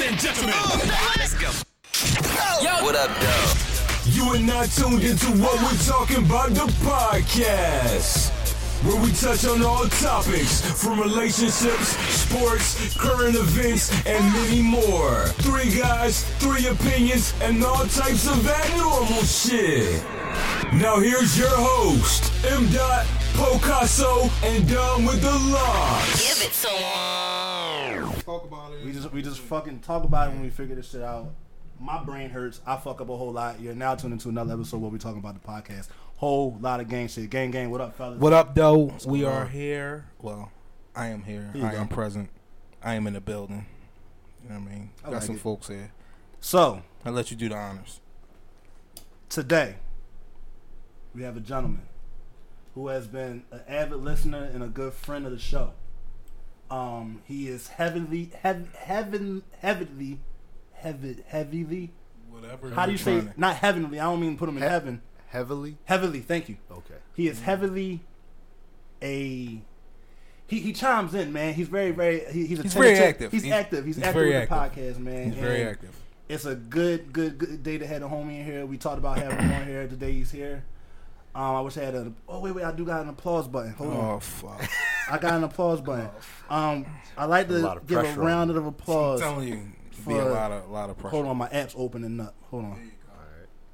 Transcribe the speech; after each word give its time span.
Ladies 0.00 0.12
and 0.12 0.34
gentlemen, 0.34 0.54
let's 1.18 1.34
go. 1.34 1.50
What 2.82 2.96
up, 2.96 3.10
though? 3.20 3.52
You 4.06 4.24
are 4.32 4.38
not 4.38 4.70
tuned 4.70 5.04
into 5.04 5.26
what 5.42 5.60
we're 5.60 5.78
talking 5.84 6.24
about 6.24 6.48
the 6.50 6.72
podcast. 6.80 8.30
Where 8.82 8.98
we 9.02 9.12
touch 9.12 9.44
on 9.44 9.62
all 9.62 9.84
topics 10.00 10.62
from 10.82 11.00
relationships, 11.00 11.88
sports, 12.08 12.96
current 12.96 13.36
events, 13.36 13.90
and 14.06 14.24
many 14.32 14.62
more. 14.62 15.26
Three 15.44 15.78
guys, 15.78 16.24
three 16.38 16.66
opinions, 16.66 17.34
and 17.42 17.62
all 17.62 17.84
types 17.84 18.26
of 18.26 18.48
abnormal 18.48 19.22
shit. 19.24 20.02
Now 20.72 20.98
here's 20.98 21.36
your 21.38 21.50
host, 21.50 22.32
M. 22.46 22.70
Dot, 22.70 23.04
Picasso, 23.34 24.30
and 24.44 24.66
Dom 24.66 25.04
with 25.04 25.20
the 25.20 25.38
locks. 25.52 26.26
Give 26.26 26.48
it 26.48 26.54
to 26.54 26.68
him. 26.68 27.29
Talk 28.92 29.04
about 29.04 29.12
it. 29.12 29.14
We 29.14 29.22
just 29.22 29.38
we 29.38 29.38
just 29.38 29.40
fucking 29.40 29.80
talk 29.80 30.04
about 30.04 30.28
it 30.28 30.32
when 30.32 30.42
we 30.42 30.50
figure 30.50 30.74
this 30.76 30.90
shit 30.90 31.02
out. 31.02 31.32
My 31.78 32.02
brain 32.02 32.30
hurts. 32.30 32.60
I 32.66 32.76
fuck 32.76 33.00
up 33.00 33.08
a 33.08 33.16
whole 33.16 33.32
lot. 33.32 33.60
You're 33.60 33.74
now 33.74 33.94
tuned 33.94 34.12
into 34.12 34.28
another 34.28 34.54
episode 34.54 34.80
where 34.80 34.90
we're 34.90 34.98
talking 34.98 35.18
about 35.18 35.40
the 35.40 35.48
podcast. 35.48 35.88
Whole 36.16 36.58
lot 36.60 36.80
of 36.80 36.88
gang 36.88 37.08
shit. 37.08 37.30
Gang 37.30 37.50
gang. 37.50 37.70
What 37.70 37.80
up, 37.80 37.96
fellas? 37.96 38.18
What 38.20 38.32
up, 38.32 38.54
though? 38.54 38.92
we 39.06 39.24
are 39.24 39.42
on? 39.42 39.48
here. 39.50 40.06
Well, 40.20 40.52
I 40.94 41.06
am 41.06 41.22
here. 41.22 41.50
Here 41.54 41.64
I 41.64 41.74
am 41.74 41.88
present. 41.88 42.28
I 42.82 42.94
am 42.94 43.06
in 43.06 43.14
the 43.14 43.20
building. 43.20 43.66
You 44.42 44.50
know 44.50 44.56
what 44.60 44.70
I 44.70 44.74
mean? 44.74 44.90
I 45.00 45.04
Got 45.04 45.12
like 45.14 45.22
some 45.22 45.36
it. 45.36 45.40
folks 45.40 45.68
here. 45.68 45.92
So 46.40 46.82
I'll 47.04 47.12
let 47.12 47.30
you 47.30 47.36
do 47.36 47.48
the 47.48 47.56
honors. 47.56 48.00
today 49.28 49.76
we 51.14 51.22
have 51.22 51.36
a 51.36 51.40
gentleman 51.40 51.82
who 52.74 52.88
has 52.88 53.06
been 53.06 53.42
an 53.50 53.60
avid 53.68 53.98
listener 53.98 54.44
and 54.52 54.62
a 54.62 54.68
good 54.68 54.92
friend 54.92 55.26
of 55.26 55.32
the 55.32 55.38
show. 55.38 55.72
Um, 56.70 57.22
he 57.26 57.48
is 57.48 57.66
heavily, 57.68 58.30
heavy, 58.42 58.68
heaven, 58.78 59.42
heavily, 59.60 60.20
heavy, 60.72 61.16
heavily. 61.26 61.90
Whatever. 62.30 62.70
How 62.70 62.86
do 62.86 62.92
you 62.92 62.98
say? 62.98 63.22
Not 63.36 63.56
heavenly. 63.56 63.98
I 63.98 64.04
don't 64.04 64.20
mean 64.20 64.36
put 64.36 64.48
him 64.48 64.56
in 64.56 64.62
He- 64.62 64.68
heaven. 64.68 65.02
Heavily? 65.28 65.76
Heavily. 65.84 66.20
Thank 66.20 66.48
you. 66.48 66.56
Okay. 66.70 66.94
He 67.14 67.28
is 67.28 67.40
heavily 67.40 68.00
a. 69.02 69.60
He, 70.46 70.58
he 70.58 70.72
chimes 70.72 71.14
in, 71.14 71.32
man. 71.32 71.54
He's 71.54 71.68
very, 71.68 71.92
very. 71.92 72.24
He, 72.32 72.46
he's 72.46 72.60
He's 72.62 72.74
very 72.74 72.98
active. 72.98 73.30
He's, 73.30 73.42
He's- 73.44 73.54
active. 73.54 73.84
He's, 73.84 73.96
he's 73.96 74.04
active 74.04 74.14
very 74.22 74.34
with 74.38 74.48
the 74.48 74.54
active. 74.54 74.96
podcast, 74.96 74.98
man. 74.98 75.30
He's 75.32 75.40
very 75.40 75.62
active. 75.64 75.94
It's 76.28 76.44
a 76.44 76.54
good, 76.54 77.12
good, 77.12 77.38
good 77.38 77.62
day 77.64 77.78
to 77.78 77.86
have 77.86 78.02
a 78.02 78.08
homie 78.08 78.38
in 78.40 78.44
here. 78.44 78.64
We 78.66 78.76
talked 78.78 78.98
about 78.98 79.18
having 79.18 79.38
him 79.38 79.52
on 79.52 79.66
here. 79.66 79.88
Today 79.88 80.12
he's 80.12 80.30
here. 80.30 80.64
Um, 81.34 81.42
I 81.56 81.60
wish 81.60 81.76
I 81.76 81.82
had 81.82 81.94
a. 81.94 82.12
Oh 82.28 82.40
wait, 82.40 82.52
wait. 82.52 82.64
I 82.64 82.72
do 82.72 82.84
got 82.84 83.02
an 83.02 83.08
applause 83.08 83.46
button. 83.46 83.72
Hold 83.74 83.92
on. 83.92 84.14
Oh 84.16 84.18
fuck! 84.20 84.68
I 85.10 85.16
got 85.18 85.34
an 85.34 85.44
applause 85.44 85.80
button. 85.80 86.08
Um, 86.48 86.86
I 87.16 87.24
like 87.26 87.46
to 87.48 87.68
of 87.68 87.86
give 87.86 87.98
a 87.98 88.14
round 88.20 88.50
of 88.50 88.66
applause. 88.66 89.22
I'm 89.22 89.34
telling 89.34 89.48
you, 89.48 89.62
be 90.06 90.14
a 90.14 90.24
lot 90.24 90.50
of, 90.50 90.68
lot 90.70 90.90
of 90.90 90.98
pressure. 90.98 91.10
Hold 91.16 91.26
on, 91.26 91.36
my 91.36 91.48
app's 91.48 91.74
opening 91.76 92.18
up. 92.20 92.34
Hold 92.50 92.64
on. 92.64 92.90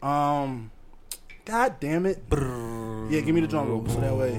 Alright. 0.02 0.42
Um, 0.42 0.70
God 1.46 1.80
damn 1.80 2.04
it. 2.06 2.22
Yeah, 2.30 3.20
give 3.20 3.34
me 3.34 3.40
the 3.40 3.46
drum 3.46 3.68
roll 3.68 3.86
so 3.88 4.00
that 4.00 4.14
way. 4.16 4.32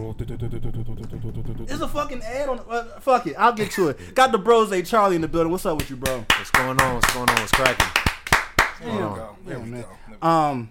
There's 1.66 1.82
a 1.82 1.88
fucking 1.88 2.22
ad 2.22 2.50
on. 2.50 2.60
Uh, 2.70 2.84
fuck 3.00 3.26
it, 3.28 3.36
I'll 3.38 3.54
get 3.54 3.72
to 3.72 3.90
it. 3.90 3.98
Got 4.16 4.32
the 4.32 4.38
bros, 4.38 4.72
a 4.72 4.84
Charlie 4.84 5.16
in 5.16 5.22
the 5.22 5.28
building. 5.28 5.52
What's 5.52 5.66
up 5.66 5.78
with 5.78 5.90
you, 5.90 5.96
bro? 5.96 6.24
What's 6.38 6.52
going 6.52 6.80
on? 6.80 6.96
What's 6.96 7.14
going 7.14 7.30
on? 7.30 7.36
What's 7.36 7.52
cracking? 7.52 7.88
There 8.82 8.92
we 8.94 8.98
go. 9.00 9.36
There 9.46 9.58
Yeah, 9.58 9.64
we 9.64 9.70
man. 9.70 9.82
go. 9.82 9.88
There 9.88 9.98
we 10.10 10.16
go. 10.18 10.28
Um, 10.28 10.70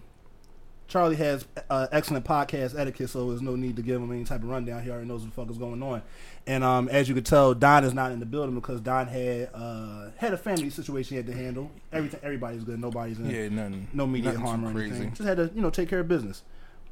Charlie 0.97 1.17
has 1.17 1.45
uh, 1.69 1.87
excellent 1.93 2.25
podcast 2.25 2.75
etiquette, 2.79 3.11
so 3.11 3.29
there's 3.29 3.43
no 3.43 3.55
need 3.55 3.77
to 3.77 3.83
give 3.83 4.01
him 4.01 4.11
any 4.11 4.25
type 4.25 4.43
of 4.43 4.49
rundown. 4.49 4.83
He 4.83 4.89
already 4.91 5.07
knows 5.07 5.21
what 5.21 5.29
the 5.29 5.35
fuck 5.43 5.51
is 5.51 5.59
going 5.59 5.83
on. 5.83 6.01
And 6.47 6.65
um, 6.65 6.89
as 6.89 7.07
you 7.07 7.15
can 7.15 7.23
tell, 7.23 7.53
Don 7.53 7.85
is 7.85 7.93
not 7.93 8.13
in 8.13 8.19
the 8.19 8.25
building 8.25 8.55
because 8.55 8.81
Don 8.81 9.07
had 9.07 9.51
uh, 9.53 10.09
had 10.17 10.33
a 10.33 10.39
family 10.39 10.71
situation 10.71 11.11
he 11.11 11.17
had 11.19 11.27
to 11.27 11.35
handle. 11.35 11.71
Everything, 11.93 12.19
everybody's 12.23 12.65
good. 12.65 12.81
Nobody's 12.81 13.19
in. 13.19 13.29
Yeah, 13.29 13.49
nothing. 13.51 13.89
no 13.93 14.05
immediate 14.05 14.33
nothing 14.39 14.47
harm 14.47 14.65
or 14.69 14.73
crazy. 14.73 14.91
anything. 14.93 15.11
Just 15.13 15.29
had 15.29 15.37
to, 15.37 15.51
you 15.55 15.61
know, 15.61 15.69
take 15.69 15.91
care 15.91 16.01
of 16.01 16.09
business. 16.09 16.43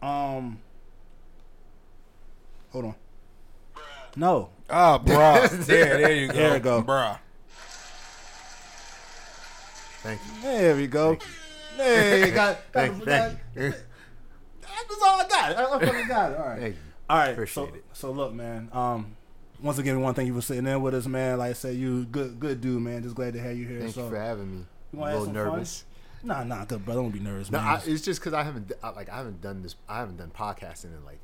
Um, 0.02 0.58
hold 2.72 2.84
on. 2.84 2.94
No, 4.16 4.50
Oh, 4.68 5.00
bruh. 5.02 5.48
there, 5.66 5.96
there 5.98 6.12
you 6.14 6.28
go. 6.28 6.34
There 6.34 6.52
we 6.52 6.60
go. 6.60 6.82
bruh. 6.82 7.18
Thank 10.02 10.20
you. 10.26 10.42
there 10.42 10.76
we 10.76 10.86
go. 10.88 11.16
Hey, 11.78 12.30
got, 12.32 12.34
got 12.34 12.62
Thank, 12.72 12.98
the- 12.98 13.04
thank 13.06 13.38
you. 13.56 13.74
That's 14.88 15.02
all 15.02 15.20
I 15.20 15.28
got. 15.28 15.56
I, 15.56 15.76
I 15.76 15.78
fucking 15.84 16.08
got 16.08 16.32
it. 16.32 16.38
All 16.38 16.46
right. 16.46 16.60
Thank 16.60 16.74
you. 16.74 16.80
All 17.08 17.18
right. 17.18 17.30
Appreciate 17.30 17.68
so, 17.68 17.74
it. 17.74 17.84
So 17.92 18.10
look, 18.12 18.32
man. 18.32 18.68
Um, 18.72 19.16
once 19.62 19.78
again, 19.78 19.96
we 19.96 20.02
want 20.02 20.16
to 20.16 20.20
thank 20.20 20.26
you 20.26 20.34
for 20.34 20.42
sitting 20.42 20.66
in 20.66 20.82
with 20.82 20.94
us, 20.94 21.06
man. 21.06 21.38
Like 21.38 21.50
I 21.50 21.54
said, 21.54 21.76
you 21.76 22.04
good, 22.04 22.38
good 22.38 22.60
dude, 22.60 22.82
man. 22.82 23.02
Just 23.02 23.14
glad 23.14 23.34
to 23.34 23.40
have 23.40 23.56
you 23.56 23.66
here. 23.66 23.80
Thank 23.80 23.94
so, 23.94 24.04
you 24.04 24.10
for 24.10 24.16
having 24.16 24.50
me. 24.50 24.66
You 24.92 25.02
I'm 25.02 25.02
a 25.02 25.06
little 25.06 25.24
some 25.24 25.34
fun? 25.34 25.44
nervous. 25.44 25.84
Nah, 26.22 26.42
nah, 26.42 26.64
good 26.64 26.84
brother. 26.84 27.02
Don't 27.02 27.10
be 27.10 27.20
nervous, 27.20 27.50
No, 27.50 27.58
man. 27.58 27.66
I, 27.66 27.82
it's 27.84 28.02
just 28.02 28.20
because 28.20 28.32
I 28.32 28.42
haven't 28.42 28.72
I, 28.82 28.90
like 28.90 29.10
I 29.10 29.16
haven't 29.16 29.40
done 29.42 29.62
this. 29.62 29.76
I 29.88 29.98
haven't 29.98 30.16
done 30.16 30.32
podcasting 30.34 30.96
in 30.96 31.04
like 31.04 31.20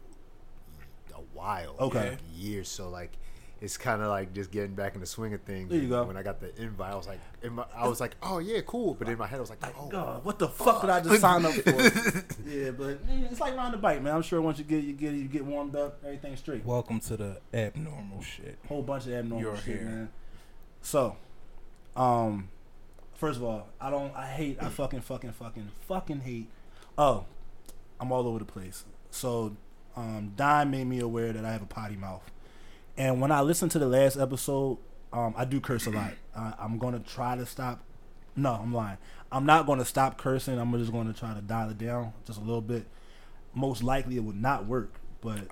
a 1.14 1.20
while. 1.32 1.74
Okay. 1.80 2.10
like, 2.10 2.18
years. 2.34 2.68
So 2.68 2.90
like, 2.90 3.12
it's 3.60 3.76
kind 3.76 4.00
of 4.00 4.08
like 4.08 4.32
just 4.32 4.50
getting 4.50 4.74
back 4.74 4.94
in 4.94 5.00
the 5.00 5.06
swing 5.06 5.34
of 5.34 5.42
things. 5.42 5.68
There 5.70 5.78
you 5.78 5.88
go. 5.88 6.04
When 6.04 6.16
I 6.16 6.22
got 6.22 6.40
the 6.40 6.54
invite, 6.60 6.92
I 6.92 6.96
was 6.96 7.06
like, 7.06 7.20
in 7.42 7.54
my, 7.54 7.64
I 7.74 7.88
was 7.88 8.00
like, 8.00 8.16
oh 8.22 8.38
yeah, 8.38 8.60
cool. 8.66 8.94
But 8.94 9.08
in 9.08 9.18
my 9.18 9.26
head, 9.26 9.36
I 9.36 9.40
was 9.40 9.50
like, 9.50 9.62
oh, 9.78 9.88
God, 9.88 10.24
what 10.24 10.38
the 10.38 10.48
fuck 10.48 10.80
did 10.80 10.90
I 10.90 11.00
just 11.00 11.20
sign 11.20 11.44
up 11.44 11.52
for? 11.52 11.70
yeah, 12.48 12.70
but 12.70 13.00
eh, 13.08 13.26
it's 13.30 13.40
like 13.40 13.56
riding 13.56 13.74
a 13.74 13.78
bike, 13.78 14.02
man. 14.02 14.16
I'm 14.16 14.22
sure 14.22 14.40
once 14.40 14.58
you 14.58 14.64
get 14.64 14.82
you 14.82 14.94
get 14.94 15.12
you 15.12 15.28
get 15.28 15.44
warmed 15.44 15.76
up, 15.76 15.98
everything's 16.04 16.38
straight. 16.38 16.64
Welcome 16.64 17.00
to 17.00 17.16
the 17.16 17.40
abnormal 17.52 18.22
shit. 18.22 18.58
whole 18.66 18.82
bunch 18.82 19.06
of 19.06 19.12
abnormal 19.12 19.40
You're 19.40 19.56
shit, 19.58 19.76
here. 19.76 19.84
man. 19.84 20.08
So, 20.82 21.16
um, 21.96 22.48
first 23.14 23.36
of 23.38 23.44
all, 23.44 23.68
I 23.80 23.90
don't. 23.90 24.14
I 24.16 24.26
hate. 24.26 24.56
I 24.62 24.68
fucking 24.70 25.02
fucking 25.02 25.32
fucking 25.32 25.70
fucking 25.86 26.20
hate. 26.20 26.48
Oh, 26.96 27.26
I'm 28.00 28.10
all 28.10 28.26
over 28.26 28.38
the 28.38 28.44
place. 28.46 28.84
So, 29.10 29.54
um, 29.96 30.32
Don 30.36 30.70
made 30.70 30.86
me 30.86 31.00
aware 31.00 31.32
that 31.32 31.44
I 31.44 31.52
have 31.52 31.62
a 31.62 31.66
potty 31.66 31.96
mouth, 31.96 32.30
and 32.96 33.20
when 33.20 33.32
I 33.32 33.40
listened 33.42 33.70
to 33.72 33.78
the 33.78 33.88
last 33.88 34.16
episode, 34.16 34.78
um, 35.12 35.34
I 35.36 35.44
do 35.44 35.60
curse 35.60 35.86
a 35.86 35.90
lot. 35.90 36.12
I, 36.36 36.54
I'm 36.58 36.78
gonna 36.78 37.00
try 37.00 37.36
to 37.36 37.46
stop. 37.46 37.82
No, 38.36 38.52
I'm 38.52 38.72
lying. 38.72 38.98
I'm 39.32 39.44
not 39.46 39.66
gonna 39.66 39.84
stop 39.84 40.18
cursing. 40.18 40.58
I'm 40.58 40.72
just 40.78 40.92
gonna 40.92 41.12
try 41.12 41.34
to 41.34 41.40
dial 41.40 41.70
it 41.70 41.78
down 41.78 42.12
just 42.26 42.38
a 42.38 42.42
little 42.42 42.60
bit. 42.60 42.86
Most 43.54 43.82
likely, 43.82 44.16
it 44.16 44.20
would 44.24 44.40
not 44.40 44.66
work, 44.66 44.94
but 45.20 45.38
I'm 45.38 45.46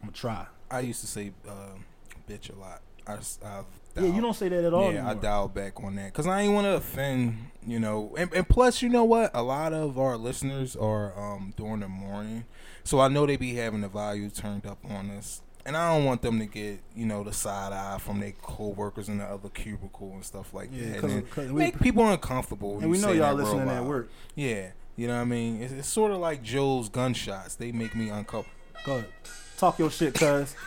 gonna 0.00 0.12
try. 0.12 0.46
I 0.70 0.80
used 0.80 1.00
to 1.02 1.06
say 1.06 1.32
um, 1.48 1.84
bitch 2.28 2.54
a 2.54 2.58
lot. 2.58 2.80
I, 3.06 3.14
I've 3.14 3.66
Yeah, 3.96 4.14
you 4.14 4.22
don't 4.22 4.34
say 4.34 4.48
that 4.48 4.64
at 4.64 4.72
all. 4.72 4.90
Yeah, 4.92 5.00
I 5.06 5.10
anymore. 5.10 5.22
dialed 5.22 5.54
back 5.54 5.82
on 5.84 5.94
that 5.96 6.06
because 6.06 6.26
I 6.26 6.40
ain't 6.40 6.54
want 6.54 6.66
to 6.66 6.74
offend, 6.76 7.36
you 7.66 7.78
know. 7.78 8.14
And, 8.16 8.32
and 8.32 8.48
plus, 8.48 8.80
you 8.80 8.88
know 8.88 9.04
what? 9.04 9.30
A 9.34 9.42
lot 9.42 9.74
of 9.74 9.98
our 9.98 10.16
listeners 10.16 10.74
are 10.74 11.12
um, 11.18 11.52
during 11.56 11.80
the 11.80 11.88
morning, 11.88 12.46
so 12.82 13.00
I 13.00 13.08
know 13.08 13.26
they 13.26 13.36
be 13.36 13.54
having 13.56 13.82
the 13.82 13.88
volume 13.88 14.30
turned 14.30 14.64
up 14.66 14.78
on 14.88 15.10
us, 15.10 15.42
and 15.66 15.76
I 15.76 15.94
don't 15.94 16.04
want 16.04 16.22
them 16.22 16.38
to 16.38 16.46
get, 16.46 16.80
you 16.94 17.06
know, 17.06 17.24
the 17.24 17.32
side 17.32 17.72
eye 17.72 17.98
from 17.98 18.20
their 18.20 18.32
coworkers 18.42 19.08
in 19.08 19.18
the 19.18 19.24
other 19.24 19.48
cubicle 19.48 20.12
and 20.12 20.24
stuff 20.24 20.52
like 20.54 20.70
that. 20.70 20.76
Yeah, 20.76 20.92
that. 20.92 21.00
'cause- 21.00 21.12
and 21.12 21.30
'cause 21.30 21.46
we- 21.52 21.58
make 21.58 21.80
people 21.80 22.06
uncomfortable. 22.08 22.78
And 22.80 22.90
we 22.90 22.98
know 22.98 23.12
y'all 23.12 23.34
listening 23.34 23.68
at 23.68 23.84
work. 23.84 24.08
Yeah, 24.34 24.68
you 24.96 25.06
know 25.06 25.14
what 25.14 25.22
I 25.22 25.24
mean. 25.24 25.62
It's, 25.62 25.72
it's 25.72 25.88
sort 25.88 26.12
of 26.12 26.18
like 26.18 26.42
Joe's 26.42 26.88
gunshots. 26.88 27.54
They 27.56 27.72
make 27.72 27.94
me 27.94 28.08
uncomfortable. 28.10 28.50
Go 28.84 28.92
ahead. 28.96 29.08
Talk 29.56 29.78
your 29.78 29.90
shit, 29.90 30.14
cuz. 30.14 30.54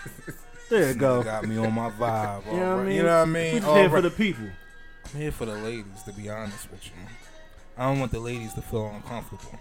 There 0.69 0.89
you 0.89 0.95
go. 0.95 1.23
Got 1.23 1.45
me 1.45 1.57
on 1.57 1.71
my 1.73 1.89
vibe. 1.91 2.43
You 2.51 2.59
know 2.59 2.75
what 2.75 2.81
I 2.81 2.83
mean? 2.85 2.95
You 2.97 3.03
know 3.03 3.19
what 3.19 3.21
I 3.21 3.25
mean? 3.31 3.53
We 3.53 3.59
just 3.61 3.71
here 3.73 3.89
for 3.89 4.01
the 4.01 4.09
people. 4.09 4.43
I'm 5.13 5.21
here 5.21 5.31
for 5.31 5.45
the 5.45 5.53
ladies, 5.55 6.03
to 6.03 6.11
be 6.11 6.29
honest 6.29 6.69
with 6.69 6.85
you. 6.87 6.91
I 7.77 7.85
don't 7.85 7.99
want 8.01 8.11
the 8.11 8.19
ladies 8.19 8.53
to 8.55 8.61
feel 8.61 8.87
uncomfortable. 8.87 9.57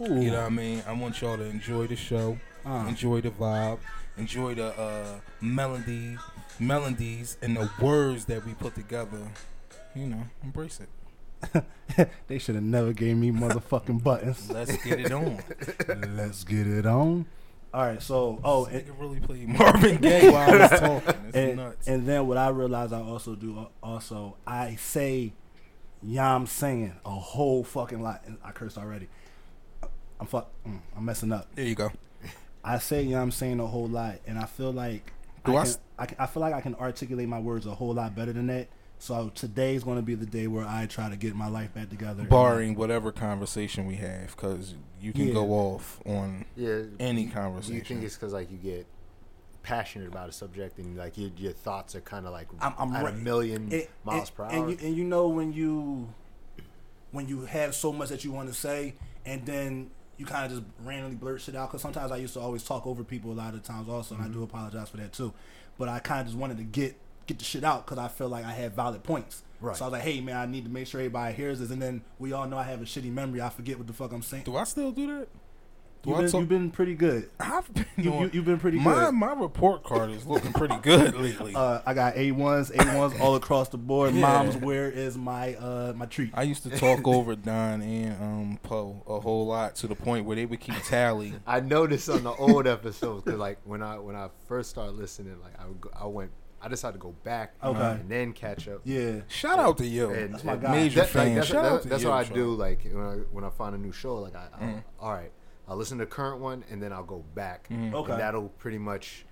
Ooh. 0.00 0.20
You 0.20 0.32
know 0.32 0.38
what 0.42 0.46
I 0.46 0.48
mean? 0.48 0.82
I 0.84 0.94
want 0.94 1.20
y'all 1.20 1.36
to 1.36 1.44
enjoy 1.44 1.86
the 1.86 1.94
show, 1.94 2.38
Uh. 2.66 2.86
enjoy 2.88 3.20
the 3.20 3.30
vibe, 3.30 3.78
enjoy 4.18 4.54
the 4.54 4.78
uh, 4.78 5.20
melody, 5.40 6.16
melodies, 6.58 7.36
and 7.42 7.56
the 7.56 7.70
words 7.80 8.24
that 8.26 8.44
we 8.44 8.54
put 8.54 8.74
together. 8.74 9.20
You 9.94 10.06
know, 10.06 10.22
embrace 10.42 10.80
it. 10.80 11.64
they 12.26 12.38
should 12.38 12.54
have 12.56 12.64
never 12.64 12.92
gave 12.92 13.16
me 13.16 13.30
motherfucking 13.30 14.02
buttons. 14.02 14.50
Let's 14.50 14.76
get 14.84 15.00
it 15.00 15.12
on. 15.12 15.42
Let's 16.16 16.44
get 16.44 16.66
it 16.66 16.86
on. 16.86 17.26
All 17.72 17.82
right, 17.82 18.02
so 18.02 18.40
oh, 18.44 18.64
and, 18.66 18.84
really 18.98 19.20
play 19.20 19.44
Marvin 19.44 19.96
Gaye 20.00 20.30
while 20.30 20.50
I 20.50 20.56
was 20.56 20.80
talking. 20.80 21.14
It's 21.28 21.36
and, 21.36 21.56
nuts. 21.56 21.86
and 21.86 22.06
then 22.06 22.26
what 22.26 22.38
I 22.38 22.48
realize 22.48 22.92
I 22.92 23.00
also 23.00 23.34
do 23.34 23.58
uh, 23.58 23.66
also 23.82 24.36
I 24.46 24.76
say 24.76 25.34
yam 26.02 26.46
singing 26.46 26.94
a 27.04 27.10
whole 27.10 27.62
fucking 27.64 28.02
lot. 28.02 28.22
And 28.26 28.38
I 28.42 28.52
cursed 28.52 28.78
already. 28.78 29.08
I'm 30.18 30.26
fuck. 30.26 30.50
mm, 30.66 30.80
I'm 30.96 31.04
messing 31.04 31.30
up. 31.30 31.46
there 31.54 31.66
you 31.66 31.74
go. 31.74 31.92
I 32.64 32.78
say 32.78 33.02
you 33.02 33.10
know, 33.10 33.22
I'm 33.22 33.30
saying 33.30 33.60
a 33.60 33.66
whole 33.66 33.88
lot, 33.88 34.16
and 34.26 34.38
I 34.38 34.44
feel 34.46 34.72
like 34.72 35.12
Do 35.44 35.56
I 35.56 35.60
I, 35.60 35.62
can, 35.62 35.68
s- 35.70 35.78
I, 35.98 36.06
can, 36.06 36.16
I 36.20 36.26
feel 36.26 36.40
like 36.40 36.54
I 36.54 36.60
can 36.60 36.74
articulate 36.74 37.28
my 37.28 37.38
words 37.38 37.66
a 37.66 37.74
whole 37.74 37.94
lot 37.94 38.14
better 38.14 38.32
than 38.32 38.46
that. 38.48 38.68
So 39.00 39.30
today's 39.34 39.84
going 39.84 39.96
to 39.96 40.02
be 40.02 40.16
the 40.16 40.26
day 40.26 40.48
where 40.48 40.66
I 40.66 40.86
try 40.86 41.08
to 41.08 41.16
get 41.16 41.36
my 41.36 41.46
life 41.48 41.72
back 41.72 41.88
together. 41.88 42.24
Barring 42.24 42.74
whatever 42.74 43.12
conversation 43.12 43.86
we 43.86 43.94
have, 43.96 44.34
because 44.34 44.74
you 45.00 45.12
can 45.12 45.28
Yeah. 45.28 45.34
go 45.34 45.52
off 45.52 46.00
on 46.04 46.44
Yeah. 46.56 46.82
any 46.98 47.26
conversation. 47.28 47.76
you 47.76 47.82
think 47.82 48.02
it's 48.02 48.16
because 48.16 48.32
like 48.32 48.50
you 48.50 48.56
get 48.58 48.86
passionate 49.62 50.08
about 50.08 50.28
a 50.28 50.32
subject 50.32 50.78
and 50.78 50.96
like 50.96 51.16
your, 51.16 51.30
your 51.36 51.52
thoughts 51.52 51.94
are 51.94 52.00
kind 52.00 52.26
of 52.26 52.32
like 52.32 52.48
I'm, 52.60 52.74
I'm 52.78 52.92
at 52.96 53.04
right. 53.04 53.14
a 53.14 53.16
million 53.16 53.68
And- 53.72 53.86
miles 54.04 54.28
and- 54.30 54.36
per 54.36 54.44
hour. 54.44 54.50
And 54.50 54.70
you, 54.70 54.86
and 54.88 54.96
you 54.96 55.04
know 55.04 55.28
when 55.28 55.52
you 55.52 56.08
when 57.12 57.28
you 57.28 57.42
have 57.46 57.74
so 57.74 57.92
much 57.92 58.08
that 58.10 58.24
you 58.24 58.32
want 58.32 58.48
to 58.48 58.54
say, 58.54 58.94
and 59.24 59.46
then 59.46 59.90
you 60.18 60.26
kind 60.26 60.44
of 60.44 60.50
just 60.58 60.62
randomly 60.84 61.16
blurt 61.16 61.40
shit 61.40 61.54
out. 61.56 61.70
Because 61.70 61.80
sometimes 61.80 62.12
I 62.12 62.16
used 62.16 62.34
to 62.34 62.40
always 62.40 62.62
talk 62.62 62.86
over 62.86 63.02
people 63.04 63.32
a 63.32 63.34
lot 63.34 63.54
of 63.54 63.62
times 63.62 63.88
also, 63.88 64.14
and 64.14 64.22
I 64.22 64.26
Mm-hmm. 64.26 64.34
do 64.38 64.42
apologize 64.42 64.88
for 64.90 64.98
that 64.98 65.12
too. 65.12 65.32
But 65.78 65.88
I 65.88 66.00
kind 66.00 66.20
of 66.20 66.26
just 66.26 66.36
wanted 66.38 66.58
to 66.58 66.64
get 66.64 66.96
get 67.26 67.38
the 67.38 67.44
shit 67.44 67.62
out 67.62 67.84
because 67.86 67.98
I 67.98 68.08
feel 68.08 68.28
like 68.28 68.44
I 68.44 68.52
had 68.52 68.74
valid 68.74 69.02
points. 69.02 69.42
Right. 69.60 69.76
So 69.76 69.84
I 69.84 69.88
was 69.88 69.92
like, 69.92 70.02
hey 70.02 70.20
man, 70.20 70.36
I 70.36 70.46
need 70.46 70.64
to 70.64 70.70
make 70.70 70.86
sure 70.86 71.00
everybody 71.00 71.34
hears 71.34 71.58
this, 71.60 71.70
and 71.70 71.80
then 71.80 72.02
we 72.18 72.32
all 72.32 72.46
know 72.48 72.56
I 72.58 72.62
have 72.64 72.80
a 72.80 72.84
shitty 72.84 73.12
memory. 73.12 73.40
I 73.40 73.48
forget 73.50 73.76
what 73.78 73.86
the 73.86 73.92
fuck 73.92 74.12
I'm 74.12 74.22
saying. 74.22 74.44
Do 74.44 74.56
I 74.56 74.64
still 74.64 74.90
do 74.92 75.06
that? 75.18 75.28
Do 76.02 76.10
You've 76.10 76.18
I 76.18 76.22
been, 76.22 76.30
talk- 76.30 76.40
you've 76.40 76.48
been 76.48 76.70
pretty 76.70 76.94
good. 76.94 77.28
I've 77.40 77.74
been 77.74 77.84
You, 77.96 78.02
doing- 78.04 78.20
you, 78.22 78.30
you've 78.34 78.44
been 78.44 78.60
pretty 78.60 78.78
my 78.78 78.94
good. 79.06 79.14
my 79.14 79.32
report 79.32 79.82
card 79.82 80.10
is 80.10 80.24
looking 80.26 80.52
pretty 80.52 80.76
good 80.80 81.14
lately. 81.20 81.54
Uh, 81.56 81.80
I 81.84 81.92
got 81.94 82.16
A 82.16 82.30
ones, 82.30 82.70
A 82.70 82.96
ones 82.96 83.14
all 83.20 83.34
across 83.34 83.68
the 83.68 83.78
board. 83.78 84.14
Yeah. 84.14 84.20
Mom's, 84.20 84.56
where 84.56 84.88
is 84.90 85.18
my 85.18 85.54
uh 85.56 85.92
my 85.96 86.06
treat? 86.06 86.30
I 86.34 86.42
used 86.44 86.62
to 86.62 86.70
talk 86.70 87.06
over 87.06 87.34
Don 87.34 87.82
and 87.82 88.22
um 88.22 88.58
Poe 88.62 89.02
a 89.08 89.18
whole 89.18 89.46
lot 89.46 89.74
to 89.76 89.88
the 89.88 89.96
point 89.96 90.24
where 90.24 90.36
they 90.36 90.46
would 90.46 90.60
keep 90.60 90.76
tally. 90.84 91.34
I 91.46 91.60
noticed 91.60 92.08
on 92.08 92.22
the 92.22 92.32
old 92.32 92.66
episodes 92.68 93.24
because 93.24 93.40
like 93.40 93.58
when 93.64 93.82
I 93.82 93.98
when 93.98 94.14
I 94.14 94.28
first 94.46 94.70
started 94.70 94.92
listening, 94.94 95.36
like 95.42 95.60
I 95.60 95.66
would 95.66 95.80
go, 95.80 95.90
I 96.00 96.06
went 96.06 96.30
I 96.60 96.66
decided 96.68 96.94
to 96.94 96.98
go 97.00 97.14
back 97.22 97.54
Okay. 97.62 97.80
and 97.80 98.08
then 98.08 98.32
catch 98.32 98.66
up. 98.68 98.80
Yeah. 98.84 99.20
Shout 99.28 99.60
out 99.60 99.78
to 99.78 99.86
you, 99.86 100.10
And- 100.10 100.34
That's 100.34 100.42
my 100.44 100.56
guy. 100.56 100.72
major 100.72 100.96
that- 100.96 101.02
like, 101.02 101.10
fan. 101.12 101.34
that's 101.36 101.46
Shout 101.46 101.62
that- 101.62 101.72
out 101.72 101.82
to 101.82 101.88
that's 101.88 102.02
you, 102.02 102.08
what 102.08 102.16
I 102.18 102.24
Sean. 102.24 102.34
do. 102.34 102.54
Like 102.54 102.84
when 102.92 103.04
I 103.04 103.14
when 103.32 103.44
I 103.44 103.50
find 103.50 103.74
a 103.74 103.78
new 103.78 103.92
show, 103.92 104.16
like 104.16 104.34
I, 104.36 104.46
I'll, 104.60 104.68
Mm. 104.68 104.82
all 105.00 105.12
right, 105.12 105.30
I'll 105.68 105.76
listen 105.76 105.98
to 105.98 106.04
the 106.04 106.10
current 106.10 106.40
one 106.40 106.64
and 106.70 106.82
then 106.82 106.92
I'll 106.92 107.04
go 107.04 107.24
back. 107.34 107.68
Mm. 107.68 107.92
Okay. 107.94 108.12
And 108.12 108.20
that'll 108.20 108.48
pretty 108.48 108.78
much 108.78 109.26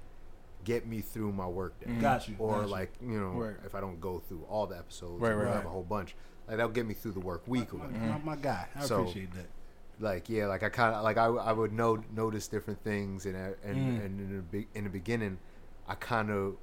get 0.65 0.87
me 0.87 1.01
through 1.01 1.33
my 1.33 1.47
work 1.47 1.79
day. 1.81 1.93
Got 1.95 2.29
you. 2.29 2.37
Or 2.39 2.61
got 2.61 2.69
like 2.71 2.93
you 3.01 3.19
know, 3.19 3.31
Right. 3.31 3.57
if 3.65 3.75
I 3.75 3.81
don't 3.81 4.01
go 4.01 4.19
through 4.21 4.45
all 4.49 4.67
the 4.67 4.77
episodes, 4.77 5.21
Right, 5.21 5.33
or 5.33 5.39
right, 5.39 5.47
have 5.47 5.57
right. 5.57 5.67
a 5.67 5.69
whole 5.71 5.83
bunch. 5.85 6.15
Like 6.47 6.59
that'll 6.59 6.73
get 6.73 6.87
me 6.87 6.95
through 6.95 7.13
the 7.13 7.21
work 7.21 7.43
week 7.49 7.73
or 7.75 7.79
my, 7.79 7.87
whatever. 7.87 8.07
my, 8.07 8.19
my 8.19 8.37
guy. 8.37 8.69
I 8.77 8.85
So- 8.85 9.01
appreciate 9.01 9.33
that. 9.35 9.47
like 9.99 10.29
yeah, 10.29 10.47
like 10.47 10.63
I 10.63 10.69
kind 10.69 10.95
of 10.95 11.03
like 11.05 11.17
I, 11.17 11.27
I 11.27 11.53
would 11.53 11.73
know 11.73 12.03
notice 12.15 12.49
different 12.49 12.83
things 12.85 13.25
and 13.27 13.35
and 13.65 13.77
Mm. 13.77 14.05
and 14.05 14.21
in 14.21 14.37
the 14.37 14.43
be, 14.43 14.69
in 14.75 14.85
the 14.85 14.91
beginning, 14.91 15.39
I 15.89 15.95
kind 15.95 16.31
of 16.31 16.57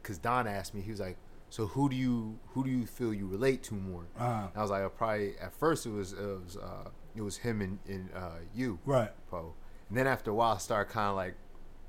because 0.00 0.18
Don 0.18 0.46
asked 0.46 0.74
me, 0.74 0.82
he 0.82 0.90
was 0.90 1.00
like, 1.00 1.16
so 1.50 1.66
who 1.66 1.88
do 1.88 1.96
you 1.96 2.38
who 2.50 2.62
do 2.62 2.70
you 2.70 2.86
feel 2.86 3.12
you 3.12 3.26
relate 3.26 3.62
to 3.64 3.74
more? 3.74 4.04
Uh-huh. 4.18 4.48
I 4.54 4.62
was 4.62 4.70
like, 4.70 4.84
I 4.84 4.88
probably 4.88 5.36
at 5.38 5.52
first 5.52 5.84
it 5.86 5.90
was 5.92 6.12
it 6.12 6.20
was 6.44 6.56
uh, 6.56 6.90
it 7.16 7.22
was 7.22 7.38
him 7.38 7.60
and, 7.60 7.78
and 7.88 8.08
uh, 8.14 8.30
you, 8.54 8.78
Right. 8.84 9.10
Poe. 9.30 9.54
And 9.88 9.98
then 9.98 10.06
after 10.06 10.30
a 10.30 10.34
while, 10.34 10.54
I 10.54 10.58
started 10.58 10.92
kind 10.92 11.10
of 11.10 11.16
like 11.16 11.34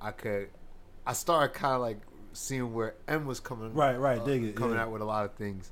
I 0.02 0.12
could, 0.12 0.50
I 1.06 1.14
started 1.14 1.54
kind 1.54 1.76
of 1.76 1.82
like 1.82 2.00
seeing 2.34 2.74
where 2.74 2.96
M 3.08 3.26
was 3.26 3.40
coming, 3.40 3.74
Right, 3.74 3.96
right, 3.96 4.24
dig 4.24 4.44
it, 4.44 4.56
coming 4.56 4.76
yeah. 4.76 4.84
out 4.84 4.92
with 4.92 5.02
a 5.02 5.06
lot 5.06 5.26
of 5.26 5.34
things. 5.34 5.72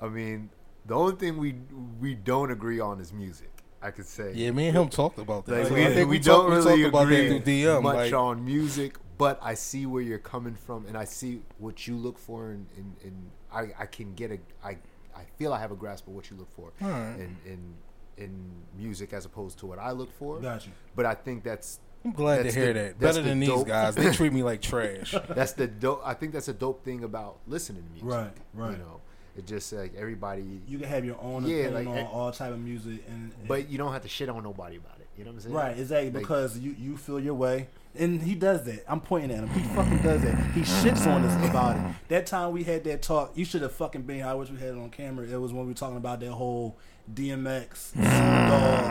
I 0.00 0.08
mean, 0.08 0.50
the 0.86 0.94
only 0.94 1.16
thing 1.16 1.38
we 1.38 1.54
we 2.00 2.14
don't 2.14 2.50
agree 2.50 2.80
on 2.80 3.00
is 3.00 3.12
music. 3.12 3.50
I 3.80 3.90
could 3.90 4.06
say, 4.06 4.32
Yeah, 4.34 4.50
me 4.50 4.68
and 4.68 4.76
him 4.76 4.88
talked 4.88 5.18
about 5.18 5.46
that. 5.46 5.58
like, 5.58 5.68
So 5.68 5.74
we, 5.74 5.86
I 5.86 5.92
think 5.94 6.08
we, 6.10 6.18
talked- 6.18 6.24
don't 6.48 6.50
really 6.50 6.82
talked 6.82 6.88
about 6.88 7.02
agree 7.02 7.28
that 7.28 7.44
through 7.44 7.52
DM. 7.54 7.82
much 7.82 7.96
like, 7.96 8.12
on 8.14 8.44
music, 8.44 8.96
but 9.18 9.38
I 9.42 9.54
see 9.54 9.84
where 9.86 10.02
you're 10.02 10.18
coming 10.18 10.54
from, 10.54 10.86
and 10.86 10.96
I 10.96 11.04
see 11.04 11.42
what 11.58 11.86
you 11.86 11.94
look 11.96 12.18
for, 12.18 12.50
and, 12.50 12.66
and, 12.76 12.96
and 13.04 13.30
I, 13.52 13.82
I 13.82 13.86
can 13.86 14.14
get 14.14 14.30
a 14.32 14.38
I 14.64 14.78
I 15.16 15.24
feel 15.38 15.52
I 15.52 15.60
have 15.60 15.70
a 15.70 15.76
grasp 15.76 16.08
of 16.08 16.14
what 16.14 16.28
you 16.30 16.36
look 16.36 16.50
for 16.50 16.72
Alright. 16.82 17.20
in 17.20 17.36
in 17.46 17.74
in 18.16 18.30
music 18.76 19.12
as 19.12 19.24
opposed 19.24 19.58
to 19.60 19.66
what 19.66 19.78
I 19.78 19.90
look 19.92 20.12
for. 20.18 20.38
Got 20.40 20.66
you. 20.66 20.72
But 20.96 21.06
I 21.06 21.14
think 21.14 21.42
that's 21.44 21.80
I'm 22.04 22.12
glad 22.12 22.42
to 22.44 22.52
hear 22.52 22.72
the- 22.72 22.80
that. 22.80 23.00
that's 23.00 23.16
Better 23.16 23.22
the 23.22 23.28
than 23.30 23.40
these 23.40 23.64
guys. 23.64 23.94
They 23.96 24.10
treat 24.12 24.32
me 24.32 24.42
like 24.42 24.60
trash. 24.60 25.14
that's 25.30 25.52
the 25.52 25.66
dope. 25.66 26.02
I 26.04 26.14
think 26.14 26.32
that's 26.32 26.48
a 26.48 26.52
dope 26.52 26.84
thing 26.84 27.04
about 27.04 27.38
listening 27.46 27.82
to 27.82 27.90
music. 27.90 28.08
Right, 28.08 28.32
right. 28.54 28.72
You 28.72 28.78
know, 28.78 29.00
it 29.36 29.46
just 29.46 29.72
like 29.72 29.94
everybody, 29.96 30.60
You 30.68 30.78
can 30.78 30.88
have 30.88 31.04
your 31.04 31.20
own 31.20 31.44
Yeah, 31.46 31.64
opinion 31.66 31.74
like, 31.74 31.86
on 31.88 31.96
eh, 31.98 32.08
all 32.12 32.30
type 32.30 32.52
of 32.52 32.60
music, 32.60 33.02
and 33.08 33.32
but 33.48 33.68
you 33.68 33.78
don't 33.78 33.92
have 33.92 34.02
to 34.02 34.08
shit 34.08 34.28
on 34.28 34.42
nobody 34.44 34.76
about 34.76 34.98
it. 35.00 35.08
You 35.16 35.24
know 35.24 35.30
what 35.30 35.36
I'm 35.36 35.40
saying? 35.42 35.54
right, 35.54 35.78
exactly, 35.78 36.10
Like, 36.10 36.22
because 36.22 36.58
you 36.58 36.74
you 36.78 36.96
feel 36.96 37.18
your 37.20 37.34
way, 37.34 37.68
and 37.98 38.22
he 38.22 38.34
does 38.34 38.64
that. 38.64 38.84
I'm 38.88 39.00
pointing 39.00 39.30
at 39.30 39.44
him. 39.44 39.48
He 39.50 39.60
fucking 39.74 39.98
does 39.98 40.22
that. 40.22 40.34
He 40.52 40.60
shits 40.62 41.06
on 41.06 41.24
us 41.24 41.48
about 41.50 41.76
it. 41.76 41.94
That 42.08 42.26
time 42.26 42.52
we 42.52 42.64
had 42.64 42.84
that 42.84 43.02
talk, 43.02 43.32
you 43.36 43.44
should 43.44 43.62
have 43.62 43.72
fucking 43.72 44.02
been. 44.02 44.22
I 44.22 44.34
wish 44.34 44.50
we 44.50 44.58
had 44.58 44.70
it 44.70 44.78
on 44.78 44.90
camera. 44.90 45.26
It 45.26 45.36
was 45.40 45.52
when 45.52 45.62
we 45.66 45.72
were 45.72 45.76
talking 45.76 45.96
about 45.96 46.20
that 46.20 46.30
whole 46.32 46.76
DMX, 47.12 47.76
Snoop 47.92 48.04
Dogg, 48.04 48.84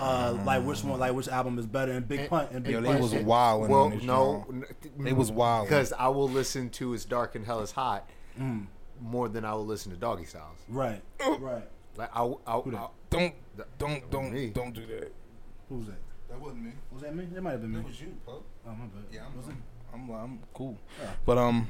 uh, 0.00 0.38
like 0.44 0.62
which 0.64 0.84
one, 0.84 0.98
like 1.00 1.12
which 1.14 1.28
album 1.28 1.58
is 1.58 1.66
better, 1.66 1.92
and 1.92 2.06
Big 2.06 2.28
Pun, 2.28 2.46
and 2.52 2.62
Big 2.62 2.72
Yo, 2.74 2.80
they 2.80 2.88
Pun. 2.92 3.00
was 3.00 3.14
wild. 3.14 3.68
wilding 3.68 3.70
Well, 3.70 3.88
no, 4.04 4.44
joint. 4.48 4.64
n- 4.98 5.04
They 5.04 5.12
was 5.12 5.30
wild 5.32 5.66
because 5.68 5.92
I 5.92 6.08
will 6.08 6.28
listen 6.28 6.70
to 6.70 6.94
"It's 6.94 7.04
Dark 7.04 7.34
and 7.34 7.44
Hell 7.46 7.60
Is 7.60 7.72
Hot" 7.72 8.08
Mm. 8.38 8.66
more 9.00 9.28
than 9.28 9.44
I 9.44 9.52
will 9.54 9.66
listen 9.66 9.90
to 9.92 9.96
Doggy 9.98 10.24
Styles. 10.24 10.58
Right, 10.68 11.02
right. 11.40 11.66
Like 11.96 12.10
I, 12.14 12.32
I, 12.46 12.52
Who 12.60 12.70
that? 12.70 12.78
I 12.78 12.88
Don't, 13.10 13.34
don't, 13.78 14.10
don't, 14.10 14.32
Me. 14.32 14.50
don't 14.50 14.72
do 14.72 14.86
that. 14.86 15.12
Who's 15.68 15.86
that? 15.86 15.96
That 16.28 16.40
wasn't 16.40 16.64
me. 16.64 16.72
Was 16.92 17.02
that 17.02 17.14
me? 17.14 17.24
That 17.32 17.42
might 17.42 17.52
have 17.52 17.60
been 17.62 17.72
me. 17.72 17.80
was 17.80 18.00
you, 18.00 18.14
Poe. 18.26 18.42
Oh 18.66 18.70
my 18.70 18.84
bad. 18.86 19.04
Yeah, 19.12 19.20
I'm, 19.26 19.36
Was 19.36 19.48
it? 19.48 19.54
I'm, 19.94 20.10
I'm 20.10 20.38
cool. 20.52 20.76
Yeah. 21.02 21.10
But 21.24 21.38
um, 21.38 21.66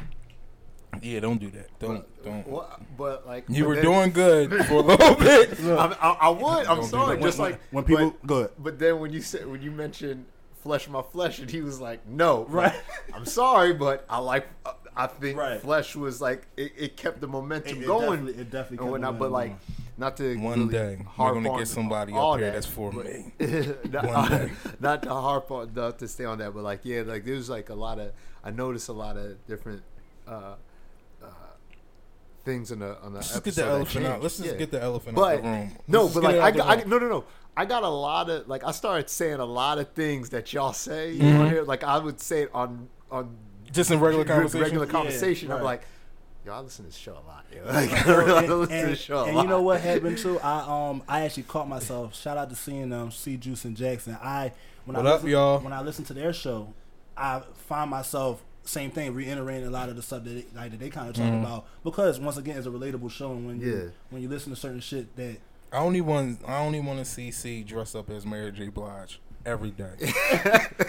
yeah, 1.02 1.20
don't 1.20 1.38
do 1.40 1.50
that. 1.50 1.78
Don't, 1.78 2.25
don't. 2.25 2.46
well, 2.49 2.81
but 2.96 3.26
like 3.26 3.44
You 3.49 3.64
but 3.64 3.69
were 3.69 3.75
then- 3.76 3.84
doing 3.84 4.10
good 4.12 4.50
for 4.66 4.75
a 4.75 4.81
little 4.81 5.14
bit. 5.14 5.60
I, 5.64 5.96
I, 6.00 6.10
I 6.22 6.28
would. 6.31 6.66
I'm 6.66 6.82
sorry. 6.82 7.20
Just 7.20 7.38
When- 7.38 7.52
like 7.52 7.60
when 7.70 7.84
people 7.84 8.10
but, 8.10 8.26
go 8.26 8.37
ahead. 8.38 8.50
But 8.58 8.78
then 8.78 8.99
when 9.00 9.12
you 9.12 9.20
said 9.22 9.46
when 9.46 9.62
you 9.62 9.70
mentioned 9.70 10.26
flesh 10.62 10.88
my 10.88 11.02
flesh, 11.02 11.38
and 11.38 11.49
he 11.50 11.61
was 11.62 11.81
like, 11.81 12.04
no, 12.06 12.44
Right. 12.46 12.75
I'm 13.14 13.25
sorry, 13.26 13.72
but 13.75 14.04
I 14.11 14.19
like. 14.19 14.49
uh, 14.66 14.72
I 14.96 15.06
think 15.06 15.38
Right. 15.38 15.61
flesh 15.61 15.94
was 15.94 16.20
like 16.20 16.49
it, 16.56 16.72
it 16.76 16.96
kept 16.96 17.20
the 17.20 17.28
momentum 17.28 17.78
It- 17.78 17.82
it 17.84 17.87
going. 17.87 18.11
definitely- 18.26 18.43
it 18.43 18.50
definitely 18.50 18.76
kept 18.78 18.81
and 18.81 18.88
the 18.88 18.90
whatnot. 19.06 19.19
But 19.20 19.31
like, 19.31 19.49
momentum 19.50 19.84
not 19.99 20.17
to 20.19 20.37
One 20.37 20.61
really 20.69 20.73
day, 20.73 20.99
we're 21.19 21.35
gonna 21.35 21.59
get 21.59 21.69
somebody 21.69 22.12
up 22.15 22.39
here 22.39 22.47
that, 22.47 22.55
that's 22.55 22.67
for 22.67 22.93
me. 22.93 23.33
not, 23.91 24.06
One 24.06 24.31
day. 24.31 24.50
not 24.81 25.03
to 25.03 25.11
harp 25.11 25.50
on, 25.50 25.73
not 25.75 25.99
to 25.99 26.09
stay 26.09 26.25
on 26.25 26.39
that, 26.39 26.55
but 26.55 26.62
like 26.62 26.81
yeah, 26.85 27.03
like 27.03 27.25
there's 27.25 27.50
like 27.50 27.69
a 27.71 27.75
lot 27.75 27.99
of 27.99 28.12
I 28.45 28.50
noticed 28.50 28.89
a 28.89 28.93
lot 28.93 29.17
of 29.17 29.45
different. 29.47 29.83
uh 30.27 30.55
uh 31.23 31.27
Things 32.45 32.73
on 32.73 32.79
the 32.79 32.97
on 33.03 33.12
the 33.12 33.19
Let's 33.19 33.29
just 33.33 33.45
get 33.45 33.59
episode 33.59 33.65
the 33.67 33.71
elephant 33.71 34.06
out. 34.06 34.23
Let's 34.23 34.37
just 34.39 34.49
Yeah. 34.50 34.56
get 34.56 34.71
the 34.71 34.81
elephant 34.83 35.17
But 35.17 35.37
out 35.39 35.43
the 35.43 35.49
room. 35.49 35.77
no, 35.87 36.03
Let's 36.05 36.15
but 36.15 36.23
like 36.23 36.37
I, 36.37 36.50
got, 36.50 36.79
I 36.79 36.83
no 36.85 36.99
no 36.99 37.09
no. 37.09 37.25
I 37.56 37.65
got 37.65 37.83
a 37.83 37.89
lot 37.89 38.31
of 38.31 38.49
like 38.49 38.65
I 38.65 38.71
started 38.71 39.11
saying 39.11 39.41
a 39.41 39.45
lot 39.45 39.79
of 39.79 39.91
things 39.93 40.31
that 40.31 40.53
y'all 40.53 40.73
say 40.73 41.12
Mm-hmm. 41.15 41.27
you 41.27 41.33
know, 41.35 41.49
here. 41.49 41.62
Like 41.65 41.83
I 41.85 41.99
would 41.99 42.21
say 42.21 42.43
it 42.43 42.50
on 42.55 42.89
on 43.11 43.37
just 43.71 43.91
in 43.91 44.00
regular 44.00 44.25
conversation. 44.25 44.62
Regular 44.62 44.87
conversation. 44.87 45.50
I'm 45.50 45.59
right. 45.59 45.65
like, 45.65 45.83
yo, 46.49 46.55
I 46.55 46.61
listen 46.61 46.85
to 46.85 46.91
this 46.91 46.99
show 46.99 47.12
a 47.12 47.25
lot. 47.29 47.45
Yo. 47.55 47.65
Like, 47.73 47.93
I 48.06 48.15
really 48.15 48.39
and, 48.47 48.59
listen 48.61 48.81
to 48.81 48.87
this 48.89 48.99
show 49.00 49.19
a 49.19 49.25
and 49.27 49.37
lot. 49.37 49.43
you 49.43 49.49
know 49.49 49.62
what 49.62 49.81
happened 49.91 50.19
too? 50.19 50.39
I 50.41 50.65
um 50.90 51.02
I 51.09 51.21
actually 51.23 51.45
caught 51.45 51.69
myself. 51.69 52.14
Shout 52.17 52.37
out 52.37 52.50
to 52.50 52.57
seeing 52.57 52.93
um 52.93 53.11
C 53.11 53.37
Juice 53.37 53.64
and 53.64 53.76
Jackson. 53.76 54.17
I 54.23 54.52
when 54.85 54.97
What 54.97 55.07
I 55.07 55.11
up, 55.11 55.14
listen, 55.17 55.31
y'all? 55.31 55.59
When 55.61 55.73
I 55.73 55.83
listen 55.83 56.05
to 56.07 56.14
their 56.14 56.33
show, 56.33 56.73
I 57.17 57.43
find 57.69 57.90
myself 57.90 58.43
same 58.64 58.90
thing 58.90 59.14
reiterating 59.14 59.67
a 59.67 59.71
lot 59.71 59.88
of 59.88 59.97
the 59.97 60.02
stuff 60.02 60.25
that 60.25 60.31
they, 60.31 60.45
like 60.59 60.71
that 60.73 60.81
they 60.81 60.90
kind 60.90 61.09
of 61.09 61.14
talk 61.14 61.25
Mm-hmm. 61.25 61.45
about 61.45 61.64
because 61.85 62.21
once 62.21 62.37
again 62.37 62.57
it's 62.59 62.67
a 62.67 62.71
relatable 62.71 63.11
show 63.11 63.33
and 63.33 63.47
when 63.47 63.61
you 63.61 63.75
Yeah. 63.76 63.88
when 64.11 64.21
you 64.23 64.28
listen 64.28 64.52
to 64.52 64.57
certain 64.61 64.81
shit 64.81 65.14
that 65.17 65.38
I 65.73 65.78
only 65.78 66.00
want 66.02 66.40
I 66.47 66.59
only 66.59 66.81
want 66.81 66.99
to 66.99 67.05
see 67.05 67.31
C 67.31 67.62
dress 67.62 67.95
up 67.95 68.11
as 68.11 68.25
Mary 68.26 68.52
J. 68.52 68.69
Blige 68.69 69.21
every 69.49 69.71
day, 69.71 69.95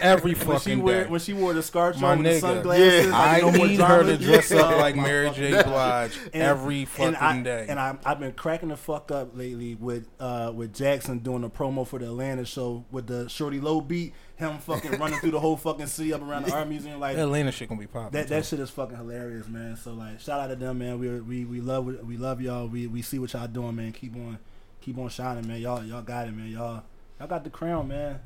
every 0.00 0.32
when 0.34 0.40
she 0.40 0.44
fucking 0.46 0.82
wear 0.82 1.04
day. 1.04 1.10
when 1.10 1.20
she 1.20 1.32
wore 1.32 1.52
the 1.52 1.62
scarf 1.62 1.98
My 2.00 2.12
on 2.12 2.18
with 2.22 2.26
the 2.26 2.32
nigga. 2.32 2.40
sunglasses, 2.40 3.06
Yeah. 3.06 3.12
like, 3.12 3.42
I 3.42 3.46
no 3.46 3.50
need 3.50 3.80
her 3.80 4.02
to 4.04 4.16
drama. 4.16 4.18
dress 4.18 4.52
up 4.52 4.76
like 4.78 4.96
Mary 4.96 5.30
J. 5.30 5.50
Blige 5.64 6.18
And- 6.32 6.42
every 6.42 6.84
fucking 6.84 7.14
and 7.14 7.16
I, 7.16 7.42
day. 7.42 7.66
And 7.68 7.80
I, 7.80 7.96
I've 8.04 8.20
been 8.20 8.32
cracking 8.32 8.68
the 8.68 8.76
fuck 8.76 9.10
up 9.10 9.36
lately 9.36 9.74
with 9.74 10.06
uh, 10.20 10.52
with 10.54 10.74
Jackson 10.74 11.18
doing 11.20 11.44
a 11.44 11.50
promo 11.50 11.86
for 11.86 11.98
the 11.98 12.06
Atlanta 12.06 12.44
show 12.44 12.84
with 12.90 13.06
the 13.06 13.24
Shawty 13.26 13.62
Lo 13.62 13.80
beat, 13.80 14.12
him 14.36 14.58
fucking 14.58 14.92
running 14.98 15.18
through 15.20 15.32
the 15.32 15.40
whole 15.40 15.56
fucking 15.56 15.86
city 15.86 16.12
up 16.12 16.22
around 16.22 16.46
the 16.46 16.52
art 16.56 16.68
museum 16.68 17.00
like 17.00 17.16
that 17.16 17.22
Atlanta 17.22 17.52
shit 17.52 17.68
gonna 17.68 17.80
be 17.80 17.86
popping. 17.86 18.12
that. 18.12 18.28
That 18.28 18.44
shit 18.46 18.60
is 18.60 18.70
fucking 18.70 18.96
hilarious, 18.96 19.48
man. 19.48 19.76
So 19.76 19.92
like, 19.94 20.20
shout 20.20 20.40
out 20.40 20.48
to 20.48 20.56
them, 20.56 20.78
man. 20.78 20.98
We 20.98 21.20
we 21.20 21.44
we 21.44 21.60
love 21.60 21.86
we 21.86 22.16
love 22.16 22.40
y'all. 22.40 22.66
We 22.68 22.86
we 22.86 23.02
see 23.02 23.18
what 23.18 23.32
y'all 23.32 23.46
doing, 23.48 23.74
man. 23.76 23.92
Keep 23.92 24.14
on 24.16 24.38
keep 24.80 24.96
on 24.98 25.08
shining, 25.08 25.46
man. 25.46 25.60
Y'all 25.60 25.84
y'all 25.84 26.02
got 26.02 26.28
it, 26.28 26.32
man. 26.34 26.48
Y'all 26.48 26.82
y'all 27.18 27.28
got 27.28 27.44
the 27.44 27.50
crown, 27.50 27.88
man. 27.88 28.20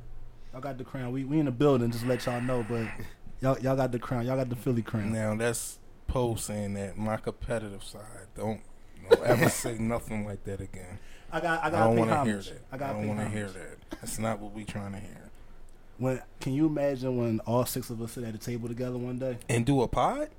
Y'all 0.54 0.60
got 0.60 0.78
the 0.78 0.84
crown. 0.84 1.10
We 1.10 1.24
we 1.24 1.40
in 1.40 1.46
the 1.46 1.50
building, 1.50 1.90
just 1.90 2.06
let 2.06 2.24
y'all 2.26 2.40
know, 2.40 2.64
but. 2.68 2.86
Y'all, 3.40 3.58
y'all 3.58 3.74
got 3.74 3.90
the 3.90 3.98
crown. 3.98 4.24
Y'all 4.24 4.36
got 4.36 4.48
the 4.48 4.54
Philly 4.54 4.82
crown. 4.82 5.12
Now 5.12 5.34
that's 5.34 5.80
Poe 6.06 6.36
saying 6.36 6.74
that 6.74 6.96
my 6.96 7.16
competitive 7.16 7.82
side. 7.82 8.28
Don't, 8.36 8.60
don't 9.10 9.22
ever 9.24 9.48
say 9.50 9.76
nothing 9.78 10.24
like 10.24 10.44
that 10.44 10.60
again. 10.60 11.00
I 11.32 11.40
got. 11.40 11.64
I 11.64 11.70
got. 11.70 11.82
I 11.82 11.84
don't 11.86 11.96
want 11.96 12.10
to 12.10 12.24
hear 12.24 12.36
that. 12.40 12.60
I 12.70 12.76
I, 12.76 12.92
don't 12.92 13.08
want 13.08 13.18
to 13.18 13.28
hear 13.28 13.48
that. 13.48 13.98
That's 14.00 14.20
not 14.20 14.38
what 14.38 14.52
we 14.52 14.64
trying 14.64 14.92
to 14.92 15.00
hear. 15.00 15.30
When 15.98 16.22
can 16.40 16.52
you 16.52 16.66
imagine 16.66 17.16
when 17.16 17.40
all 17.40 17.66
six 17.66 17.90
of 17.90 18.00
us 18.00 18.12
sit 18.12 18.22
at 18.22 18.32
a 18.32 18.38
table 18.38 18.68
together 18.68 18.96
one 18.96 19.18
day? 19.18 19.38
And 19.48 19.66
do 19.66 19.82
a 19.82 19.88
pod? 19.88 20.30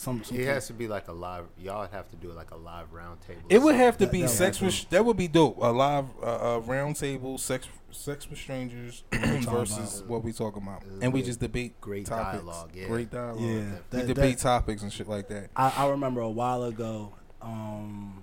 Some. 0.00 0.24
some 0.24 0.36
It 0.38 0.46
has 0.46 0.66
to 0.68 0.72
be 0.72 0.88
like 0.88 1.08
a 1.08 1.12
live. 1.12 1.44
Y'all 1.58 1.82
would 1.82 1.90
have 1.90 2.08
to 2.10 2.16
do 2.16 2.32
like 2.32 2.50
a 2.50 2.56
live 2.56 2.92
round 2.92 3.20
table. 3.20 3.42
It 3.48 3.58
would 3.58 3.74
have 3.74 3.96
to 3.98 4.06
That- 4.06 4.12
be 4.12 4.22
that 4.22 4.28
sex 4.28 4.60
with. 4.60 4.88
That 4.90 5.04
would 5.04 5.16
be 5.16 5.28
dope. 5.28 5.58
A 5.60 5.66
live 5.70 6.06
uh, 6.22 6.56
uh, 6.56 6.58
round 6.60 6.96
table, 6.96 7.38
sex 7.38 7.68
sex 7.92 8.28
with 8.30 8.38
strangers 8.38 9.02
versus 9.12 9.98
about. 9.98 10.08
what 10.10 10.24
we 10.24 10.32
talking 10.32 10.62
about, 10.62 10.82
and 11.02 11.12
we 11.12 11.22
just 11.22 11.40
debate 11.40 11.80
great 11.80 12.06
topics. 12.06 12.38
dialogue, 12.44 12.70
yeah. 12.74 12.86
Great 12.86 13.10
dialogue. 13.10 13.40
Yeah, 13.40 13.64
we 13.92 14.02
debate 14.06 14.38
that- 14.38 14.42
topics 14.42 14.82
and 14.82 14.92
shit 14.92 15.08
like 15.08 15.28
that. 15.28 15.50
I, 15.56 15.72
I 15.76 15.88
remember 15.88 16.20
a 16.20 16.30
while 16.30 16.62
ago, 16.64 17.12
um, 17.42 18.22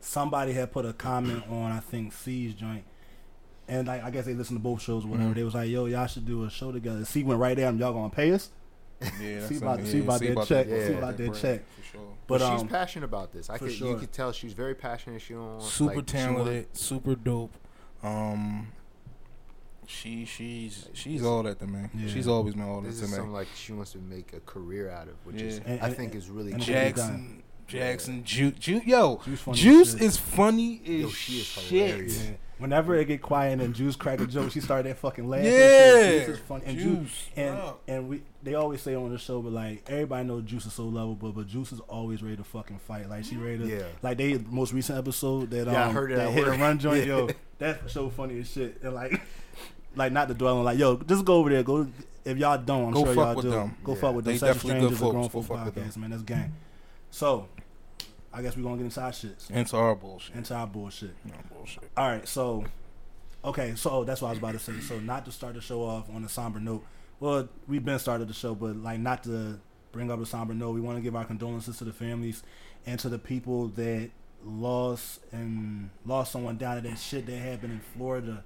somebody 0.00 0.52
had 0.52 0.72
put 0.72 0.84
a 0.84 0.92
comment 0.92 1.44
on 1.48 1.70
I 1.72 1.80
think 1.80 2.12
C's 2.12 2.54
joint, 2.54 2.84
and 3.68 3.86
like 3.86 4.02
I 4.02 4.10
guess 4.10 4.24
they 4.26 4.34
listen 4.34 4.56
to 4.56 4.62
both 4.62 4.82
shows, 4.82 5.04
or 5.04 5.08
whatever. 5.08 5.30
Mhm. 5.30 5.34
They 5.36 5.44
was 5.44 5.54
like, 5.54 5.70
"Yo, 5.70 5.86
y'all 5.86 6.06
should 6.06 6.26
do 6.26 6.44
a 6.44 6.50
show 6.50 6.72
together." 6.72 7.04
C 7.04 7.22
went 7.22 7.40
right 7.40 7.56
there, 7.56 7.68
and 7.68 7.78
y'all 7.78 7.92
gonna 7.92 8.10
pay 8.10 8.32
us? 8.32 8.50
Yeah, 9.20 9.34
that's 9.40 9.48
See 9.48 9.56
about- 9.56 9.76
something, 9.78 9.86
see 9.86 10.00
about 10.00 10.20
that 10.20 10.46
check, 10.46 10.66
see 10.68 10.92
about 10.94 11.16
that 11.16 11.26
bread, 11.28 11.40
check. 11.40 11.62
For 11.76 11.82
sure. 11.92 12.00
But 12.26 12.38
But 12.38 12.52
she's 12.52 12.60
um, 12.62 12.68
passionate 12.68 13.04
about 13.06 13.32
this. 13.32 13.50
I 13.50 13.58
for 13.58 13.64
could, 13.66 13.74
sure. 13.74 13.90
you 13.90 13.96
could 13.96 14.12
tell 14.12 14.32
she's 14.32 14.52
very 14.52 14.74
passionate. 14.74 15.20
She 15.20 15.34
don't 15.34 15.60
super 15.62 15.86
like, 15.86 15.94
she 15.94 15.96
want- 15.96 16.08
talented, 16.36 16.76
super 16.76 17.14
dope. 17.14 17.54
Um, 18.02 18.68
she 19.86 20.24
she's 20.24 20.88
she's 20.92 21.24
all 21.24 21.42
that 21.42 21.58
to 21.58 21.66
me. 21.66 21.88
Yeah. 21.94 22.08
She's 22.08 22.28
always 22.28 22.54
been 22.54 22.62
all 22.64 22.80
that 22.80 22.88
This 22.88 22.98
to 23.00 23.04
is 23.04 23.10
me. 23.10 23.16
something 23.16 23.32
like 23.32 23.48
she 23.54 23.72
wants 23.72 23.92
to 23.92 23.98
make 23.98 24.32
a 24.32 24.40
career 24.40 24.88
out 24.90 25.08
of, 25.08 25.14
which 25.24 25.42
is 25.42 25.58
And- 25.66 25.80
I 25.82 25.88
and- 25.88 25.96
think 25.96 26.14
is 26.14 26.30
really 26.30 26.52
and 26.52 26.60
cool. 26.60 26.66
Jack- 26.74 26.96
Jackson, 26.96 27.42
Jackson, 27.66 28.24
Juice, 28.24 28.54
Ju- 28.58 28.82
yo, 28.84 29.20
Juice 29.24 29.40
funny 29.40 29.58
Juice 29.58 29.94
is 29.94 30.16
funny 30.16 30.80
as 30.84 30.88
Yo, 31.02 31.08
she 31.10 31.32
is 31.40 31.44
shit. 31.46 31.88
hilarious. 31.90 32.30
Yeah. 32.62 32.68
Whenever 32.68 32.94
it 32.96 33.06
get 33.06 33.22
quiet 33.22 33.60
and 33.60 33.74
Juice 33.74 33.96
crack 33.96 34.20
a 34.20 34.26
joke, 34.26 34.50
she 34.52 34.60
started 34.60 34.90
that 34.90 34.98
fucking 34.98 35.28
laughing. 35.28 35.46
Yeah, 35.52 36.18
Juice 36.24 36.28
is 36.28 36.38
funny. 36.40 36.62
And 36.66 36.78
Juice, 36.78 36.86
Juice, 36.98 37.28
and 37.36 37.54
wow. 37.58 37.76
and 37.88 38.08
we 38.08 38.22
they 38.42 38.54
always 38.54 38.80
say 38.82 38.94
on 38.94 39.10
the 39.10 39.18
show, 39.18 39.40
but 39.42 39.52
like 39.52 39.84
everybody 39.88 40.26
knows 40.28 40.44
Juice 40.44 40.66
is 40.66 40.72
so 40.72 40.84
lovable, 40.84 41.32
but 41.32 41.46
Juice 41.46 41.72
is 41.72 41.80
always 41.88 42.22
ready 42.22 42.36
to 42.36 42.44
fucking 42.44 42.78
fight. 42.80 43.08
Like 43.08 43.24
she 43.24 43.36
ready 43.36 43.58
to, 43.58 43.66
Yeah. 43.66 43.82
like 44.02 44.18
they 44.18 44.38
most 44.50 44.72
recent 44.72 44.98
episode 44.98 45.50
that 45.50 45.68
um 45.68 45.74
Yeah, 45.74 45.88
I 45.88 45.92
heard 45.92 46.12
it 46.12 46.16
that 46.16 46.30
hit 46.30 46.44
work. 46.44 46.52
and 46.54 46.62
run 46.62 46.78
joint, 46.78 46.98
Yeah. 47.06 47.16
yo, 47.16 47.28
that's 47.58 47.92
so 47.92 48.08
funny 48.10 48.40
as 48.40 48.50
shit. 48.50 48.80
And 48.82 48.94
like, 48.94 49.20
like 49.96 50.12
not 50.12 50.28
to 50.28 50.34
dwell 50.34 50.58
on 50.58 50.64
like, 50.64 50.78
yo, 50.78 50.96
just 50.96 51.24
go 51.24 51.34
over 51.36 51.50
there, 51.50 51.62
go. 51.62 51.86
If 52.24 52.38
y'all 52.38 52.56
don't, 52.56 52.86
I'm 52.88 52.92
Go 52.92 53.04
sure 53.04 53.14
fuck 53.14 53.16
y'all 53.24 53.34
with 53.34 53.44
do. 53.46 53.50
them. 53.50 53.76
Go 53.82 53.94
Yeah. 53.94 54.00
fuck 54.00 54.14
with 54.14 54.24
them. 54.24 54.32
They 54.34 54.38
Seven 54.38 54.54
definitely 54.54 54.80
good 54.88 54.96
Strangers, 54.96 55.08
a 55.08 55.12
grown 55.12 55.28
folks. 55.28 55.48
Go 55.48 55.54
fuck 55.56 55.64
with 55.66 55.74
them. 55.74 55.84
podcast, 55.84 55.96
man. 55.96 56.10
That's 56.10 56.22
gang. 56.22 56.52
So, 57.10 57.48
I 58.32 58.42
guess 58.42 58.56
we're 58.56 58.62
gonna 58.62 58.76
get 58.78 58.84
into 58.84 59.00
our 59.00 59.10
shits, 59.10 59.50
Into 59.50 59.76
our 59.76 59.94
bullshit. 59.94 60.34
into 60.36 60.54
our 60.54 60.66
bullshit. 60.66 61.14
No 61.24 61.34
bullshit. 61.54 61.90
All 61.96 62.08
right, 62.08 62.26
so 62.26 62.64
okay, 63.44 63.74
so 63.76 64.04
that's 64.04 64.22
what 64.22 64.28
I 64.28 64.30
was 64.32 64.38
about 64.38 64.52
to 64.52 64.58
say. 64.58 64.78
So 64.80 64.98
not 65.00 65.24
to 65.26 65.32
start 65.32 65.54
the 65.54 65.60
show 65.60 65.82
off 65.82 66.08
on 66.14 66.24
a 66.24 66.28
somber 66.28 66.60
note. 66.60 66.84
Well, 67.20 67.48
we've 67.68 67.84
been 67.84 67.98
started 67.98 68.28
the 68.28 68.34
show, 68.34 68.54
but 68.54 68.76
like 68.76 68.98
not 69.00 69.22
to 69.24 69.60
bring 69.92 70.10
up 70.10 70.20
a 70.20 70.26
somber 70.26 70.54
note. 70.54 70.70
We 70.72 70.80
want 70.80 70.96
to 70.98 71.02
give 71.02 71.14
our 71.14 71.24
condolences 71.24 71.76
to 71.78 71.84
the 71.84 71.92
families 71.92 72.42
and 72.86 72.98
to 73.00 73.08
the 73.08 73.18
people 73.18 73.68
that 73.68 74.10
lost 74.44 75.20
and 75.30 75.90
lost 76.04 76.32
someone 76.32 76.56
down 76.56 76.82
to 76.82 76.88
that 76.88 76.98
shit 76.98 77.26
that 77.26 77.36
happened 77.36 77.72
in 77.74 77.80
Florida 77.96 78.42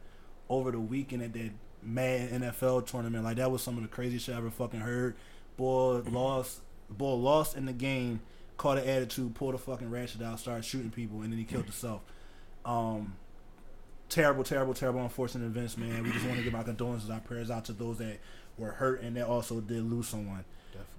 over 0.49 0.71
the 0.71 0.81
weekend 0.81 1.23
at 1.23 1.33
that 1.33 1.51
Madden 1.83 2.43
NFL 2.43 2.87
tournament. 2.87 3.25
Like 3.25 3.37
that 3.37 3.51
was 3.51 3.63
some 3.63 3.77
of 3.77 3.83
the 3.83 3.89
crazy 3.89 4.19
shit 4.19 4.35
I 4.35 4.39
ever 4.39 4.51
fucking 4.51 4.81
heard. 4.81 5.15
Boy 5.57 6.03
lost, 6.11 6.61
boy 6.91 7.15
lost 7.15 7.57
in 7.57 7.65
the 7.65 7.73
game, 7.73 8.21
caught 8.57 8.79
an 8.79 8.89
attitude, 8.89 9.35
pulled 9.35 9.55
a 9.55 9.59
fucking 9.59 9.91
ratchet 9.91 10.23
out, 10.23 10.41
started 10.41 10.65
shooting 10.65 10.91
people, 10.91 11.23
and 11.23 11.33
then 11.33 11.39
he 11.39 11.45
killed 11.45 11.65
himself. 11.65 12.01
Um, 12.65 13.17
terrible, 14.09 14.45
terrible, 14.45 14.75
terrible, 14.75 15.03
unfortunate 15.03 15.47
events, 15.47 15.77
man. 15.77 16.03
We 16.03 16.13
just 16.13 16.25
want 16.25 16.39
to 16.39 16.45
give 16.45 16.55
our 16.55 16.65
condolences, 16.65 17.11
our 17.11 17.21
prayers 17.21 17.51
out 17.51 17.65
to 17.67 17.73
those 17.73 17.99
that 17.99 18.19
were 18.59 18.73
hurt 18.73 19.03
and 19.03 19.17
that 19.17 19.27
also 19.27 19.61
did 19.61 19.83
lose 19.83 20.09
someone. 20.09 20.45
Definitely. 20.73 20.91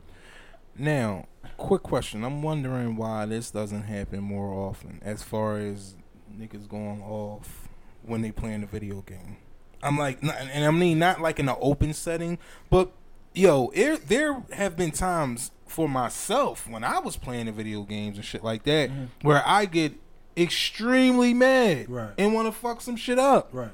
Now, 0.78 1.28
quick 1.58 1.84
question. 1.84 2.24
I'm 2.24 2.42
wondering 2.42 2.96
why 2.96 3.26
this 3.26 3.52
doesn't 3.52 3.84
happen 3.84 4.22
more 4.22 4.54
often 4.54 5.00
as 5.04 5.24
far 5.24 5.58
as 5.58 5.96
niggas 6.38 6.68
going 6.68 7.02
off 7.02 7.68
when 8.04 8.22
they 8.22 8.32
playing 8.32 8.64
a 8.64 8.68
video 8.68 9.02
game. 9.02 9.38
I'm 9.82 9.98
like, 9.98 10.22
and 10.22 10.66
I 10.66 10.72
mean 10.72 11.00
not 11.00 11.22
like 11.22 11.40
in 11.40 11.50
an 11.50 11.56
open 11.62 11.94
setting, 11.94 12.40
but 12.70 12.92
yo, 13.34 13.72
there 13.76 13.98
there 13.98 14.44
have 14.54 14.76
been 14.76 14.92
times 14.92 15.52
for 15.70 15.88
myself 15.90 16.68
when 16.70 16.84
I 16.84 17.00
was 17.00 17.18
playing 17.18 17.46
the 17.48 17.52
video 17.52 17.84
games 17.84 18.18
and 18.18 18.26
shit 18.26 18.44
like 18.44 18.64
that 18.64 18.90
where 19.22 19.44
I 19.46 19.66
get 19.66 19.94
extremely 20.36 21.34
mad 21.34 21.90
Right. 21.90 22.12
and 22.18 22.34
want 22.34 22.48
to 22.48 22.52
fuck 22.52 22.82
some 22.82 22.96
shit 22.96 23.18
up. 23.20 23.50
Right. 23.52 23.72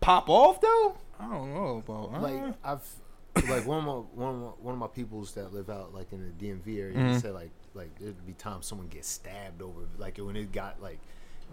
Pop 0.00 0.28
off 0.28 0.60
though? 0.60 0.96
I 1.18 1.28
don't 1.28 1.52
know 1.52 1.82
about 1.86 2.14
uh, 2.14 2.20
like 2.20 2.54
I've 2.64 3.48
like 3.48 3.66
one 3.66 3.78
of 3.78 3.84
my 3.84 3.92
one 4.24 4.34
of 4.34 4.40
my, 4.40 4.46
one 4.60 4.74
of 4.74 4.78
my 4.80 4.86
peoples 4.86 5.34
that 5.34 5.52
live 5.52 5.68
out 5.68 5.92
like 5.94 6.12
in 6.12 6.20
the 6.38 6.44
DMV 6.46 6.80
area 6.80 6.96
Mhm. 6.96 7.20
said 7.20 7.34
like 7.34 7.50
like 7.74 7.90
there'd 7.98 8.26
be 8.26 8.32
times 8.32 8.66
someone 8.66 8.88
gets 8.88 9.08
stabbed 9.08 9.60
over 9.62 9.82
like 9.98 10.18
when 10.18 10.36
it 10.36 10.50
got 10.52 10.80
like 10.82 10.98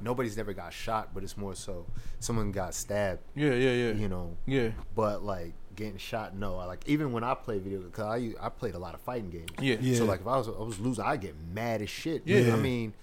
nobody's 0.01 0.37
never 0.37 0.53
got 0.53 0.71
shot 0.71 1.09
but 1.13 1.23
it's 1.23 1.35
more 1.37 1.55
so 1.55 1.85
someone 2.19 2.51
got 2.51 2.73
stabbed 2.73 3.19
yeah, 3.35 3.51
yeah, 3.53 3.71
yeah, 3.71 3.91
you 3.93 4.07
know 4.07 4.37
yeah, 4.45 4.69
but 4.95 5.23
like 5.23 5.53
getting 5.77 5.97
shot 5.97 6.35
no 6.35 6.57
I 6.57 6.65
like 6.65 6.83
even 6.87 7.13
when 7.13 7.23
I 7.23 7.33
play 7.35 7.59
video 7.59 7.79
because 7.79 8.03
I 8.05 8.33
I 8.45 8.49
played 8.49 8.75
a 8.75 8.79
lot 8.79 8.93
of 8.95 8.99
fighting 9.01 9.29
games 9.29 9.49
yeah, 9.61 9.77
Yeah. 9.79 9.97
so 9.97 10.03
like 10.05 10.19
if 10.21 10.27
I 10.27 10.35
was 10.37 10.49
I 10.49 10.51
was 10.51 10.79
losing 10.79 11.05
I 11.05 11.15
get 11.15 11.35
mad 11.53 11.81
as 11.81 11.89
shit 11.89 12.23
Yeah. 12.25 12.53
I 12.53 12.57
mean 12.57 12.93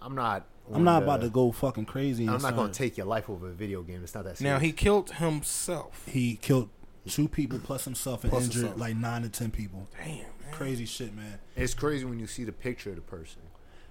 I'm 0.00 0.14
not 0.16 0.46
I'm 0.74 0.82
not 0.84 0.94
one 0.94 1.02
about 1.02 1.20
to 1.22 1.28
go 1.30 1.52
fucking 1.52 1.84
crazy. 1.86 2.28
I'm 2.28 2.40
not 2.42 2.56
gonna 2.56 2.72
take 2.72 2.96
your 2.96 3.06
life 3.06 3.30
over 3.30 3.48
a 3.48 3.52
video 3.52 3.82
game 3.82 4.02
it's 4.02 4.14
not 4.14 4.24
that 4.24 4.40
Now 4.40 4.58
he 4.58 4.72
killed 4.72 5.12
himself. 5.12 6.04
He 6.08 6.36
killed 6.36 6.68
two 7.08 7.28
people 7.28 7.58
plus 7.58 7.84
himself 7.84 8.24
and 8.24 8.30
Plus 8.32 8.44
injured 8.44 8.62
himself. 8.62 8.80
like 8.80 8.96
nine 8.96 9.22
to 9.22 9.28
ten 9.28 9.50
people. 9.50 9.88
Damn, 9.98 10.08
man. 10.18 10.26
Crazy 10.52 10.86
shit, 10.86 11.14
man. 11.14 11.38
it's 11.56 11.74
crazy 11.74 12.04
when 12.04 12.18
you 12.18 12.26
see 12.26 12.44
the 12.44 12.52
picture 12.52 12.90
of 12.90 12.96
the 12.96 13.02
person 13.02 13.42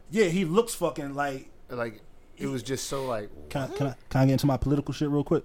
Yeah, 0.09 0.25
he 0.25 0.45
looks 0.45 0.73
fucking 0.73 1.13
like. 1.13 1.49
like 1.69 2.01
it 2.37 2.47
was 2.47 2.63
just 2.63 2.87
so 2.87 3.05
like 3.05 3.29
Can 3.49 3.61
I, 3.63 3.67
can 3.75 3.87
I 3.87 3.95
can 4.09 4.21
I 4.21 4.25
get 4.25 4.31
into 4.33 4.47
my 4.47 4.57
political 4.57 4.93
shit 4.93 5.09
real 5.09 5.23
quick? 5.23 5.43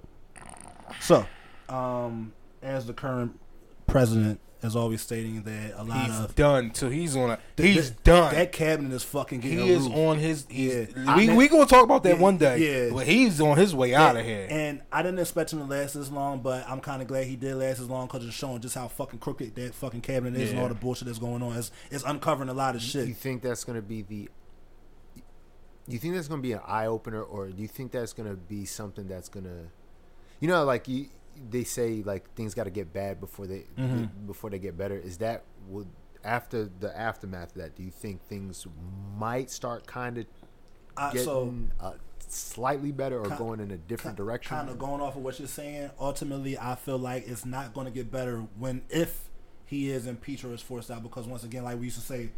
So, 1.00 1.26
um, 1.68 2.32
as 2.62 2.86
the 2.86 2.92
current 2.94 3.38
president 3.86 4.40
is 4.62 4.74
always 4.74 5.00
stating 5.02 5.42
that 5.42 5.74
a 5.76 5.84
lot 5.84 6.06
He's 6.06 6.18
of 6.18 6.34
done. 6.34 6.74
So 6.74 6.88
he's 6.88 7.14
on 7.14 7.30
a. 7.32 7.38
Th- 7.56 7.74
He's 7.76 7.90
th- 7.90 8.02
done. 8.02 8.34
That 8.34 8.52
cabinet 8.52 8.92
is 8.92 9.02
fucking 9.04 9.40
getting 9.40 9.58
he 9.58 9.72
a 9.72 9.76
is 9.76 9.84
roof. 9.84 9.94
on 9.94 10.18
his. 10.18 10.46
He's, 10.48 10.74
Yeah. 10.96 11.16
We 11.16 11.30
I- 11.30 11.36
we 11.36 11.48
gonna 11.48 11.66
talk 11.66 11.84
about 11.84 12.02
that 12.04 12.16
Yeah, 12.16 12.22
one 12.22 12.38
day. 12.38 12.86
yeah. 12.88 12.94
But 12.94 13.06
he's 13.06 13.40
on 13.40 13.58
his 13.58 13.74
way 13.74 13.94
out 13.94 14.16
of 14.16 14.24
here. 14.24 14.46
And 14.50 14.80
I 14.90 15.02
didn't 15.02 15.18
expect 15.20 15.52
him 15.52 15.58
to 15.60 15.66
last 15.66 15.92
this 15.94 16.10
long, 16.10 16.40
but 16.40 16.68
I'm 16.68 16.80
kind 16.80 17.02
of 17.02 17.06
glad 17.06 17.26
he 17.26 17.36
did 17.36 17.54
last 17.56 17.78
as 17.80 17.88
long 17.90 18.06
because 18.06 18.24
it's 18.26 18.34
showing 18.34 18.60
just 18.60 18.74
how 18.74 18.88
fucking 18.88 19.18
crooked 19.20 19.54
that 19.54 19.74
fucking 19.74 20.00
cabinet 20.00 20.40
is 20.40 20.50
and 20.50 20.58
all 20.58 20.68
the 20.68 20.74
bullshit 20.74 21.06
that's 21.06 21.18
going 21.18 21.42
on. 21.42 21.54
It's, 21.56 21.70
it's 21.90 22.04
uncovering 22.04 22.48
a 22.48 22.54
lot 22.54 22.74
of 22.74 22.80
shit. 22.82 23.06
You 23.06 23.14
think 23.14 23.42
that's 23.42 23.62
going 23.62 23.76
to 23.76 23.86
be 23.86 24.02
the? 24.02 24.28
You 25.88 25.98
think 25.98 26.14
that's 26.14 26.26
going 26.28 26.40
to 26.40 26.42
be 26.42 26.52
an 26.52 26.60
eye 26.66 26.86
opener, 26.86 27.22
or 27.22 27.48
do 27.48 27.62
you 27.62 27.68
think 27.68 27.92
that's 27.92 28.12
going 28.12 28.28
to 28.28 28.34
be 28.36 28.64
something 28.64 29.06
that's 29.06 29.28
going 29.28 29.44
to, 29.44 29.68
you 30.40 30.48
know, 30.48 30.64
like 30.64 30.88
you, 30.88 31.06
they 31.50 31.64
say 31.64 32.02
like 32.04 32.32
things 32.34 32.54
got 32.54 32.64
to 32.64 32.70
get 32.70 32.92
bad 32.92 33.20
before 33.20 33.46
they 33.46 33.64
Mhm. 33.78 34.08
before 34.26 34.50
they 34.50 34.58
get 34.58 34.76
better. 34.76 34.96
Is 34.96 35.18
that 35.18 35.44
would 35.68 35.88
after 36.24 36.68
the 36.80 36.96
aftermath 36.98 37.50
of 37.56 37.62
that? 37.62 37.76
Do 37.76 37.82
you 37.82 37.90
think 37.90 38.20
things 38.28 38.66
might 39.16 39.50
start 39.50 39.86
kind 39.86 40.18
of 40.18 40.26
I, 40.96 41.12
getting 41.12 41.24
so 41.24 41.54
uh, 41.80 41.92
slightly 42.28 42.90
better, 42.92 43.20
or 43.20 43.28
Ki- 43.30 43.36
going 43.36 43.60
in 43.60 43.70
a 43.70 43.76
different 43.76 44.16
direction? 44.16 44.56
Kind 44.56 44.68
of 44.70 44.78
going 44.78 45.00
off 45.00 45.16
of 45.16 45.22
what 45.22 45.38
you're 45.38 45.46
saying. 45.48 45.90
Ultimately, 46.00 46.58
I 46.58 46.74
feel 46.74 46.98
like 46.98 47.28
it's 47.28 47.44
not 47.46 47.74
going 47.74 47.86
to 47.86 47.92
get 47.92 48.10
better 48.10 48.40
when 48.58 48.82
if 48.88 49.28
he 49.66 49.90
is 49.90 50.06
impeached 50.06 50.44
or 50.44 50.52
is 50.54 50.62
forced 50.62 50.90
out. 50.90 51.02
Because 51.02 51.26
once 51.26 51.44
again, 51.44 51.64
like 51.64 51.78
we 51.78 51.86
used 51.86 51.98
to 52.00 52.04
say 52.06 52.30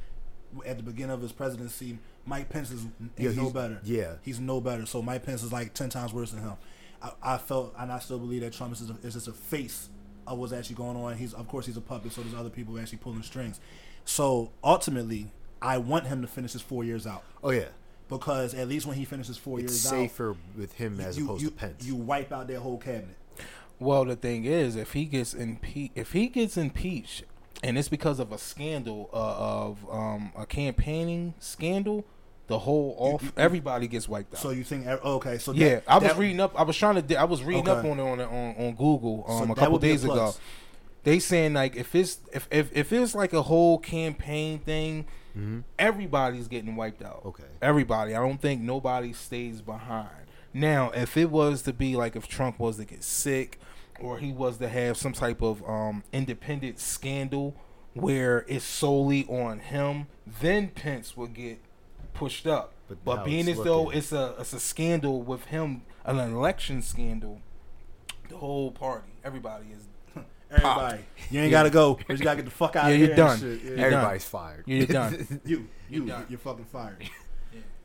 at 0.67 0.77
the 0.79 0.83
beginning 0.83 1.13
of 1.13 1.21
his 1.23 1.33
presidency, 1.33 1.99
Mike 2.27 2.49
Pence 2.49 2.71
is, 2.71 2.85
Yeah, 3.17 3.31
is 3.31 3.37
no 3.37 3.51
better. 3.51 3.81
yeah. 3.85 4.15
he's 4.23 4.41
no 4.41 4.61
better. 4.61 4.85
So 4.87 5.01
Mike 5.03 5.25
Pence 5.25 5.43
is 5.43 5.53
like 5.53 5.73
ten 5.75 5.89
times 5.91 6.13
worse 6.13 6.33
than 6.33 6.41
him. 6.43 6.55
I, 7.03 7.13
I 7.23 7.39
felt, 7.39 7.75
and 7.79 7.93
I 7.93 7.99
still 7.99 8.19
believe 8.19 8.43
that 8.43 8.53
Trump 8.53 8.73
is, 8.73 8.81
just 8.81 8.91
a, 8.91 9.07
is 9.07 9.15
just 9.15 9.29
a 9.29 9.33
face 9.33 9.89
of 10.27 10.39
what's 10.39 10.53
actually 10.53 10.77
going 10.77 10.97
on. 10.97 11.17
He's 11.17 11.35
of 11.35 11.49
course 11.49 11.67
he's 11.67 11.77
a 11.77 11.81
puppet, 11.81 12.13
so 12.13 12.23
there's 12.23 12.35
other 12.35 12.51
people 12.51 12.79
actually 12.79 12.99
pulling 12.99 13.23
strings. 13.23 13.61
So 14.05 14.51
ultimately, 14.63 15.31
I 15.61 15.79
want 15.79 16.07
him 16.07 16.23
to 16.23 16.29
finish 16.29 16.53
his 16.53 16.63
four 16.63 16.85
years 16.85 17.07
out 17.07 17.25
oh 17.43 17.51
yeah, 17.51 17.69
because 18.09 18.55
at 18.55 18.69
least 18.69 18.87
when 18.87 18.97
he 18.97 19.05
finishes 19.05 19.37
four 19.37 19.61
it's 19.61 19.73
years 19.73 19.87
out, 19.87 19.91
safer 19.91 20.37
with 20.57 20.75
him 20.75 21.01
as 21.01 21.19
you, 21.19 21.25
opposed 21.25 21.43
you, 21.43 21.51
to 21.51 21.55
Pence. 21.55 21.85
You 21.85 21.97
wipe 21.97 22.33
out 22.33 22.49
their 22.49 22.61
whole 22.61 22.79
cabinet. 22.79 23.17
well, 23.79 24.05
the 24.05 24.17
thing 24.17 24.45
is, 24.45 24.77
if 24.77 24.93
he 24.93 25.05
gets 25.05 25.35
impeached, 25.35 25.93
if 25.97 26.13
he 26.13 26.29
gets 26.29 26.57
impeached, 26.57 27.25
and 27.63 27.79
it's 27.79 27.89
because 27.89 28.19
of 28.19 28.33
a 28.33 28.39
scandal 28.39 29.11
uh, 29.13 29.17
of 29.17 29.87
um, 29.91 30.33
a 30.37 30.47
campaigning 30.47 31.35
scandal, 31.39 32.05
the 32.49 32.59
whole 32.59 32.97
off 32.99 33.33
everybody 33.37 33.87
gets 33.87 34.09
wiped 34.09 34.35
out. 34.35 34.41
So 34.41 34.51
you 34.51 34.65
think? 34.65 34.87
oh, 34.89 35.17
Okay, 35.17 35.39
so 35.39 35.53
yeah, 35.53 35.81
I 35.87 35.99
was 35.99 36.09
that- 36.09 36.19
reading 36.19 36.41
up. 36.41 36.59
I 36.59 36.65
was 36.65 36.77
trying 36.77 37.01
to. 37.01 37.17
I 37.17 37.25
was 37.25 37.43
reading 37.43 37.69
up 37.69 37.85
on 37.85 37.99
it 38.01 38.03
on 38.03 38.21
on, 38.21 38.55
on 38.57 38.71
Google 38.75 39.25
So 39.29 39.35
um, 39.45 39.51
a 39.51 39.55
couple 39.55 39.79
be 39.79 39.89
a 39.89 39.91
days 39.93 40.05
ago. 40.05 40.35
They 41.05 41.21
saying 41.21 41.55
like 41.55 41.77
if 41.77 41.95
it's 41.95 42.19
if 42.33 42.49
if, 42.51 42.77
if 42.77 42.93
it's 42.93 43.15
like 43.15 43.33
a 43.33 43.43
whole 43.43 43.79
campaign 43.79 44.59
thing, 44.59 45.07
everybody's 45.79 46.49
getting 46.49 46.75
wiped 46.77 47.03
out. 47.03 47.23
Okay. 47.25 47.45
everybody. 47.63 48.15
I 48.15 48.21
don't 48.21 48.41
think 48.41 48.61
nobody 48.63 49.13
stays 49.13 49.61
behind. 49.61 50.09
Now, 50.53 50.91
if 50.91 51.17
it 51.17 51.31
was 51.31 51.63
to 51.63 51.73
be 51.73 51.95
like 51.97 52.17
if 52.17 52.27
Trump 52.27 52.59
was 52.59 52.79
to 52.79 52.85
get 52.85 53.05
sick, 53.05 53.61
or 54.01 54.19
he 54.19 54.33
was 54.33 54.59
to 54.59 54.69
have 54.69 54.97
some 54.97 55.13
type 55.13 55.43
of 55.43 55.63
um, 55.69 56.03
independent 56.13 56.81
scandal 56.81 57.55
where 57.95 58.45
it's 58.49 58.65
solely 58.65 59.25
on 59.27 59.59
him, 59.61 60.07
then 60.41 60.69
Pence 60.69 61.17
would 61.17 61.35
get 61.35 61.59
pushed 62.15 62.47
up. 62.47 62.73
But 62.89 63.05
But, 63.05 63.25
being 63.25 63.49
it's 63.49 63.59
as 63.59 63.65
though 63.65 63.91
it's 63.91 64.13
a 64.13 64.35
it's 64.39 64.53
a 64.53 64.61
scandal 64.61 65.23
with 65.23 65.45
him, 65.47 65.83
an 66.05 66.19
election 66.19 66.81
scandal, 66.83 67.41
the 68.29 68.37
whole 68.39 68.71
party, 68.71 69.09
everybody 69.25 69.67
is 69.77 69.85
Everybody, 70.51 71.05
you 71.31 71.41
ain't 71.43 71.51
gotta 71.51 71.69
go. 71.71 71.99
You 71.99 72.05
just 72.15 72.23
gotta 72.25 72.37
get 72.37 72.47
the 72.47 72.51
fuck 72.51 72.75
out 72.77 72.87
Yeah, 72.87 72.93
of 72.95 72.99
you're 72.99 73.07
here. 73.09 73.17
done. 73.17 73.39
Shit. 73.39 73.63
Yeah. 73.63 73.71
You're 73.71 73.79
Everybody's 73.81 74.25
fired. 74.25 74.65
you're 74.67 74.87
done. 74.87 75.41
You, 75.45 75.69
You're 75.91 76.03
you, 76.03 76.07
done. 76.09 76.27
you're 76.31 76.39
fucking 76.39 76.65
fired. 76.67 77.05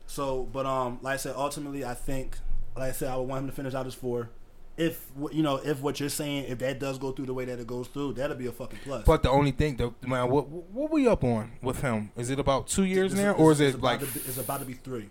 So, 0.06 0.44
but 0.44 0.64
um, 0.66 0.98
like 1.02 1.14
I 1.14 1.16
said, 1.16 1.34
ultimately, 1.36 1.84
I 1.84 1.94
think, 1.94 2.36
like 2.76 2.88
I 2.90 2.92
said, 2.92 3.08
I 3.08 3.16
would 3.16 3.28
want 3.28 3.42
him 3.44 3.50
to 3.50 3.54
finish 3.56 3.74
out 3.74 3.84
his 3.84 3.94
four. 3.94 4.30
If 4.76 5.06
you 5.30 5.42
know, 5.44 5.56
if 5.56 5.80
what 5.82 6.00
you're 6.00 6.08
saying, 6.08 6.46
if 6.48 6.58
that 6.58 6.80
does 6.80 6.98
go 6.98 7.12
through 7.12 7.26
the 7.26 7.34
way 7.34 7.44
that 7.44 7.60
it 7.60 7.66
goes 7.66 7.86
through, 7.86 8.14
that'll 8.14 8.36
be 8.36 8.46
a 8.46 8.52
fucking 8.52 8.80
plus. 8.82 9.04
But 9.04 9.22
the 9.22 9.30
only 9.30 9.52
thing, 9.52 9.76
the 9.76 9.92
man, 10.06 10.28
what 10.30 10.48
what 10.48 10.90
we 10.90 11.06
up 11.06 11.22
on 11.22 11.52
with 11.62 11.80
him? 11.80 12.10
Is 12.16 12.28
it 12.30 12.40
about 12.40 12.66
two 12.66 12.84
years 12.84 13.12
This 13.12 13.20
now, 13.20 13.34
is- 13.34 13.40
or 13.40 13.52
is 13.52 13.60
it 13.60 13.74
about 13.76 13.82
like 13.84 14.00
to 14.00 14.06
be- 14.06 14.20
it's 14.26 14.36
about 14.38 14.60
to 14.60 14.66
be 14.66 14.72
three? 14.74 15.10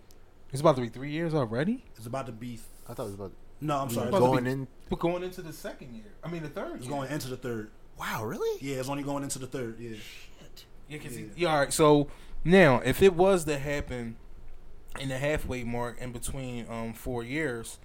it's 0.52 0.60
about 0.60 0.76
to 0.76 0.82
be 0.82 0.90
three 0.90 1.12
years 1.12 1.34
already? 1.34 1.86
It's 1.96 2.06
about 2.08 2.26
to 2.26 2.32
be. 2.34 2.60
I 2.90 2.94
thought 2.94 3.04
it 3.04 3.06
was 3.06 3.14
about 3.16 3.32
No, 3.62 3.78
I'm 3.80 3.90
sorry. 3.90 4.08
It's, 4.10 4.18
about 4.18 4.26
to 4.28 4.32
going 4.34 4.44
be- 4.44 4.50
in. 4.52 4.68
But 4.90 5.00
going 5.00 5.24
into 5.24 5.42
the 5.42 5.54
second 5.54 5.96
year, 5.96 6.12
I 6.22 6.28
mean 6.30 6.44
the 6.44 6.50
third. 6.50 6.76
it's 6.76 6.86
year. 6.86 6.96
going 6.96 7.10
into 7.12 7.30
the 7.30 7.38
third. 7.38 7.72
Wow, 7.98 8.26
really? 8.26 8.60
Yeah, 8.62 8.78
it's 8.78 8.90
only 8.90 9.04
going 9.04 9.24
into 9.24 9.40
the 9.40 9.48
third. 9.48 9.80
Yeah. 9.80 9.92
shit 9.92 10.66
Yeah, 10.90 10.98
cause 10.98 11.16
Yeah. 11.18 11.26
He, 11.36 11.42
yeah, 11.44 11.50
all 11.54 11.60
right. 11.60 11.72
So 11.72 12.08
now, 12.44 12.82
if 12.84 13.02
it 13.02 13.14
was 13.16 13.46
to 13.46 13.58
happen 13.58 14.18
in 15.00 15.08
the 15.10 15.18
halfway 15.18 15.64
mark 15.64 16.02
in 16.02 16.12
between 16.12 16.66
um 16.70 16.94
four 16.94 17.24
years, 17.24 17.80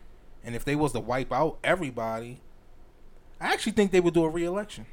and 0.44 0.54
if 0.54 0.64
they 0.64 0.76
was 0.76 0.92
to 0.92 1.00
wipe 1.00 1.32
out 1.32 1.58
everybody, 1.64 2.40
I 3.40 3.52
actually 3.52 3.72
think 3.72 3.90
they 3.92 4.00
would 4.00 4.14
do 4.14 4.24
a 4.24 4.28
re-election. 4.28 4.86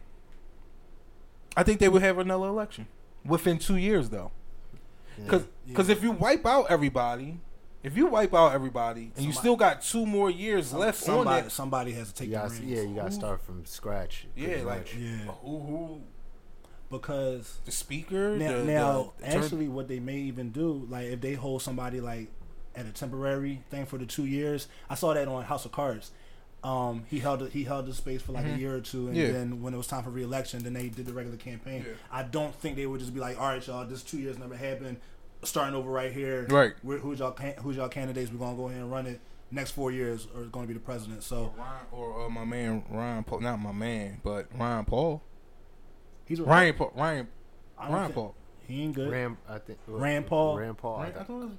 I 1.58 1.64
think 1.64 1.80
they 1.80 1.90
would 1.90 2.02
have 2.02 2.18
another 2.18 2.48
election 2.48 2.88
within 3.26 3.58
two 3.58 3.78
years, 3.78 4.10
though. 4.10 4.32
Because 5.18 5.46
Yeah. 5.66 5.82
if 5.96 6.04
you 6.04 6.12
wipe 6.12 6.46
out 6.46 6.66
everybody, 6.70 7.40
if 7.84 7.96
you 7.96 8.08
wipe 8.08 8.34
out 8.34 8.54
everybody, 8.54 9.12
and 9.16 9.26
you 9.26 9.32
still 9.32 9.56
got 9.56 9.82
two 9.82 10.06
more 10.06 10.30
years 10.30 10.74
left 10.74 11.02
on 11.04 11.06
somebody, 11.18 11.42
that, 11.44 11.52
somebody 11.52 11.92
has 11.94 12.10
to 12.10 12.14
take 12.16 12.28
You 12.30 12.36
the 12.36 12.42
gotta, 12.42 12.54
reins. 12.56 12.66
yeah, 12.66 12.82
you 12.82 12.96
gotta 12.96 13.12
start 13.12 13.42
from 13.42 13.66
scratch. 13.66 14.28
yeah, 14.36 14.58
like 14.64 14.80
much. 14.80 14.96
Yeah. 14.96 15.18
who 15.44 15.60
who 15.60 16.02
because 16.92 17.60
the 17.66 17.72
speaker 17.72 18.36
now, 18.38 18.52
the, 18.58 18.64
now 18.64 19.14
the 19.20 19.26
attorney- 19.28 19.44
actually 19.46 19.68
what 19.68 19.88
they 19.88 20.00
may 20.00 20.18
even 20.18 20.52
do 20.52 20.86
like 20.90 21.06
if 21.08 21.22
they 21.22 21.34
hold 21.34 21.62
somebody 21.62 22.00
like 22.02 22.28
at 22.76 22.86
a 22.86 22.92
temporary 22.92 23.62
thing 23.70 23.86
for 23.86 23.98
the 23.98 24.06
two 24.06 24.26
years 24.26 24.68
i 24.90 24.96
saw 24.96 25.14
that 25.14 25.28
on 25.28 25.44
house 25.44 25.66
of 25.66 25.72
cards 25.72 26.12
um, 26.64 27.04
he 27.10 27.20
held 27.20 27.48
he 27.50 27.64
held 27.64 27.86
the 27.86 27.94
space 27.94 28.24
for 28.24 28.32
like 28.32 28.46
a 28.46 28.58
year 28.58 28.76
or 28.76 28.82
two, 28.82 29.08
and 29.08 29.16
Mm-hmm. 29.16 29.26
Yeah. 29.28 29.32
then 29.34 29.62
when 29.62 29.76
it 29.76 29.78
was 29.78 29.86
time 29.86 30.04
for 30.04 30.10
re-election, 30.10 30.64
then 30.64 30.74
they 30.74 30.88
did 30.90 31.06
the 31.06 31.14
regular 31.14 31.38
campaign. 31.38 31.86
Yeah. 31.88 31.94
I 32.12 32.24
don't 32.24 32.56
think 32.56 32.76
they 32.76 32.88
would 32.88 33.00
just 33.00 33.14
be 33.14 33.20
like, 33.20 33.40
"All 33.40 33.50
right, 33.50 33.68
y'all, 33.68 33.86
this 33.86 34.02
two 34.02 34.18
years 34.18 34.40
never 34.40 34.56
happened. 34.56 34.98
Starting 35.44 35.76
over 35.76 35.92
right 35.92 36.12
here. 36.12 36.48
Right. 36.50 36.74
We're, 36.82 36.98
who's 36.98 37.20
y'all 37.20 37.38
who's 37.62 37.76
y'all 37.76 37.88
candidates? 37.88 38.32
We're 38.32 38.40
gonna 38.40 38.58
go 38.58 38.68
ahead 38.70 38.82
and 38.82 38.92
run 38.92 39.06
it. 39.06 39.20
Next 39.52 39.72
four 39.72 39.92
years 39.92 40.28
are 40.36 40.46
going 40.46 40.66
to 40.66 40.68
be 40.68 40.74
the 40.74 40.80
president. 40.80 41.22
So 41.22 41.54
Ryan, 41.56 41.86
or 41.92 42.26
uh, 42.26 42.30
my 42.30 42.46
man 42.46 42.84
Ryan 42.90 43.24
Paul, 43.26 43.42
not 43.42 43.58
my 43.60 43.72
man, 43.72 44.22
but 44.24 44.48
Ryan 44.58 44.86
Paul, 44.86 45.22
he's 46.26 46.40
a 46.40 46.44
Ryan 46.46 46.74
Paul, 46.74 46.94
Ryan, 46.96 47.28
I 47.78 47.90
Ryan 47.92 48.04
think- 48.06 48.16
Paul, 48.16 48.36
He 48.68 48.82
ain't 48.82 48.96
good. 48.96 49.12
Ram, 49.12 49.38
I 49.48 49.60
think. 49.60 49.78
Rand 49.86 50.26
Paul? 50.26 50.58
Rand 50.58 50.78
Paul. 50.80 50.96
I 50.96 51.02
Ryan- 51.04 51.14
I 51.14 51.18
thought- 51.20 51.28
thought 51.28 51.42
it 51.42 51.46
was 51.46 51.52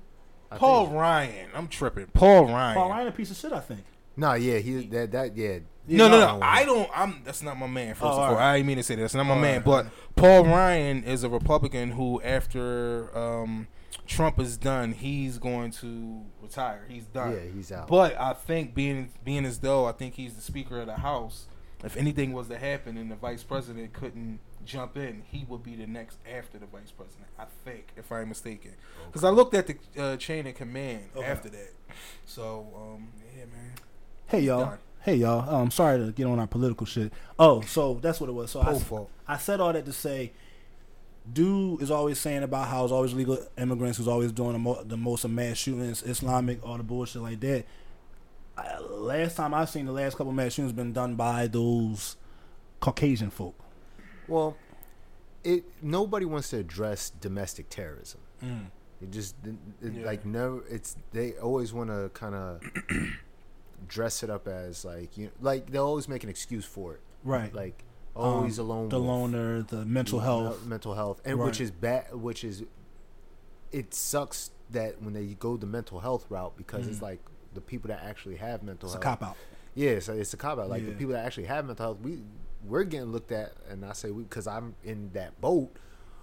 I 0.51 0.59
Paul 0.59 0.87
think- 0.87 0.97
Ryan. 0.99 1.51
I'm 1.55 1.69
tripping. 1.69 2.07
Paul 2.09 2.47
Ryan. 2.47 2.75
Paul 2.77 2.89
Ryan 2.91 3.09
a 3.09 3.13
piece 3.13 3.31
of 3.31 3.37
shit. 3.37 3.53
I 3.53 3.61
think. 3.61 3.81
No, 4.17 4.35
yeah, 4.35 4.59
he 4.59 4.87
that 4.87 5.13
that 5.13 5.37
yeah. 5.37 5.59
No, 5.89 6.09
no, 6.09 6.19
no. 6.19 6.39
no. 6.39 6.45
I 6.45 6.65
don't. 6.65 6.91
I'm. 6.95 7.23
That's 7.25 7.43
not 7.43 7.57
my 7.59 7.67
man. 7.69 7.95
First 7.95 8.05
Oh, 8.05 8.09
of 8.09 8.19
all, 8.19 8.25
alright. 8.31 8.43
I 8.43 8.57
didn't 8.57 8.67
mean 8.67 8.77
to 8.79 8.83
say 8.83 8.95
that. 8.97 9.03
That's 9.03 9.15
not 9.15 9.25
my 9.25 9.35
Oh, 9.35 9.41
man. 9.41 9.63
alright, 9.63 9.87
But 10.17 10.21
Paul 10.21 10.45
Ryan 10.47 11.05
is 11.05 11.23
a 11.23 11.29
Republican 11.29 11.93
who, 11.93 12.21
after 12.23 13.17
um, 13.17 13.69
Trump 14.07 14.41
is 14.41 14.57
done, 14.57 14.93
he's 14.93 15.39
going 15.39 15.71
to 15.73 16.23
retire. 16.43 16.87
He's 16.89 17.05
done. 17.05 17.33
Yeah, 17.33 17.39
he's 17.55 17.71
out. 17.71 17.87
But 17.89 18.19
I 18.19 18.33
think 18.33 18.75
being 18.75 19.13
being 19.25 19.45
as 19.45 19.61
though 19.61 19.85
I 19.85 19.93
think 19.93 20.15
he's 20.15 20.35
the 20.35 20.43
Speaker 20.43 20.81
of 20.81 20.87
the 20.87 20.97
House. 20.97 21.47
If 21.85 21.97
anything 21.97 22.33
was 22.33 22.49
to 22.49 22.59
happen 22.59 22.97
and 22.97 23.11
the 23.11 23.17
Vice 23.17 23.43
President 23.45 23.93
couldn't 23.93 24.41
jump 24.67 24.97
in, 24.97 25.23
he 25.31 25.47
would 25.49 25.63
be 25.63 25.77
the 25.77 25.87
next 25.87 26.19
after 26.31 26.59
the 26.59 26.67
Vice 26.67 26.91
President. 26.91 27.27
I 27.39 27.45
think, 27.65 27.87
if 27.97 28.11
I'm 28.13 28.29
mistaken, 28.29 28.73
because 29.07 29.25
I 29.25 29.31
looked 29.31 29.55
at 29.55 29.67
the 29.67 29.77
uh, 29.97 30.17
chain 30.17 30.47
of 30.47 30.55
command 30.55 31.05
Okay. 31.17 31.27
after 31.27 31.49
that. 31.49 31.71
So 32.27 32.67
um, 32.77 33.09
yeah, 33.37 33.45
man. 33.45 33.73
Hey 34.27 34.41
y'all. 34.41 34.65
Done. 34.67 34.79
Hey 35.01 35.15
y'all. 35.17 35.49
Um, 35.55 35.71
sorry 35.71 36.05
to 36.05 36.13
get 36.13 36.27
on 36.27 36.39
our 36.39 36.47
political 36.47 36.85
shit. 36.87 37.13
Oh, 37.39 37.61
so 37.63 37.95
that's 38.03 38.21
what 38.21 38.29
it 38.29 38.33
was. 38.33 38.51
So 38.51 38.61
I, 38.61 39.35
I 39.35 39.37
said 39.39 39.61
all 39.61 39.73
that 39.73 39.85
to 39.87 39.93
say, 39.93 40.33
dude 41.33 41.81
is 41.81 41.91
always 41.91 42.19
saying 42.19 42.43
about 42.43 42.69
how 42.69 42.83
it's 42.85 42.93
always 42.93 43.15
legal 43.15 43.39
immigrants 43.57 43.99
who's 43.99 44.09
always 44.09 44.33
doing 44.33 44.53
the, 44.55 44.59
mo- 44.59 44.83
the 44.85 44.97
most 44.97 45.25
of 45.25 45.31
mass 45.31 45.57
shootings, 45.57 46.03
Islamic, 46.03 46.65
all 46.67 46.77
the 46.77 46.83
bullshit 46.83 47.23
like 47.23 47.41
that. 47.41 47.65
I, 48.59 48.79
last 48.79 49.37
time 49.37 49.55
I've 49.55 49.69
seen 49.71 49.87
the 49.87 49.93
last 49.93 50.17
couple 50.17 50.33
mass 50.33 50.55
shootings 50.55 50.73
been 50.73 50.93
done 50.93 51.15
by 51.15 51.47
those 51.47 52.17
Caucasian 52.81 53.31
folk. 53.31 53.55
Well, 54.29 54.57
it 55.55 55.65
nobody 55.83 56.27
wants 56.27 56.51
to 56.51 56.59
address 56.59 57.11
domestic 57.11 57.69
terrorism. 57.71 58.21
It 59.03 59.11
just 59.11 59.35
it, 59.45 59.55
Yeah. 59.93 60.07
like 60.07 60.25
never. 60.25 60.65
It's 60.69 60.97
they 61.13 61.33
always 61.35 61.73
want 61.73 61.91
to 61.91 62.11
kind 62.15 62.35
of 62.35 62.61
dress 63.89 64.23
it 64.23 64.31
up 64.31 64.49
as 64.49 64.85
like 64.85 65.17
you 65.19 65.31
like 65.41 65.71
they 65.71 65.79
always 65.79 66.09
make 66.09 66.25
an 66.25 66.31
excuse 66.31 66.65
for 66.65 66.95
it. 66.95 67.01
Right. 67.25 67.53
Like 67.55 67.85
always 68.15 68.59
Um, 68.59 68.67
alone. 68.67 68.89
The 68.89 68.99
wolf. 69.01 69.09
loner, 69.33 69.63
the 69.63 69.85
mental 69.85 70.21
health. 70.21 70.65
mental 70.65 70.95
health, 70.95 71.21
and 71.25 71.39
which 71.39 71.61
is 71.61 71.71
bad. 71.71 72.15
Which 72.15 72.43
is 72.45 72.65
it 73.73 73.93
sucks 73.95 74.51
that 74.71 75.03
when 75.03 75.13
they 75.15 75.27
go 75.39 75.57
the 75.57 75.67
mental 75.67 76.01
health 76.01 76.27
route 76.31 76.57
because 76.57 76.87
it's 76.89 77.03
like 77.03 77.21
the 77.55 77.61
people 77.61 77.89
that 77.89 78.03
actually 78.03 78.37
have 78.37 78.63
mental 78.63 78.89
Mm. 78.89 78.95
It's 78.95 79.05
a 79.05 79.07
health. 79.07 79.21
cop 79.21 79.29
out. 79.31 79.37
Yeah, 79.75 79.91
it's 79.91 80.09
a, 80.09 80.13
it's 80.19 80.33
a 80.33 80.37
cop 80.39 80.59
out. 80.59 80.69
Like 80.71 80.87
the 80.87 80.93
people 80.93 81.13
that 81.13 81.25
actually 81.27 81.45
have 81.47 81.67
mental 81.67 81.85
health, 81.87 81.99
we 82.03 82.23
we're 82.67 82.85
getting 82.85 83.13
looked 83.13 83.33
at, 83.33 83.53
and 83.71 83.85
I 83.85 83.93
say 83.93 84.11
we 84.11 84.23
because 84.25 84.47
I'm 84.47 84.75
in 84.85 85.11
that 85.15 85.41
boat. 85.41 85.71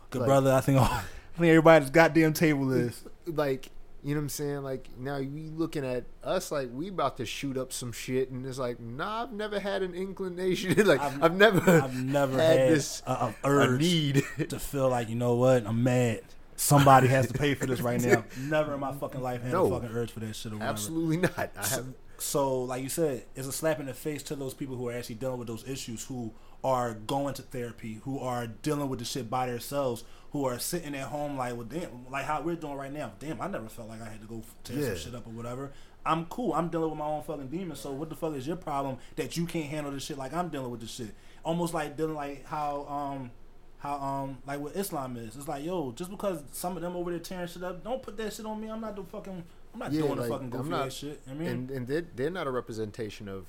Good 0.09 0.21
Like- 0.21 0.27
brother, 0.27 0.53
I 0.53 0.61
think 0.61 0.79
all, 0.79 0.85
I 0.91 1.03
think 1.37 1.49
everybody's 1.49 1.89
goddamn 1.89 2.33
table 2.33 2.71
is. 2.71 3.03
Like 3.25 3.69
you 4.03 4.13
know 4.15 4.19
what 4.19 4.23
I'm 4.23 4.29
saying? 4.29 4.63
Like 4.63 4.89
now 4.97 5.15
you 5.17 5.49
looking 5.55 5.85
at 5.85 6.03
us 6.23 6.51
like 6.51 6.69
we 6.73 6.89
about 6.89 7.15
to 7.17 7.25
shoot 7.25 7.57
up 7.57 7.71
some 7.71 7.91
shit, 7.93 8.29
and 8.31 8.45
it's 8.45 8.57
like 8.59 8.79
nah, 8.79 9.23
I've 9.23 9.31
never 9.31 9.59
had 9.59 9.81
an 9.81 9.93
inclination. 9.95 10.73
like 10.87 10.99
I've- 10.99 11.21
I've, 11.21 11.35
never, 11.35 11.81
I've 11.81 11.95
never 12.03 12.37
had, 12.37 12.59
had 12.59 12.69
this 12.71 13.01
a, 13.07 13.11
a 13.11 13.35
a 13.45 13.49
urge 13.49 13.79
need. 13.81 14.23
to 14.49 14.59
feel 14.59 14.89
like 14.89 15.09
you 15.09 15.15
know 15.15 15.35
what 15.35 15.65
I'm 15.65 15.83
mad. 15.83 16.21
Somebody 16.55 17.07
has 17.07 17.27
to 17.27 17.33
pay 17.33 17.55
for 17.55 17.65
this 17.65 17.81
right 17.81 17.99
now. 17.99 18.23
Never 18.37 18.75
in 18.75 18.79
my 18.79 18.93
fucking 18.93 19.21
life 19.21 19.41
had 19.41 19.53
No. 19.53 19.65
a 19.65 19.79
fucking 19.79 19.95
urge 19.95 20.11
for 20.11 20.19
that 20.19 20.35
shit. 20.35 20.51
Or 20.51 20.55
whatever. 20.57 20.71
Absolutely 20.71 21.17
not. 21.17 21.49
I 21.57 21.65
have 21.67 21.85
So, 22.17 22.61
like 22.63 22.83
you 22.83 22.89
said, 22.89 23.25
it's 23.35 23.47
a 23.47 23.51
slap 23.51 23.79
in 23.79 23.87
the 23.87 23.93
face 23.93 24.23
to 24.23 24.35
those 24.35 24.53
people 24.53 24.75
who 24.75 24.87
are 24.89 24.93
actually 24.93 25.15
dealing 25.15 25.39
with 25.39 25.47
those 25.47 25.67
issues, 25.67 26.05
who 26.05 26.31
are 26.63 26.93
going 26.93 27.33
to 27.35 27.41
therapy, 27.41 27.99
who 28.03 28.19
are 28.19 28.47
dealing 28.47 28.87
with 28.87 28.99
the 28.99 29.05
shit 29.05 29.29
by 29.29 29.47
themselves, 29.47 30.03
who 30.31 30.45
are 30.45 30.57
sitting 30.59 30.95
at 30.95 31.07
home 31.07 31.37
like, 31.37 31.53
well, 31.55 31.65
damn, 31.65 32.09
like 32.09 32.25
how 32.25 32.41
we're 32.41 32.55
doing 32.55 32.75
right 32.75 32.93
now. 32.93 33.11
Damn, 33.19 33.41
I 33.41 33.47
never 33.47 33.67
felt 33.67 33.89
like 33.89 34.01
I 34.01 34.05
had 34.09 34.21
to 34.21 34.27
go 34.27 34.43
tear 34.63 34.77
Yeah. 34.77 34.87
some 34.89 34.97
shit 34.97 35.15
up 35.15 35.27
or 35.27 35.31
whatever. 35.31 35.71
I'm 36.05 36.25
cool. 36.25 36.53
I'm 36.53 36.69
dealing 36.69 36.89
with 36.91 36.99
my 36.99 37.05
own 37.05 37.23
fucking 37.23 37.47
demons. 37.47 37.79
So 37.79 37.91
what 37.91 38.09
the 38.09 38.15
fuck 38.15 38.35
is 38.35 38.45
your 38.47 38.55
problem 38.57 38.97
that 39.15 39.35
you 39.37 39.45
can't 39.45 39.65
handle 39.65 39.91
this 39.91 40.03
shit 40.03 40.17
like 40.17 40.33
I'm 40.33 40.49
dealing 40.49 40.71
with 40.71 40.81
this 40.81 40.91
shit? 40.91 41.13
Almost 41.43 41.73
like 41.73 41.97
dealing 41.97 42.15
like 42.15 42.45
how 42.45 42.85
um 42.87 43.31
how 43.79 43.95
um 43.95 44.37
like 44.47 44.59
what 44.59 44.75
Islam 44.75 45.17
is. 45.17 45.35
It's 45.35 45.47
like 45.47 45.63
yo, 45.65 45.91
just 45.93 46.09
because 46.11 46.41
some 46.51 46.75
of 46.75 46.81
them 46.81 46.95
over 46.95 47.09
there 47.11 47.19
tearing 47.19 47.47
shit 47.47 47.63
up, 47.63 47.83
don't 47.83 48.01
put 48.01 48.17
that 48.17 48.33
shit 48.33 48.45
on 48.45 48.59
me. 48.61 48.69
I'm 48.69 48.81
not 48.81 48.95
the 48.95 49.03
fucking. 49.03 49.43
I'm 49.73 49.79
not 49.79 49.91
Yeah, 49.91 50.01
doing 50.01 50.15
the 50.15 50.21
like, 50.21 50.29
fucking 50.31 50.45
I'm 50.45 50.49
goofy 50.51 50.69
not- 50.69 50.85
ass 50.87 50.93
shit. 50.93 51.21
I 51.29 51.33
mean, 51.33 51.47
and 51.47 51.71
and 51.71 51.87
they're, 51.87 52.05
they're 52.15 52.29
not 52.29 52.47
a 52.47 52.51
representation 52.51 53.27
of 53.27 53.45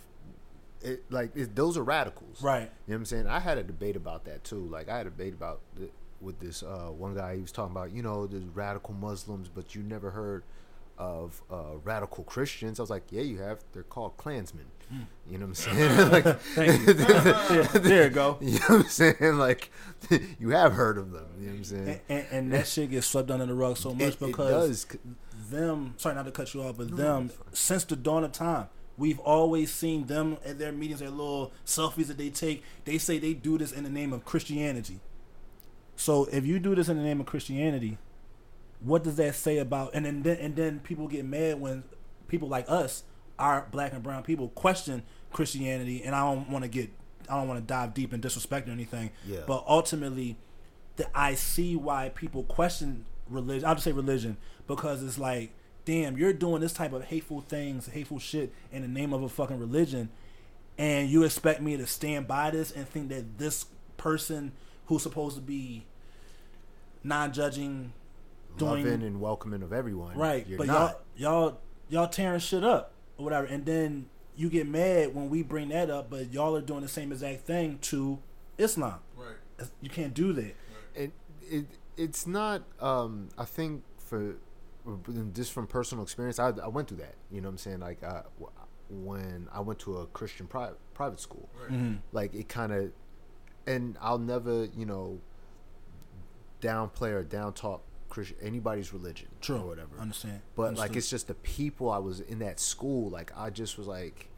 it 0.83 1.03
like 1.11 1.35
it, 1.35 1.55
those 1.57 1.79
are 1.79 1.83
radicals 1.83 2.43
right. 2.43 2.63
you 2.63 2.67
know 2.67 2.71
what 2.89 2.97
i'm 2.97 3.05
saying 3.07 3.27
i 3.27 3.39
had 3.41 3.57
a 3.57 3.63
debate 3.63 3.97
about 3.97 4.27
that 4.27 4.45
too 4.45 4.67
like 4.67 4.87
i 4.91 4.97
had 4.99 5.07
a 5.07 5.11
debate 5.11 5.33
about 5.33 5.61
the, 5.77 5.89
with 6.21 6.39
this 6.41 6.63
uh, 6.63 6.89
one 6.91 7.15
guy 7.15 7.37
he 7.37 7.41
was 7.41 7.53
talking 7.53 7.75
about 7.75 7.91
you 7.91 8.03
know 8.03 8.27
there's 8.27 8.45
radical 8.55 8.93
muslims 8.93 9.49
but 9.49 9.75
you 9.75 9.83
never 9.83 10.11
heard 10.11 10.43
of 10.99 11.43
uh, 11.51 11.77
radical 11.83 12.25
christians 12.25 12.79
i 12.79 12.83
was 12.83 12.91
like 12.91 13.05
yeah 13.11 13.23
you 13.23 13.39
have 13.39 13.59
they're 13.73 13.83
called 13.83 14.17
klansmen 14.17 14.67
you 15.29 15.39
know 15.39 15.47
what 15.47 15.49
i'm 15.49 15.55
saying 15.55 16.11
like 16.11 16.25
Yeah, 16.57 17.63
there 17.73 18.05
you 18.05 18.11
go. 18.11 18.39
you 18.41 18.53
know 18.53 18.59
what 18.69 18.71
i'm 18.71 18.89
saying 18.89 19.39
like 19.39 19.71
you 20.39 20.51
have 20.51 20.75
heard 20.75 20.99
of 20.99 21.11
them 21.11 21.27
you 21.41 21.47
know 21.47 21.53
what 21.53 21.59
i'm 21.59 21.65
saying 21.65 21.89
And, 21.89 22.01
and, 22.09 22.27
and 22.31 22.53
that 22.53 22.69
shit 22.69 22.91
gets 22.91 23.07
swept 23.09 23.31
under 23.31 23.47
the 23.47 23.55
rug 23.55 23.77
so 23.77 23.93
much 23.93 24.03
it, 24.03 24.09
it 24.15 24.21
because 24.21 24.85
does 24.87 24.99
them. 25.51 25.95
Sorry, 25.99 26.15
not 26.15 26.25
to 26.25 26.31
cut 26.31 26.55
you 26.55 26.63
off, 26.63 26.77
but 26.79 26.97
them 26.97 27.31
since 27.53 27.85
the 27.85 27.97
dawn 27.97 28.25
of 28.25 28.33
time. 28.33 28.69
We've 28.97 29.19
always 29.19 29.73
seen 29.73 30.07
them 30.07 30.39
at 30.45 30.59
their 30.59 30.73
meetings, 30.73 31.01
their 31.01 31.11
little 31.11 31.53
selfies 31.67 32.07
that 32.07 32.17
they 32.17 32.31
take. 32.31 32.63
They 32.85 32.97
say 32.97 33.19
they 33.19 33.35
do 33.35 33.59
this 33.59 33.71
in 33.73 33.85
the 33.85 33.91
name 33.91 34.13
of 34.13 34.25
Christianity. 34.25 35.01
So 35.97 36.27
if 36.33 36.47
you 36.47 36.59
do 36.59 36.75
this 36.75 36.89
in 36.89 36.97
the 36.97 37.03
name 37.03 37.21
of 37.21 37.27
Christianity, 37.27 37.99
what 38.85 39.03
does 39.05 39.17
that 39.17 39.35
say 39.35 39.59
about? 39.59 39.95
And 39.95 40.05
then, 40.05 40.37
and 40.37 40.55
then 40.55 40.81
people 40.81 41.09
get 41.09 41.25
mad 41.25 41.61
when 41.61 41.85
people 42.29 42.49
like 42.49 42.67
us, 42.69 43.05
our 43.39 43.67
black 43.71 43.93
and 43.93 44.03
brown 44.03 44.23
people, 44.23 44.49
question 44.51 45.03
Christianity. 45.33 46.03
And 46.05 46.15
I 46.15 46.21
don't 46.21 46.51
want 46.51 46.65
to 46.65 46.69
get, 46.69 46.91
I 47.29 47.37
don't 47.37 47.49
want 47.49 47.61
to 47.61 47.67
dive 47.67 47.95
deep 47.95 48.13
and 48.13 48.23
disrespect 48.23 48.69
or 48.69 48.73
anything. 48.73 49.11
Yeah. 49.27 49.41
But 49.47 49.65
ultimately, 49.67 50.37
that 50.97 51.11
I 51.15 51.35
see 51.35 51.77
why 51.77 52.11
people 52.11 52.45
question 52.45 53.07
religion. 53.29 53.67
I'll 53.67 53.75
just 53.75 53.85
say 53.85 53.93
religion 53.93 54.37
because 54.67 55.03
it's 55.03 55.19
like, 55.19 55.53
damn, 55.85 56.17
you're 56.17 56.33
doing 56.33 56.61
this 56.61 56.73
type 56.73 56.93
of 56.93 57.05
hateful 57.05 57.41
things, 57.43 57.87
hateful 57.89 58.19
shit 58.19 58.53
in 58.73 58.83
the 58.83 58.89
name 58.89 59.13
of 59.13 59.23
a 59.23 59.29
fucking 59.29 59.59
religion, 59.59 60.09
and 60.79 61.09
you 61.09 61.25
expect 61.25 61.61
me 61.61 61.77
to 61.77 61.87
stand 61.87 62.27
by 62.27 62.51
this 62.51 62.71
and 62.71 62.89
think 62.89 63.09
that 63.11 63.39
this 63.39 63.67
person 63.97 64.53
who's 64.87 65.03
supposed 65.03 65.37
to 65.37 65.43
be 65.43 65.85
non-judging, 67.03 67.93
doing 68.57 68.85
Loving 68.85 69.03
and 69.03 69.21
welcoming 69.21 69.63
of 69.63 69.73
everyone. 69.73 70.17
right, 70.17 70.47
You're 70.47 70.59
but 70.59 70.67
not. 70.67 71.01
y'all 71.17 71.41
y'all 71.49 71.61
y'all 71.89 72.09
tearing 72.09 72.41
shit 72.41 72.65
up 72.65 72.93
or 73.19 73.25
whatever, 73.25 73.47
and 73.47 73.65
then 73.67 74.07
you 74.37 74.49
get 74.51 74.67
mad 74.67 75.15
when 75.15 75.29
we 75.31 75.43
bring 75.43 75.69
that 75.69 75.91
up, 75.91 76.11
but 76.11 76.33
y'all 76.33 76.57
are 76.57 76.61
doing 76.61 76.81
the 76.81 76.89
same 76.89 77.13
exact 77.13 77.43
thing 77.47 77.79
to 77.83 78.19
Islam. 78.59 78.99
Right. 79.17 79.69
You 79.81 79.89
can't 79.91 80.15
do 80.15 80.33
that. 80.33 80.55
it, 80.95 81.13
it 81.43 81.67
it's 81.97 82.27
not 82.27 82.63
um 82.81 83.29
i 83.39 83.45
think 83.45 83.85
for 83.99 84.35
just 85.33 85.53
from 85.53 85.65
personal 85.69 86.03
experience 86.03 86.41
I, 86.41 86.49
I 86.49 86.67
went 86.67 86.89
through 86.89 86.97
that 86.99 87.15
you 87.31 87.41
know 87.41 87.47
what 87.47 87.53
i'm 87.53 87.59
saying 87.59 87.79
like 87.81 88.03
I, 88.03 88.23
when 88.89 89.47
i 89.53 89.61
went 89.61 89.79
to 89.81 89.99
a 89.99 90.07
christian 90.07 90.49
private 90.49 90.79
private 90.93 91.21
school 91.21 91.49
like 92.11 92.35
it 92.35 92.49
kind 92.49 92.73
of 92.73 92.91
and 93.69 93.97
i'll 94.01 94.19
never 94.19 94.67
you 94.77 94.87
know 94.87 95.21
downplay 96.61 97.13
or 97.13 97.23
down 97.23 97.53
talk 97.53 97.83
Christian, 98.15 98.37
anybody's 98.43 98.93
religion 98.93 99.29
True. 99.41 99.57
or 99.59 99.67
whatever 99.67 99.99
Understand. 99.99 100.41
but 100.55 100.77
like 100.77 100.95
it's 100.97 101.11
just 101.11 101.27
the 101.27 101.35
people 101.35 101.91
i 101.91 101.99
was 101.99 102.21
in 102.21 102.39
that 102.39 102.61
school 102.61 103.11
like 103.11 103.33
i 103.37 103.51
just 103.51 103.77
was 103.77 103.87
like 103.89 104.29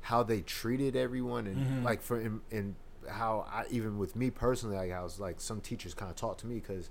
how 0.00 0.22
they 0.22 0.40
treated 0.40 0.96
everyone 0.96 1.46
and 1.46 1.56
Mm-hmm. 1.58 1.84
like 1.84 2.00
for 2.02 2.18
and, 2.18 2.40
in 2.50 2.74
how 3.10 3.46
i 3.50 3.64
even 3.70 3.98
with 3.98 4.16
me 4.16 4.30
personally 4.30 4.76
like 4.76 4.92
i 4.92 5.02
was 5.02 5.20
like 5.20 5.40
some 5.40 5.60
teachers 5.60 5.92
kind 5.94 6.10
of 6.10 6.16
talked 6.16 6.40
to 6.40 6.46
me 6.46 6.54
because 6.56 6.88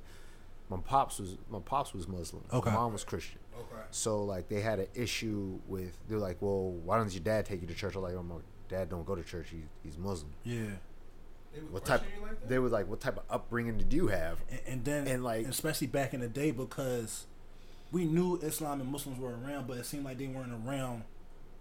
my 0.70 0.78
pops 0.78 1.18
was 1.20 1.38
my 1.50 1.60
pops 1.60 1.94
was 1.94 2.08
muslim 2.08 2.44
Okay. 2.54 2.70
my 2.70 2.76
mom 2.76 2.94
was 2.94 3.04
christian 3.04 3.40
Okay. 3.60 3.84
so 3.90 4.24
like 4.24 4.48
they 4.50 4.62
had 4.62 4.78
an 4.80 4.88
issue 4.94 5.60
with 5.68 5.98
they're 6.08 6.20
like 6.20 6.38
well 6.42 6.70
why 6.86 6.98
doesn't 6.98 7.14
your 7.14 7.24
dad 7.24 7.46
take 7.46 7.62
you 7.62 7.68
to 7.68 7.74
church 7.74 7.96
i'm 7.96 8.04
like 8.04 8.14
oh, 8.16 8.22
my 8.24 8.36
dad 8.70 8.90
don't 8.90 9.06
go 9.06 9.16
to 9.16 9.24
church 9.24 9.48
he, 9.50 9.64
he's 9.84 9.98
muslim 9.98 10.32
Yeah. 10.44 10.66
They 11.58 11.64
would 11.64 11.74
what 11.74 11.86
type 11.86 12.04
you 12.16 12.22
like 12.22 12.40
that? 12.40 12.50
they 12.50 12.60
were 12.60 12.70
like 12.70 12.88
what 12.88 13.00
type 13.02 13.18
of 13.18 13.24
upbringing 13.30 13.78
did 13.78 13.92
you 13.92 14.08
have 14.08 14.40
And, 14.50 14.60
and 14.68 14.86
then, 14.86 15.08
And, 15.08 15.24
like- 15.24 15.48
especially 15.48 15.88
back 15.88 16.14
in 16.14 16.20
the 16.22 16.28
day, 16.28 16.52
because 16.52 17.26
we 17.92 18.06
knew 18.06 18.38
Islam 18.38 18.82
and 18.82 18.92
Muslims 18.92 19.18
were 19.20 19.32
around, 19.32 19.68
but 19.68 19.78
it 19.78 19.86
seemed 19.86 20.06
like 20.06 20.18
they 20.18 20.28
weren't 20.28 20.52
around 20.68 21.04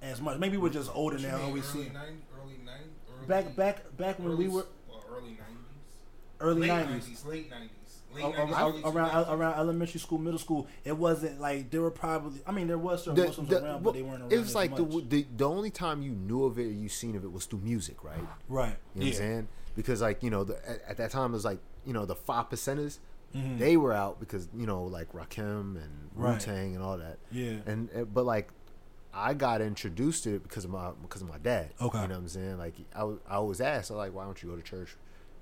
as 0.02 0.20
much. 0.20 0.38
Maybe 0.38 0.56
we're 0.56 0.68
just 0.70 0.90
older 0.94 1.18
now. 1.18 1.36
mean, 1.36 1.44
and 1.46 1.54
we 1.54 1.60
early 1.60 1.68
see 1.68 1.78
90, 1.78 1.96
early 2.40 2.54
90, 2.64 2.84
early, 3.16 3.26
back, 3.26 3.56
back, 3.56 3.96
back 3.96 4.18
when 4.18 4.28
we 4.36 4.44
early- 4.46 4.48
were 4.48 4.66
well, 4.88 5.04
early 5.10 5.30
90s. 5.30 5.40
early 6.40 6.60
late 6.62 6.66
nineties. 6.68 7.24
late 7.24 7.50
90s. 7.50 7.50
Late 7.50 7.50
90s, 7.50 7.68
around, 8.24 8.84
around 8.84 9.28
around 9.28 9.58
elementary 9.58 10.00
school, 10.00 10.18
middle 10.18 10.38
school, 10.38 10.66
it 10.84 10.96
wasn't 10.96 11.40
like 11.40 11.70
there 11.70 11.82
were 11.82 11.90
probably. 11.90 12.40
I 12.46 12.52
mean, 12.52 12.66
there 12.66 12.78
was 12.78 13.04
certain 13.04 13.20
The- 13.20 13.26
Muslims 13.28 13.48
the- 13.50 13.64
around, 13.64 13.82
but 13.84 13.94
they 13.94 14.02
weren't 14.02 14.22
around. 14.22 14.32
It 14.32 14.38
was 14.38 14.48
as 14.48 14.54
like 14.54 14.76
the, 14.76 14.84
much. 14.84 15.08
the 15.08 15.26
the 15.36 15.48
only 15.48 15.70
time 15.70 16.02
you 16.02 16.12
knew 16.12 16.44
of 16.44 16.58
it 16.58 16.66
or 16.66 16.72
you 16.72 16.88
seen 16.88 17.16
of 17.16 17.24
it 17.24 17.32
was 17.32 17.46
through 17.46 17.60
music, 17.60 18.02
right? 18.04 18.18
right. 18.48 18.76
You 18.94 19.00
know 19.00 19.06
what 19.06 19.06
I'm 19.06 19.12
saying? 19.12 19.48
Because 19.76 20.00
like 20.02 20.22
you 20.22 20.30
know, 20.30 20.44
the, 20.44 20.56
at, 20.68 20.82
at 20.88 20.96
that 20.98 21.10
time 21.10 21.30
it 21.30 21.34
was 21.34 21.44
like 21.44 21.58
you 21.84 21.92
know 21.92 22.06
the 22.06 22.16
five 22.16 22.48
percenters. 22.50 22.98
Mhm. 23.34 23.58
They 23.58 23.76
were 23.76 23.92
out 23.92 24.20
because 24.20 24.48
you 24.56 24.66
know 24.66 24.84
like 24.84 25.12
Rakim 25.12 25.76
and 25.76 26.10
Wu 26.14 26.36
Tang 26.38 26.74
and 26.74 26.82
all 26.82 26.96
that. 26.98 27.18
Yeah. 27.30 27.56
And 27.66 27.88
uh, 27.94 28.04
but 28.04 28.24
like 28.24 28.48
I 29.12 29.34
got 29.34 29.60
introduced 29.60 30.24
to 30.24 30.34
it 30.36 30.42
because 30.42 30.64
of 30.64 30.70
my 30.70 30.90
because 31.02 31.22
of 31.22 31.28
my 31.28 31.38
dad. 31.38 31.70
Okay. 31.80 32.02
You 32.02 32.08
know 32.08 32.14
what 32.14 32.20
I'm 32.20 32.28
saying? 32.28 32.58
Like 32.58 32.74
I, 32.94 33.02
I 33.28 33.34
always 33.36 33.60
asked, 33.60 33.90
I'm 33.90 33.96
like, 33.96 34.14
why 34.14 34.24
don't 34.24 34.40
you 34.42 34.48
go 34.50 34.56
to 34.56 34.62
church? 34.62 34.94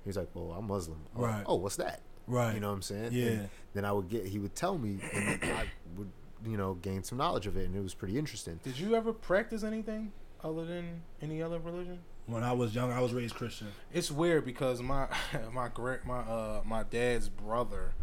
He's 0.03 0.17
like, 0.17 0.29
well, 0.33 0.51
I'm 0.57 0.67
Muslim. 0.67 0.99
I'm 1.15 1.21
like, 1.21 1.31
Right. 1.31 1.43
oh, 1.47 1.55
what's 1.55 1.75
that? 1.77 2.01
Right. 2.27 2.53
You 2.55 2.59
know 2.59 2.69
what 2.69 2.75
I'm 2.75 2.81
saying? 2.81 3.09
Yeah. 3.11 3.25
And 3.27 3.49
then 3.73 3.85
I 3.85 3.91
would 3.91 4.09
get, 4.09 4.25
he 4.25 4.39
would 4.39 4.55
tell 4.55 4.77
me, 4.77 4.99
and 5.13 5.43
I 5.43 5.65
would, 5.97 6.11
you 6.45 6.57
know, 6.57 6.75
gain 6.75 7.03
some 7.03 7.17
knowledge 7.17 7.47
of 7.47 7.57
it, 7.57 7.65
and 7.65 7.75
it 7.75 7.83
was 7.83 7.93
pretty 7.93 8.17
interesting. 8.17 8.59
Did 8.63 8.79
you 8.79 8.95
ever 8.95 9.13
practice 9.13 9.63
anything 9.63 10.11
other 10.43 10.65
than 10.65 11.01
any 11.21 11.41
other 11.41 11.59
religion? 11.59 11.99
When 12.27 12.43
I 12.43 12.53
was 12.53 12.73
young, 12.73 12.91
I 12.91 13.01
was 13.01 13.13
raised 13.13 13.35
Christian. 13.35 13.67
It's 13.93 14.09
weird 14.09 14.45
because 14.45 14.81
my 14.81 15.07
my 15.53 15.67
grand 15.67 16.05
my 16.05 16.19
uh 16.19 16.61
my 16.65 16.81
dad's 16.83 17.29
brother, 17.29 17.93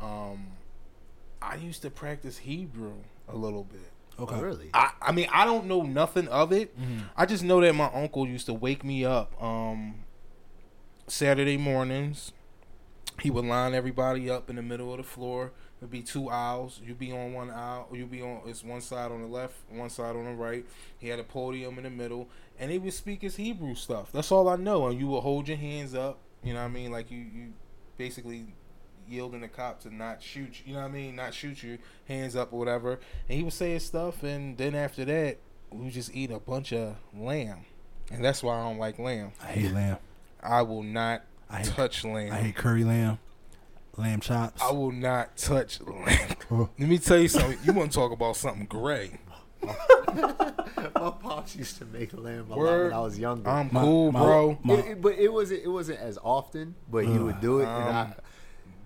um, 0.00 0.48
I 1.42 1.56
used 1.56 1.82
to 1.82 1.90
practice 1.90 2.38
Hebrew 2.38 2.94
a 3.28 3.36
little 3.36 3.64
bit. 3.64 3.90
Okay. 4.18 4.34
Oh, 4.34 4.40
really? 4.40 4.70
I, 4.72 4.92
I 5.02 5.12
mean 5.12 5.28
I 5.32 5.44
don't 5.44 5.66
know 5.66 5.82
nothing 5.82 6.28
of 6.28 6.50
it. 6.52 6.74
I 7.16 7.26
just 7.26 7.44
know 7.44 7.60
that 7.60 7.74
my 7.74 7.90
uncle 7.92 8.26
used 8.26 8.46
to 8.46 8.54
wake 8.54 8.84
me 8.84 9.04
up 9.04 9.40
um 9.42 9.96
Saturday 11.06 11.58
mornings. 11.58 12.32
He 13.20 13.30
would 13.30 13.44
line 13.44 13.74
everybody 13.74 14.30
up 14.30 14.48
in 14.48 14.56
the 14.56 14.62
middle 14.62 14.92
of 14.92 14.98
the 14.98 15.04
floor. 15.04 15.52
It'd 15.80 15.90
be 15.90 16.02
two 16.02 16.28
aisles. 16.28 16.80
You'd 16.84 16.98
be 16.98 17.12
on 17.12 17.32
one 17.32 17.50
aisle. 17.50 17.88
You'd 17.92 18.10
be 18.10 18.22
on 18.22 18.42
it's 18.46 18.64
one 18.64 18.80
side 18.80 19.10
on 19.10 19.22
the 19.22 19.28
left, 19.28 19.54
one 19.70 19.90
side 19.90 20.16
on 20.16 20.24
the 20.24 20.32
right. 20.32 20.64
He 20.98 21.08
had 21.08 21.18
a 21.18 21.24
podium 21.24 21.78
in 21.78 21.84
the 21.84 21.90
middle, 21.90 22.28
and 22.58 22.70
he 22.70 22.78
would 22.78 22.92
speak 22.92 23.22
his 23.22 23.36
Hebrew 23.36 23.74
stuff. 23.74 24.10
That's 24.12 24.30
all 24.30 24.48
I 24.48 24.56
know. 24.56 24.88
And 24.88 24.98
you 24.98 25.08
would 25.08 25.20
hold 25.20 25.48
your 25.48 25.56
hands 25.56 25.94
up. 25.94 26.18
You 26.42 26.54
know 26.54 26.60
what 26.60 26.66
I 26.66 26.68
mean? 26.68 26.90
Like 26.90 27.10
you 27.10 27.18
you 27.18 27.52
basically 27.96 28.46
yielding 29.08 29.40
the 29.40 29.48
cop 29.48 29.80
to 29.80 29.94
not 29.94 30.22
shoot. 30.22 30.62
You 30.64 30.74
know 30.74 30.80
what 30.80 30.88
I 30.88 30.92
mean? 30.92 31.16
Not 31.16 31.34
shoot 31.34 31.62
you. 31.62 31.78
Hands 32.06 32.34
up 32.36 32.52
or 32.52 32.58
whatever. 32.58 33.00
And 33.28 33.38
he 33.38 33.42
would 33.42 33.52
say 33.52 33.72
his 33.72 33.84
stuff, 33.84 34.22
and 34.22 34.56
then 34.56 34.74
after 34.74 35.04
that, 35.04 35.38
we 35.70 35.84
would 35.84 35.92
just 35.92 36.14
eat 36.14 36.30
a 36.30 36.38
bunch 36.38 36.72
of 36.72 36.96
lamb, 37.14 37.64
and 38.10 38.24
that's 38.24 38.42
why 38.42 38.58
I 38.58 38.64
don't 38.64 38.78
like 38.78 38.98
lamb. 38.98 39.32
I 39.42 39.46
hate 39.46 39.72
lamb. 39.72 39.98
I 40.40 40.62
will 40.62 40.82
not 40.82 41.22
I 41.50 41.58
hate- 41.58 41.66
touch 41.66 42.04
lamb. 42.04 42.32
I 42.32 42.36
hate 42.40 42.56
curry 42.56 42.84
lamb, 42.84 43.18
lamb 43.96 44.20
chops. 44.20 44.60
I 44.62 44.70
will 44.72 44.92
not 44.92 45.36
touch 45.36 45.80
lamb. 45.80 46.36
Let 46.50 46.78
me 46.88 46.98
tell 46.98 47.18
you 47.18 47.28
something. 47.28 47.58
You 47.64 47.72
want 47.72 47.90
to 47.92 47.98
talk 47.98 48.12
about 48.12 48.36
something 48.36 48.66
gray? 48.66 49.18
My 49.62 51.10
pops 51.20 51.56
used 51.56 51.78
to 51.78 51.84
make 51.86 52.12
lamb 52.14 52.46
a 52.46 52.50
lot 52.50 52.58
Word. 52.58 52.84
when 52.84 52.92
I 52.92 53.00
was 53.00 53.18
younger. 53.18 53.48
I'm 53.48 53.68
My- 53.72 53.80
cool, 53.82 54.12
my- 54.12 54.20
bro. 54.20 54.58
my- 54.62 54.74
It- 54.74 54.86
it- 54.86 55.02
but 55.02 55.14
it 55.18 55.32
wasn't 55.32 55.62
it 55.64 55.68
wasn't 55.68 55.98
as 56.00 56.18
often, 56.22 56.74
but 56.90 57.04
he 57.04 57.18
would 57.18 57.40
do 57.40 57.58
it, 57.60 57.64
and 57.66 57.96
I, 57.96 58.14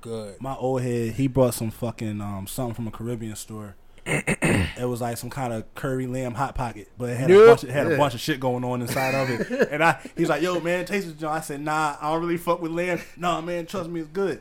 Good. 0.01 0.41
my 0.41 0.55
old 0.57 0.83
head, 0.83 1.13
he 1.15 1.27
brought 1.29 1.55
some 1.55 1.71
fucking 1.71 2.21
um 2.21 2.47
something 2.47 2.75
from 2.75 2.89
a 2.89 2.91
Caribbean 2.91 3.37
store. 3.37 3.77
It 4.05 4.89
was 4.89 5.01
like 5.01 5.17
some 5.17 5.31
kind 5.31 5.53
of 5.53 5.75
curry 5.75 6.07
lamb 6.07 6.35
hot 6.35 6.55
pocket, 6.55 6.89
but 6.99 7.11
it 7.11 7.17
had 7.17 7.31
a 7.31 7.47
bunch 7.47 7.63
of, 7.65 7.71
had 7.71 7.93
a 7.93 7.97
bunch 7.97 8.15
of 8.15 8.21
shit 8.21 8.41
going 8.41 8.65
on 8.65 8.81
inside 8.81 9.15
of 9.15 9.31
it. 9.31 9.69
And 9.71 9.83
I, 9.83 10.01
he's 10.17 10.29
like, 10.29 10.43
"Yo, 10.43 10.59
man, 10.61 10.85
taste 10.85 11.09
it." 11.09 11.19
John. 11.19 11.37
I 11.37 11.41
said, 11.41 11.61
"Nah, 11.61 11.97
I 12.01 12.11
don't 12.11 12.21
really 12.21 12.37
fuck 12.37 12.61
with 12.61 12.73
lamb. 12.73 13.01
Nah, 13.17 13.41
man, 13.41 13.67
trust 13.67 13.89
me, 13.91 14.01
it's 14.01 14.09
good." 14.09 14.41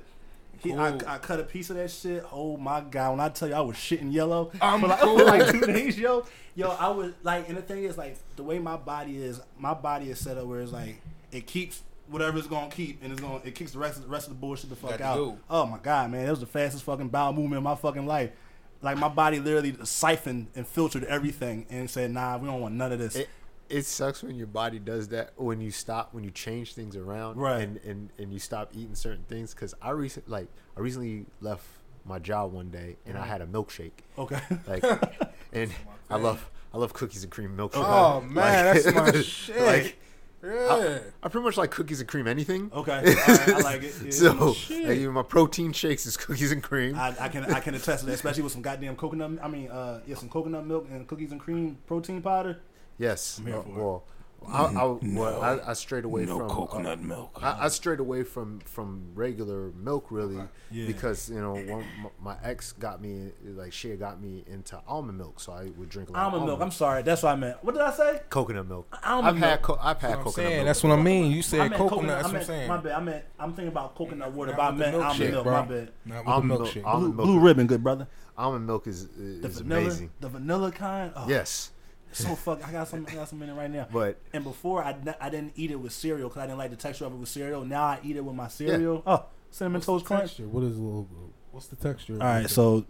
He, 0.60 0.74
I, 0.74 0.92
Cool. 0.92 1.02
I 1.08 1.18
cut 1.18 1.40
a 1.40 1.44
piece 1.44 1.70
of 1.72 1.76
that 1.78 1.90
shit. 1.90 2.24
Oh 2.32 2.56
my 2.58 2.82
god! 2.82 3.12
When 3.12 3.20
I 3.20 3.30
tell 3.30 3.48
you, 3.48 3.56
I 3.56 3.62
was 3.62 3.76
shitting 3.76 4.14
yellow 4.14 4.52
I'm 4.62 4.82
for 4.82 4.88
like, 4.88 5.00
cool. 5.02 5.18
for 5.20 5.26
like 5.26 5.52
two 5.52 5.62
days, 5.62 5.98
yo, 5.98 6.26
yo. 6.56 6.70
I 6.70 6.90
was 6.90 7.14
like, 7.24 7.48
and 7.50 7.58
the 7.58 7.62
thing 7.64 7.84
is, 7.84 7.98
like, 7.98 8.18
the 8.36 8.44
way 8.44 8.60
my 8.60 8.78
body 8.78 9.18
is, 9.18 9.42
my 9.58 9.74
body 9.74 10.10
is 10.12 10.20
set 10.20 10.38
up 10.38 10.46
where 10.46 10.62
it's 10.62 10.72
like 10.72 11.02
it 11.32 11.48
keeps 11.48 11.82
whatever 12.10 12.38
it's 12.38 12.48
gonna 12.48 12.70
keep, 12.70 13.02
and 13.04 13.12
it's 13.12 13.22
gonna 13.22 13.42
it 13.44 13.56
kicks 13.56 13.72
the 13.72 13.80
rest 13.80 13.98
of 13.98 14.04
the 14.04 14.10
rest 14.10 14.28
of 14.28 14.34
the 14.34 14.40
bullshit 14.40 14.70
the 14.70 14.76
fuck 14.76 15.02
out. 15.02 15.16
go. 15.16 15.38
Oh 15.50 15.66
my 15.66 15.78
god, 15.80 16.12
man, 16.12 16.26
it 16.28 16.30
was 16.30 16.40
the 16.42 16.46
fastest 16.46 16.84
fucking 16.84 17.10
bowel 17.10 17.34
movement 17.34 17.58
of 17.58 17.64
my 17.64 17.76
fucking 17.76 18.06
life. 18.06 18.32
Like 18.82 18.98
my 18.98 19.10
body 19.10 19.40
literally 19.40 19.76
siphoned 19.84 20.48
and 20.56 20.68
filtered 20.68 21.04
everything 21.06 21.66
and 21.70 21.90
said, 21.90 22.12
"Nah, 22.12 22.38
we 22.38 22.48
don't 22.48 22.62
want 22.62 22.76
none 22.76 22.92
of 22.92 23.00
this." 23.00 23.16
it, 23.16 23.30
it 23.70 23.86
sucks 23.86 24.22
when 24.22 24.36
your 24.36 24.48
body 24.48 24.80
does 24.80 25.08
that 25.10 25.32
when 25.38 25.62
you 25.62 25.72
stop 25.72 26.14
when 26.14 26.24
you 26.24 26.32
change 26.32 26.74
things 26.74 26.96
around 26.96 27.38
Right. 27.38 27.62
and, 27.62 27.78
and 27.86 28.10
and 28.18 28.34
you 28.34 28.40
stop 28.40 28.72
eating 28.74 28.96
certain 28.96 29.24
things 29.30 29.54
because 29.54 29.74
i 29.82 29.92
recent 29.92 30.28
like 30.28 30.48
i 30.76 30.82
recently 30.82 31.26
left 31.40 31.64
my 32.04 32.20
job 32.20 32.52
one 32.52 32.70
day 32.70 32.98
and 33.06 33.18
i 33.18 33.22
uh-huh. 33.22 33.30
had 33.30 33.42
a 33.42 33.46
milkshake 33.48 33.92
okay. 34.18 34.42
like 34.68 34.84
and 35.54 35.72
i 36.10 36.18
love 36.18 36.50
i 36.74 36.78
love 36.78 36.92
cookies 36.92 37.24
and 37.24 37.32
cream 37.32 37.56
milkshake 37.56 37.76
Oh 37.86 38.20
man, 38.20 38.36
Like- 38.76 38.84
that's 38.84 38.96
my 39.16 39.22
shit. 39.22 39.62
like 39.62 39.98
yeah. 40.44 41.00
I 41.24 41.30
pretty 41.30 41.44
much 41.46 41.58
like 41.58 41.72
cookies 41.72 42.00
and 42.00 42.10
cream 42.10 42.28
anything. 42.28 42.72
Okay, 42.74 43.04
right, 43.28 43.50
I 43.50 43.60
like 43.60 43.84
it. 43.84 43.94
Yeah. 44.04 44.12
so 44.12 44.34
like, 44.70 44.70
even 44.98 45.14
my 45.14 45.24
protein 45.24 45.72
shakes 45.74 46.06
is 46.06 46.18
cookies 46.18 46.52
and 46.52 46.64
cream. 46.64 46.96
I, 46.96 47.16
I 47.20 47.30
can 47.30 47.46
I 47.46 47.60
can 47.60 47.76
attest 47.76 48.02
to 48.02 48.06
that, 48.08 48.14
especially 48.14 48.44
with 48.44 48.52
some 48.54 48.62
goddamn 48.62 48.96
coconut. 48.96 49.32
I 49.44 49.48
mean, 49.48 49.70
uh, 49.70 50.02
yeah, 50.08 50.16
some 50.16 50.30
coconut 50.30 50.66
milk 50.66 50.88
and 50.92 51.08
cookies 51.08 51.32
and 51.32 51.40
cream 51.40 51.78
protein 51.88 52.22
powder. 52.22 52.60
yes. 52.98 53.38
I'm 53.40 53.46
here 53.48 53.56
Uh, 53.58 53.62
for 53.64 53.98
it. 53.98 54.02
Well, 54.42 54.52
I, 54.76 54.82
I, 54.82 54.98
well, 55.20 55.42
I, 55.44 55.70
I 55.70 55.74
strayed 55.74 56.04
away 56.04 56.26
No 56.26 56.40
from 56.40 56.50
uh, 56.50 56.54
coconut 56.54 57.02
milk. 57.02 57.40
I, 57.42 57.66
I 57.66 57.68
strayed 57.68 58.00
away 58.00 58.24
from 58.24 58.60
from 58.62 59.12
regular 59.14 59.72
milk 59.76 60.08
really 60.10 60.42
Yeah. 60.72 60.88
because 60.88 61.30
you 61.30 61.40
know 61.40 61.54
one, 61.54 61.86
my, 62.02 62.34
my 62.34 62.36
ex 62.44 62.72
got 62.72 63.02
me 63.02 63.30
like 63.44 63.72
she 63.72 63.90
got 63.96 64.20
me 64.22 64.44
into 64.48 64.82
almond 64.88 65.18
milk, 65.20 65.40
so 65.40 65.52
I 65.54 65.70
would 65.78 65.90
drink 65.90 66.10
a 66.10 66.14
lot 66.14 66.24
Almond 66.26 66.44
of 66.44 66.48
milk. 66.50 66.62
I'm 66.62 66.72
sorry, 66.72 67.04
that's 67.04 67.22
what 67.24 67.34
I 67.34 67.36
meant. 67.36 67.64
What 67.64 67.74
did 67.76 67.82
I 67.84 67.92
say? 67.94 68.22
coconut 68.30 68.68
milk. 68.68 68.98
Almond 69.04 69.28
I've 69.38 69.50
had 69.50 69.62
co- 69.62 69.78
I've 69.80 70.02
had 70.02 70.12
That's 70.12 70.18
what 70.18 70.18
I'm 70.18 70.24
coconut 70.24 70.36
saying. 70.36 70.56
milk. 70.58 70.66
That's 70.66 70.84
what 70.84 70.92
I 70.92 71.02
mean. 71.02 71.32
You 71.32 71.42
said 71.44 71.58
meant 71.60 71.74
coconut. 71.76 72.08
That's 72.08 72.26
I 72.26 72.32
what 72.32 72.38
I'm 72.42 72.46
saying. 72.46 72.68
My 72.68 72.78
bad. 72.78 72.92
I 72.94 73.00
meant 73.00 73.26
I'm 73.40 73.54
thinking 73.54 73.68
about 73.72 73.96
coconut 73.96 74.32
water, 74.32 74.52
Not 74.52 74.58
but 74.58 74.64
I 74.64 74.70
with 74.72 74.80
the 74.80 74.84
meant 74.86 74.96
almond 74.96 75.20
milkshake, 75.22 75.32
milk. 75.32 75.44
bro. 75.44 75.54
My 75.54 75.66
bad. 75.68 76.28
Almond 76.28 76.48
milk- 76.48 76.62
milkshake. 76.70 77.00
Blue, 77.00 77.14
blue 77.14 77.40
ribbon, 77.40 77.68
good 77.68 77.84
brother. 77.84 78.08
almond 78.38 78.66
milk 78.66 78.88
is 78.88 79.08
The 79.08 79.48
is 79.48 79.60
vanilla, 79.60 79.82
amazing. 79.82 80.10
the 80.20 80.30
vanilla 80.30 80.72
kind. 80.72 81.12
Oh, 81.16 81.26
Yes, 81.30 81.72
so 82.12 82.36
fuck. 82.36 82.68
I 82.68 82.72
got 82.72 82.88
some. 82.88 83.06
I 83.10 83.16
got 83.16 83.30
some 83.30 83.42
in 83.44 83.50
it 83.50 83.54
right 83.54 83.70
now. 83.72 83.88
but 83.92 84.20
And 84.34 84.44
before 84.44 84.84
I, 84.84 84.96
I 85.20 85.30
didn't 85.30 85.54
eat 85.56 85.72
it 85.72 85.78
with 85.80 85.94
cereal 85.94 86.30
because 86.30 86.42
I 86.44 86.46
didn't 86.48 86.58
like 86.60 86.72
the 86.72 86.76
texture 86.78 87.06
of 87.06 87.14
it 87.14 87.18
with 87.18 87.30
cereal. 87.30 87.64
Now 87.66 87.84
I 87.84 88.00
eat 88.04 88.16
it 88.16 88.24
with 88.26 88.36
my 88.36 88.48
cereal. 88.48 89.02
Oh, 89.08 89.26
cinnamon 89.50 89.80
What's 89.80 89.86
toast 89.88 90.04
the 90.06 90.08
crunch. 90.08 90.22
texture? 90.24 90.48
What 90.48 90.64
is 90.64 90.76
the 90.76 90.82
logo? 90.82 91.08
What's 91.52 91.68
the 91.68 91.76
texture? 91.76 92.14
All 92.14 92.20
right, 92.20 92.50
so 92.50 92.86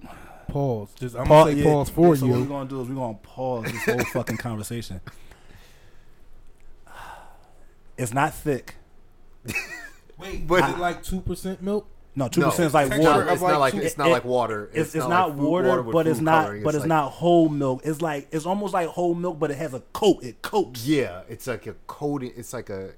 pause. 0.48 0.90
Just 1.00 1.16
I'm 1.16 1.26
pa- 1.26 1.44
gonna 1.46 1.56
say 1.56 1.58
yeah, 1.64 1.72
pause 1.72 1.90
for 1.90 2.16
so 2.16 2.26
you. 2.26 2.32
what 2.32 2.42
we're 2.42 2.48
gonna 2.48 2.70
do 2.70 2.82
is 2.82 2.88
we're 2.90 2.96
gonna 2.96 3.18
pause 3.24 3.66
this 3.72 3.84
whole 3.86 4.00
fucking 4.14 4.38
conversation. 4.38 5.02
It's 7.98 8.14
not 8.14 8.34
thick. 8.34 8.76
Wait, 10.18 10.48
But- 10.48 10.64
is 10.70 10.76
it 10.76 10.80
like 10.80 11.04
two 11.04 11.22
percent 11.22 11.62
milk? 11.62 11.88
No, 12.14 12.28
two 12.28 12.42
No, 12.42 12.50
percent 12.50 12.68
is 12.68 12.74
like 12.74 12.90
water. 12.92 13.02
Not, 13.02 13.20
it's 13.34 13.42
of 13.42 13.42
not 13.42 13.48
like 13.52 13.60
like 13.60 13.74
two- 13.74 13.80
it's 13.88 13.98
not 13.98 14.08
it- 14.08 14.12
like 14.12 14.26
water. 14.26 14.70
It's, 14.74 14.94
it's, 14.96 15.08
not, 15.08 15.30
like 15.30 15.38
food- 15.38 15.48
water, 15.66 15.82
but 15.84 16.08
it's 16.08 16.20
not 16.20 16.44
coloring. 16.44 16.64
but 16.64 16.76
it's 16.76 16.82
like- 16.82 16.90
not 16.90 17.10
whole 17.12 17.48
milk. 17.48 17.82
It's 17.86 18.02
like 18.02 18.28
it's 18.32 18.46
almost 18.46 18.74
like 18.74 18.90
whole 18.90 19.16
milk, 19.16 19.40
but 19.40 19.50
it 19.50 19.58
has 19.58 19.74
a 19.74 19.80
coat. 19.94 20.22
It 20.24 20.42
coats. 20.42 20.86
Yeah, 20.86 21.22
it's 21.30 21.48
like 21.48 21.68
a 21.68 21.74
coating. 21.88 22.34
It's 22.36 22.52
like 22.52 22.70
a, 22.70 22.92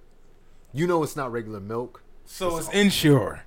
you 0.74 0.88
know, 0.88 1.04
it's 1.04 1.16
not 1.16 1.32
regular 1.32 1.60
milk. 1.60 2.02
So 2.26 2.58
it's 2.58 2.70
Ensure. 2.70 3.44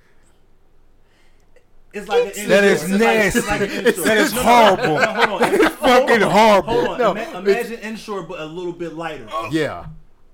It's 1.93 2.07
like 2.07 2.37
an 2.37 2.47
That 2.49 2.63
is 2.63 2.83
Ensure. 2.83 3.09
It's 3.09 3.35
like- 3.47 3.61
it's 3.61 3.75
nasty. 3.75 3.85
like. 3.85 3.95
That 4.05 4.17
is 4.17 4.33
No, 4.33 4.41
no, 4.41 4.45
horrible. 4.75 4.99
no, 4.99 5.05
hold 5.13 5.41
on. 5.41 5.69
Fucking 5.71 6.21
horrible. 6.21 6.73
Hold 6.73 6.87
on. 6.89 6.97
No, 6.99 7.11
Ima- 7.11 7.39
imagine 7.39 7.79
Ensure, 7.79 8.23
but 8.23 8.39
a 8.39 8.45
little 8.45 8.73
bit 8.73 8.93
lighter. 8.93 9.27
Yeah, 9.51 9.85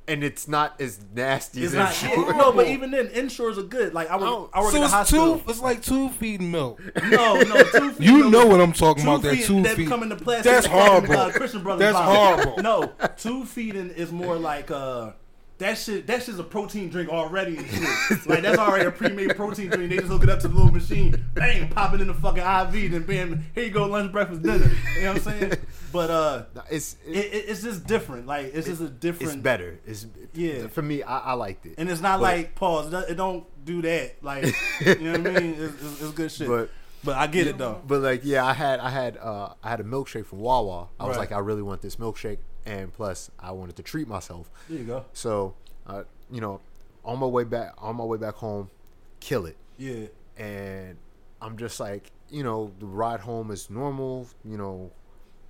and 0.08 0.24
it's 0.24 0.48
not 0.48 0.80
as 0.82 1.00
nasty 1.13 1.63
It's 1.63 1.74
as 1.74 1.78
not. 2.04 2.12
Ensure. 2.12 2.34
No, 2.36 2.52
but 2.52 2.68
even 2.68 2.92
then, 2.92 3.08
Ensures 3.08 3.58
are 3.58 3.63
good. 3.63 3.94
Like 3.94 4.10
I 4.10 4.16
work, 4.18 4.24
Oh, 4.28 4.50
I 4.54 4.62
work 4.62 4.72
So 4.72 4.76
in 4.76 4.82
the 4.82 4.86
it's 4.86 4.94
hospital. 4.94 5.39
two. 5.39 5.50
It's 5.50 5.62
like 5.62 5.82
tube 5.82 6.12
feed 6.13 6.42
milk. 6.42 6.82
No, 7.10 7.36
no, 7.42 7.63
two 7.63 7.92
feet. 7.94 8.06
You 8.06 8.20
no, 8.20 8.30
know 8.30 8.48
what 8.48 8.60
I'm 8.62 8.74
talking 8.74 9.04
two 9.04 9.10
about? 9.10 9.22
That 9.24 9.38
two 9.44 9.62
that 9.63 9.76
feet. 9.78 9.88
come 9.88 10.04
in 10.04 10.10
the 10.10 10.16
plastic. 10.16 10.52
That's 10.52 10.68
that 10.68 10.72
come 10.74 11.06
horrible. 11.08 11.18
Uh, 11.18 11.32
Christian 11.32 11.63
Brothers. 11.63 11.80
That's 11.94 11.98
bottle. 11.98 12.44
horrible. 12.54 12.63
No, 12.63 12.92
tube 13.18 13.48
feeding 13.48 13.89
is 13.92 14.12
more 14.12 14.36
like 14.36 14.70
uh. 14.72 15.12
That 15.63 15.78
shit, 15.78 16.08
that 16.08 16.21
shit's 16.23 16.39
a 16.39 16.43
protein 16.43 16.89
drink 16.89 17.10
already. 17.10 17.58
And 17.58 17.67
shit. 17.67 18.26
like 18.28 18.41
that's 18.41 18.58
already 18.58 18.86
a 18.86 18.91
pre-made 18.91 19.36
protein 19.36 19.69
drink. 19.69 19.89
They 19.89 19.95
just 19.97 20.10
hook 20.10 20.23
it 20.23 20.30
up 20.30 20.39
to 20.41 20.47
the 20.49 20.54
little 20.56 20.71
machine, 20.71 21.23
bang, 21.34 21.69
pop 21.69 21.93
it 21.93 22.02
in 22.02 22.08
the 22.08 22.13
fucking 22.13 22.43
IV, 22.43 22.91
then 22.91 23.04
bam, 23.04 23.45
here 23.56 23.63
you 23.63 23.71
go, 23.71 23.86
lunch, 23.88 24.12
breakfast, 24.12 24.41
dinner. 24.43 24.69
You 24.97 25.04
know 25.04 25.13
what 25.13 25.17
I'm 25.28 25.39
saying? 25.39 25.54
But 25.93 26.10
uh, 26.10 26.43
It's 26.69 26.97
it, 27.08 27.15
it, 27.15 27.34
it, 27.34 27.45
it's 27.49 27.63
just 27.63 27.88
different. 27.88 28.28
Like 28.28 28.52
it's 28.54 28.67
just 28.67 28.82
a 28.82 28.89
different. 28.89 29.34
it's 29.34 29.41
better. 29.41 29.80
It's 29.86 30.06
Yeah. 30.34 30.67
For 30.67 30.82
me, 30.82 31.02
I, 31.04 31.19
I 31.19 31.34
liked 31.34 31.65
it. 31.65 31.76
And 31.78 31.89
it's 31.89 32.02
not 32.02 32.19
But- 32.19 32.23
like 32.23 32.56
pause. 32.56 32.88
It 32.88 32.91
don't- 32.91 33.10
It 33.10 33.15
don't 33.15 33.65
do 33.65 33.82
that. 33.84 34.21
Like 34.21 34.43
you 34.86 34.95
know 34.99 35.12
what 35.19 35.28
I 35.28 35.39
mean? 35.39 35.56
It's, 35.58 35.82
it's, 35.82 36.02
it's 36.02 36.12
good 36.12 36.32
shit. 36.32 36.47
But, 36.49 36.69
But 37.06 37.15
I 37.17 37.28
get 37.28 37.47
it 37.47 37.58
though. 37.58 37.82
But 37.88 38.02
like, 38.02 38.21
yeah, 38.26 38.45
I 38.45 38.52
had 38.54 38.80
I 38.82 38.89
had 38.89 39.17
uh 39.17 39.54
I 39.63 39.69
had 39.69 39.80
a 39.80 39.84
milkshake 39.86 40.26
from 40.26 40.39
Wawa. 40.39 40.89
I 40.99 41.06
was 41.06 41.15
Right. 41.15 41.30
like, 41.30 41.32
I 41.32 41.39
really 41.39 41.62
want 41.62 41.82
this 41.82 41.95
milkshake, 41.97 42.39
and 42.65 42.91
plus, 42.93 43.30
I 43.39 43.52
wanted 43.52 43.76
to 43.78 43.84
treat 43.84 44.08
myself. 44.08 44.49
There 44.69 44.78
you 44.80 44.86
go. 44.86 45.06
So, 45.13 45.56
uh, 45.88 46.04
you 46.32 46.41
know, 46.41 46.62
on 47.06 47.19
my 47.19 47.26
way 47.28 47.43
back 47.43 47.73
on 47.78 47.95
my 47.97 48.04
way 48.06 48.17
back 48.17 48.36
home, 48.36 48.69
kill 49.19 49.45
it, 49.45 49.58
Yeah. 49.78 50.08
and 50.38 50.97
I'm 51.41 51.58
just 51.58 51.80
like, 51.80 52.12
you 52.30 52.43
know, 52.43 52.71
the 52.80 52.86
ride 52.86 53.19
home 53.19 53.52
is 53.52 53.69
normal, 53.69 54.28
you 54.45 54.58
know, 54.58 54.91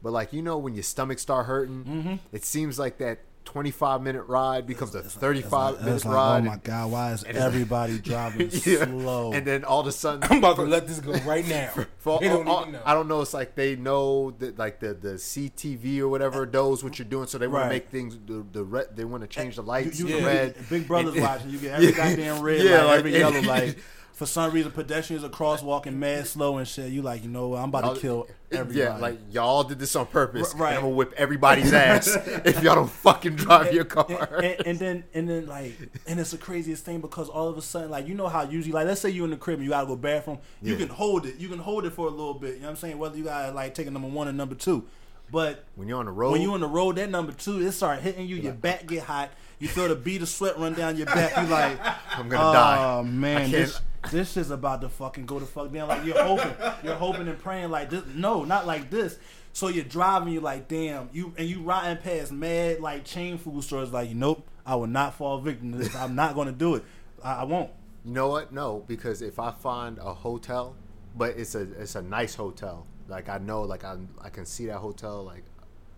but 0.01 0.11
like 0.11 0.33
you 0.33 0.41
know 0.41 0.57
when 0.57 0.73
your 0.73 0.83
stomach 0.83 1.19
start 1.19 1.45
hurting, 1.45 1.83
Mm-hmm. 1.85 2.15
it 2.31 2.43
seems 2.43 2.77
like 2.79 2.97
that 2.97 3.19
25 3.45 4.01
minute 4.01 4.23
ride 4.23 4.65
becomes 4.65 4.95
a 4.95 5.01
35 5.03 5.79
minute 5.81 5.95
It's 5.95 6.05
like, 6.05 6.13
oh 6.13 6.15
ride. 6.17 6.37
oh 6.39 6.41
my 6.49 6.57
god, 6.57 6.91
why 6.91 7.11
is 7.11 7.23
everybody 7.27 7.99
driving 8.09 8.49
Yeah. 8.65 8.85
slow? 8.85 9.33
And 9.33 9.45
then 9.45 9.63
all 9.63 9.81
of 9.81 9.87
a 9.87 9.91
sudden, 9.91 10.23
I'm 10.31 10.37
about 10.39 10.55
to 10.57 10.63
let 10.63 10.87
this 10.87 10.99
go 10.99 11.11
right 11.25 11.47
now. 11.47 11.71
For 11.97 12.19
They 12.19 12.29
don't 12.29 12.47
all- 12.47 12.67
I 12.85 12.93
don't 12.93 13.07
know. 13.07 13.21
It's 13.21 13.33
like 13.33 13.55
they 13.55 13.75
know 13.75 14.31
that 14.39 14.57
like 14.57 14.79
the 14.79 14.93
the 14.93 15.13
CTV 15.13 15.99
or 15.99 16.07
whatever 16.07 16.45
knows 16.45 16.83
what 16.83 16.97
you're 16.99 17.07
doing, 17.07 17.27
so 17.27 17.37
they 17.37 17.47
want 17.47 17.63
Right. 17.63 17.67
to 17.67 17.73
make 17.75 17.89
things 17.89 18.17
the 18.25 18.45
the 18.51 18.63
red. 18.63 18.95
They 18.95 19.05
want 19.05 19.21
to 19.23 19.27
change 19.27 19.55
the 19.57 19.63
lights 19.63 19.99
you, 19.99 20.07
to 20.07 20.19
you, 20.19 20.25
red. 20.25 20.55
Big 20.69 20.87
Brother's 20.87 21.13
And- 21.15 21.23
watching. 21.23 21.49
You 21.49 21.59
get 21.59 21.73
every 21.75 21.85
Yeah. 21.87 21.91
goddamn 21.91 22.41
red 22.41 22.61
Yeah, 22.61 22.77
light, 22.77 22.85
like- 22.85 22.99
every 22.99 23.17
yellow 23.17 23.41
light. 23.41 23.77
For 24.13 24.27
some 24.27 24.51
reason, 24.51 24.71
pedestrians 24.71 25.23
are 25.23 25.29
crosswalking 25.29 25.95
mad 25.95 26.27
slow 26.27 26.57
and 26.57 26.67
shit. 26.67 26.91
You 26.91 27.01
like, 27.01 27.23
you 27.23 27.29
know 27.29 27.49
what? 27.49 27.61
I'm 27.61 27.69
about 27.69 27.95
to 27.95 27.99
kill 28.01 28.27
everybody. 28.51 28.79
Yeah, 28.79 28.97
like 28.97 29.17
y'all 29.31 29.63
did 29.63 29.79
this 29.79 29.95
on 29.95 30.05
purpose. 30.05 30.53
Right. 30.53 30.69
And 30.69 30.77
I'm 30.77 30.83
gonna 30.83 30.95
whip 30.95 31.13
everybody's 31.17 31.73
ass 31.73 32.07
if 32.45 32.61
y'all 32.61 32.75
don't 32.75 32.89
fucking 32.91 33.35
drive 33.35 33.73
your 33.73 33.85
car. 33.85 34.35
and, 34.37 34.45
and, 34.45 34.67
and 34.67 34.79
then 34.79 35.03
and 35.15 35.27
then 35.29 35.47
like 35.47 35.73
and 36.07 36.19
it's 36.19 36.29
the 36.29 36.37
craziest 36.37 36.85
thing 36.85 37.01
because 37.01 37.27
all 37.27 37.47
of 37.47 37.57
a 37.57 37.61
sudden 37.63 37.89
like 37.89 38.07
you 38.07 38.13
know 38.13 38.27
how 38.27 38.43
usually 38.43 38.71
like 38.71 38.85
let's 38.85 39.01
say 39.01 39.09
you're 39.09 39.25
in 39.25 39.31
the 39.31 39.37
crib 39.37 39.55
and 39.57 39.63
you 39.65 39.71
gotta 39.71 39.87
go 39.87 39.95
bathroom 39.95 40.37
you 40.61 40.73
Yeah. 40.73 40.79
can 40.85 40.89
hold 40.89 41.25
it 41.25 41.37
you 41.37 41.49
can 41.49 41.57
hold 41.59 41.83
it 41.85 41.93
for 41.93 42.05
a 42.07 42.11
little 42.11 42.35
bit 42.35 42.53
you 42.53 42.59
know 42.59 42.67
what 42.67 42.71
I'm 42.71 42.75
saying 42.77 42.99
whether 42.99 43.17
you 43.17 43.23
gotta 43.23 43.51
like 43.51 43.73
take 43.73 43.87
a 43.87 43.91
number 43.91 44.07
one 44.07 44.27
or 44.27 44.31
number 44.31 44.53
two 44.55 44.85
but 45.31 45.63
when 45.75 45.87
you're 45.87 45.97
on 45.99 46.05
the 46.05 46.11
road, 46.11 46.33
when 46.33 46.41
you're 46.41 46.53
on 46.53 46.59
the 46.59 46.67
road 46.67 46.97
that 46.97 47.09
number 47.09 47.31
two 47.31 47.59
it 47.65 47.71
start 47.71 47.99
hitting 48.01 48.27
you 48.27 48.35
your 48.35 48.53
back 48.53 48.85
get 48.85 49.01
hot 49.03 49.31
you 49.63 49.69
feel 49.69 49.87
the 49.87 49.95
bead 49.95 50.21
of 50.21 50.29
sweat 50.29 50.57
run 50.59 50.73
down 50.73 50.95
your 50.97 51.05
back 51.07 51.35
you 51.37 51.47
like 51.47 51.79
I'm 52.17 52.29
gonna 52.29 52.53
die. 52.53 52.83
oh 52.83 53.03
man 53.03 53.49
this 53.49 53.79
this 54.11 54.37
is 54.37 54.51
about 54.51 54.81
to 54.81 54.89
fucking 54.89 55.25
go 55.25 55.39
to 55.39 55.45
fuck 55.45 55.71
down 55.71 55.87
like 55.87 56.05
you're 56.05 56.21
hoping 56.21 56.53
you're 56.83 56.95
hoping 56.95 57.27
and 57.27 57.39
praying 57.39 57.71
like 57.71 57.89
this 57.89 58.03
no 58.13 58.43
not 58.43 58.67
like 58.67 58.89
this 58.89 59.17
so 59.53 59.67
you're 59.67 59.83
driving, 59.85 60.33
you're 60.33 60.41
like, 60.41 60.67
damn, 60.67 61.09
you 61.13 61.31
and 61.37 61.47
you 61.47 61.61
riding 61.61 62.01
past 62.01 62.31
mad 62.31 62.79
like 62.79 63.05
chain 63.05 63.37
food 63.37 63.63
stores, 63.63 63.93
like, 63.93 64.09
nope, 64.09 64.45
I 64.65 64.75
will 64.75 64.87
not 64.87 65.13
fall 65.13 65.39
victim 65.39 65.71
to 65.73 65.77
this. 65.77 65.95
I'm 65.95 66.15
not 66.15 66.33
gonna 66.33 66.51
do 66.51 66.75
it. 66.75 66.83
I, 67.23 67.35
I 67.35 67.43
won't. 67.43 67.69
You 68.03 68.13
know 68.13 68.29
what? 68.29 68.51
No, 68.51 68.83
because 68.87 69.21
if 69.21 69.39
I 69.39 69.51
find 69.51 69.99
a 69.99 70.11
hotel, 70.13 70.75
but 71.15 71.37
it's 71.37 71.53
a 71.53 71.61
it's 71.79 71.93
a 71.95 72.01
nice 72.01 72.33
hotel. 72.33 72.87
Like 73.07 73.29
I 73.29 73.37
know, 73.37 73.61
like 73.61 73.83
I 73.83 73.97
I 74.19 74.29
can 74.29 74.47
see 74.47 74.65
that 74.65 74.77
hotel. 74.77 75.23
Like 75.23 75.43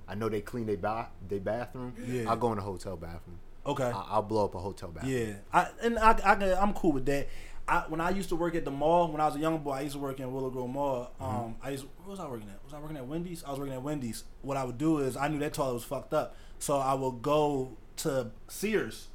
I 0.06 0.16
know 0.16 0.28
they 0.28 0.42
clean 0.42 0.66
their 0.66 0.78
bath 0.78 1.10
they 1.28 1.40
bathroom. 1.40 1.94
Yeah. 2.06 2.30
I'll 2.30 2.36
go 2.36 2.52
in 2.52 2.58
the 2.58 2.64
hotel 2.64 2.98
bathroom. 2.98 3.40
Okay. 3.66 3.84
I, 3.84 4.06
I'll 4.10 4.22
blow 4.22 4.46
up 4.46 4.56
a 4.56 4.60
hotel 4.60 4.90
bathroom. 4.90 5.14
Yeah, 5.14 5.34
I 5.54 5.68
and 5.82 5.98
I, 6.00 6.12
I 6.12 6.36
can- 6.36 6.58
I'm 6.58 6.74
cool 6.74 6.92
with 6.94 7.06
that. 7.08 7.28
I, 7.68 7.84
when 7.88 8.00
I 8.00 8.12
used 8.12 8.30
to 8.30 8.36
work 8.36 8.54
at 8.54 8.64
the 8.64 8.70
mall, 8.70 9.12
when 9.12 9.20
I 9.20 9.26
was 9.26 9.36
a 9.36 9.40
young 9.40 9.58
boy, 9.58 9.72
I 9.72 9.82
used 9.82 9.94
to 9.96 10.00
work 10.00 10.20
in 10.20 10.32
Willow 10.32 10.52
Grove 10.52 10.70
Mall. 10.70 11.10
Um, 11.20 11.56
I 11.64 11.72
used 11.72 11.86
what 11.98 12.10
was 12.12 12.20
I 12.20 12.28
working 12.28 12.48
at? 12.50 12.64
Was 12.64 12.74
I 12.76 12.80
working 12.80 12.98
at 12.98 13.08
Wendy's? 13.08 13.44
I 13.44 13.50
was 13.50 13.58
working 13.60 13.74
at 13.74 13.82
Wendy's. 13.82 14.24
What 14.44 14.56
I 14.56 14.64
would 14.64 14.78
do 14.78 15.00
is 15.00 15.18
I 15.18 15.28
knew 15.30 15.40
that 15.40 15.54
toilet 15.54 15.74
was 15.74 15.84
fucked 15.84 16.14
up, 16.14 16.36
so 16.60 16.78
I 16.78 16.94
would 16.94 17.24
go 17.24 17.76
to 17.98 18.30
Sears. 18.48 19.08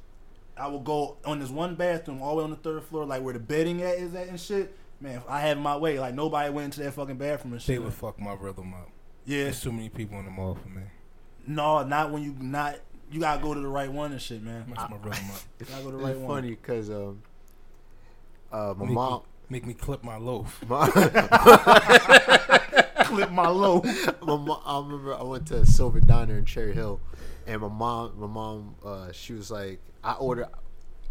I 0.57 0.67
would 0.67 0.83
go 0.83 1.15
on 1.23 1.39
this 1.39 1.49
one 1.49 1.75
bathroom 1.75 2.21
all 2.21 2.31
the 2.31 2.37
way 2.39 2.43
on 2.43 2.49
the 2.49 2.57
third 2.57 2.83
floor, 2.83 3.05
like 3.05 3.23
where 3.23 3.33
the 3.33 3.39
bedding 3.39 3.81
at 3.83 3.95
is 3.97 4.13
at 4.15 4.27
and 4.27 4.37
shit. 4.39 4.75
Man, 4.99 5.15
if 5.15 5.23
I 5.29 5.39
had 5.39 5.57
my 5.57 5.77
way, 5.77 5.97
like 5.97 6.13
nobody 6.13 6.49
went 6.51 6.65
into 6.65 6.81
that 6.83 6.91
fucking 6.91 7.15
bathroom 7.15 7.53
and 7.53 7.61
shit. 7.61 7.75
They 7.75 7.79
would 7.79 7.93
fuck 7.93 8.19
my 8.19 8.33
rhythm 8.33 8.73
up. 8.73 8.89
Yeah, 9.25 9.45
There's 9.45 9.61
too 9.61 9.71
many 9.71 9.87
people 9.87 10.19
in 10.19 10.25
the 10.25 10.31
mall 10.31 10.55
for 10.61 10.67
me. 10.67 10.81
no, 11.47 11.83
not 11.83 12.11
when 12.11 12.21
you 12.21 12.35
not. 12.39 12.75
You 13.11 13.19
gotta 13.19 13.41
go 13.41 13.53
to 13.53 13.59
the 13.59 13.67
right 13.67 13.91
one 13.91 14.11
and 14.13 14.21
shit, 14.21 14.41
man. 14.41 14.65
Mess 14.69 14.77
my 14.89 14.95
rhythm 14.97 15.11
up. 15.31 15.41
You 15.59 15.65
gotta 15.65 15.83
go 15.83 15.91
to 15.91 15.97
the 15.97 16.05
It's 16.05 16.07
right 16.07 16.17
one. 16.17 16.27
funny 16.41 16.49
because 16.51 16.89
um, 16.89 17.21
uh, 18.51 18.73
my 18.77 18.85
Make 18.85 18.93
mom. 18.95 19.21
me, 19.21 19.25
make 19.49 19.65
me 19.65 19.73
clip 19.73 20.03
my 20.03 20.17
loaf. 20.17 20.63
My, 20.67 20.87
Clip 23.05 23.31
my 23.31 23.49
loaf. 23.49 23.83
my 24.21 24.37
mom, 24.37 24.61
I 24.65 24.79
remember 24.79 25.15
I 25.15 25.23
went 25.23 25.47
to 25.47 25.65
Silver 25.65 25.99
Diner 25.99 26.37
in 26.37 26.45
Cherry 26.45 26.73
Hill, 26.73 27.01
and 27.45 27.61
my 27.61 27.67
mom, 27.67 28.13
my 28.17 28.27
mom, 28.27 28.75
uh, 28.85 29.11
she 29.11 29.33
was 29.33 29.51
like, 29.51 29.79
I 30.03 30.13
ordered, 30.13 30.47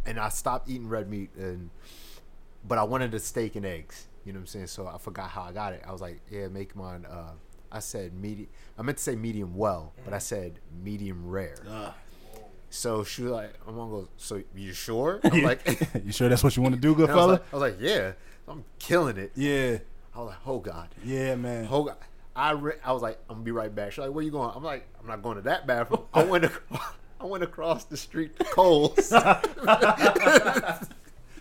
and 0.06 0.18
I 0.18 0.30
stopped 0.30 0.70
eating 0.70 0.88
red 0.88 1.10
meat, 1.10 1.30
and 1.36 1.68
but 2.66 2.78
I 2.78 2.84
wanted 2.84 3.12
a 3.12 3.20
steak 3.20 3.56
and 3.56 3.66
eggs. 3.66 4.06
You 4.24 4.32
know 4.32 4.38
what 4.38 4.42
I'm 4.42 4.46
saying? 4.46 4.66
So 4.68 4.86
I 4.86 4.96
forgot 4.98 5.28
how 5.30 5.42
I 5.42 5.52
got 5.52 5.74
it. 5.74 5.82
I 5.86 5.92
was 5.92 6.00
like, 6.00 6.20
yeah, 6.30 6.48
make 6.48 6.74
mine. 6.74 7.04
Uh, 7.04 7.32
I 7.72 7.78
said 7.80 8.12
medium. 8.14 8.48
I 8.78 8.82
meant 8.82 8.98
to 8.98 9.04
say 9.04 9.14
medium 9.16 9.54
well, 9.56 9.92
but 10.04 10.12
I 10.14 10.18
said 10.18 10.58
medium 10.82 11.28
rare. 11.28 11.56
Ah. 11.68 11.94
So 12.70 13.02
she 13.04 13.22
was 13.22 13.32
like, 13.32 13.66
my 13.66 13.72
mom 13.72 13.90
goes, 13.90 14.08
so 14.16 14.42
you 14.54 14.72
sure? 14.72 15.20
I'm 15.24 15.42
like, 15.42 15.60
you 16.04 16.12
sure 16.12 16.28
that's 16.28 16.42
what 16.44 16.56
you 16.56 16.62
want 16.62 16.74
to 16.76 16.80
do, 16.80 16.94
good 16.94 17.10
and 17.10 17.12
I 17.12 17.16
was 17.16 17.24
fella? 17.24 17.32
like, 17.32 17.42
I 17.52 17.56
was 17.56 17.62
like, 17.72 17.76
yeah, 17.80 18.12
I'm 18.48 18.64
killing 18.78 19.16
it. 19.16 19.32
Yeah, 19.34 19.78
I 20.14 20.18
was 20.18 20.28
like, 20.28 20.38
oh 20.46 20.58
god. 20.58 20.88
yeah, 21.04 21.34
man. 21.34 21.64
Oh, 21.64 21.68
Hold 21.68 21.88
on. 21.90 21.96
I 22.36 22.52
re- 22.52 22.78
I 22.84 22.92
was 22.92 23.02
like, 23.02 23.18
I'm 23.28 23.36
gonna 23.36 23.44
be 23.44 23.50
right 23.50 23.74
back. 23.74 23.92
She's 23.92 23.98
like, 23.98 24.12
where 24.12 24.24
you 24.24 24.30
going? 24.30 24.52
I'm 24.54 24.62
like, 24.62 24.86
I'm 25.00 25.06
not 25.06 25.20
going 25.22 25.36
to 25.36 25.42
that 25.42 25.66
bathroom. 25.66 26.02
I 26.14 26.22
went 26.24 26.44
across, 26.44 26.92
I 27.20 27.24
went 27.26 27.42
across 27.42 27.84
the 27.84 27.96
street 27.96 28.38
to 28.38 28.44
Kohl's. 28.44 29.08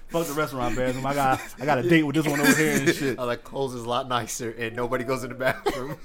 Fuck 0.10 0.26
the 0.26 0.34
restaurant 0.34 0.76
bathroom. 0.76 1.06
I 1.06 1.14
got 1.14 1.40
I 1.62 1.66
got 1.66 1.78
a 1.78 1.88
date 1.88 2.02
with 2.04 2.16
this 2.16 2.26
one 2.28 2.40
over 2.42 2.56
here 2.56 2.78
and 2.78 2.96
shit. 2.96 3.20
I 3.20 3.22
was 3.22 3.28
like, 3.28 3.44
Kohl's 3.44 3.76
is 3.76 3.84
a 3.84 3.90
lot 3.90 4.08
nicer, 4.10 4.50
and 4.58 4.76
nobody 4.76 5.04
goes 5.04 5.24
in 5.24 5.30
the 5.30 5.36
bathroom. 5.36 5.98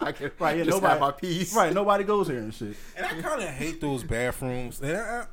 I 0.00 0.12
can 0.12 0.30
Right, 0.38 0.58
yeah, 0.58 0.64
just 0.64 0.76
nobody, 0.76 0.90
have 0.92 1.00
my 1.00 1.10
peace. 1.12 1.54
Right, 1.54 1.72
nobody 1.72 2.04
goes 2.04 2.28
here 2.28 2.38
and 2.38 2.52
shit. 2.54 2.76
And 2.96 3.06
I 3.06 3.20
kind 3.20 3.42
of 3.42 3.48
hate 3.48 3.80
those 3.80 4.02
bathrooms. 4.04 4.80
And 4.80 4.96
I, 4.96 5.26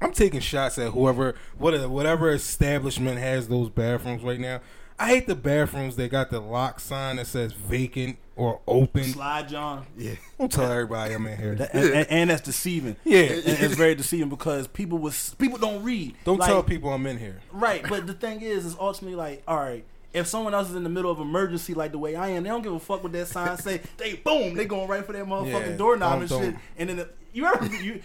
I'm 0.00 0.12
taking 0.12 0.40
shots 0.40 0.78
at 0.78 0.92
whoever, 0.92 1.34
whatever, 1.58 1.88
whatever 1.88 2.32
establishment 2.32 3.18
has 3.18 3.48
those 3.48 3.68
bathrooms 3.70 4.22
right 4.22 4.40
now. 4.40 4.60
I 4.98 5.08
hate 5.08 5.26
the 5.26 5.34
bathrooms 5.34 5.96
that 5.96 6.10
got 6.10 6.30
the 6.30 6.38
lock 6.40 6.78
sign 6.78 7.16
that 7.16 7.26
says 7.26 7.52
vacant 7.52 8.18
or 8.36 8.60
open. 8.68 9.04
Slide 9.04 9.48
John. 9.48 9.86
Yeah. 9.96 10.14
Don't 10.38 10.52
tell 10.52 10.70
everybody 10.70 11.14
I'm 11.14 11.26
in 11.26 11.36
here. 11.38 11.54
That- 11.56 11.74
and, 11.74 11.84
and, 11.92 12.06
and 12.10 12.30
that's 12.30 12.42
deceiving. 12.42 12.96
Yeah. 13.04 13.20
And 13.20 13.42
it's 13.46 13.74
very 13.74 13.94
deceiving 13.94 14.28
because 14.28 14.68
people 14.68 14.98
was 14.98 15.34
people 15.38 15.58
don't 15.58 15.82
read. 15.82 16.14
Don't 16.24 16.38
Like, 16.38 16.48
tell 16.48 16.62
people 16.62 16.92
I'm 16.92 17.06
in 17.06 17.18
here. 17.18 17.40
Right, 17.50 17.84
but 17.88 18.06
the 18.06 18.14
thing 18.14 18.42
is, 18.42 18.64
is 18.64 18.76
ultimately 18.78 19.16
like, 19.16 19.42
all 19.48 19.56
right, 19.58 19.84
if 20.12 20.26
someone 20.26 20.54
else 20.54 20.70
is 20.70 20.76
in 20.76 20.82
the 20.82 20.90
middle 20.90 21.10
of 21.10 21.20
emergency 21.20 21.74
like 21.74 21.92
the 21.92 21.98
way 21.98 22.14
I 22.14 22.28
am, 22.28 22.42
they 22.42 22.50
don't 22.50 22.62
give 22.62 22.72
a 22.72 22.78
fuck 22.78 23.02
what 23.02 23.12
that 23.12 23.28
sign 23.28 23.56
say. 23.58 23.80
They 23.96 24.14
boom, 24.14 24.54
they 24.54 24.64
going 24.64 24.88
right 24.88 25.04
for 25.04 25.12
that 25.12 25.24
motherfucking 25.24 25.70
Yeah, 25.70 25.76
doorknob 25.76 26.20
and 26.20 26.28
shit. 26.28 26.54
And 26.76 26.88
then 26.88 26.96
the, 26.96 27.08
you 27.32 27.46
ever 27.46 27.64
you, 27.82 28.02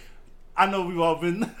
I 0.56 0.66
know 0.66 0.82
we've 0.86 0.98
all 0.98 1.16
been. 1.16 1.50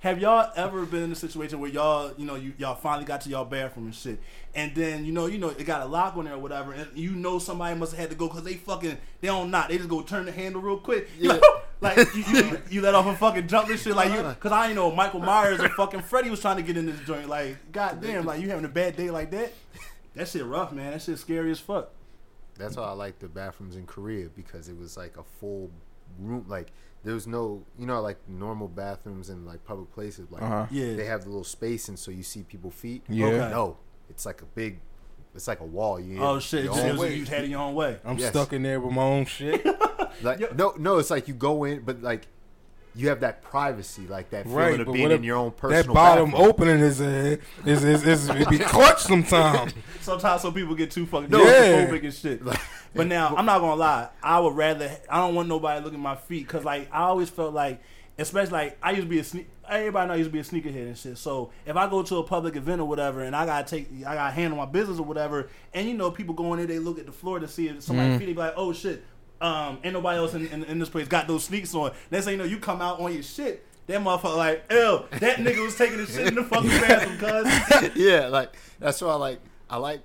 Have 0.00 0.20
y'all 0.20 0.52
ever 0.54 0.84
been 0.86 1.02
in 1.04 1.12
a 1.12 1.16
situation 1.16 1.58
where 1.58 1.70
y'all, 1.70 2.12
you 2.16 2.26
know, 2.26 2.36
you 2.36 2.52
y'all 2.58 2.76
finally 2.76 3.04
got 3.04 3.22
to 3.22 3.30
y'all 3.30 3.44
bathroom 3.44 3.86
and 3.86 3.94
shit, 3.94 4.20
and 4.54 4.74
then 4.74 5.04
you 5.04 5.12
know, 5.12 5.26
you 5.26 5.38
know, 5.38 5.48
it 5.48 5.64
got 5.64 5.80
a 5.82 5.86
lock 5.86 6.16
on 6.16 6.26
there 6.26 6.34
or 6.34 6.38
whatever, 6.38 6.72
and 6.72 6.86
you 6.94 7.10
know 7.12 7.38
somebody 7.38 7.76
must 7.76 7.92
have 7.92 8.00
had 8.00 8.10
to 8.10 8.16
go 8.16 8.28
because 8.28 8.44
they 8.44 8.54
fucking 8.54 8.98
they 9.20 9.28
don't 9.28 9.50
knock, 9.50 9.68
they 9.68 9.78
just 9.78 9.88
go 9.88 10.02
turn 10.02 10.26
the 10.26 10.32
handle 10.32 10.60
real 10.60 10.78
quick. 10.78 11.08
Yeah. 11.18 11.40
Like 11.80 11.96
you, 12.14 12.24
you, 12.28 12.58
you 12.70 12.80
let 12.80 12.94
off 12.94 13.06
a 13.06 13.14
fucking 13.16 13.48
jump 13.48 13.68
and 13.68 13.78
shit 13.78 13.94
like 13.94 14.12
you, 14.12 14.22
because 14.22 14.52
I 14.52 14.66
ain't 14.66 14.74
know 14.76 14.90
Michael 14.90 15.20
Myers 15.20 15.60
and 15.60 15.70
fucking 15.72 16.02
Freddy 16.02 16.30
was 16.30 16.40
trying 16.40 16.56
to 16.56 16.62
get 16.62 16.76
in 16.76 16.86
this 16.86 16.98
joint. 17.00 17.28
Like, 17.28 17.72
goddamn, 17.72 18.24
like 18.24 18.40
you 18.40 18.48
having 18.48 18.64
a 18.64 18.68
bad 18.68 18.96
day 18.96 19.10
like 19.10 19.30
that. 19.32 19.52
That 20.14 20.28
shit 20.28 20.44
rough, 20.44 20.72
man. 20.72 20.92
That 20.92 21.02
shit 21.02 21.18
scary 21.18 21.50
as 21.50 21.60
fuck. 21.60 21.90
That's 22.58 22.76
why 22.76 22.84
I 22.84 22.92
like 22.92 23.18
the 23.18 23.28
bathrooms 23.28 23.76
in 23.76 23.84
Korea 23.86 24.28
because 24.34 24.68
it 24.70 24.78
was 24.78 24.96
like 24.96 25.18
a 25.18 25.22
full 25.22 25.70
room. 26.18 26.46
Like 26.48 26.68
there 27.04 27.12
was 27.12 27.26
no, 27.26 27.62
you 27.78 27.84
know, 27.84 28.00
like 28.00 28.16
normal 28.26 28.66
bathrooms 28.68 29.28
in 29.28 29.44
like 29.44 29.62
public 29.64 29.92
places. 29.92 30.30
Like 30.30 30.42
Uh-huh. 30.42 30.66
Yeah. 30.70 30.94
they 30.94 31.04
have 31.04 31.24
the 31.24 31.28
little 31.28 31.44
spacing 31.44 31.96
so 31.98 32.10
you 32.10 32.22
see 32.22 32.42
people 32.44 32.70
feet. 32.70 33.02
Yeah. 33.10 33.26
Okay. 33.26 33.50
No, 33.50 33.76
it's 34.08 34.24
like 34.24 34.40
a 34.40 34.46
big. 34.46 34.80
It's 35.36 35.46
like 35.48 35.60
a 35.60 35.64
wall. 35.64 36.00
You 36.00 36.18
Oh 36.22 36.38
shit! 36.40 36.64
your 36.64 36.72
Just, 36.74 36.84
own 36.84 36.90
was, 36.92 37.00
way. 37.00 37.14
you 37.16 37.24
had 37.24 37.44
it 37.44 37.50
your 37.50 37.60
own 37.60 37.74
way. 37.74 37.98
I'm 38.04 38.18
Yes. 38.18 38.30
stuck 38.30 38.52
in 38.52 38.62
there 38.62 38.80
with 38.80 38.92
my 38.92 39.02
own 39.02 39.24
shit. 39.26 39.64
Like 40.22 40.56
no, 40.56 40.72
no, 40.78 40.96
it's 40.96 41.10
like 41.10 41.28
you 41.28 41.34
go 41.34 41.64
in, 41.64 41.80
but 41.82 42.00
like 42.02 42.26
you 42.94 43.10
have 43.10 43.20
that 43.20 43.42
privacy, 43.42 44.06
like 44.06 44.30
that 44.30 44.44
feeling 44.44 44.56
right, 44.58 44.80
of 44.80 44.90
being 44.90 45.02
what 45.02 45.12
if 45.12 45.18
in 45.18 45.24
your 45.24 45.36
own 45.36 45.50
personal. 45.50 45.82
that 45.82 45.92
bottom 45.92 46.30
bathroom. 46.30 46.48
opening 46.48 46.78
is 46.80 47.02
a 47.02 47.38
is 47.66 47.84
is, 47.84 48.06
is 48.06 48.28
it 48.30 48.48
be 48.48 48.58
clutch 48.58 49.02
sometimes. 49.02 49.74
Sometimes 50.00 50.40
some 50.40 50.54
people 50.54 50.74
get 50.74 50.90
too 50.90 51.04
fucking 51.04 51.28
No. 51.28 51.44
claustrophobic 51.44 52.04
and 52.04 52.14
shit. 52.14 52.42
But 52.94 53.06
now 53.08 53.34
I'm 53.36 53.44
not 53.44 53.58
gonna 53.58 53.74
lie. 53.74 54.08
I 54.22 54.40
would 54.40 54.56
rather. 54.56 54.90
I 55.10 55.18
don't 55.18 55.34
want 55.34 55.48
nobody 55.50 55.84
looking 55.84 55.98
at 55.98 56.02
my 56.02 56.16
feet 56.16 56.46
because 56.46 56.64
like 56.64 56.88
I 56.90 57.00
always 57.02 57.28
felt 57.28 57.52
like, 57.52 57.82
especially 58.18 58.52
like 58.52 58.78
I 58.82 58.90
used 58.92 59.02
to 59.02 59.08
be 59.08 59.18
a 59.18 59.24
sneak. 59.24 59.48
Everybody 59.68 60.06
know 60.08 60.14
I 60.14 60.16
used 60.16 60.28
to 60.28 60.32
be 60.32 60.38
a 60.38 60.42
sneakerhead 60.44 60.86
and 60.86 60.96
shit. 60.96 61.18
So 61.18 61.50
if 61.66 61.76
I 61.76 61.88
go 61.90 62.02
to 62.02 62.16
a 62.18 62.22
public 62.22 62.54
event 62.56 62.80
or 62.80 62.84
whatever, 62.84 63.22
and 63.22 63.34
I 63.34 63.44
gotta 63.46 63.68
take, 63.68 63.88
I 64.06 64.14
gotta 64.14 64.30
handle 64.32 64.56
my 64.58 64.64
business 64.66 64.98
or 64.98 65.02
whatever, 65.04 65.48
and 65.74 65.88
you 65.88 65.94
know 65.94 66.10
people 66.10 66.34
go 66.34 66.52
in 66.52 66.58
there, 66.58 66.66
they 66.68 66.78
look 66.78 66.98
at 66.98 67.06
the 67.06 67.12
floor 67.12 67.40
to 67.40 67.48
see 67.48 67.68
if 67.68 67.82
somebody 67.82 68.16
feet, 68.18 68.26
they 68.26 68.32
be 68.32 68.38
like, 68.38 68.54
oh 68.56 68.72
shit, 68.72 69.02
um, 69.40 69.78
ain't 69.84 69.92
nobody 69.92 70.18
else 70.18 70.34
in, 70.34 70.46
in, 70.46 70.64
in 70.64 70.78
this 70.78 70.88
place 70.88 71.08
got 71.08 71.26
those 71.26 71.44
sneaks 71.44 71.74
on. 71.74 71.92
Next 72.10 72.24
thing 72.26 72.32
you 72.32 72.38
know, 72.38 72.44
you 72.44 72.58
come 72.58 72.80
out 72.80 73.00
on 73.00 73.12
your 73.12 73.22
shit. 73.22 73.64
That 73.88 74.00
motherfucker 74.00 74.36
like, 74.36 74.64
ew, 74.70 75.04
that 75.20 75.36
nigga 75.38 75.64
was 75.64 75.76
taking 75.76 75.98
his 75.98 76.12
shit 76.14 76.26
in 76.28 76.34
the 76.36 76.42
fucking 76.50 76.68
bathroom, 76.70 77.18
cuz. 77.18 77.90
yeah, 77.96 78.26
like 78.28 78.54
that's 78.78 79.00
why 79.00 79.10
I 79.10 79.14
like. 79.14 79.40
I 79.68 79.76
like. 79.78 80.00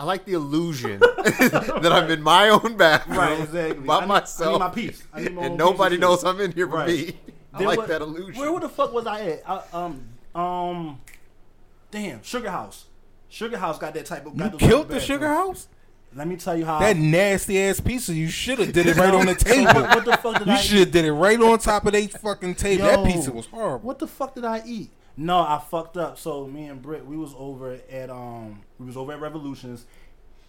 I 0.00 0.04
like 0.04 0.24
the 0.26 0.34
illusion 0.34 1.00
that 1.00 1.90
I'm 1.92 2.08
in 2.08 2.22
my 2.22 2.50
own 2.50 2.76
bathroom 2.76 3.18
Right, 3.18 3.40
exactly. 3.40 3.84
by 3.84 3.96
I 3.96 4.00
need- 4.00 4.04
I 4.04 4.06
myself. 4.06 4.52
need 4.52 4.58
my 4.60 4.68
peace. 4.70 5.02
I 5.12 5.20
need 5.22 5.34
my 5.34 5.42
and 5.46 5.58
nobody 5.58 5.98
knows. 5.98 6.22
I'm 6.24 6.40
in 6.40 6.52
here 6.52 6.68
Right. 6.68 6.86
me. 6.86 7.18
I 7.52 7.62
like 7.62 7.78
what- 7.78 7.88
that 7.88 8.02
illusion. 8.02 8.40
Where, 8.40 8.50
where 8.52 8.60
the 8.60 8.68
fuck 8.68 8.92
was 8.92 9.06
I 9.06 9.20
at? 9.20 9.42
I, 9.48 9.62
um, 9.72 10.04
um, 10.34 11.00
damn, 11.90 12.22
Sugar 12.22 12.50
House. 12.50 12.86
Sugar 13.28 13.58
House 13.58 13.78
got 13.78 13.94
that 13.94 14.06
type 14.06 14.26
of. 14.26 14.34
You 14.38 14.50
killed 14.58 14.88
the 14.88 14.96
of 14.96 15.02
sugar 15.02 15.28
house. 15.28 15.68
Let 16.14 16.26
me 16.26 16.36
tell 16.36 16.56
you 16.56 16.64
how. 16.64 16.78
That 16.78 16.96
nasty 16.96 17.60
ass 17.62 17.80
pizza. 17.80 18.14
You 18.14 18.28
should 18.28 18.58
have 18.58 18.72
did 18.72 18.86
it 18.86 18.96
right 18.96 19.12
on 19.14 19.26
the 19.26 19.38
So 19.38 19.44
table. 19.46 19.66
what, 19.74 19.94
what 19.96 20.04
the 20.06 20.16
fuck 20.16 20.38
did 20.38 20.46
You 20.46 20.52
I? 20.54 20.56
You 20.56 20.62
should 20.62 20.78
have 20.78 20.90
did 20.92 21.04
it 21.04 21.12
right 21.12 21.38
on 21.38 21.58
top 21.58 21.84
of 21.84 21.92
that 21.92 22.10
fucking 22.12 22.54
table. 22.54 22.86
Yo, 22.86 22.90
that 23.04 23.06
pizza 23.12 23.30
was 23.30 23.44
horrible. 23.46 23.86
What 23.86 23.98
the 23.98 24.06
fuck 24.06 24.34
did 24.34 24.44
I 24.46 24.62
eat? 24.64 24.90
No, 25.18 25.38
I 25.40 25.60
fucked 25.70 25.98
up. 25.98 26.18
So 26.18 26.46
me 26.46 26.64
and 26.66 26.80
Britt, 26.80 27.04
we 27.04 27.16
was 27.18 27.34
over 27.36 27.78
at 27.90 28.08
um, 28.08 28.62
we 28.78 28.86
was 28.86 28.96
over 28.96 29.12
at 29.12 29.20
Revolutions. 29.20 29.84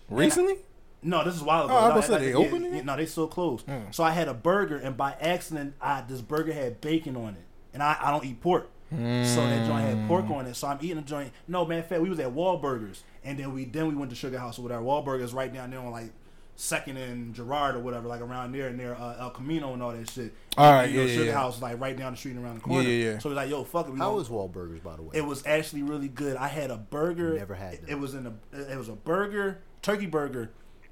Recently? 0.10 0.56
No, 1.02 1.24
this 1.24 1.36
is 1.36 1.42
a 1.42 1.46
while 1.46 1.66
ago. 1.66 1.74
Oh, 1.74 1.78
I 1.78 1.90
No, 1.90 1.96
was 1.96 2.08
gonna 2.08 2.20
say, 2.20 2.26
they 2.26 2.32
yeah, 2.32 2.46
opened 2.46 2.66
yeah, 2.66 2.80
it? 2.80 2.86
No, 2.86 2.96
they 2.98 3.06
still 3.06 3.28
closed. 3.28 3.66
Hmm. 3.66 3.92
So 3.92 4.04
I 4.04 4.12
had 4.12 4.28
a 4.28 4.34
burger, 4.34 4.78
and 4.78 4.98
by 4.98 5.14
accident, 5.22 5.76
I 5.82 6.02
this 6.02 6.22
burger 6.22 6.52
had 6.54 6.82
bacon 6.82 7.16
on 7.16 7.36
it, 7.36 7.44
and 7.74 7.82
I, 7.82 7.98
I 8.02 8.12
don't 8.12 8.26
eat 8.26 8.42
pork. 8.42 8.70
So 8.92 8.96
that 8.98 9.68
joint 9.68 9.86
had 9.86 10.08
pork 10.08 10.26
Hmm. 10.26 10.32
on 10.34 10.46
it. 10.48 10.56
So 10.56 10.68
I'm 10.68 10.80
eating 10.82 10.98
a 10.98 11.02
joint. 11.04 11.32
No 11.48 11.64
man, 11.66 11.84
fact, 11.84 12.02
We 12.02 12.10
was 12.10 12.20
at 12.20 12.34
Wahlburgers, 12.34 13.02
and 13.24 13.38
then 13.40 13.54
we 13.54 13.66
then 13.66 13.88
we 13.88 13.94
went 13.96 14.10
to 14.10 14.16
Sugar 14.16 14.40
House 14.40 14.58
or 14.60 14.64
whatever. 14.64 14.82
Wahlburgers 14.84 15.34
right 15.34 15.54
down 15.54 15.70
there 15.70 15.80
on 15.80 15.92
like 15.92 16.12
Second 16.56 16.98
and 16.98 17.34
Girard 17.34 17.76
or 17.76 17.80
whatever, 17.80 18.08
like 18.10 18.20
around 18.20 18.52
there 18.52 18.68
and 18.68 18.78
there 18.78 18.94
uh, 19.00 19.16
El 19.20 19.30
Camino 19.30 19.74
and 19.74 19.82
all 19.82 19.94
that 19.94 20.10
shit. 20.10 20.34
All 20.58 20.74
right, 20.74 20.86
And, 20.90 20.94
yeah, 20.94 21.08
Sugar 21.08 21.24
yeah. 21.26 21.32
House 21.34 21.56
is 21.58 21.62
like 21.62 21.80
right 21.80 21.96
down 21.96 22.12
the 22.14 22.18
street 22.18 22.36
and 22.36 22.44
around 22.44 22.56
the 22.56 22.62
corner. 22.62 22.90
yeah, 22.90 23.12
yeah. 23.14 23.18
So 23.20 23.30
we 23.30 23.36
was 23.36 23.44
like, 23.44 23.50
yo, 23.52 23.64
fuck 23.64 23.88
it. 23.88 23.92
We 23.94 24.00
How 24.00 24.06
gonna- 24.08 24.18
was 24.18 24.28
Wahlburgers, 24.28 24.84
by 24.84 24.96
the 24.98 25.04
way? 25.04 25.12
it 25.14 25.24
was 25.26 25.46
actually 25.46 25.84
really 25.84 26.10
good. 26.10 26.36
I 26.36 26.48
had 26.50 26.70
a 26.72 26.76
burger. 26.78 27.36
Never 27.38 27.56
had 27.56 27.74
them. 27.74 27.86
It 27.88 27.98
was 28.00 28.14
in 28.16 28.26
a. 28.26 28.34
It 28.52 28.78
was 28.78 28.90
a 28.90 28.94
burger, 28.96 29.62
turkey 29.84 30.08
burger, 30.08 30.52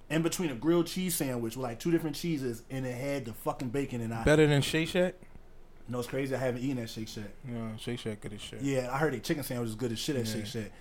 in 0.09 0.21
between 0.21 0.49
a 0.49 0.55
grilled 0.55 0.87
cheese 0.87 1.15
sandwich 1.15 1.55
with 1.57 1.63
like 1.63 1.79
two 1.79 1.91
different 1.91 2.15
cheeses, 2.15 2.63
and 2.69 2.85
it 2.85 2.95
had 2.95 3.25
the 3.25 3.33
fucking 3.33 3.69
bacon. 3.69 4.01
And 4.01 4.13
I. 4.13 4.23
Better 4.23 4.47
than 4.47 4.61
Shake 4.61 4.89
Shack? 4.89 5.15
No, 5.89 5.99
it's 5.99 6.07
crazy. 6.07 6.35
I 6.35 6.37
haven't 6.39 6.61
eaten 6.61 6.79
at 6.83 6.89
Shake 6.89 7.07
Shack. 7.07 7.29
No, 7.45 7.71
Shake 7.77 7.99
Shack 7.99 8.21
good 8.21 8.33
as 8.33 8.41
shit. 8.41 8.61
Yeah, 8.61 8.89
I 8.91 8.97
heard 8.97 9.13
a 9.13 9.19
chicken 9.19 9.43
sandwich 9.43 9.69
is 9.69 9.75
good 9.75 9.91
as 9.91 9.99
shit 9.99 10.15
at 10.15 10.25
Yeah. 10.27 10.33
Shake 10.33 10.45
Shack, 10.45 10.71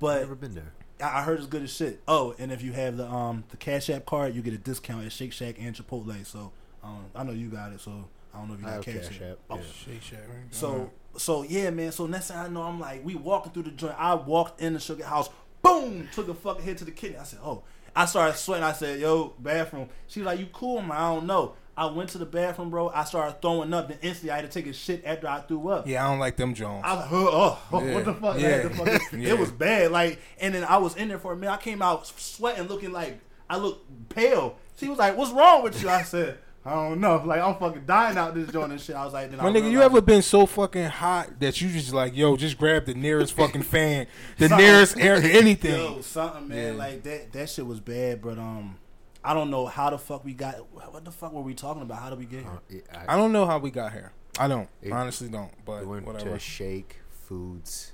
but 0.00 0.16
I've 0.16 0.20
Never 0.22 0.34
been 0.34 0.54
there. 0.54 0.72
I 1.00 1.18
I 1.18 1.22
heard 1.22 1.38
it's 1.38 1.46
good 1.48 1.62
as 1.62 1.74
shit. 1.74 2.00
Oh, 2.08 2.34
and 2.38 2.50
if 2.52 2.62
you 2.62 2.72
have 2.72 2.96
the 2.96 3.06
um 3.06 3.44
the 3.50 3.56
Cash 3.56 3.90
App 3.90 4.06
card, 4.06 4.34
you 4.34 4.42
get 4.42 4.54
a 4.54 4.58
discount 4.58 5.04
at 5.04 5.12
Shake 5.12 5.32
Shack 5.32 5.56
and 5.58 5.74
Chipotle. 5.74 6.24
So 6.24 6.52
um, 6.82 7.06
I 7.14 7.24
know 7.24 7.32
you 7.32 7.48
got 7.48 7.72
it. 7.72 7.80
So 7.80 8.08
I 8.34 8.38
don't 8.38 8.48
know 8.48 8.54
if 8.54 8.60
you 8.60 8.66
I 8.66 8.70
got 8.76 8.84
have 8.84 8.94
Cash, 9.02 9.08
Cash 9.08 9.20
App, 9.22 9.38
Oh, 9.50 9.56
yeah. 9.56 9.62
Shake 9.84 10.02
Shack. 10.02 10.18
Right? 10.28 10.38
so 10.50 10.90
so 11.16 11.42
yeah, 11.42 11.70
man. 11.70 11.92
So 11.92 12.06
next 12.06 12.28
thing 12.28 12.36
I 12.38 12.48
know, 12.48 12.62
I'm 12.62 12.80
like, 12.80 13.04
we 13.04 13.14
walking 13.16 13.52
through 13.52 13.64
the 13.64 13.70
joint. 13.72 13.94
I 13.98 14.14
walked 14.14 14.60
in 14.60 14.72
the 14.74 14.80
sugar 14.80 15.04
house. 15.04 15.28
Boom! 15.62 16.08
Took 16.14 16.28
a 16.28 16.34
fucking 16.34 16.64
hit 16.64 16.78
to 16.78 16.84
the 16.84 16.90
kidney. 16.90 17.16
I 17.18 17.24
said, 17.24 17.40
oh. 17.42 17.62
I 17.96 18.06
started 18.06 18.36
sweating. 18.36 18.64
I 18.64 18.72
said, 18.72 19.00
yo, 19.00 19.34
bathroom. 19.38 19.88
She 20.08 20.20
was 20.20 20.26
like, 20.26 20.38
you 20.40 20.46
cool? 20.52 20.76
Like, 20.82 20.90
I 20.92 21.14
don't 21.14 21.26
know. 21.26 21.54
I 21.76 21.86
went 21.86 22.10
to 22.10 22.18
the 22.18 22.26
bathroom, 22.26 22.70
bro. 22.70 22.88
I 22.90 23.02
started 23.04 23.42
throwing 23.42 23.72
up. 23.74 23.88
Then 23.88 23.98
instantly, 24.00 24.30
I 24.30 24.36
had 24.36 24.50
to 24.50 24.50
take 24.50 24.68
a 24.68 24.72
shit 24.72 25.02
after 25.04 25.26
I 25.26 25.40
threw 25.40 25.68
up. 25.70 25.86
yeah, 25.88 26.04
I 26.06 26.10
don't 26.10 26.20
like 26.20 26.36
them 26.36 26.54
Jones. 26.54 26.82
I 26.86 26.94
was 26.94 27.02
like, 27.02 27.12
oh, 27.12 27.28
oh, 27.32 27.58
oh, 27.72 27.84
Yeah. 27.84 27.94
what 27.94 28.04
the 28.04 28.14
fuck? 28.14 28.38
Yeah. 28.38 28.62
to 28.62 28.70
fucking- 28.70 29.20
Yeah. 29.20 29.28
It 29.34 29.38
was 29.38 29.50
bad. 29.50 29.90
Like, 29.90 30.20
and 30.40 30.54
then 30.54 30.64
I 30.64 30.76
was 30.78 30.94
in 30.96 31.08
there 31.08 31.18
for 31.18 31.32
a 31.32 31.36
minute. 31.36 31.52
I 31.52 31.56
came 31.56 31.82
out 31.82 32.06
sweating, 32.06 32.68
looking 32.68 32.92
like 32.92 33.18
I 33.50 33.56
looked 33.58 34.08
pale. 34.08 34.56
She 34.76 34.88
was 34.88 34.98
like, 34.98 35.16
"What's 35.16 35.30
wrong 35.32 35.62
with 35.62 35.80
you?" 35.82 35.88
I 35.88 36.02
said, 36.02 36.38
"I 36.64 36.74
don't 36.74 37.00
know. 37.00 37.22
Like, 37.24 37.40
I'm 37.40 37.54
fucking 37.56 37.84
dying 37.86 38.16
out 38.16 38.34
this 38.34 38.50
joint 38.50 38.72
and 38.72 38.80
shit." 38.80 38.96
I 38.96 39.04
was 39.04 39.12
like, 39.12 39.30
then 39.30 39.38
My 39.38 39.46
I 39.46 39.50
nigga, 39.50 39.64
you 39.64 39.78
realized- 39.78 39.92
ever 39.92 40.00
been 40.00 40.22
so 40.22 40.46
fucking 40.46 40.86
hot 40.86 41.40
that 41.40 41.60
you 41.60 41.68
just 41.70 41.92
like, 41.92 42.16
yo, 42.16 42.36
just 42.36 42.56
grab 42.58 42.86
the 42.86 42.94
nearest 42.94 43.32
fucking 43.36 43.62
fan, 43.62 44.06
the 44.38 44.48
Something. 44.48 44.66
nearest 44.66 44.98
air, 44.98 45.16
anything. 45.16 45.74
Yo, 45.74 46.00
something, 46.00 46.48
man. 46.48 46.72
Yeah. 46.74 46.78
Like 46.78 47.02
that. 47.04 47.32
That 47.32 47.50
shit 47.50 47.66
was 47.66 47.80
bad. 47.80 48.22
But 48.22 48.38
um, 48.38 48.76
I 49.22 49.34
don't 49.34 49.50
know 49.50 49.66
how 49.66 49.90
the 49.90 49.98
fuck 49.98 50.24
we 50.24 50.32
got. 50.34 50.54
What 50.72 51.04
the 51.04 51.10
fuck 51.12 51.32
were 51.32 51.42
we 51.42 51.54
talking 51.54 51.82
about? 51.82 51.98
How 52.00 52.10
did 52.10 52.18
we 52.18 52.24
get 52.26 52.40
here? 52.40 52.50
Uh, 52.50 52.58
it- 52.68 52.86
I, 53.08 53.14
I 53.14 53.16
don't 53.16 53.32
know 53.32 53.46
how 53.46 53.58
we 53.58 53.70
got 53.70 53.92
here. 53.92 54.12
I 54.38 54.48
don't. 54.48 54.68
It- 54.82 54.92
honestly 54.92 55.28
don't. 55.28 55.52
But 55.64 55.80
we 55.82 55.86
went 55.92 56.06
whatever. 56.06 56.30
to 56.30 56.38
Shake 56.38 56.96
Foods 57.26 57.92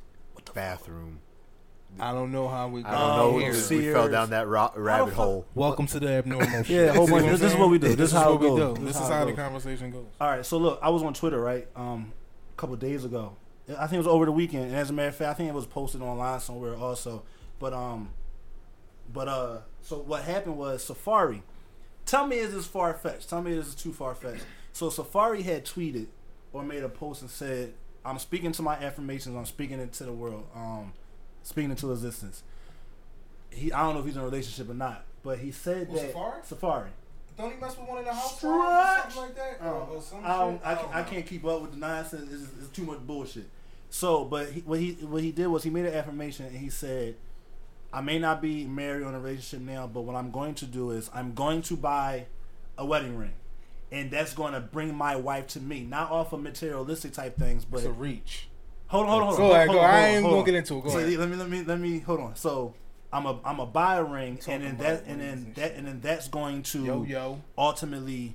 bathroom. 0.54 1.20
I 1.98 2.12
don't 2.12 2.32
know 2.32 2.48
how 2.48 2.68
we 2.68 2.84
I 2.84 2.90
don't 2.92 3.16
know. 3.16 3.38
here. 3.38 3.50
we 3.52 3.56
Sears. 3.58 3.94
fell 3.94 4.08
down 4.08 4.30
that 4.30 4.46
ro- 4.48 4.72
rabbit 4.74 5.12
hole. 5.14 5.44
Welcome 5.54 5.86
to 5.88 6.00
the 6.00 6.08
abnormal 6.08 6.62
shit. 6.62 6.68
Yeah, 6.68 6.92
whole 6.94 7.06
See 7.06 7.12
bunch- 7.12 7.24
what 7.24 7.24
I'm 7.24 7.30
this 7.32 7.42
is 7.42 7.48
saying? 7.50 7.60
what 7.60 7.70
we 7.70 7.78
do. 7.78 7.88
This 7.94 8.10
is 8.10 8.12
how 8.16 8.34
we 8.36 8.46
goes. 8.48 8.58
do. 8.78 8.84
This 8.84 8.92
This 8.94 8.96
is 8.96 9.02
is 9.02 9.08
how 9.08 9.14
how 9.16 9.22
it 9.22 9.26
the 9.26 9.32
conversation 9.42 9.90
goes. 9.90 10.06
All 10.20 10.28
right, 10.28 10.46
so 10.46 10.56
look, 10.58 10.78
I 10.82 10.88
was 10.90 11.02
on 11.02 11.12
Twitter, 11.14 11.40
right? 11.40 11.68
Um, 11.76 12.12
a 12.52 12.56
couple 12.60 12.76
days 12.76 13.04
ago. 13.04 13.34
I 13.68 13.86
think 13.86 13.94
it 13.94 13.98
was 13.98 14.06
over 14.06 14.24
the 14.24 14.32
weekend. 14.32 14.64
And 14.66 14.76
as 14.76 14.90
a 14.90 14.92
matter 14.92 15.08
of 15.08 15.16
fact, 15.16 15.30
I 15.30 15.34
think 15.34 15.48
it 15.48 15.54
was 15.54 15.66
posted 15.66 16.00
online 16.00 16.40
somewhere 16.40 16.74
also. 16.76 17.22
But 17.58 17.72
um, 17.72 18.10
but 19.12 19.28
uh, 19.28 19.58
so 19.82 19.98
what 19.98 20.22
happened 20.24 20.56
was 20.56 20.88
Safaree. 20.88 21.42
Tell 22.06 22.26
me, 22.26 22.36
is 22.38 22.52
this 22.52 22.66
far 22.66 22.94
fetched? 22.94 23.28
Tell 23.28 23.42
me, 23.42 23.52
is 23.52 23.58
this 23.58 23.68
is 23.68 23.74
too 23.74 23.92
far 23.92 24.14
fetched. 24.14 24.44
So 24.72 24.88
Safaree 24.88 25.42
had 25.42 25.64
tweeted 25.66 26.06
or 26.52 26.62
made 26.64 26.82
a 26.82 26.88
post 26.88 27.20
and 27.20 27.30
said, 27.30 27.74
"I'm 28.04 28.18
speaking 28.18 28.52
to 28.52 28.62
my 28.62 28.74
affirmations. 28.76 29.36
I'm 29.36 29.44
speaking 29.46 29.78
it 29.78 29.92
to 29.94 30.04
the 30.04 30.12
world. 30.12 30.46
Um, 30.54 30.92
speaking 31.42 31.70
into 31.70 31.90
existence." 31.92 32.42
He, 33.50 33.72
I 33.72 33.82
don't 33.82 33.94
know 33.94 34.00
if 34.00 34.06
he's 34.06 34.14
in 34.16 34.22
a 34.22 34.24
relationship 34.24 34.70
or 34.70 34.74
not, 34.74 35.04
but 35.22 35.38
he 35.38 35.50
said 35.50 35.88
Who, 35.88 35.96
that 35.96 36.14
Safaree? 36.14 36.48
Safaree. 36.48 36.88
Don't 37.36 37.54
he 37.54 37.60
mess 37.60 37.76
with 37.78 37.88
one 37.88 37.98
in 37.98 38.04
the 38.04 38.12
house 38.12 38.36
Stretch. 38.36 38.52
or 38.52 39.10
something 39.10 39.22
like 39.22 39.34
that? 39.36 39.66
Um, 39.66 39.86
I, 40.22 40.38
don't, 40.38 40.60
I, 40.64 40.74
can't, 40.74 40.94
I 40.96 41.02
can't 41.02 41.26
keep 41.26 41.44
up 41.46 41.62
with 41.62 41.72
the 41.72 41.78
nonsense. 41.78 42.30
It's, 42.32 42.42
it's 42.60 42.68
too 42.68 42.82
much 42.84 42.98
bullshit. 43.06 43.48
So, 43.88 44.24
but 44.24 44.50
he, 44.50 44.60
what 44.60 44.78
he 44.78 44.92
what 45.00 45.22
he 45.22 45.32
did 45.32 45.48
was 45.48 45.62
he 45.64 45.70
made 45.70 45.86
an 45.86 45.94
affirmation 45.94 46.46
and 46.46 46.56
he 46.56 46.68
said, 46.70 47.16
"I 47.92 48.02
may 48.02 48.18
not 48.18 48.40
be 48.40 48.66
married 48.66 49.02
or 49.02 49.08
in 49.08 49.14
a 49.14 49.20
relationship 49.20 49.66
now, 49.66 49.86
but 49.86 50.02
what 50.02 50.14
I'm 50.14 50.30
going 50.30 50.54
to 50.56 50.66
do 50.66 50.90
is 50.90 51.10
I'm 51.12 51.34
going 51.34 51.62
to 51.62 51.76
buy 51.76 52.26
a 52.78 52.84
wedding 52.84 53.16
ring, 53.16 53.32
and 53.90 54.10
that's 54.10 54.32
going 54.32 54.52
to 54.52 54.60
bring 54.60 54.94
my 54.94 55.16
wife 55.16 55.48
to 55.48 55.60
me, 55.60 55.82
not 55.82 56.10
off 56.10 56.32
of 56.32 56.40
materialistic 56.40 57.12
type 57.14 57.36
things, 57.36 57.64
but 57.64 57.78
It's 57.78 57.86
a 57.86 57.92
reach. 57.92 58.48
Hold 58.90 59.06
on, 59.06 59.10
hold 59.10 59.22
on, 59.22 59.26
hold 59.28 59.38
Go 59.38 59.44
on, 59.46 59.52
ahead, 59.54 59.68
hold 59.68 59.78
go. 59.78 59.82
I 59.84 60.00
ain't 60.08 60.24
gonna 60.24 60.44
get 60.44 60.54
into 60.54 60.78
it. 60.78 60.82
Go 60.84 60.90
So 60.90 60.98
ahead. 60.98 61.18
let 61.18 61.28
me 61.28 61.36
let 61.36 61.48
me 61.48 61.62
let 61.62 61.78
me 61.80 61.98
hold 62.00 62.20
on. 62.20 62.34
So 62.36 62.74
I'm 63.12 63.24
a 63.26 63.38
I'm 63.44 63.60
a 63.60 63.66
buy 63.66 63.96
a 63.96 64.04
ring, 64.04 64.38
and 64.48 64.62
then 64.64 64.76
that 64.78 65.04
and 65.06 65.20
then 65.20 65.28
and 65.38 65.54
that 65.54 65.74
and 65.74 65.86
then 65.86 66.00
that's 66.00 66.28
going 66.28 66.62
to 66.64 66.84
Yo, 66.84 67.02
yo. 67.04 67.40
ultimately 67.56 68.34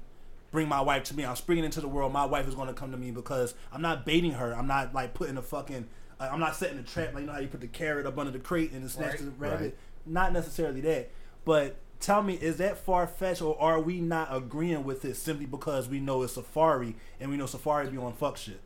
bring 0.52 0.68
my 0.70 0.80
wife 0.82 1.04
to 1.06 1.16
me. 1.16 1.26
I'm 1.26 1.36
springing 1.36 1.66
into 1.66 1.82
the 1.82 1.88
world. 1.90 2.14
My 2.14 2.26
wife 2.26 2.48
is 2.48 2.56
going 2.56 2.68
to 2.70 2.74
come 2.74 2.92
to 2.92 2.98
me 2.98 3.12
because 3.12 3.54
I'm 3.74 3.82
not 3.82 4.06
baiting 4.06 4.32
her. 4.32 4.54
I'm 4.56 4.68
not 4.68 4.94
like 4.94 5.14
putting 5.14 5.38
a 5.38 5.42
fucking. 5.42 5.88
Uh, 6.20 6.30
I'm 6.32 6.40
not 6.40 6.56
setting 6.56 6.80
a 6.80 6.84
trap. 6.84 7.14
Like 7.14 7.22
you 7.22 7.28
know 7.28 7.34
how 7.34 7.40
you 7.40 7.48
put 7.50 7.60
the 7.62 7.68
carrot 7.68 8.06
up 8.06 8.18
under 8.18 8.32
the 8.32 8.40
crate 8.40 8.72
and 8.72 8.84
it 8.84 8.90
snatch 8.90 9.12
Right, 9.16 9.26
the 9.26 9.32
rabbit. 9.32 9.62
right. 9.62 9.76
Not 10.06 10.32
necessarily 10.34 10.82
that, 10.82 11.12
but. 11.44 11.76
Tell 11.98 12.22
me, 12.22 12.34
is 12.36 12.58
that 12.58 12.78
far 12.78 13.08
fetched, 13.08 13.42
or 13.42 13.60
are 13.60 13.80
we 13.80 14.02
not 14.02 14.28
agreeing 14.30 14.84
with 14.84 15.06
it 15.06 15.16
simply 15.16 15.46
because 15.46 15.88
we 15.88 16.02
know 16.02 16.22
it's 16.24 16.36
Safaree 16.36 16.94
and 17.22 17.32
we 17.32 17.38
know 17.38 17.46
Safaree 17.46 17.90
be 17.90 17.98
on 17.98 18.12
fuck 18.14 18.36
shit? 18.36 18.60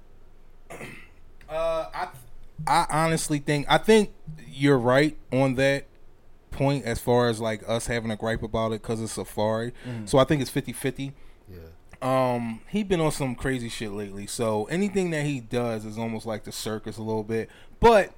Uh, 1.49 1.85
I 1.93 2.07
I 2.67 2.85
honestly 2.89 3.39
think 3.39 3.65
I 3.69 3.77
think 3.77 4.11
you're 4.47 4.77
right 4.77 5.17
on 5.31 5.55
that 5.55 5.85
point 6.51 6.85
as 6.85 6.99
far 6.99 7.27
as 7.29 7.39
like 7.39 7.67
us 7.67 7.87
having 7.87 8.11
a 8.11 8.15
gripe 8.15 8.43
about 8.43 8.71
it 8.73 8.81
because 8.81 9.01
it's 9.01 9.17
Safaree. 9.17 9.71
So 10.05 10.17
I 10.17 10.25
think 10.25 10.41
it's 10.41 10.51
50-50. 10.51 11.13
Yeah. 11.49 11.57
Um, 12.01 12.61
he 12.67 12.83
been 12.83 12.99
on 12.99 13.11
some 13.11 13.35
crazy 13.35 13.69
shit 13.69 13.91
lately. 13.91 14.27
So 14.27 14.65
anything 14.65 15.11
that 15.11 15.25
he 15.25 15.39
does 15.39 15.85
is 15.85 15.97
almost 15.97 16.25
like 16.25 16.43
the 16.43 16.51
circus 16.51 16.97
a 16.97 17.01
little 17.03 17.23
bit. 17.23 17.49
But 17.79 18.13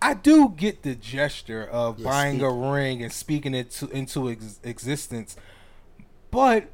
I 0.00 0.14
do 0.14 0.48
get 0.56 0.82
the 0.82 0.94
gesture 0.94 1.66
of 1.66 1.98
Yeah, 1.98 2.04
buying 2.04 2.40
a 2.42 2.50
ring 2.50 3.02
and 3.02 3.12
speaking 3.12 3.54
it 3.54 3.70
to, 3.72 3.88
into 3.90 4.30
ex- 4.30 4.60
existence. 4.62 5.36
But 6.30 6.70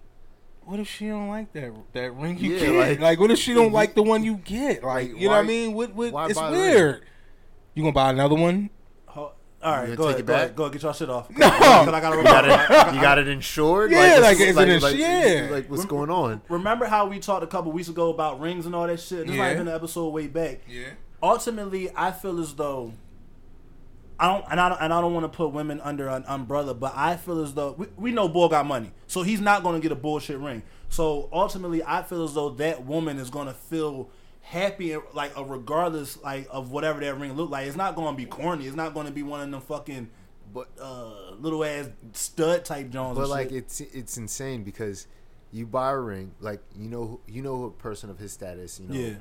what 0.67 0.81
if 0.81 0.89
she 0.89 1.09
don't 1.09 1.29
like 1.29 1.53
that 1.53 1.73
that 1.93 2.15
ring 2.15 2.39
you 2.39 2.55
Yeah, 2.55 2.61
get? 2.61 2.75
Like, 2.77 3.01
like, 3.01 3.21
what 3.21 3.31
if 3.31 3.39
she 3.39 3.55
don't 3.55 3.73
like 3.73 3.95
the 3.95 4.03
one 4.03 4.25
you 4.25 4.37
get? 4.37 4.83
Like, 4.85 5.11
Like, 5.13 5.21
you 5.21 5.29
know 5.29 5.35
what 5.35 5.45
I 5.45 5.47
mean? 5.47 5.73
What, 5.75 5.95
what, 5.95 6.13
why 6.13 6.27
it's 6.27 6.39
buy 6.39 6.51
the 6.51 6.57
ring? 6.57 6.75
weird. 6.75 7.03
You 7.75 7.83
gonna 7.83 7.93
buy 7.93 8.11
another 8.11 8.35
one? 8.37 8.71
All 9.17 9.33
right, 9.63 9.87
go 9.89 9.97
gonna 9.97 10.09
ahead, 10.09 10.17
take 10.17 10.25
it 10.25 10.27
go 10.27 10.33
back? 10.35 10.43
ahead, 10.43 10.57
go 10.57 10.63
ahead, 10.65 10.73
get 10.75 10.83
y'all 10.83 10.93
shit 10.93 11.09
off. 11.09 11.31
No. 11.31 11.47
I 11.47 12.01
gotta 12.01 12.17
You 12.19 12.23
got 12.23 12.45
it. 12.45 12.95
You 12.95 13.01
got 13.01 13.19
it 13.19 13.29
insured. 13.29 13.93
Yeah, 13.93 14.19
like, 14.21 14.37
this 14.37 14.51
is 14.51 14.57
it 14.59 14.69
ins- 14.69 14.95
yeah. 14.95 15.49
Like 15.51 15.71
what's 15.71 15.87
going 15.87 16.11
on? 16.11 16.43
Remember 16.51 16.85
how 16.85 17.07
we 17.07 17.19
talked 17.19 17.43
a 17.43 17.47
couple 17.47 17.73
weeks 17.73 17.89
ago 17.89 18.11
about 18.11 18.41
rings 18.41 18.67
and 18.67 18.75
all 18.75 18.87
that 18.87 19.01
shit? 19.01 19.27
This 19.27 19.35
might 19.35 19.47
have 19.47 19.53
Yeah. 19.53 19.59
been 19.61 19.69
an 19.69 19.75
episode 19.75 20.11
way 20.11 20.27
back. 20.27 20.61
Yeah. 20.69 20.89
ultimately, 21.23 21.89
I 21.97 22.13
feel 22.13 22.39
as 22.41 22.53
though 22.55 22.93
I 24.19 24.29
don't, 24.29 24.45
and 24.51 24.61
I 24.61 24.69
don't, 24.69 24.81
and 24.81 24.93
I 24.93 25.01
don't 25.01 25.13
want 25.13 25.25
to 25.31 25.37
put 25.37 25.49
women 25.53 25.81
under 25.81 26.09
an 26.09 26.25
umbrella, 26.29 26.73
but 26.75 26.93
I 26.95 27.17
feel 27.17 27.43
as 27.43 27.55
though 27.55 27.73
we, 27.73 27.87
we 27.97 28.13
know 28.13 28.29
Bull 28.29 28.49
got 28.49 28.65
money, 28.67 28.93
so 29.09 29.23
he's 29.23 29.41
not 29.41 29.63
going 29.63 29.75
to 29.75 29.81
get 29.81 29.91
a 29.93 30.01
bullshit 30.01 30.39
ring. 30.39 30.63
So 30.89 31.29
ultimately, 31.33 31.83
I 31.85 32.03
feel 32.03 32.23
as 32.25 32.35
though 32.35 32.51
that 32.51 32.85
woman 32.87 33.19
is 33.19 33.29
going 33.31 33.49
to 33.49 33.53
feel 33.55 34.11
happy, 34.43 34.97
like 35.15 35.33
regardless, 35.37 36.23
like 36.23 36.47
of 36.51 36.71
whatever 36.71 37.01
that 37.01 37.19
ring 37.19 37.33
look 37.35 37.51
like. 37.51 37.67
It's 37.67 37.77
not 37.77 37.97
going 37.97 38.15
to 38.15 38.17
be 38.17 38.27
corny. 38.27 38.67
It's 38.67 38.77
not 38.77 38.95
going 38.95 39.07
to 39.07 39.13
be 39.13 39.23
one 39.25 39.41
of 39.41 39.51
them 39.51 39.61
fucking, 39.61 40.09
But 40.53 40.69
uh, 40.81 41.33
little 41.41 41.65
ass 41.65 41.89
stud 42.13 42.65
type 42.65 42.91
Jones. 42.91 43.19
But 43.19 43.29
like 43.29 43.49
shit. 43.49 43.57
it's 43.59 43.81
it's 43.81 44.17
insane 44.17 44.63
because 44.63 45.07
you 45.51 45.67
buy 45.67 45.91
a 45.91 45.99
ring, 45.99 46.33
like 46.41 46.61
you 46.77 46.89
know 46.89 47.05
who- 47.07 47.21
you 47.27 47.43
know 47.43 47.65
a 47.65 47.71
person 47.71 48.11
of 48.11 48.19
his 48.19 48.31
status, 48.33 48.79
you 48.79 48.87
know. 48.89 48.95
Yeah. 48.95 49.15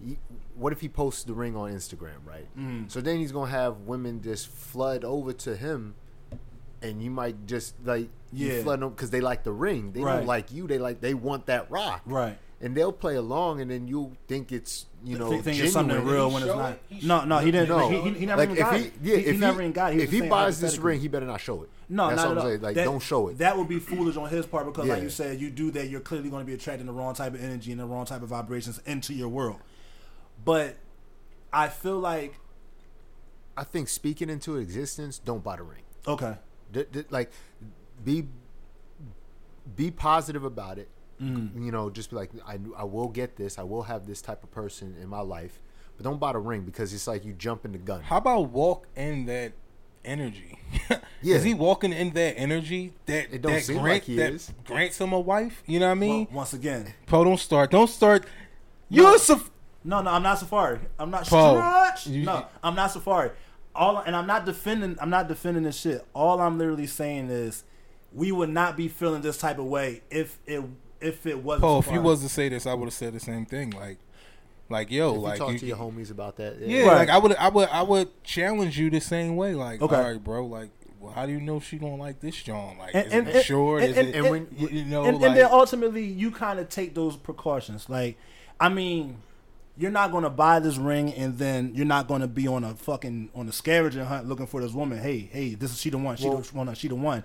You, 0.00 0.16
what 0.54 0.72
if 0.72 0.80
he 0.80 0.88
posts 0.88 1.24
the 1.24 1.32
ring 1.34 1.56
on 1.56 1.72
Instagram, 1.72 2.24
right? 2.24 2.46
Mm. 2.58 2.90
So 2.90 3.00
then 3.00 3.18
he's 3.18 3.32
gonna 3.32 3.50
have 3.50 3.80
women 3.80 4.22
just 4.22 4.48
flood 4.48 5.04
over 5.04 5.32
to 5.32 5.56
him, 5.56 5.94
and 6.82 7.02
you 7.02 7.10
might 7.10 7.46
just 7.46 7.74
like 7.84 8.08
you 8.32 8.62
flood 8.62 8.80
them 8.80 8.90
because 8.90 9.10
they 9.10 9.20
like 9.20 9.42
the 9.44 9.52
ring. 9.52 9.92
They 9.92 10.00
Right. 10.00 10.18
don't 10.18 10.26
like 10.26 10.52
you. 10.52 10.66
They 10.66 10.78
like 10.78 11.00
they 11.00 11.14
want 11.14 11.46
that 11.46 11.70
rock, 11.70 12.02
right. 12.06 12.38
And 12.60 12.76
they'll 12.76 12.92
play 12.92 13.14
along, 13.14 13.60
and 13.60 13.70
then 13.70 13.86
you 13.86 14.16
think 14.26 14.50
it's 14.50 14.86
you 15.04 15.16
know 15.16 15.30
think, 15.30 15.44
think 15.44 15.56
genuine. 15.58 15.66
it's 15.66 15.72
something 15.74 16.04
real 16.04 16.28
when 16.30 16.42
it's 16.42 16.52
not. 16.54 16.78
it? 16.90 17.04
No, 17.04 17.24
no, 17.24 17.38
he 17.38 17.52
didn't. 17.52 17.68
No, 17.68 17.88
He, 17.88 18.00
he, 18.00 18.18
he 18.20 18.26
never 18.26 18.40
like 18.42 18.50
even 18.50 18.58
if 18.64 18.70
got 18.70 18.80
he, 18.80 18.86
it. 18.86 18.92
yeah, 19.00 19.16
he, 19.16 19.22
if 19.26 19.32
he 19.34 19.38
never 19.38 19.60
even 19.62 19.72
got 19.72 19.92
it. 19.92 19.96
He 19.96 20.02
if 20.02 20.10
he 20.10 20.20
buys 20.22 20.60
this 20.60 20.76
ring, 20.78 20.98
he 21.00 21.06
better 21.06 21.24
not 21.26 21.40
show 21.40 21.62
it. 21.62 21.68
No, 21.88 22.08
That's 22.08 22.16
not 22.18 22.28
what 22.28 22.30
at 22.32 22.32
I'm 22.32 22.38
all. 22.44 22.50
saying. 22.50 22.60
Like, 22.62 22.74
That- 22.74 22.84
don't 22.84 22.98
show 23.02 23.28
it. 23.28 23.38
That 23.38 23.56
would 23.56 23.68
be 23.68 23.78
foolish 23.78 24.16
on 24.16 24.28
his 24.28 24.44
part 24.44 24.66
because, 24.66 24.88
like 24.88 25.02
you 25.02 25.08
said, 25.08 25.40
you 25.40 25.50
do 25.50 25.70
that. 25.70 25.88
You're 25.88 26.00
clearly 26.00 26.28
going 26.30 26.42
to 26.42 26.46
be 26.46 26.52
attracting 26.52 26.86
the 26.86 26.92
wrong 26.92 27.14
type 27.14 27.32
of 27.34 27.42
energy 27.42 27.70
and 27.70 27.80
the 27.80 27.86
wrong 27.86 28.04
type 28.04 28.22
of 28.22 28.28
vibrations 28.28 28.80
into 28.86 29.14
your 29.14 29.28
world. 29.28 29.60
But 30.48 30.76
I 31.52 31.68
feel 31.68 31.98
like 31.98 32.32
I 33.56 33.64
think 33.64 33.88
speaking 33.90 34.30
into 34.30 34.56
existence, 34.56 35.18
don't 35.18 35.44
buy 35.44 35.56
the 35.56 35.62
ring. 35.64 35.82
okay, 36.06 36.36
D- 36.72 36.86
d- 36.90 37.04
like 37.10 37.30
be 38.02 38.26
be 39.76 39.90
positive 39.90 40.44
about 40.44 40.78
it 40.78 40.88
Mm. 41.20 41.64
you 41.64 41.72
know 41.72 41.90
just 41.90 42.10
be 42.10 42.16
like 42.16 42.30
I, 42.46 42.60
I 42.76 42.84
will 42.84 43.08
get 43.08 43.34
this 43.34 43.58
i 43.58 43.64
will 43.64 43.82
have 43.82 44.06
this 44.06 44.22
type 44.22 44.44
of 44.44 44.52
person 44.52 44.94
in 45.02 45.08
my 45.08 45.18
life 45.18 45.58
but 45.96 46.04
don't 46.04 46.20
buy 46.20 46.30
the 46.32 46.38
ring 46.38 46.62
because 46.62 46.94
it's 46.94 47.08
like 47.08 47.24
you 47.24 47.32
jumping 47.32 47.72
the 47.72 47.78
gun 47.78 48.02
How 48.02 48.18
about 48.18 48.50
walk 48.50 48.86
in 48.94 49.26
that 49.26 49.52
energy? 50.04 50.60
Yeah. 50.88 50.98
Is 51.38 51.42
he 51.42 51.54
walking 51.54 51.92
in 51.92 52.10
that 52.12 52.34
energy 52.38 52.92
that 53.06 53.34
It 53.34 53.42
don't 53.42 53.52
that 53.54 53.64
seem 53.64 53.78
grant, 53.78 53.94
like 53.96 54.02
he 54.04 54.14
that 54.14 54.32
is. 54.34 54.52
grants 54.64 55.00
him 55.00 55.12
a 55.12 55.18
wife? 55.18 55.64
You 55.66 55.80
know 55.80 55.86
what 55.86 55.98
I 55.98 56.06
mean? 56.06 56.26
well, 56.30 56.36
once 56.36 56.52
again, 56.52 56.94
Poe, 57.06 57.24
don't 57.24 57.40
start. 57.40 57.72
Don't 57.72 57.90
start. 57.90 58.24
You're 58.88 59.16
a 59.16 59.18
saf- 59.18 59.50
no, 59.88 60.02
no, 60.02 60.10
I'm 60.10 60.22
not 60.22 60.38
Safaree. 60.38 60.80
I'm 60.98 61.10
not 61.10 61.26
Paul, 61.26 61.56
stretch. 61.56 62.06
you- 62.06 62.24
no, 62.24 62.46
I'm 62.62 62.74
not 62.74 62.90
Safaree. 62.90 63.32
All 63.74 63.98
and 63.98 64.14
I'm 64.16 64.26
not 64.26 64.44
defending. 64.44 64.96
I'm 65.00 65.10
not 65.10 65.28
defending 65.28 65.62
this 65.62 65.78
shit. 65.78 66.04
All 66.14 66.40
I'm 66.40 66.58
literally 66.58 66.86
saying 66.86 67.30
is, 67.30 67.64
we 68.12 68.32
would 68.32 68.48
not 68.50 68.76
be 68.76 68.88
feeling 68.88 69.22
this 69.22 69.38
type 69.38 69.58
of 69.58 69.66
way 69.66 70.02
if 70.10 70.38
it 70.46 70.62
if 71.00 71.26
it 71.26 71.42
wasn't. 71.44 71.62
Poe. 71.62 71.78
If 71.78 71.90
you 71.92 72.00
was 72.02 72.20
to 72.22 72.28
say 72.28 72.48
this, 72.48 72.66
I 72.66 72.74
would 72.74 72.86
have 72.86 72.92
said 72.94 73.12
the 73.14 73.20
same 73.20 73.46
thing. 73.46 73.70
Like, 73.70 73.98
like 74.68 74.90
yo, 74.90 75.14
if 75.14 75.20
like 75.22 75.32
you 75.34 75.38
talk 75.38 75.52
you- 75.52 75.58
to 75.60 75.66
your 75.66 75.76
homies 75.76 76.10
about 76.10 76.36
that 76.36 76.58
Yeah, 76.60 76.86
Right. 76.88 76.96
like 76.96 77.08
I 77.08 77.18
would, 77.18 77.36
I 77.36 77.48
would, 77.48 77.68
I 77.68 77.82
would 77.82 78.24
challenge 78.24 78.78
you 78.78 78.90
the 78.90 79.00
same 79.00 79.36
way. 79.36 79.54
Like, 79.54 79.80
Okay. 79.80 79.94
all 79.94 80.02
right, 80.02 80.22
bro. 80.22 80.44
Like, 80.46 80.70
well, 80.98 81.12
how 81.12 81.24
do 81.26 81.32
you 81.32 81.40
know 81.40 81.60
she 81.60 81.78
don't 81.78 81.98
like 81.98 82.18
this 82.20 82.34
John? 82.42 82.78
Like, 82.78 82.94
And- 82.96 83.06
is 83.06 83.12
and- 83.12 83.28
it 83.28 83.36
and- 83.36 83.44
short? 83.44 83.82
and- 83.82 83.90
is 83.92 83.96
and- 83.96 84.08
it, 84.08 84.14
and 84.16 84.30
when 84.30 84.48
you, 84.56 84.68
you 84.68 84.84
know, 84.86 85.04
and, 85.04 85.18
like, 85.20 85.28
and 85.30 85.38
then 85.38 85.48
ultimately 85.52 86.04
you 86.04 86.32
kind 86.32 86.58
of 86.58 86.68
take 86.68 86.94
those 86.96 87.16
precautions. 87.16 87.88
Like, 87.88 88.18
I 88.58 88.68
mean, 88.68 89.18
you're 89.78 89.90
not 89.92 90.10
going 90.10 90.24
to 90.24 90.30
buy 90.30 90.58
this 90.58 90.76
ring 90.76 91.12
and 91.14 91.38
then 91.38 91.72
you're 91.74 91.86
not 91.86 92.08
going 92.08 92.20
to 92.20 92.26
be 92.28 92.48
on 92.48 92.64
a 92.64 92.74
fucking 92.74 93.30
on 93.34 93.48
a 93.48 93.52
scavenger 93.52 94.04
hunt 94.04 94.28
looking 94.28 94.46
for 94.46 94.60
this 94.60 94.72
woman. 94.72 94.98
Hey, 94.98 95.28
hey, 95.32 95.54
this 95.54 95.70
is 95.72 95.80
she 95.80 95.90
the 95.90 95.98
one. 95.98 96.16
She 96.16 96.28
Well- 96.28 96.38
the 96.38 96.56
one. 96.56 96.74
She 96.74 96.88
the 96.88 96.94
one. 96.96 97.22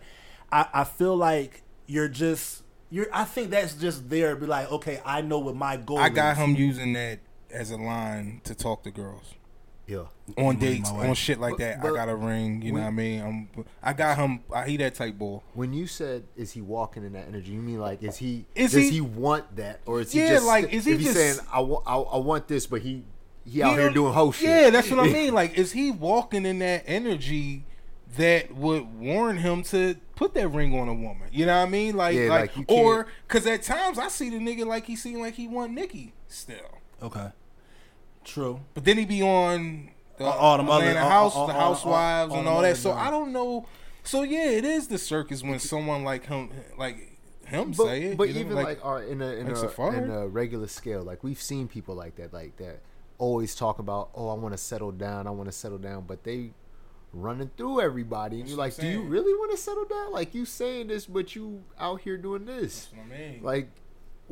I 0.52 0.68
I 0.74 0.84
feel 0.84 1.16
like 1.16 1.64
you're 1.88 2.08
just 2.08 2.64
you're. 2.92 3.08
I 3.12 3.24
think 3.26 3.50
that's 3.50 3.74
just 3.74 4.10
there. 4.10 4.36
to 4.36 4.40
Be 4.40 4.46
like, 4.46 4.72
okay, 4.72 5.02
I 5.04 5.22
know 5.22 5.40
what 5.40 5.56
my 5.56 5.78
goal. 5.78 5.98
I 5.98 6.10
got 6.10 6.34
is. 6.34 6.38
him 6.44 6.56
using 6.56 6.94
that 6.94 7.20
as 7.52 7.72
a 7.72 7.78
line 7.78 8.42
to 8.44 8.54
talk 8.56 8.84
to 8.84 8.92
girls 8.92 9.34
yeah 9.88 10.04
on 10.38 10.56
dates, 10.58 10.90
on 10.90 11.14
shit 11.14 11.40
like 11.40 11.54
But- 11.54 11.60
that. 11.60 11.82
but 11.82 11.92
I 11.94 11.96
got 11.96 12.10
a 12.10 12.16
ring. 12.16 12.62
You 12.62 12.72
know 12.72 12.80
what 12.80 12.88
I 12.88 12.92
mean? 12.92 13.22
I'm, 13.58 13.66
I 13.82 13.92
got 13.94 14.18
him. 14.18 14.40
I, 14.54 14.66
he 14.70 14.78
that 14.78 14.96
type 14.96 15.18
boy. 15.18 15.42
when 15.54 15.74
you 15.74 15.88
said 15.88 16.24
is 16.38 16.52
he 16.54 16.62
walking 16.62 17.04
in 17.04 17.12
that 17.14 17.28
energy 17.28 17.52
you 17.52 17.60
mean 17.62 17.80
like 17.80 18.02
is 18.02 18.16
he 18.18 18.46
Is 18.56 18.72
does 18.72 18.84
he- 18.84 18.90
he, 18.92 19.02
want 19.02 19.56
that 19.58 19.82
or 19.86 20.00
is 20.02 20.12
he 20.14 20.20
just 20.20 20.46
like, 20.46 20.72
is 20.72 20.86
he 20.86 20.94
if 20.94 21.00
he's 21.00 21.14
just- 21.14 21.20
saying 21.38 21.48
I, 21.52 21.60
wa- 21.60 21.82
I, 21.86 21.98
I 21.98 22.18
want 22.18 22.48
this 22.48 22.66
but 22.68 22.82
he 22.82 23.04
he 23.46 23.62
out 23.62 23.78
here 23.78 23.90
doing 23.90 24.14
whole 24.14 24.32
shit 24.32 24.48
Yeah, 24.48 24.70
that's 24.70 24.90
what 24.90 25.02
I 25.02 25.08
mean. 25.12 25.34
Like, 25.42 25.58
is 25.58 25.74
he 25.74 25.92
walking 25.92 26.46
in 26.46 26.60
that 26.60 26.84
energy 26.88 27.66
that 28.16 28.56
would 28.56 28.98
warn 29.00 29.38
him 29.40 29.64
to 29.64 29.96
put 30.16 30.34
that 30.36 30.48
ring 30.48 30.80
on 30.80 30.88
a 30.88 30.94
woman? 30.94 31.28
You 31.32 31.46
know 31.48 31.58
what 31.60 31.68
I 31.68 31.70
mean? 31.70 31.98
Like, 31.98 32.16
Yeah, 32.16 32.30
like, 32.30 32.56
like, 32.56 32.72
or 32.72 33.08
because 33.28 33.46
at 33.48 33.64
times 33.64 34.00
I 34.00 34.08
see 34.08 34.30
the 34.30 34.38
nigga 34.38 34.66
like 34.66 34.86
he 34.86 34.96
seem 34.96 35.20
like 35.20 35.34
he 35.34 35.48
want 35.50 35.74
Nicki 35.74 36.14
still, 36.30 36.56
Okay. 37.02 37.32
True. 38.24 38.60
but 38.74 38.86
then 38.86 38.98
he 38.98 39.06
be 39.06 39.22
on 39.22 39.90
the, 40.18 40.26
All- 40.26 40.32
all 40.38 40.58
them 40.58 40.70
other- 40.70 40.86
Atlanta 40.86 41.04
all- 41.06 41.10
House, 41.10 41.36
all- 41.36 41.48
the 41.48 41.54
Housewives, 41.54 42.32
all- 42.32 42.36
all 42.36 42.40
and 42.40 42.48
all 42.50 42.58
other 42.60 42.70
that. 42.70 42.78
So 42.78 42.92
joints. 42.92 43.08
I 43.08 43.12
don't 43.12 43.32
know. 43.34 43.66
So 44.04 44.24
yeah, 44.24 44.50
it 44.50 44.66
is 44.66 44.88
the 44.88 44.98
circus 44.98 45.42
when 45.44 45.60
someone 45.60 46.04
like 46.04 46.26
him, 46.26 46.50
like 46.78 47.18
him, 47.46 47.72
but, 47.72 47.86
say 47.86 48.04
it. 48.04 48.18
but 48.18 48.28
you 48.30 48.34
know, 48.36 48.40
even 48.42 48.56
like, 48.56 48.84
all 48.86 48.96
right, 48.96 49.08
in 49.08 49.22
a 49.22 49.28
in 49.34 49.48
like 49.48 49.56
a, 49.58 49.68
Safaree? 49.68 50.04
in 50.04 50.10
a 50.10 50.28
regular 50.28 50.68
scale, 50.68 51.02
like 51.04 51.24
we've 51.24 51.42
seen 51.42 51.68
people 51.68 51.96
like 51.96 52.16
that, 52.18 52.34
like 52.34 52.58
that 52.58 52.82
always 53.18 53.56
talk 53.56 53.80
about, 53.80 54.10
oh, 54.16 54.28
I 54.30 54.34
want 54.34 54.54
to 54.54 54.58
settle 54.58 54.92
down, 54.92 55.26
I 55.28 55.30
want 55.30 55.48
to 55.48 55.54
settle 55.54 55.78
down, 55.78 56.04
but 56.06 56.24
they 56.24 56.52
running 57.14 57.50
through 57.56 57.80
everybody, 57.80 58.40
and 58.42 58.50
you're 58.50 58.58
like, 58.58 58.76
do 58.76 58.88
you 58.88 59.02
really 59.04 59.34
want 59.34 59.52
to 59.52 59.58
settle 59.58 59.86
down? 59.86 60.12
Like 60.12 60.34
you 60.34 60.46
saying 60.46 60.88
this, 60.88 61.06
but 61.06 61.36
you 61.36 61.64
out 61.80 62.02
here 62.02 62.18
doing 62.18 62.46
this, 62.46 62.86
That's 62.88 63.08
what 63.10 63.16
I 63.18 63.20
mean. 63.32 63.44
like. 63.44 63.70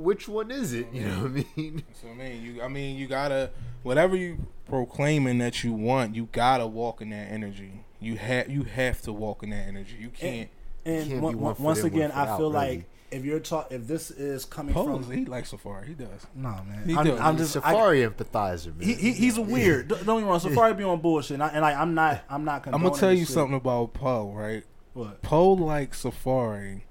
Which 0.02 0.28
one 0.28 0.52
is 0.52 0.74
it? 0.74 0.88
You 0.94 1.02
know 1.08 1.24
what 1.24 1.32
I 1.32 1.46
mean? 1.58 1.84
So 2.02 2.08
I 2.10 2.14
mean, 2.14 2.44
you. 2.44 2.62
I 2.62 2.68
mean, 2.68 2.98
you 2.98 3.08
gotta 3.08 3.52
whatever 3.84 4.16
you 4.16 4.48
proclaiming 4.68 5.38
that 5.40 5.64
you 5.64 5.74
want. 5.74 6.16
You 6.16 6.28
gotta 6.32 6.66
walk 6.68 7.02
in 7.02 7.10
that 7.12 7.32
energy. 7.32 7.84
You 8.00 8.16
have 8.18 8.50
you 8.50 8.64
have 8.64 9.02
to 9.04 9.14
walk 9.14 9.44
in 9.44 9.52
that 9.52 9.68
energy. 9.68 9.96
You 10.00 10.10
can't. 10.10 10.50
And 10.86 11.08
Can't 11.08 11.22
one- 11.22 11.40
one- 11.40 11.56
one 11.56 11.64
once 11.64 11.80
in, 11.82 11.86
again, 11.88 12.12
I 12.12 12.26
feel 12.26 12.52
really. 12.52 12.54
like 12.54 12.86
if 13.12 13.24
you're 13.26 13.40
talk, 13.40 13.72
if 13.72 13.86
this 13.86 14.10
is 14.10 14.46
coming 14.46 14.74
Pose. 14.74 15.06
from, 15.06 15.16
He 15.16 15.26
likes 15.26 15.52
Safaree. 15.52 15.86
He 15.90 15.94
does. 15.94 16.26
no 16.34 16.50
man, 16.68 16.84
He 16.88 16.96
I'm, 16.96 17.06
do. 17.06 17.18
I'm 17.18 17.38
just 17.38 17.56
I- 17.58 17.74
Safaree 17.76 18.10
empathizer, 18.10 18.76
man. 18.76 18.88
He, 18.88 18.94
he 18.96 19.12
he's 19.12 19.38
a 19.38 19.42
weird. 19.42 19.90
Don't 19.90 20.06
don't 20.06 20.16
get 20.20 20.24
me 20.26 20.30
wrong. 20.30 20.40
Safaree 20.40 20.76
be 20.78 20.84
on 20.84 21.00
bullshit, 21.02 21.36
and, 21.36 21.44
I, 21.44 21.50
and 21.50 21.64
I, 21.64 21.74
I'm 21.74 21.94
not. 21.94 22.24
I'm 22.30 22.44
not. 22.46 22.66
I'm 22.68 22.82
gonna 22.82 22.96
tell 22.96 23.14
you 23.14 23.26
shit. 23.26 23.34
something 23.34 23.56
about 23.58 23.94
Poe. 23.94 24.32
Right. 24.32 24.64
What? 24.94 25.22
Poe 25.22 25.52
likes 25.54 26.04
Safaree, 26.04 26.82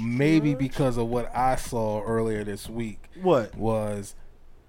maybe 0.00 0.54
because 0.54 0.96
of 0.96 1.08
what 1.08 1.34
I 1.34 1.56
saw 1.56 2.02
earlier 2.02 2.44
this 2.44 2.68
week. 2.68 3.00
What? 3.20 3.54
Was 3.56 4.14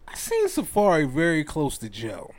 I 0.07 0.15
seen 0.15 0.47
Safaree 0.47 1.09
very 1.09 1.43
close 1.43 1.78
to 1.80 1.89
Joe. 1.89 2.32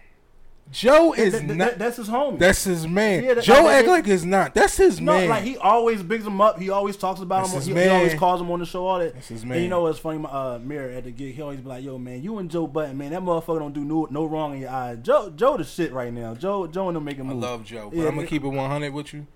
Joe 0.71 1.13
is 1.13 1.35
Th- 1.35 1.45
th- 1.47 1.57
not. 1.59 1.65
th- 1.67 1.79
that's 1.79 1.97
his 1.99 2.09
homie. 2.09 2.39
that's 2.39 2.65
his 2.65 2.87
man. 2.89 3.23
Yeah, 3.23 3.35
that- 3.35 3.45
Joe 3.45 3.69
act 3.69 3.87
like 3.87 4.09
it's 4.09 4.25
not. 4.25 4.55
That's 4.55 4.79
his 4.79 4.99
no, 4.99 5.13
man. 5.13 5.29
like 5.29 5.45
he 5.45 5.59
always 5.59 6.03
bigs 6.03 6.27
him 6.27 6.41
up. 6.41 6.59
He 6.59 6.71
always 6.71 6.97
talks 6.97 7.21
about 7.21 7.47
That's 7.49 7.67
him. 7.67 7.77
He, 7.77 7.83
he 7.83 7.89
always 7.91 8.15
calls 8.15 8.41
him 8.41 8.51
on 8.51 8.61
the 8.61 8.67
show. 8.67 8.87
All 8.87 8.99
that. 8.99 9.13
That's 9.13 9.29
his 9.29 9.43
And 9.43 9.55
you 9.57 9.69
know 9.69 9.83
what's 9.83 9.99
funny? 9.99 10.19
My 10.19 10.31
uh, 10.31 10.59
mirror 10.63 10.91
at 10.91 11.05
the 11.05 11.11
gig, 11.11 11.35
he 11.35 11.43
always 11.43 11.61
be 11.61 11.69
like, 11.69 11.85
"Yo, 11.85 11.99
man, 11.99 12.23
you 12.23 12.39
and 12.39 12.51
Joe 12.51 12.67
Budden, 12.67 12.97
man, 12.97 13.11
that 13.11 13.21
motherfucker 13.21 13.59
don't 13.59 13.75
do 13.75 13.85
no, 13.85 14.09
no 14.11 14.25
wrong 14.25 14.55
in 14.55 14.61
your 14.63 14.71
eyes. 14.71 14.99
Joe, 15.03 15.31
Joe, 15.37 15.59
the 15.59 15.65
shit 15.65 15.93
right 15.93 16.13
now. 16.13 16.35
Joe, 16.35 16.67
Joe, 16.67 16.89
and 16.89 16.97
them 16.97 17.05
making 17.05 17.29
I 17.29 17.35
love 17.35 17.65
Joe, 17.65 17.91
but 17.91 17.99
Yeah, 17.99 18.09
I'm 18.09 18.15
gonna 18.15 18.27
keep 18.27 18.43
it 18.43 18.49
100 18.49 18.93
with 18.93 19.13
you. 19.13 19.27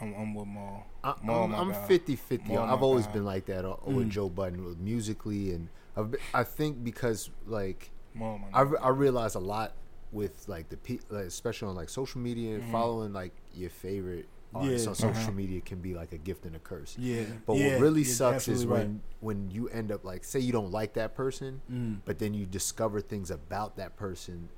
I'm, 0.00 0.14
I'm 0.14 0.34
with 0.34 0.46
Maul. 0.46 0.86
I, 1.02 1.14
Maul, 1.22 1.44
I'm, 1.44 1.50
my 1.52 1.58
I'm 1.58 1.70
guy. 1.72 1.86
50 1.86 2.16
50. 2.16 2.52
Maul, 2.52 2.58
I've 2.64 2.82
always 2.82 3.06
guy. 3.06 3.12
been 3.12 3.24
like 3.24 3.46
that 3.46 3.64
uh, 3.64 3.76
Mm. 3.86 3.94
with 3.94 4.10
Joe 4.10 4.28
Budden 4.28 4.64
with 4.64 4.78
musically, 4.78 5.52
and 5.52 5.68
I've 5.96 6.10
been, 6.10 6.20
I 6.32 6.42
think 6.44 6.82
because 6.82 7.30
like 7.46 7.90
money. 8.14 8.44
I, 8.52 8.62
I 8.62 8.88
realize 8.90 9.34
a 9.34 9.40
lot 9.40 9.74
with 10.12 10.44
like 10.48 10.68
the 10.68 10.76
pe- 10.76 10.98
like, 11.10 11.26
especially 11.26 11.68
on 11.68 11.74
like 11.76 11.88
social 11.88 12.20
media 12.20 12.54
Mm-hmm. 12.54 12.62
and 12.64 12.72
following 12.72 13.12
like 13.12 13.32
your 13.54 13.70
favorite 13.70 14.26
artists 14.54 14.84
Yeah. 14.84 14.90
on 14.90 14.94
social 14.94 15.10
Uh-huh. 15.16 15.30
media 15.32 15.60
can 15.60 15.80
be 15.80 15.94
like 15.94 16.12
a 16.12 16.18
gift 16.18 16.44
and 16.46 16.54
a 16.54 16.60
curse. 16.60 16.96
Yeah, 16.98 17.24
But 17.46 17.56
yeah, 17.56 17.72
what 17.74 17.80
really 17.80 18.04
sucks 18.04 18.46
is 18.48 18.62
absolutely 18.62 18.84
when 18.84 19.00
when 19.20 19.50
you 19.50 19.68
end 19.68 19.90
up 19.92 20.04
like 20.04 20.22
say 20.24 20.38
you 20.40 20.52
don't 20.52 20.70
like 20.70 20.94
that 20.94 21.14
person, 21.14 21.60
Mm. 21.72 22.00
but 22.04 22.18
then 22.18 22.34
you 22.34 22.46
discover 22.46 23.00
things 23.00 23.30
about 23.30 23.76
that 23.76 23.96
person 23.96 24.48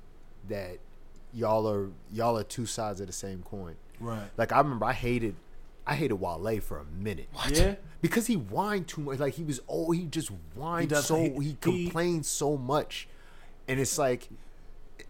that 0.47 0.77
y'all 1.33 1.67
are 1.67 1.89
y'all 2.11 2.37
are 2.37 2.43
two 2.43 2.65
sides 2.65 3.01
of 3.01 3.07
the 3.07 3.13
same 3.13 3.41
coin. 3.43 3.75
Right. 3.99 4.27
Like 4.37 4.51
I 4.51 4.59
remember 4.59 4.85
I 4.85 4.93
hated 4.93 5.35
I 5.85 5.95
hated 5.95 6.15
Wale 6.15 6.59
for 6.61 6.79
a 6.79 6.85
minute. 6.85 7.29
Yeah, 7.49 7.75
Because 8.01 8.27
he 8.27 8.33
whined 8.35 8.87
too 8.87 9.01
much. 9.01 9.19
Like 9.19 9.35
he 9.35 9.43
was 9.43 9.61
oh 9.69 9.91
he 9.91 10.05
just 10.05 10.31
whined 10.55 10.89
does- 10.89 11.05
so 11.05 11.15
he- 11.15 11.29
he, 11.29 11.39
he- 11.43 11.57
complained 11.59 12.25
so 12.25 12.57
much. 12.57 13.07
And 13.67 13.79
it's 13.79 13.97
like 13.97 14.27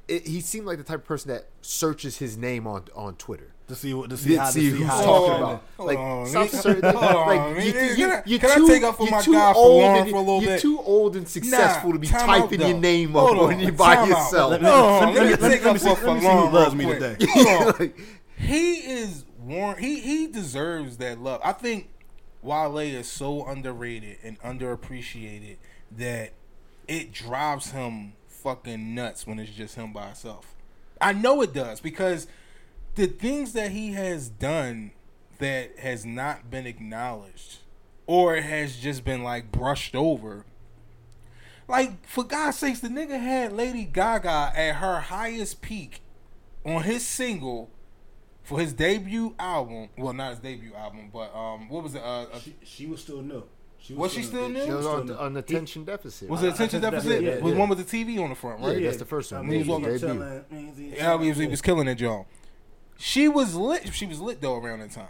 it, 0.07 0.25
he 0.27 0.41
seemed 0.41 0.65
like 0.65 0.77
the 0.77 0.83
type 0.83 0.99
of 0.99 1.05
person 1.05 1.31
that 1.31 1.47
searches 1.61 2.17
his 2.17 2.38
name 2.38 2.65
on 2.67 2.83
on 2.95 3.15
Twitter. 3.15 3.51
to 3.67 3.75
see 3.75 3.93
what 3.93 4.09
to 4.09 4.17
see 4.17 4.29
See, 4.29 4.35
how 4.35 4.45
to 4.45 4.51
see 4.51 4.71
see 4.71 4.77
who's 4.77 4.88
how 4.88 5.01
talking 5.03 5.31
it's 5.31 5.39
about. 5.39 5.63
Hold 5.77 5.88
Like, 5.89 5.97
on, 5.97 6.25
stop 6.27 6.43
me- 6.43 6.59
searching- 6.59 6.83
hold 6.83 7.27
like, 7.27 7.57
me- 7.57 7.65
you, 7.65 7.73
can 7.73 7.97
you, 7.97 8.09
I- 8.11 8.23
you're 8.25 8.39
can 8.39 8.51
I 8.51 8.55
too, 8.55 8.67
take 8.67 8.83
up 8.83 8.95
for 8.97 9.03
you're 9.03 9.11
my 9.11 9.17
guy 9.25 9.53
for 9.53 9.57
old 9.59 9.83
and- 9.83 10.09
for 10.09 10.15
a 10.15 10.19
little 10.19 10.41
You're 10.41 10.51
bit? 10.53 10.61
too 10.61 10.79
old 10.79 11.15
and 11.17 11.27
successful 11.27 11.89
Nah, 11.89 11.93
to 11.95 11.99
be 11.99 12.07
time 12.07 12.29
out, 12.29 12.38
typing 12.43 12.59
your 12.61 12.73
though. 12.73 12.79
name 12.79 13.15
up 13.15 13.27
Hold 13.27 13.47
when 13.49 13.59
you're 13.59 13.71
by 13.73 13.95
time 13.95 14.03
out. 14.03 14.09
yourself. 14.09 14.51
Let 14.51 14.61
me- 14.61 14.69
Hold 14.69 14.85
on, 14.85 15.13
let 15.13 15.23
me- 15.23 15.29
let 15.29 15.41
me 15.41 15.47
let 15.47 15.51
me- 15.51 15.65
let 15.65 15.73
me 15.73 15.79
see- 15.79 15.89
let 15.89 16.15
me 16.15 16.19
see 16.21 16.27
who 16.27 16.49
loves 16.49 16.75
me 16.75 16.85
today. 16.85 17.17
Hold 17.29 17.81
on. 17.81 17.93
He 18.38 18.75
is 18.75 19.25
warm. 19.39 19.79
He 19.79 19.99
he 19.99 20.27
deserves 20.27 20.97
that 20.97 21.19
love. 21.19 21.41
I 21.43 21.53
think 21.53 21.89
Wale 22.43 22.77
is 22.77 23.07
so 23.07 23.45
underrated 23.45 24.17
and 24.23 24.39
underappreciated 24.41 25.57
that 25.91 26.33
it 26.88 27.11
drives 27.11 27.71
him 27.71 28.13
fucking 28.27 28.93
nuts 28.93 29.25
when 29.25 29.39
it's 29.39 29.51
just 29.51 29.75
him 29.75 29.91
by 29.91 30.05
himself. 30.07 30.55
I 31.01 31.13
know 31.13 31.41
it 31.41 31.51
does 31.51 31.79
because 31.79 32.27
the 32.95 33.07
things 33.07 33.53
that 33.53 33.71
he 33.71 33.93
has 33.93 34.29
done 34.29 34.91
that 35.39 35.79
has 35.79 36.05
not 36.05 36.49
been 36.49 36.67
acknowledged 36.67 37.59
or 38.05 38.38
has 38.38 38.77
just 38.77 39.03
been 39.03 39.23
like 39.23 39.51
brushed 39.51 39.95
over. 39.95 40.45
Like 41.67 42.07
for 42.07 42.23
God's 42.23 42.57
sakes, 42.57 42.79
the 42.79 42.88
nigga 42.88 43.19
had 43.19 43.51
Lady 43.51 43.83
Gaga 43.83 44.53
at 44.55 44.75
her 44.75 44.99
highest 45.01 45.61
peak 45.61 46.01
on 46.63 46.83
his 46.83 47.05
single 47.05 47.69
for 48.48 48.60
his 48.62 48.72
debut 48.72 49.36
album. 49.38 49.89
Well, 49.98 50.14
not 50.14 50.30
his 50.30 50.39
debut 50.39 50.74
album, 50.74 51.10
but 51.12 51.36
um, 51.36 51.68
what 51.68 51.84
was 51.84 51.95
it? 51.95 52.02
Uh, 52.02 52.24
uh, 52.34 52.39
She, 52.39 52.56
she 52.64 52.86
was 52.86 53.02
still 53.02 53.22
new. 53.22 53.43
She 53.78 53.93
Was 53.93 54.14
she 54.14 54.24
still 54.24 54.48
new? 54.48 54.62
It 54.62 54.74
was 54.74 54.86
on, 54.86 55.06
new. 55.08 55.14
on 55.16 55.36
attention 55.36 55.84
deficit. 55.84 56.30
was 56.30 56.41
it 56.43 56.54
attention 56.54 56.84
I- 56.84 56.88
I- 56.88 56.91
deficit? 56.91 57.22
yeah, 57.24 57.39
was 57.39 57.52
yeah. 57.54 57.60
one 57.60 57.68
with 57.70 57.78
the 57.78 57.84
TV 58.06 58.24
on 58.24 58.30
the 58.30 58.36
front, 58.36 58.62
Yeah, 58.62 58.68
right? 58.70 58.82
that's 58.84 58.98
the 58.98 59.06
first 59.06 59.34
one. 59.34 59.50
He 59.50 59.58
was 59.58 59.68
walking- 59.68 59.98
Debut. 59.98 60.43
Yeah, 60.95 61.22
he 61.22 61.28
was, 61.30 61.38
he 61.38 61.48
was 61.48 61.62
killing 61.62 61.88
it, 61.89 61.95
John. 61.95 62.24
She 62.98 63.28
was 63.28 63.54
lit. 63.54 63.93
She 63.93 64.06
was 64.06 64.22
lit 64.22 64.39
though 64.41 64.56
around 64.56 64.80
that 64.80 64.91
time. 64.91 65.08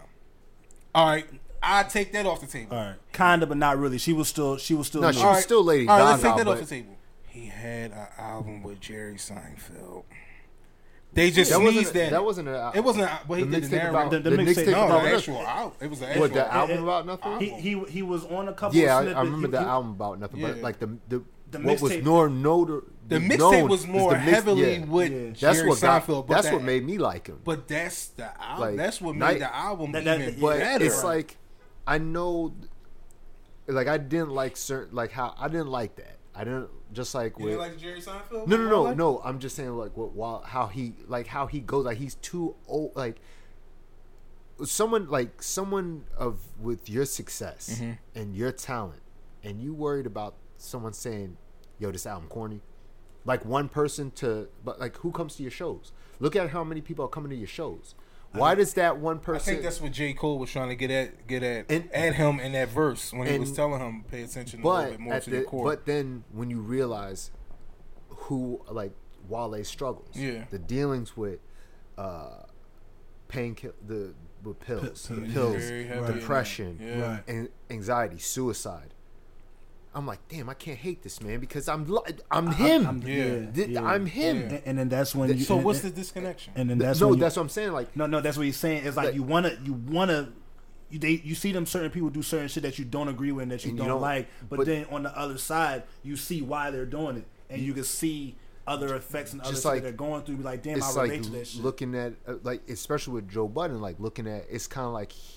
All 0.95 1.07
right, 1.07 1.25
I 1.61 1.83
take 1.83 2.11
that 2.13 2.25
off 2.25 2.41
the 2.41 2.47
table. 2.47 2.75
All 2.75 2.83
right, 2.83 2.95
kinda, 3.13 3.45
but 3.45 3.57
not 3.57 3.77
really. 3.77 3.99
She 3.99 4.13
was 4.13 4.27
still. 4.27 4.57
She 4.57 4.73
was 4.73 4.87
still. 4.87 5.01
No, 5.01 5.07
new. 5.09 5.13
she 5.13 5.23
was 5.23 5.35
right. 5.35 5.43
still 5.43 5.63
Lady 5.63 5.87
All 5.87 5.99
right, 5.99 6.05
let's 6.09 6.23
take 6.23 6.35
that 6.37 6.47
off 6.47 6.59
the 6.59 6.65
table. 6.65 6.97
He 7.27 7.45
had 7.45 7.91
an 7.91 8.07
album 8.17 8.63
with 8.63 8.79
Jerry 8.79 9.15
Seinfeld. 9.15 10.03
They 11.13 11.31
just 11.31 11.49
That 11.49 11.57
sneezed 11.57 11.75
wasn't. 11.77 11.93
that. 11.95 12.09
That 12.11 12.23
wasn't 12.25 12.47
a. 12.49 12.57
Uh, 12.57 12.71
it 12.75 12.83
wasn't. 12.83 13.05
a- 13.05 13.19
Well, 13.27 13.39
he 13.39 13.45
the 13.45 13.59
did 13.61 13.63
the 13.71 13.77
mixtape 13.77 13.89
about. 13.89 14.11
The- 14.11 14.19
the, 14.19 14.29
the 14.29 14.37
mixtape 14.37 14.55
mixtape 14.65 14.71
No, 14.71 14.85
about 14.85 15.03
the 15.03 15.15
actual 15.15 15.41
album. 15.41 15.77
It 15.81 15.89
was 15.89 15.99
the 15.99 16.07
actual. 16.07 16.21
What 16.21 16.33
the 16.33 16.53
album 16.53 16.77
album 16.77 16.83
about 16.83 17.05
nothing? 17.07 17.39
He, 17.39 17.49
he 17.49 17.83
he 17.89 18.01
was 18.03 18.25
on 18.25 18.47
a 18.49 18.53
couple. 18.53 18.77
Yeah, 18.77 18.97
snippets. 18.99 19.15
I, 19.15 19.19
I 19.19 19.23
remember 19.23 19.47
He- 19.47 19.51
the 19.51 19.59
he- 19.59 19.65
album 19.65 19.91
about 19.91 20.19
nothing, 20.19 20.41
but 20.41 20.57
like 20.59 20.77
the 20.79 20.87
the, 21.09 21.23
The 21.49 21.59
what 21.59 21.81
was 21.81 21.91
mixtape- 21.93 22.03
more 22.03 22.29
noted. 22.29 22.81
The 23.07 23.15
mixtape 23.19 23.69
was 23.69 23.87
more 23.87 24.11
mix- 24.11 24.23
heavily 24.25 24.75
yeah. 24.75 24.85
with 24.85 25.11
Yeah. 25.11 25.27
That's 25.29 25.57
Jerry 25.59 25.69
what 25.69 25.81
got. 25.81 26.03
Seinfeld. 26.03 26.27
but 26.27 26.33
That's 26.35 26.47
that- 26.47 26.53
what 26.53 26.63
made 26.63 26.85
me 26.85 26.97
like 26.97 27.27
him. 27.27 27.39
But 27.43 27.67
that's 27.67 28.07
the 28.09 28.29
album. 28.43 28.67
Like, 28.67 28.75
that's 28.75 28.99
what 29.01 29.13
made 29.13 29.19
Night- 29.19 29.39
the 29.39 29.55
album 29.55 29.91
That- 29.93 30.03
that- 30.03 30.19
even 30.21 30.33
yeah, 30.35 30.39
but 30.41 30.59
better. 30.59 30.85
it's 30.85 31.03
like 31.03 31.37
I 31.87 31.97
know, 31.99 32.53
like 33.67 33.87
I 33.87 33.97
didn't 33.97 34.31
like 34.31 34.55
certain 34.57 34.95
like 34.95 35.11
how 35.11 35.33
I 35.39 35.47
didn't 35.47 35.67
like 35.69 35.95
that. 35.95 36.17
I 36.35 36.43
didn't 36.43 36.69
just 36.93 37.13
like 37.15 37.37
you 37.39 37.45
with 37.45 37.57
like 37.57 37.77
Jerry 37.77 37.99
Seinfeld. 38.01 38.47
no 38.47 38.55
no 38.57 38.69
no 38.69 38.83
Wale? 38.83 38.95
no. 38.95 39.21
I'm 39.23 39.39
just 39.39 39.55
saying 39.55 39.75
like 39.77 39.95
what 39.97 40.13
while 40.13 40.41
how 40.41 40.67
he 40.67 40.93
like 41.07 41.27
how 41.27 41.45
he 41.47 41.59
goes 41.59 41.85
like 41.85 41.97
he's 41.97 42.15
too 42.15 42.55
old 42.67 42.95
like 42.95 43.17
someone 44.63 45.07
like 45.09 45.41
someone 45.43 46.05
of 46.17 46.39
with 46.59 46.89
your 46.89 47.05
success 47.05 47.69
Mm-hmm. 47.79 47.91
and 48.19 48.35
your 48.35 48.51
talent 48.51 49.01
and 49.43 49.61
you 49.61 49.73
worried 49.73 50.05
about 50.07 50.35
someone 50.57 50.93
saying 50.93 51.37
yo 51.77 51.91
this 51.91 52.05
album 52.07 52.27
corny 52.29 52.61
like 53.25 53.45
one 53.45 53.69
person 53.69 54.09
to 54.11 54.47
but 54.65 54.79
like 54.79 54.97
who 54.97 55.11
comes 55.11 55.35
to 55.35 55.43
your 55.43 55.51
shows 55.51 55.91
look 56.19 56.35
at 56.35 56.49
how 56.49 56.63
many 56.63 56.81
people 56.81 57.05
are 57.05 57.09
coming 57.09 57.29
to 57.29 57.35
your 57.35 57.47
shows 57.47 57.93
why 58.33 58.55
does 58.55 58.73
that 58.75 58.97
one 58.99 59.19
person? 59.19 59.49
I 59.49 59.53
think 59.53 59.63
that's 59.63 59.81
what 59.81 59.91
J 59.91 60.13
Cole 60.13 60.37
was 60.39 60.51
trying 60.51 60.69
to 60.69 60.75
get 60.75 60.91
at 60.91 61.27
get 61.27 61.43
at 61.43 61.65
And- 61.71 61.91
at 61.93 62.15
him 62.15 62.39
in 62.39 62.51
that 62.53 62.69
verse 62.69 63.11
when 63.13 63.27
he 63.27 63.39
was 63.39 63.51
telling 63.51 63.79
him 63.79 64.03
pay 64.09 64.21
attention 64.23 64.61
a 64.61 64.67
little 64.67 64.91
bit 64.91 64.99
more 64.99 65.13
at 65.15 65.23
to 65.23 65.29
the, 65.29 65.37
the 65.39 65.43
core. 65.43 65.63
but 65.65 65.85
then 65.85 66.23
when 66.31 66.49
you 66.49 66.59
realize 66.59 67.31
who 68.09 68.61
like 68.69 68.91
Wale 69.27 69.63
struggles, 69.63 70.09
Yeah. 70.15 70.45
the 70.49 70.59
dealings 70.59 71.17
with 71.17 71.39
uh, 71.97 72.43
pain, 73.27 73.55
kill, 73.55 73.73
the 73.85 74.13
with 74.43 74.59
pills, 74.59 75.07
Pill- 75.07 75.17
pills, 75.33 75.55
Very 75.55 75.85
heavy 75.85 76.11
in 76.13 76.19
depression, 76.19 76.77
that. 76.79 76.85
Yeah. 76.97 77.19
And 77.27 77.49
anxiety, 77.69 78.19
suicide. 78.19 78.93
I'm 79.95 80.05
like, 80.05 80.19
damn, 80.27 80.47
I 80.49 80.53
can't 80.53 80.77
hate 80.77 81.01
this 81.01 81.21
man 81.21 81.39
because 81.39 81.67
I'm 81.67 81.85
li- 81.85 82.01
I'm 82.29 82.51
him. 82.51 82.85
I'm, 82.85 83.01
Yeah. 83.01 83.15
yeah, 83.15 83.51
Th- 83.51 83.69
yeah. 83.69 83.83
I'm 83.83 84.05
him. 84.05 84.37
Yeah. 84.37 84.43
And, 84.43 84.61
and 84.65 84.79
then 84.79 84.89
that's 84.89 85.15
when. 85.15 85.29
You, 85.35 85.43
so 85.43 85.55
and, 85.55 85.65
what's 85.65 85.79
the 85.81 85.89
disconnection? 85.89 86.53
and 86.55 86.69
then 86.69 86.77
that's 86.77 86.99
no, 87.01 87.07
when 87.07 87.17
you, 87.17 87.21
that's 87.21 87.35
what 87.35 87.41
I'm 87.43 87.49
saying. 87.49 87.71
Like, 87.71 87.95
No, 87.95 88.05
no, 88.05 88.21
that's 88.21 88.37
what 88.37 88.45
he's 88.45 88.57
saying. 88.57 88.85
It's 88.85 88.95
like 88.97 89.07
Like- 89.07 89.15
you 89.15 89.23
wanna, 89.23 89.57
you 89.63 89.73
wanna, 89.73 90.31
you 90.91 90.99
they, 90.99 91.21
you 91.23 91.33
see 91.35 91.51
them 91.51 91.65
certain 91.65 91.89
people 91.89 92.09
do 92.09 92.21
certain 92.21 92.47
shit 92.47 92.63
that 92.63 92.77
you 92.77 92.85
don't 92.85 93.07
agree 93.07 93.31
with 93.31 93.43
and 93.43 93.51
that 93.51 93.63
you, 93.65 93.69
And 93.71 93.79
don't, 93.79 93.87
don't- 93.87 94.01
like, 94.01 94.27
but, 94.49 94.57
but- 94.57 94.65
then 94.67 94.85
on 94.91 95.03
the 95.03 95.17
other 95.17 95.37
side, 95.37 95.83
you 96.03 96.15
see 96.15 96.41
why 96.41 96.69
they're 96.69 96.85
doing 96.85 97.17
it, 97.17 97.25
and 97.49 97.61
you 97.61 97.73
can 97.73 97.83
see 97.83 98.35
other 98.67 98.95
effects 98.95 99.31
and 99.31 99.41
other 99.41 99.51
Just 99.51 99.63
shit 99.63 99.71
like- 99.71 99.75
that 99.81 99.83
they're 99.83 99.93
going 99.97 100.21
through. 100.23 100.35
Be 100.37 100.43
like, 100.43 100.61
damn, 100.61 100.75
I 100.75 100.77
it's 100.85 100.95
relate 100.95 101.09
like 101.13 101.21
to 101.23 101.29
that 101.31 101.47
shit. 101.47 101.63
looking 101.63 101.95
at 101.95 102.13
uh, 102.27 102.33
like 102.43 102.69
especially 102.69 103.13
with 103.15 103.29
Joe 103.29 103.47
Budden, 103.47 103.81
like 103.81 103.95
looking 103.99 104.27
at 104.27 104.45
it's 104.49 104.67
kind 104.67 104.85
of 104.85 104.93
like 104.93 105.11
he- 105.13 105.36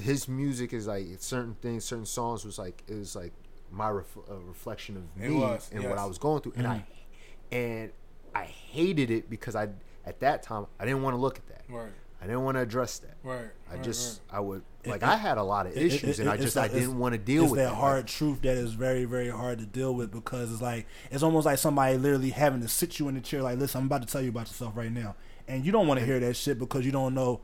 his 0.00 0.28
music 0.28 0.72
is 0.72 0.86
like 0.86 1.06
certain 1.18 1.54
things, 1.60 1.84
certain 1.84 2.06
songs 2.06 2.44
was 2.44 2.58
like 2.58 2.82
it 2.88 2.94
was 2.94 3.14
like 3.16 3.32
my 3.70 3.88
ref, 3.90 4.16
a 4.28 4.34
reflection 4.36 4.96
of 4.96 5.16
me 5.16 5.34
was, 5.34 5.70
and 5.72 5.84
what. 5.84 5.98
I 5.98 6.04
was 6.04 6.18
going 6.18 6.42
through, 6.42 6.54
and 6.56 6.66
I 6.66 6.76
mm-hmm. 6.76 7.56
and 7.56 7.92
I 8.34 8.44
hated 8.44 9.10
it 9.10 9.30
because 9.30 9.54
I 9.56 9.68
at 10.06 10.20
that 10.20 10.42
time 10.42 10.66
I 10.78 10.84
didn't 10.84 11.02
want 11.02 11.14
to 11.14 11.20
look 11.20 11.38
at 11.38 11.46
that. 11.48 11.64
right, 11.68 11.90
I 12.20 12.26
didn't 12.26 12.42
want 12.42 12.56
to 12.56 12.60
address 12.60 12.98
that. 13.00 13.16
right. 13.22 13.46
I 13.70 13.74
right, 13.74 13.82
just 13.82 14.20
right. 14.30 14.38
I 14.38 14.40
would 14.40 14.62
like 14.86 15.02
it- 15.02 15.08
I 15.08 15.16
had 15.16 15.38
a 15.38 15.42
lot 15.42 15.66
of 15.66 15.72
It- 15.72 15.78
it- 15.78 15.86
issues, 15.94 16.18
it- 16.18 16.22
and 16.22 16.30
I 16.30 16.36
just 16.36 16.54
that- 16.54 16.64
I 16.70 16.74
didn't 16.74 16.98
want 16.98 17.14
to 17.14 17.18
deal 17.18 17.44
it's 17.44 17.52
with 17.52 17.60
that 17.60 17.70
that. 17.70 17.74
hard 17.74 18.06
truth 18.06 18.42
that 18.42 18.56
is 18.56 18.74
very, 18.74 19.04
very 19.06 19.30
hard 19.30 19.58
to 19.60 19.66
deal 19.66 19.94
with 19.94 20.10
because 20.12 20.52
it's 20.52 20.62
like 20.62 20.86
it's 21.10 21.22
almost 21.22 21.46
like 21.46 21.58
somebody 21.58 21.96
literally 21.96 22.30
having 22.30 22.60
to 22.60 22.68
sit 22.68 22.98
you 22.98 23.08
in 23.08 23.14
the 23.14 23.20
chair, 23.20 23.42
like, 23.42 23.58
listen, 23.58 23.80
I'm 23.80 23.86
about 23.86 24.02
to 24.02 24.08
tell 24.08 24.20
you 24.20 24.28
about 24.30 24.48
yourself 24.48 24.76
right 24.76 24.92
now, 24.92 25.14
and 25.48 25.64
you 25.64 25.72
don't 25.72 25.86
want 25.86 26.00
to 26.00 26.06
hear 26.06 26.20
that 26.20 26.34
shit 26.36 26.58
because 26.58 26.84
you 26.84 26.92
don't 26.92 27.14
know. 27.14 27.40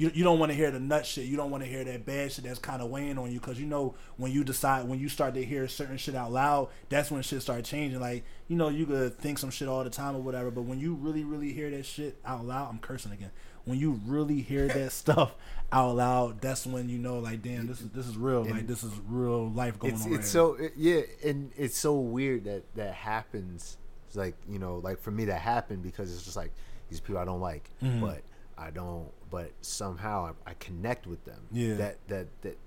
You, 0.00 0.10
you 0.14 0.24
don't 0.24 0.38
want 0.38 0.50
to 0.50 0.56
hear 0.56 0.70
the 0.70 0.80
nut 0.80 1.04
shit. 1.04 1.26
You 1.26 1.36
don't 1.36 1.50
want 1.50 1.62
to 1.62 1.68
hear 1.68 1.84
that 1.84 2.06
bad 2.06 2.32
shit 2.32 2.44
that's 2.44 2.58
kind 2.58 2.80
of 2.80 2.88
weighing 2.88 3.18
on 3.18 3.30
you 3.30 3.38
because 3.38 3.60
you 3.60 3.66
know 3.66 3.94
when 4.16 4.32
you 4.32 4.44
decide 4.44 4.88
when 4.88 4.98
you 4.98 5.08
start 5.08 5.34
to 5.34 5.44
hear 5.44 5.68
certain 5.68 5.98
shit 5.98 6.14
out 6.14 6.32
loud, 6.32 6.68
that's 6.88 7.10
when 7.10 7.20
shit 7.22 7.42
start 7.42 7.64
changing. 7.64 8.00
Like 8.00 8.24
you 8.48 8.56
know 8.56 8.68
you 8.68 8.86
could 8.86 9.18
think 9.18 9.38
some 9.38 9.50
shit 9.50 9.68
all 9.68 9.84
the 9.84 9.90
time 9.90 10.16
or 10.16 10.20
whatever, 10.22 10.50
but 10.50 10.62
when 10.62 10.80
you 10.80 10.94
really 10.94 11.22
really 11.24 11.52
hear 11.52 11.68
that 11.70 11.84
shit 11.84 12.16
out 12.24 12.46
loud, 12.46 12.70
I'm 12.70 12.78
cursing 12.78 13.12
again. 13.12 13.30
When 13.66 13.78
you 13.78 14.00
really 14.06 14.40
hear 14.40 14.68
that 14.68 14.92
stuff 15.02 15.34
out 15.70 15.94
loud, 15.96 16.40
that's 16.40 16.66
when 16.66 16.88
you 16.88 16.98
know 16.98 17.18
like 17.18 17.42
damn 17.42 17.66
this 17.66 17.82
is 17.82 17.90
this 17.90 18.06
is 18.06 18.16
real. 18.16 18.42
Like 18.44 18.66
this 18.66 18.82
is 18.82 18.92
real 19.06 19.50
life 19.50 19.78
going 19.78 19.92
it's 19.92 20.06
on. 20.06 20.12
it's 20.12 20.18
right 20.18 20.26
so 20.26 20.54
it, 20.54 20.72
yeah, 20.76 21.00
and 21.24 21.52
it's 21.58 21.76
so 21.76 21.94
weird 22.00 22.44
that 22.44 22.74
that 22.74 22.94
happens. 22.94 23.76
It's 24.06 24.16
like 24.16 24.34
you 24.48 24.58
know, 24.58 24.78
like 24.78 24.98
for 25.00 25.10
me 25.10 25.26
that 25.26 25.40
happened 25.42 25.82
because 25.82 26.10
it's 26.12 26.24
just 26.24 26.36
like 26.36 26.52
these 26.88 27.00
people 27.00 27.18
I 27.18 27.26
don't 27.26 27.40
like, 27.40 27.68
Mm-hmm. 27.82 28.00
but 28.00 28.22
I 28.60 28.70
don't. 28.70 29.08
But 29.30 29.52
somehow 29.62 30.32
I, 30.46 30.50
I 30.50 30.54
connect 30.54 31.06
with 31.06 31.24
them. 31.24 31.40
Yeah. 31.50 31.74
That 31.74 31.96
that 32.08 32.26
that. 32.42 32.58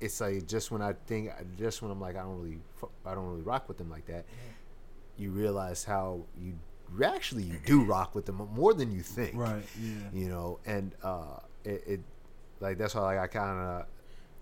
It's 0.00 0.20
like 0.20 0.46
just 0.46 0.70
when 0.70 0.80
I 0.80 0.92
think, 1.06 1.30
just 1.58 1.82
when 1.82 1.90
I'm 1.90 2.00
like 2.00 2.14
I 2.16 2.20
don't 2.22 2.40
really, 2.40 2.60
I 3.04 3.14
don't 3.14 3.26
really 3.26 3.42
rock 3.42 3.66
with 3.68 3.78
them 3.78 3.90
like 3.90 4.06
that. 4.06 4.26
You 5.16 5.30
realize 5.32 5.82
how 5.82 6.20
you 6.40 6.54
actually 7.04 7.42
you 7.42 7.58
do 7.66 7.82
rock 7.84 8.14
with 8.14 8.24
them 8.26 8.36
more 8.54 8.72
than 8.72 8.90
you 8.92 9.02
think 9.02 9.32
Right. 9.36 9.62
Yeah. 9.78 9.90
you 10.14 10.28
know 10.30 10.58
and 10.64 10.94
uh 11.02 11.40
it, 11.62 11.82
it 11.86 12.00
like 12.60 12.78
that's 12.78 12.94
why 12.94 13.02
like 13.02 13.18
i 13.18 13.26
kind 13.26 13.58
of 13.58 13.86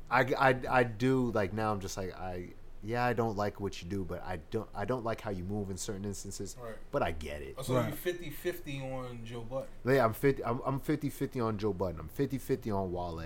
I, 0.08 0.50
I 0.50 0.78
i 0.80 0.82
do 0.84 1.32
like 1.32 1.52
now 1.52 1.72
i'm 1.72 1.80
just 1.80 1.96
like 1.96 2.14
i 2.16 2.50
yeah 2.87 3.05
i 3.05 3.12
don't 3.12 3.37
like 3.37 3.59
what 3.61 3.82
you 3.82 3.89
do 3.89 4.05
but 4.05 4.22
i 4.24 4.39
don't 4.51 4.68
i 4.74 4.84
don't 4.84 5.05
like 5.05 5.20
how 5.20 5.30
you 5.30 5.43
move 5.45 5.70
in 5.70 5.76
certain 5.76 6.05
instances 6.05 6.57
Right. 6.62 6.74
but 6.93 7.03
i 7.03 7.11
get 7.11 7.43
it 7.43 7.55
Oh, 7.59 7.62
so 7.62 7.74
Right. 7.74 7.89
you 7.89 7.95
50 7.95 8.30
50 8.30 8.80
on 8.80 9.20
Joe 9.24 9.41
Budden. 9.41 9.68
yeah 9.87 10.05
i'm 10.05 10.12
50 10.14 10.45
i'm, 10.45 10.61
I'm 10.64 10.78
50 10.80 11.11
50 11.11 11.41
on 11.41 11.59
joe 11.59 11.72
budden 11.72 11.99
i'm 12.01 12.09
50 12.09 12.39
50 12.39 12.70
on 12.70 12.93
wale 12.93 13.22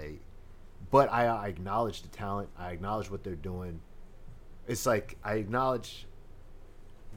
but 0.91 1.13
I, 1.13 1.27
I 1.27 1.49
acknowledge 1.49 2.03
the 2.03 2.09
talent 2.09 2.49
i 2.59 2.71
acknowledge 2.71 3.11
what 3.11 3.23
they're 3.23 3.35
doing 3.35 3.81
it's 4.67 4.87
like 4.87 5.17
i 5.23 5.35
acknowledge 5.35 6.07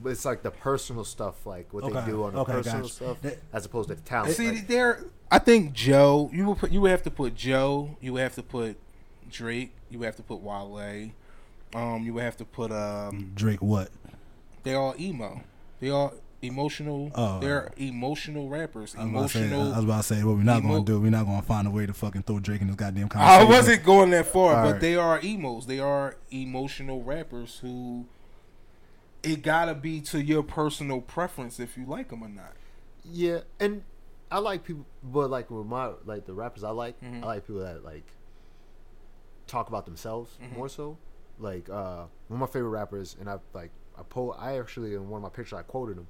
but 0.02 0.10
it's 0.10 0.26
like 0.26 0.42
the 0.42 0.50
personal 0.50 1.04
stuff, 1.06 1.46
like 1.46 1.72
what 1.72 1.84
Okay, 1.84 1.94
they 2.02 2.06
do 2.08 2.24
on 2.24 2.34
the 2.34 2.40
okay, 2.40 2.54
personal 2.54 2.82
gotcha. 2.82 2.94
stuff, 2.94 3.22
That- 3.22 3.38
as 3.54 3.68
opposed 3.68 3.90
to 3.90 3.96
the 3.96 4.02
talent. 4.02 4.34
See, 4.36 4.50
Like, 4.50 4.68
there. 4.68 5.06
I 5.30 5.38
think 5.38 5.74
Joe. 5.74 6.32
You 6.34 6.48
would 6.48 6.58
put. 6.58 6.72
You 6.72 6.82
would 6.82 6.90
have 6.90 7.04
to 7.04 7.12
put 7.12 7.36
Joe. 7.36 7.96
You 8.02 8.14
would 8.14 8.24
have 8.24 8.34
to 8.36 8.42
put 8.42 8.78
Drake. 9.30 9.72
You 9.92 10.00
would 10.00 10.06
have 10.06 10.16
to 10.16 10.24
put 10.24 10.42
Wale. 10.42 11.12
Um, 11.76 12.04
you 12.04 12.14
would 12.14 12.24
have 12.24 12.38
to 12.38 12.46
put 12.46 12.72
um. 12.72 13.32
Drake, 13.36 13.62
what? 13.62 13.90
They 14.64 14.74
all 14.76 14.96
emo. 15.00 15.42
They 15.80 15.90
all 15.90 16.14
emotional. 16.42 17.12
Oh. 17.16 17.40
They're 17.40 17.72
emotional 17.78 18.50
rappers. 18.50 18.96
I 18.98 19.04
was, 19.06 19.12
about 19.12 19.22
to 19.24 19.30
say, 19.30 19.40
Emotional. 19.48 19.74
I 19.74 19.76
was 19.78 19.86
about 19.86 19.98
to 19.98 20.04
say 20.04 20.24
what 20.24 20.36
we're 20.38 20.44
not 20.44 20.60
emo- 20.60 20.68
going 20.70 20.86
to 20.86 20.92
do. 20.94 21.00
We're 21.02 21.10
not 21.12 21.26
going 21.26 21.40
to 21.42 21.46
find 21.48 21.68
a 21.68 21.72
way 21.72 21.86
to 21.86 21.94
fucking 21.94 22.24
throw 22.24 22.40
Drake 22.40 22.62
in 22.62 22.68
this 22.68 22.76
goddamn 22.76 23.10
I 23.16 23.44
wasn't 23.44 23.84
going 23.84 24.10
that 24.12 24.28
far, 24.28 24.56
All 24.56 24.64
but 24.66 24.72
right. 24.74 24.82
they 24.82 24.96
are 24.96 25.20
emos. 25.24 25.66
They 25.66 25.80
are 25.80 26.16
emotional 26.32 27.02
rappers 27.04 27.60
who. 27.62 28.06
It 29.24 29.42
gotta 29.42 29.74
be 29.74 30.02
to 30.02 30.22
your 30.22 30.44
personal 30.44 31.00
preference 31.00 31.58
if 31.60 31.78
you 31.78 31.86
like 31.86 32.10
them 32.10 32.24
or 32.24 32.28
not. 32.30 32.54
yeah, 33.06 33.40
and 33.58 33.84
I 34.30 34.40
like 34.40 34.66
people, 34.66 34.86
but 35.02 35.30
like 35.30 35.50
with 35.50 35.66
my 35.66 35.92
like 36.06 36.26
the 36.26 36.34
rappers 36.34 36.64
I 36.66 36.72
like, 36.72 37.00
Mm-hmm. 37.02 37.24
I 37.24 37.28
like 37.28 37.48
people 37.48 37.62
that 37.62 37.86
like 37.86 38.06
talk 39.48 39.70
about 39.70 39.86
themselves 39.86 40.38
Mm-hmm. 40.44 40.56
more 40.58 40.68
so. 40.68 40.98
Like 41.40 41.70
uh, 41.70 42.06
one 42.28 42.38
of 42.38 42.40
my 42.40 42.48
favorite 42.48 42.70
rappers, 42.70 43.16
and 43.20 43.30
I 43.30 43.38
like 43.54 43.72
I 43.98 44.04
po 44.04 44.32
I 44.32 44.60
actually 44.60 44.94
in 44.94 45.10
one 45.10 45.18
of 45.20 45.24
my 45.24 45.30
pictures 45.30 45.54
I 45.58 45.64
quoted 45.64 45.98
him, 45.98 46.08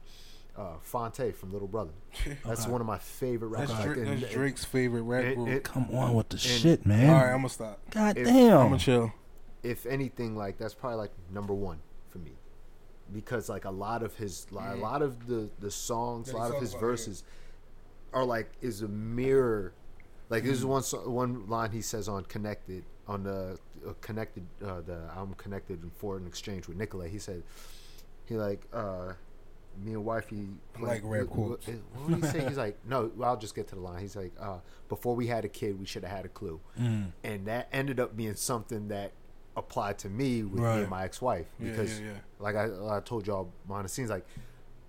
uh, 0.58 0.74
Phonte 0.82 1.34
from 1.36 1.52
Little 1.52 1.68
Brother. 1.68 1.92
That's 2.46 2.64
Okay. 2.64 2.72
one 2.72 2.82
of 2.82 2.88
my 2.88 2.98
favorite 3.00 3.58
That's, 3.58 3.72
rappers. 3.72 3.86
Drake, 3.86 3.98
Like, 4.00 4.08
and- 4.16 4.24
that's 4.24 4.34
Drake's 4.34 4.66
favorite 4.66 5.04
rap 5.04 5.24
and- 5.24 5.46
group. 5.46 5.64
Come 5.64 5.90
on 5.92 6.14
with 6.14 6.30
the 6.30 6.38
shit, 6.38 6.86
man. 6.86 7.10
All 7.10 7.16
right, 7.16 7.32
I'm 7.32 7.38
gonna 7.38 7.50
stop. 7.50 7.80
God 7.90 8.18
if- 8.18 8.28
I'm 8.28 8.34
gonna 8.34 8.78
chill. 8.78 9.14
if 9.64 9.86
anything, 9.86 10.36
like 10.36 10.58
that's 10.58 10.74
probably 10.74 10.98
like 10.98 11.12
number 11.32 11.54
one 11.54 11.80
for 12.10 12.18
me, 12.20 12.34
because 13.12 13.48
like 13.50 13.66
a 13.66 13.72
lot 13.72 14.04
of 14.04 14.16
his, 14.16 14.46
like, 14.52 14.74
a 14.76 14.78
lot 14.78 15.02
of 15.02 15.28
the 15.28 15.50
the 15.60 15.72
songs, 15.72 16.28
That 16.28 16.36
a 16.36 16.38
lot 16.38 16.54
of 16.54 16.62
his 16.62 16.74
yeah. 16.74 16.80
verses 16.80 17.24
are 18.14 18.26
like 18.26 18.52
is 18.62 18.82
a 18.82 18.88
mirror. 18.90 19.74
Like 20.30 20.44
this 20.44 20.58
is 20.58 20.66
one 20.66 20.84
one 21.12 21.48
line 21.48 21.72
he 21.72 21.82
says 21.82 22.08
on 22.10 22.26
"Connected" 22.26 22.84
on 23.08 23.24
the 23.24 23.58
uh, 23.88 23.94
"Connected" 24.02 24.46
uh, 24.66 24.82
the 24.82 25.10
album 25.16 25.36
"Connected" 25.36 25.82
and 25.84 25.92
Foreign 25.94 26.26
Exchange 26.28 26.68
with 26.68 26.78
Nicolay. 26.78 27.10
He 27.10 27.20
said 27.20 27.44
he 28.26 28.36
like 28.36 28.66
uh 28.74 29.14
me 29.84 29.94
and 29.94 30.06
wifey 30.06 30.48
like 30.80 31.02
rap 31.04 31.28
quotes. 31.28 31.66
What 31.68 32.22
did 32.22 32.24
he 32.24 32.40
say? 32.40 32.48
He's 32.48 32.58
like, 32.58 32.78
no, 32.88 33.12
I'll 33.24 33.38
just 33.38 33.56
get 33.56 33.68
to 33.70 33.76
the 33.76 33.82
line. 33.82 34.00
He's 34.02 34.16
like, 34.16 34.32
uh, 34.40 34.58
before 34.88 35.16
we 35.16 35.26
had 35.28 35.46
a 35.46 35.50
kid, 35.50 35.80
we 35.80 35.86
should 35.88 36.04
have 36.04 36.16
had 36.16 36.26
a 36.26 36.30
clue, 36.30 36.60
Mm. 36.80 37.08
and 37.24 37.48
that 37.48 37.70
ended 37.74 38.00
up 38.00 38.16
being 38.16 38.36
something 38.36 38.90
that 38.90 39.14
applied 39.58 39.98
to 40.00 40.10
me 40.10 40.44
with 40.44 40.62
me 40.62 40.68
and 40.82 40.90
my 40.90 41.04
ex-wife 41.04 41.46
because, 41.60 42.00
yeah, 42.00 42.06
yeah. 42.08 42.14
like 42.40 42.56
I, 42.56 42.66
I 42.98 43.00
told 43.02 43.28
y'all 43.28 43.52
behind 43.68 43.86
the 43.86 43.90
scenes, 43.90 44.10
like 44.10 44.26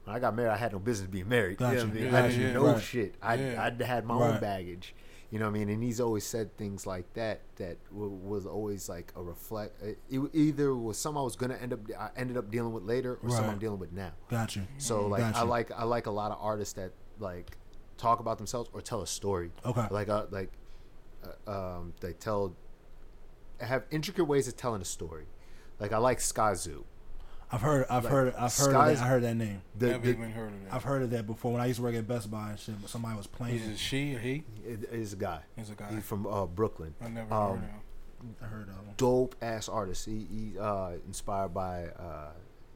when 0.04 0.14
I 0.16 0.18
got 0.18 0.34
married, 0.36 0.50
I 0.52 0.56
had 0.56 0.72
no 0.72 0.78
business 0.78 1.08
being 1.10 1.28
married. 1.28 1.60
You 1.60 1.66
know 1.66 1.80
I 1.80 1.84
mean? 1.84 2.04
Yeah, 2.04 2.18
I 2.24 2.28
didn't 2.28 2.42
yeah. 2.42 2.52
know 2.52 2.66
Right. 2.66 2.82
shit. 2.82 3.14
I 3.22 3.34
Yeah. 3.36 3.70
I 3.80 3.84
had 3.84 4.04
my 4.06 4.14
Right. 4.16 4.34
own 4.34 4.40
baggage. 4.40 4.94
You 5.30 5.38
know 5.38 5.46
what 5.46 5.56
I 5.56 5.58
mean? 5.58 5.68
And 5.68 5.82
he's 5.82 6.00
always 6.00 6.24
said 6.24 6.56
things 6.56 6.86
like 6.86 7.12
that 7.14 7.40
that 7.56 7.78
w- 7.90 8.08
was 8.10 8.46
always 8.46 8.88
like 8.88 9.12
a 9.16 9.22
reflect. 9.22 9.82
It, 9.82 9.98
it 10.10 10.30
either 10.32 10.74
was 10.76 10.96
something 10.98 11.18
I 11.20 11.24
was 11.24 11.34
gonna 11.36 11.56
end 11.56 11.72
up 11.72 11.80
I 11.98 12.10
ended 12.16 12.36
up 12.36 12.50
dealing 12.50 12.72
with 12.72 12.84
later, 12.84 13.18
or 13.22 13.28
something 13.30 13.46
Right. 13.46 13.52
I'm 13.52 13.58
dealing 13.58 13.78
with 13.80 13.92
now. 13.92 14.12
Gotcha. 14.28 14.66
So 14.78 15.06
like 15.06 15.22
I 15.34 15.42
like 15.42 15.70
I 15.72 15.84
like 15.84 16.06
a 16.06 16.10
lot 16.12 16.30
of 16.30 16.38
artists 16.40 16.74
that 16.74 16.92
like 17.18 17.56
talk 17.96 18.20
about 18.20 18.38
themselves 18.38 18.70
or 18.72 18.80
tell 18.80 19.02
a 19.02 19.06
story. 19.06 19.50
Okay. 19.64 19.86
Like 19.90 20.08
uh, 20.08 20.26
like 20.30 20.52
uh, 21.48 21.76
um 21.78 21.94
they 22.00 22.12
tell 22.12 22.54
have 23.60 23.84
intricate 23.90 24.24
ways 24.26 24.46
of 24.48 24.56
telling 24.56 24.82
a 24.82 24.84
story. 24.84 25.26
Like 25.80 25.92
I 25.92 25.98
like 25.98 26.18
Skyzoo. 26.18 26.84
I've 27.54 27.60
heard. 27.62 27.86
I've 27.90 28.04
like, 28.04 28.12
heard. 28.12 28.28
I've 28.28 28.34
heard. 28.34 28.42
Of 28.44 28.52
Skies- 28.52 28.98
that, 28.98 29.04
I 29.04 29.08
heard 29.08 29.22
that 29.22 29.34
name. 29.36 29.62
The, 29.78 29.86
Never 29.88 30.02
the, 30.06 30.10
even 30.10 30.30
heard 30.32 30.52
of 30.52 30.64
that. 30.64 30.74
I've 30.74 30.82
heard 30.84 31.02
of 31.02 31.10
that 31.10 31.26
before 31.26 31.52
when 31.52 31.60
I 31.60 31.66
used 31.66 31.78
to 31.78 31.82
work 31.84 31.94
at 31.94 32.06
Best 32.08 32.30
Buy 32.30 32.50
and 32.50 32.58
shit. 32.58 32.80
But 32.80 32.90
somebody 32.90 33.16
was 33.16 33.26
playing. 33.26 33.56
Is 33.56 33.66
it. 33.66 33.70
it 33.72 33.78
she 33.78 34.14
or 34.14 34.18
he? 34.18 34.44
it 34.66 34.84
is 34.92 35.12
a 35.12 35.16
guy. 35.16 35.40
He's 35.56 35.70
a 35.70 35.74
guy. 35.74 35.92
He's 35.94 36.04
from 36.04 36.26
uh, 36.26 36.46
Brooklyn. 36.46 36.94
I 37.04 37.08
never 37.08 37.32
Um, 37.34 37.40
heard 37.50 37.54
of 37.56 37.60
him. 37.62 38.36
I 38.42 38.46
heard 38.46 38.68
of 38.68 38.74
him. 38.74 38.94
Dope 38.96 39.34
ass 39.42 39.68
artist. 39.68 40.06
He, 40.06 40.26
he 40.30 40.58
uh, 40.58 40.92
inspired 41.06 41.54
by. 41.54 41.84
Uh, 41.88 42.30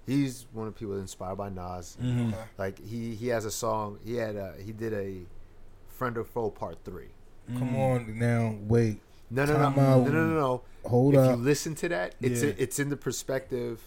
he's 0.07 0.47
one 0.53 0.69
of 0.69 0.75
the 0.75 0.79
people 0.79 0.99
inspired 0.99 1.37
by 1.37 1.49
Nas. 1.49 1.97
Mhm. 2.03 2.29
Okay. 2.29 2.37
Like 2.59 2.79
he 2.79 3.15
he 3.15 3.29
has 3.29 3.45
a 3.45 3.51
song. 3.51 3.99
He 4.05 4.15
had 4.17 4.37
a, 4.37 4.55
he 4.65 4.73
did 4.73 4.93
a 4.93 5.23
friend 5.89 6.17
or 6.19 6.25
foe 6.25 6.51
part 6.51 6.79
three. 6.85 7.09
Come 7.59 7.75
on 7.77 8.19
now, 8.19 8.55
wait. 8.69 9.01
No, 9.31 9.45
no, 9.47 9.55
no, 9.55 9.71
no, 9.71 9.75
no, 9.77 10.05
no, 10.05 10.11
no, 10.11 10.35
no. 10.41 10.63
Hold 10.85 11.15
if 11.15 11.21
up. 11.21 11.31
you 11.31 11.43
listen 11.43 11.75
to 11.77 11.89
that, 11.89 12.15
it's 12.21 12.43
Yeah. 12.43 12.53
it's 12.59 12.79
in 12.79 12.91
the 12.91 12.97
perspective 12.97 13.81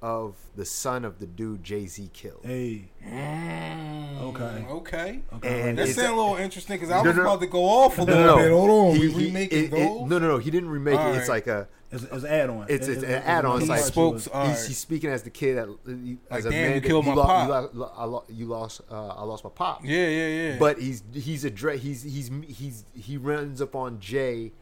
of 0.00 0.36
the 0.56 0.64
son 0.64 1.04
of 1.04 1.18
the 1.18 1.26
dude 1.26 1.62
Jay 1.64 1.86
Z 1.86 2.10
killed. 2.12 2.40
Hey. 2.44 2.90
Mm, 3.04 4.20
Okay. 4.20 4.66
Okay. 4.70 5.20
Okay. 5.34 5.68
And 5.68 5.78
That 5.78 5.82
it's- 5.88 5.96
sounds 5.96 6.10
a 6.10 6.14
little 6.14 6.36
interesting 6.36 6.76
because 6.76 6.90
I 6.90 7.02
No, 7.02 7.08
was 7.10 7.16
no, 7.16 7.22
no. 7.22 7.28
about 7.30 7.40
to 7.40 7.46
go 7.46 7.64
off 7.64 7.98
a 7.98 8.04
No, 8.04 8.12
little 8.12 8.24
no, 8.24 8.36
no. 8.36 8.42
bit. 8.42 8.52
Hold 8.52 8.70
on, 8.70 8.94
He- 8.96 9.00
we 9.08 9.12
he- 9.12 9.26
remaking 9.26 9.58
it- 9.58 9.72
it- 9.72 9.80
no, 9.80 10.04
no, 10.06 10.18
no. 10.18 10.38
He 10.38 10.50
didn't 10.50 10.68
remake 10.70 10.94
it. 10.94 11.16
It's 11.16 11.28
Alright. 11.28 11.28
like 11.28 11.46
a. 11.46 11.68
It's, 11.90 12.02
it's 12.04 12.12
an 12.24 12.26
add-on. 12.26 12.64
It's- 12.68 12.86
It- 12.88 12.92
it's 12.92 13.02
an 13.02 13.10
it- 13.10 13.22
add-on. 13.26 13.60
He 13.62 13.66
like- 13.66 13.80
spoke. 13.80 14.14
He's, 14.14 14.28
All 14.28 14.46
right. 14.46 14.50
he's 14.50 14.76
speaking 14.78 15.08
as 15.10 15.22
the 15.22 15.30
kid 15.30 15.56
that 15.56 15.68
Like, 15.68 16.18
as 16.30 16.44
a 16.44 16.50
damn, 16.50 16.60
man 16.62 16.74
you 16.74 16.80
that 16.80 16.86
killed 16.86 17.06
my 17.06 17.14
lo- 17.14 17.24
pop. 17.24 17.46
You, 17.48 17.54
lo- 17.54 17.70
lo- 17.72 17.92
I 17.96 18.04
lo- 18.04 18.24
you 18.28 18.46
lost. 18.46 18.80
Uh, 18.90 19.06
I 19.08 19.22
lost 19.22 19.42
my 19.42 19.50
pop. 19.50 19.80
Yeah, 19.84 20.06
yeah, 20.06 20.26
yeah. 20.52 20.58
But 20.58 20.78
he's 20.78 21.02
he's 21.14 21.44
a 21.44 21.50
dre- 21.50 21.78
he's 21.78 22.02
he's 22.02 22.30
he's 22.46 22.84
he 22.94 23.16
runs 23.16 23.62
up 23.62 23.74
on 23.74 24.00
Jay, 24.00 24.52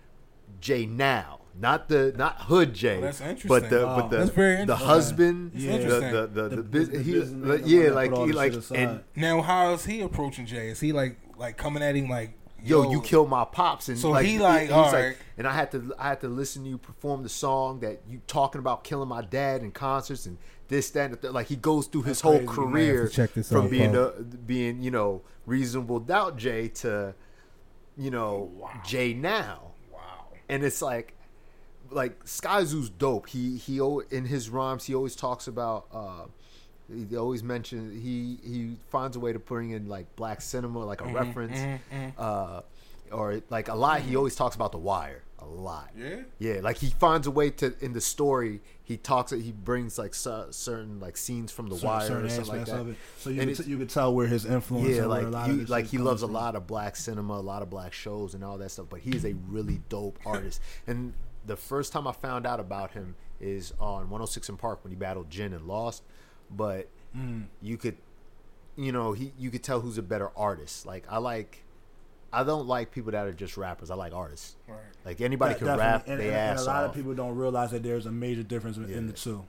Jay 0.61 0.87
now, 0.87 1.41
not 1.59 1.89
the 1.89 2.13
not 2.17 2.43
Hood 2.43 2.75
Jay, 2.75 2.99
Oh, 2.99 3.01
that's 3.01 3.21
but 3.45 3.71
the 3.71 3.87
Wow. 3.87 3.97
but 4.01 4.09
the 4.11 4.17
That's 4.19 4.31
very 4.31 4.65
the 4.65 4.77
husband, 4.77 5.53
It's 5.55 5.65
the 5.65 6.01
the 6.01 6.27
the, 6.49 6.49
the, 6.57 6.63
The- 6.63 7.03
he, 7.03 7.13
businessman 7.13 7.63
yeah, 7.65 7.91
like 7.91 8.11
he 8.15 8.33
like 8.33 8.53
shit 8.53 8.71
and 8.73 9.01
now, 9.15 9.41
how 9.43 9.73
is 9.73 9.85
he 9.85 10.01
approaching 10.03 10.47
Jay? 10.47 10.69
Is 10.69 10.81
he 10.81 10.93
like 10.93 11.17
like 11.39 11.57
coming 11.57 11.83
at 11.83 11.95
him 11.95 12.09
like, 12.09 12.33
yo, 12.63 12.91
you 12.91 13.01
killed 13.01 13.29
my 13.31 13.45
pops, 13.45 13.89
and 13.89 13.99
So 13.99 14.11
like, 14.11 14.27
he 14.27 14.39
like, 14.39 14.63
he's 14.63 14.71
alright. 14.73 15.17
and 15.39 15.47
I 15.47 15.53
had 15.53 15.71
to 15.73 15.95
I 15.99 16.09
had 16.09 16.21
to 16.23 16.29
listen 16.29 16.63
to 16.65 16.69
you 16.71 16.79
perform 16.79 17.23
the 17.23 17.29
song 17.29 17.81
that 17.81 18.01
you 18.09 18.21
talking 18.27 18.59
about 18.59 18.85
killing 18.85 19.09
my 19.09 19.23
dad 19.23 19.63
in 19.63 19.71
concerts 19.73 20.27
and 20.27 20.37
this 20.69 20.91
that 20.91 21.11
and 21.11 21.21
the 21.21 21.33
like 21.33 21.47
he 21.47 21.57
goes 21.57 21.87
through 21.87 22.03
his 22.03 22.21
That's 22.21 22.23
whole 22.23 22.39
crazy. 22.41 22.61
You 22.61 22.67
might 22.69 22.81
have 22.81 22.89
career 22.97 23.09
check 23.09 23.35
this 23.35 23.49
from 23.49 23.65
out, 23.67 23.71
being 23.71 23.95
a, 23.97 24.11
being 24.47 24.83
you 24.83 24.91
know 24.91 25.23
reasonable 25.47 26.01
doubt 26.01 26.37
Jay 26.37 26.69
to 26.69 27.15
you 27.97 28.11
know 28.11 28.69
Jay 28.85 29.15
now. 29.15 29.73
wow. 29.93 30.01
and 30.49 30.63
it's 30.65 30.83
like 30.83 31.15
like 31.91 32.25
Skyzoo's 32.25 32.91
dope. 32.91 33.29
He 33.29 33.57
he 33.57 33.79
in 34.11 34.25
his 34.27 34.51
rhymes 34.51 34.85
he 34.85 34.95
always 34.95 35.17
talks 35.17 35.47
about 35.49 35.87
uh 35.93 36.25
he 37.09 37.17
always 37.17 37.43
mentions 37.43 38.01
he 38.03 38.39
he 38.49 38.77
finds 38.91 39.17
a 39.17 39.21
way 39.21 39.33
to 39.33 39.39
bring 39.41 39.71
in 39.71 39.89
like 39.89 40.15
black 40.17 40.41
cinema 40.41 40.85
like 40.85 41.01
a 41.01 41.05
Mm-hmm, 41.05 41.15
reference 41.15 41.59
uh 42.19 42.61
or 43.11 43.41
like 43.51 43.69
a 43.69 43.75
lot 43.75 44.01
he 44.01 44.15
always 44.17 44.35
talks 44.37 44.55
about 44.57 44.71
the 44.73 44.79
wire 44.79 45.23
a 45.41 45.45
lot 45.45 45.91
Yeah. 45.97 46.21
yeah 46.39 46.61
like 46.63 46.77
he 46.79 46.91
finds 46.91 47.27
a 47.27 47.31
way 47.31 47.51
to 47.51 47.75
in 47.81 47.93
the 47.93 48.01
story 48.01 48.61
he 48.85 48.97
talks 48.97 49.33
he 49.33 49.53
brings 49.53 49.99
like 49.99 50.15
cer- 50.15 50.47
certain 50.51 50.99
like 51.01 51.17
scenes 51.17 51.51
from 51.53 51.69
the 51.69 51.75
certain, 51.75 51.89
wire 51.89 52.07
certain 52.07 52.27
or 52.27 52.29
something 52.31 52.57
like 52.59 52.67
that 52.67 52.81
of 52.81 52.89
it. 52.91 52.97
So 53.19 53.31
you 53.31 53.43
And 53.43 53.55
could, 53.57 53.65
t- 53.65 53.71
you 53.71 53.79
could 53.79 53.91
tell 53.91 54.15
where 54.15 54.29
his 54.29 54.45
influence. 54.45 54.89
yeah, 54.89 55.01
and 55.03 55.09
like 55.11 55.27
a 55.27 55.29
lot 55.29 55.47
he, 55.47 55.53
of 55.53 55.59
this 55.59 55.69
like 55.69 55.87
he 55.87 55.97
comes 55.97 56.07
loves 56.07 56.23
a 56.23 56.27
lot 56.29 56.55
of 56.55 56.67
black 56.69 56.95
cinema, 56.95 57.35
a 57.35 57.41
lot 57.43 57.63
of 57.63 57.69
black 57.71 57.93
shows, 57.93 58.35
and 58.35 58.45
all 58.45 58.57
that 58.59 58.71
stuff. 58.71 58.87
But 58.89 59.01
he 59.01 59.11
is 59.17 59.25
a 59.25 59.35
really 59.49 59.81
dope 59.89 60.21
artist. 60.25 60.61
And 60.87 61.15
the 61.47 61.57
first 61.57 61.93
time 61.93 62.07
I 62.07 62.13
found 62.13 62.47
out 62.47 62.61
about 62.61 62.93
him 62.93 63.15
is 63.41 63.73
on 63.79 64.09
106 64.11 64.49
in 64.49 64.57
Park 64.57 64.83
when 64.83 64.91
he 64.91 64.97
battled 64.97 65.31
Jin 65.31 65.53
and 65.53 65.67
lost. 65.67 66.03
But 66.51 66.89
Mm. 67.17 67.47
you 67.63 67.77
could, 67.79 67.97
you 68.77 68.93
know, 68.93 69.13
he 69.13 69.33
you 69.39 69.51
could 69.51 69.63
tell 69.63 69.81
who's 69.81 69.97
a 69.99 70.03
better 70.03 70.31
artist. 70.37 70.85
Like 70.87 71.05
I 71.09 71.19
like, 71.19 71.63
I 72.33 72.45
don't 72.45 72.67
like 72.67 72.91
people 72.91 73.13
that 73.13 73.27
are 73.27 73.33
just 73.33 73.57
rappers. 73.57 73.91
I 73.91 73.95
like 73.95 74.13
artists. 74.13 74.57
Right. 74.69 74.79
Like 75.05 75.21
anybody 75.21 75.55
De- 75.55 75.59
can 75.59 75.67
definitely. 75.69 75.87
rap, 75.93 76.09
and, 76.09 76.21
they 76.21 76.29
and, 76.29 76.51
and 76.51 76.59
a 76.59 76.63
lot 76.65 76.85
off. 76.85 76.91
of 76.91 76.95
people 76.97 77.15
don't 77.15 77.37
realize 77.37 77.71
that 77.71 77.83
there's 77.83 78.07
a 78.07 78.13
major 78.13 78.43
difference 78.43 78.77
in 78.77 79.07
the 79.07 79.13
two. 79.13 79.45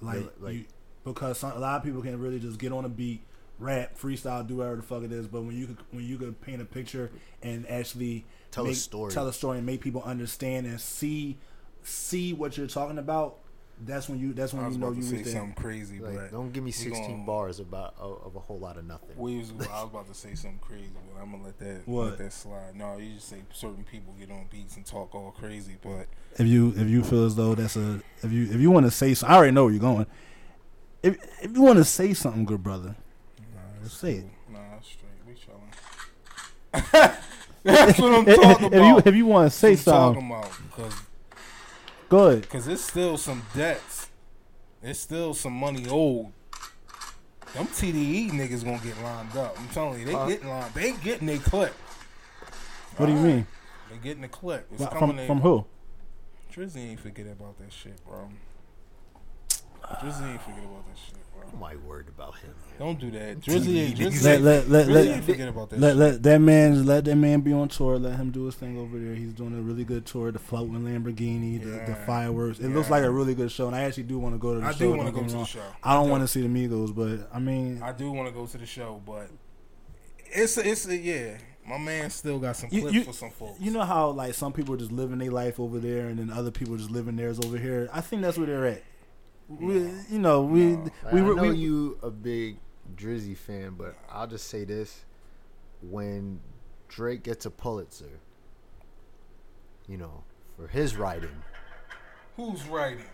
Like, 0.00 0.20
Yeah, 0.20 0.26
like- 0.40 0.54
you, 0.54 0.64
because 1.04 1.38
some, 1.38 1.52
a 1.52 1.58
lot 1.58 1.76
of 1.78 1.82
people 1.82 2.02
can 2.02 2.20
really 2.20 2.38
just 2.38 2.58
get 2.58 2.70
on 2.72 2.84
a 2.84 2.88
beat, 2.88 3.22
rap, 3.58 3.96
freestyle, 3.98 4.46
do 4.46 4.56
whatever 4.56 4.76
the 4.76 4.82
fuck 4.82 5.02
it 5.02 5.10
is. 5.10 5.26
But 5.26 5.42
when 5.42 5.56
you 5.56 5.66
could, 5.68 5.78
when 5.90 6.04
you 6.04 6.18
could 6.18 6.40
paint 6.40 6.60
a 6.62 6.64
picture 6.66 7.10
and 7.42 7.66
actually 7.68 8.26
Tell 8.50 8.66
a 8.66 8.74
story. 8.74 9.12
tell 9.12 9.26
a 9.28 9.32
story, 9.32 9.58
and 9.58 9.66
make 9.66 9.80
people 9.80 10.02
understand 10.02 10.66
and 10.66 10.80
see 10.80 11.38
see 11.82 12.32
what 12.32 12.56
you're 12.58 12.66
talking 12.66 12.98
about, 12.98 13.36
that's 13.84 14.08
when 14.08 14.18
you 14.18 14.32
that's 14.32 14.52
I 14.52 14.56
when 14.56 14.66
was 14.66 14.74
you 14.74 14.80
know 14.80 14.86
about 14.88 14.96
you 14.96 15.02
to 15.02 15.08
say 15.08 15.16
reach 15.16 15.24
that. 15.26 15.30
something 15.32 15.54
crazy, 15.54 16.00
Like, 16.00 16.14
but 16.16 16.30
don't 16.32 16.52
give 16.52 16.62
me 16.64 16.68
we 16.68 16.72
16 16.72 17.16
gon- 17.18 17.26
bars 17.26 17.60
about 17.60 17.94
of, 17.98 18.20
of 18.24 18.36
a 18.36 18.40
whole 18.40 18.58
lot 18.58 18.76
of 18.76 18.84
nothing. 18.84 19.16
We 19.16 19.38
was, 19.38 19.50
I 19.52 19.54
was 19.82 19.90
about 19.90 20.08
to 20.08 20.14
say 20.14 20.34
something 20.34 20.58
crazy, 20.60 20.88
but 21.14 21.22
I'm 21.22 21.30
gonna 21.30 21.44
let 21.44 21.58
that 21.58 21.82
What? 21.86 22.04
let 22.10 22.18
that 22.18 22.32
slide. 22.32 22.74
No, 22.74 22.96
you 22.98 23.14
just 23.14 23.28
say 23.28 23.38
certain 23.52 23.84
people 23.84 24.14
get 24.18 24.30
on 24.30 24.46
beats 24.50 24.76
and 24.76 24.84
talk 24.84 25.14
all 25.14 25.30
crazy, 25.30 25.76
but 25.82 26.06
if 26.38 26.46
you 26.46 26.72
if 26.76 26.88
you 26.88 27.04
feel 27.04 27.24
as 27.26 27.36
though 27.36 27.54
that's 27.54 27.76
a 27.76 28.00
if 28.22 28.32
you 28.32 28.44
if 28.44 28.56
you 28.60 28.70
want 28.70 28.86
to 28.86 28.90
say 28.90 29.14
so, 29.14 29.26
I 29.26 29.34
already 29.34 29.52
know 29.52 29.64
where 29.64 29.72
you're 29.72 29.80
going. 29.80 30.06
If 31.02 31.16
if 31.42 31.52
you 31.54 31.62
want 31.62 31.76
to 31.78 31.84
say 31.84 32.12
something, 32.14 32.44
good 32.44 32.62
brother, 32.62 32.96
nah, 33.54 33.60
it's 33.84 33.92
Say 33.94 34.14
it. 34.14 34.24
cool. 34.48 34.54
Nah, 34.54 34.80
straight. 34.80 35.12
We 35.26 35.34
chilling. 35.34 37.12
That's 37.68 37.98
what 37.98 38.14
I'm 38.14 38.24
talking 38.42 38.72
if 38.72 38.82
you 38.82 39.02
if 39.04 39.14
you 39.14 39.26
want 39.26 39.50
to 39.50 39.56
say 39.56 39.74
That's 39.74 39.86
what 39.86 39.94
I'm 39.94 40.14
something, 40.14 40.28
talking 40.28 40.44
about 40.46 40.60
because 40.76 41.02
good. 42.08 42.48
Cause 42.48 42.66
it's 42.68 42.82
still 42.84 43.16
some 43.16 43.42
debts. 43.54 44.08
It's 44.82 45.00
still 45.00 45.34
some 45.34 45.52
money 45.52 45.86
owed. 45.90 46.32
Them 47.54 47.66
TDE 47.66 48.30
niggas 48.30 48.64
gonna 48.64 48.78
get 48.78 49.00
lined 49.02 49.36
up. 49.36 49.58
I'm 49.58 49.68
telling 49.68 50.00
you, 50.00 50.06
they 50.06 50.14
uh, 50.14 50.26
getting 50.26 50.48
lined. 50.48 50.74
They 50.74 50.92
getting 50.92 51.26
their 51.26 51.38
clip. 51.38 51.72
What 52.96 53.06
do 53.06 53.12
you 53.12 53.18
mean? 53.18 53.46
They 53.90 53.96
getting 53.98 54.22
the 54.22 54.28
clip. 54.28 54.66
It's 54.72 54.80
Wha- 54.82 54.88
coming 54.90 55.16
From 55.26 55.26
from 55.26 55.40
who? 55.40 55.64
Drizzy 56.54 56.90
ain't 56.90 57.00
forget 57.00 57.26
about 57.26 57.58
that 57.58 57.72
shit, 57.72 57.98
bro. 58.06 58.28
Drizzy 60.00 60.32
ain't 60.32 60.42
forget 60.42 60.64
about 60.64 60.84
that 60.86 60.98
shit, 60.98 61.27
bro. 61.50 61.56
I'm 61.56 61.60
like 61.76 61.84
worried 61.84 62.08
about 62.08 62.36
him. 62.38 62.54
Don't 62.78 62.98
do 63.00 63.10
that. 63.10 63.40
Drizzy 63.40 63.76
ain't 63.88 63.98
Drizzy, 63.98 64.22
Let 64.24 64.40
let 64.42 64.68
let 64.68 64.86
Drizzy 64.86 64.90
let, 64.92 65.06
ain't 65.08 65.24
forget 65.24 65.48
about 65.48 65.70
that 65.70 65.80
let, 65.80 65.96
let 65.96 66.22
that 66.22 66.38
man 66.40 66.86
let 66.86 67.04
that 67.06 67.16
man 67.16 67.40
be 67.40 67.52
on 67.52 67.68
tour. 67.68 67.98
Let 67.98 68.16
him 68.16 68.30
do 68.30 68.44
his 68.46 68.54
thing 68.54 68.78
over 68.78 68.98
there. 68.98 69.14
He's 69.14 69.32
doing 69.32 69.54
a 69.58 69.60
really 69.60 69.84
good 69.84 70.06
tour. 70.06 70.30
The 70.30 70.38
floating 70.38 70.74
Lamborghini, 70.80 71.60
the, 71.62 71.90
the 71.92 71.98
fireworks. 72.06 72.58
It 72.60 72.68
looks 72.68 72.90
like 72.90 73.02
a 73.02 73.10
really 73.10 73.34
good 73.34 73.50
show, 73.50 73.66
and 73.66 73.74
I 73.76 73.80
actually 73.82 74.04
do 74.04 74.18
want 74.18 74.34
to 74.34 74.38
go 74.38 74.54
to 74.54 74.60
the 74.60 74.66
I 74.66 74.72
show. 74.72 74.78
do 74.78 74.88
don't 74.90 74.98
want 74.98 75.14
to 75.14 75.20
go 75.22 75.26
to 75.28 75.34
the 75.34 75.44
show. 75.44 75.62
I 75.82 75.94
don't 75.94 76.06
do. 76.06 76.10
want 76.12 76.22
to 76.24 76.28
see 76.28 76.40
the 76.40 76.48
Migos, 76.48 76.94
but 76.94 77.28
I 77.34 77.38
mean, 77.40 77.82
I 77.82 77.92
do 77.92 78.10
want 78.12 78.28
to 78.28 78.34
go 78.34 78.46
to 78.46 78.58
the 78.58 78.66
show, 78.66 79.02
but 79.04 79.28
it's 80.26 80.56
a, 80.58 80.68
it's 80.68 80.86
a, 80.86 80.96
yeah. 80.96 81.38
My 81.66 81.76
man 81.78 82.08
still 82.08 82.38
got 82.38 82.56
some 82.56 82.70
You- 82.72 82.80
clips 82.82 82.94
you- 82.94 83.04
for 83.04 83.12
some 83.12 83.30
folks. 83.30 83.60
you 83.60 83.70
know 83.70 83.82
how 83.84 84.08
like 84.10 84.32
some 84.34 84.52
people 84.54 84.74
are 84.74 84.78
just 84.78 84.90
living 84.92 85.18
their 85.18 85.30
life 85.30 85.60
over 85.60 85.78
there, 85.78 86.08
and 86.08 86.18
then 86.18 86.30
other 86.30 86.50
people 86.50 86.74
are 86.74 86.78
just 86.78 86.90
living 86.90 87.16
theirs 87.16 87.38
over 87.44 87.58
here. 87.58 87.90
I 87.92 88.00
think 88.00 88.22
that's 88.22 88.38
where 88.38 88.46
they're 88.46 88.64
at. 88.66 88.82
We, 89.48 89.74
you 90.10 90.18
know, 90.18 90.42
we 90.42 90.76
Like, 90.76 91.12
we 91.12 91.20
I 91.20 91.22
were 91.24 91.34
know 91.34 91.42
we, 91.50 91.56
you 91.56 91.98
a 92.02 92.10
big 92.10 92.58
Drizzy 92.96 93.36
fan, 93.36 93.74
but 93.78 93.96
I'll 94.10 94.26
just 94.26 94.48
say 94.48 94.64
this: 94.64 95.04
when 95.82 96.40
Drake 96.88 97.22
gets 97.22 97.46
a 97.46 97.50
Pulitzer, 97.50 98.20
you 99.88 99.96
know, 99.96 100.22
for 100.56 100.68
his 100.68 100.96
writing, 100.96 101.42
Who's 102.36 102.64
writing? 102.66 103.04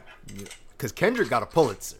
because 0.76 0.92
Kendrick 0.92 1.28
got 1.30 1.42
a 1.42 1.46
Pulitzer. 1.46 1.96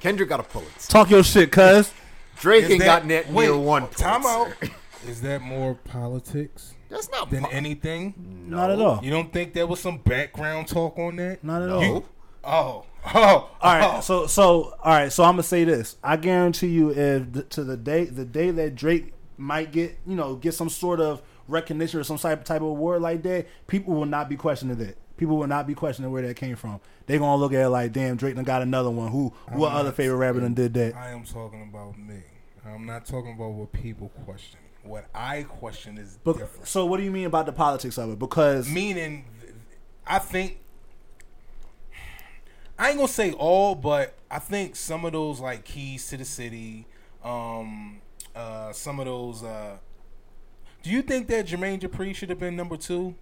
Kendrick 0.00 0.28
got 0.28 0.40
a 0.40 0.44
Pulitzer. 0.44 0.90
talk 0.90 1.10
your 1.10 1.24
shit, 1.24 1.50
cuz. 1.50 1.92
Drake 2.40 2.64
Is 2.64 2.70
ain't 2.72 2.80
that- 2.80 2.86
got 2.86 3.06
net 3.06 3.32
wait, 3.32 3.46
near 3.46 3.56
one 3.58 3.82
Pulitzer. 3.82 4.04
Time 4.04 4.26
out. 4.26 4.48
Is 5.08 5.20
that 5.22 5.40
more 5.42 5.74
politics 5.74 6.74
That's 6.88 7.08
not 7.10 7.30
than 7.30 7.44
po- 7.44 7.50
anything? 7.50 8.14
Not 8.48 8.70
at 8.72 8.80
all. 8.80 9.00
You 9.02 9.10
don't 9.12 9.32
think 9.32 9.54
there 9.54 9.66
was 9.66 9.78
some 9.80 9.98
background 9.98 10.66
talk 10.68 10.98
on 10.98 11.16
that? 11.16 11.42
Not 11.44 11.62
at 11.62 11.68
No. 11.68 11.74
all. 11.76 11.82
You- 11.84 12.04
oh, 12.48 12.84
oh, 13.14 13.50
All 13.60 13.74
right, 13.78 13.96
oh. 13.98 14.00
so 14.00 14.26
so 14.26 14.74
all 14.82 14.92
right, 14.92 15.12
so 15.12 15.24
I'm 15.24 15.32
gonna 15.32 15.42
say 15.42 15.64
this. 15.64 15.96
I 16.02 16.16
guarantee 16.16 16.68
you, 16.68 16.90
if 16.90 17.48
to 17.50 17.64
the 17.64 17.76
day 17.76 18.04
the 18.04 18.24
day 18.24 18.50
that 18.50 18.74
Drake 18.74 19.12
might 19.36 19.70
get 19.72 19.98
you 20.06 20.16
know 20.16 20.34
get 20.36 20.54
some 20.54 20.68
sort 20.68 21.00
of 21.00 21.22
recognition 21.46 22.00
or 22.00 22.04
some 22.04 22.18
type 22.18 22.44
type 22.44 22.60
of 22.60 22.68
award 22.68 23.02
like 23.02 23.22
that, 23.22 23.46
people 23.66 23.94
will 23.94 24.06
not 24.06 24.28
be 24.28 24.36
questioning 24.36 24.76
that. 24.78 24.96
People 25.16 25.36
will 25.36 25.46
not 25.48 25.66
be 25.66 25.74
questioning 25.74 26.10
where 26.12 26.22
that 26.22 26.36
came 26.36 26.54
from. 26.56 26.80
They're 27.06 27.18
gonna 27.18 27.40
look 27.40 27.52
at 27.52 27.60
it 27.60 27.68
like, 27.70 27.92
damn, 27.92 28.16
Drake 28.16 28.34
done 28.36 28.44
got 28.44 28.62
another 28.62 28.90
one. 28.90 29.10
Who 29.10 29.32
what 29.50 29.72
other 29.72 29.92
favorite 29.92 30.16
rapper 30.16 30.40
done 30.40 30.54
did 30.54 30.74
that? 30.74 30.94
I 30.94 31.10
am 31.10 31.24
talking 31.24 31.62
about 31.62 31.98
me. 31.98 32.22
I'm 32.66 32.86
not 32.86 33.06
talking 33.06 33.32
about 33.32 33.52
what 33.52 33.72
people 33.72 34.10
question. 34.24 34.60
What 34.82 35.06
I 35.14 35.42
question 35.42 35.98
is 35.98 36.18
But, 36.22 36.38
different. 36.38 36.66
so 36.68 36.86
what 36.86 36.98
do 36.98 37.02
you 37.02 37.10
mean 37.10 37.26
about 37.26 37.46
the 37.46 37.52
politics 37.52 37.98
of 37.98 38.10
it? 38.10 38.18
Because 38.18 38.68
Meaning, 38.70 39.24
I 40.06 40.18
think 40.18 40.58
I 42.78 42.90
ain't 42.90 42.96
gonna 42.98 43.08
say 43.08 43.32
all, 43.32 43.74
but 43.74 44.14
I 44.30 44.38
think 44.38 44.76
some 44.76 45.04
of 45.04 45.12
those 45.12 45.40
like 45.40 45.64
keys 45.64 46.08
to 46.08 46.16
the 46.16 46.24
city, 46.24 46.86
um, 47.24 48.00
uh, 48.36 48.72
some 48.72 49.00
of 49.00 49.06
those. 49.06 49.42
Uh, 49.42 49.78
do 50.82 50.90
you 50.90 51.02
think 51.02 51.26
that 51.28 51.46
Jermaine 51.46 51.80
Dupri 51.80 52.14
should 52.14 52.30
have 52.30 52.38
been 52.38 52.54
number 52.56 52.76
two 52.76 53.14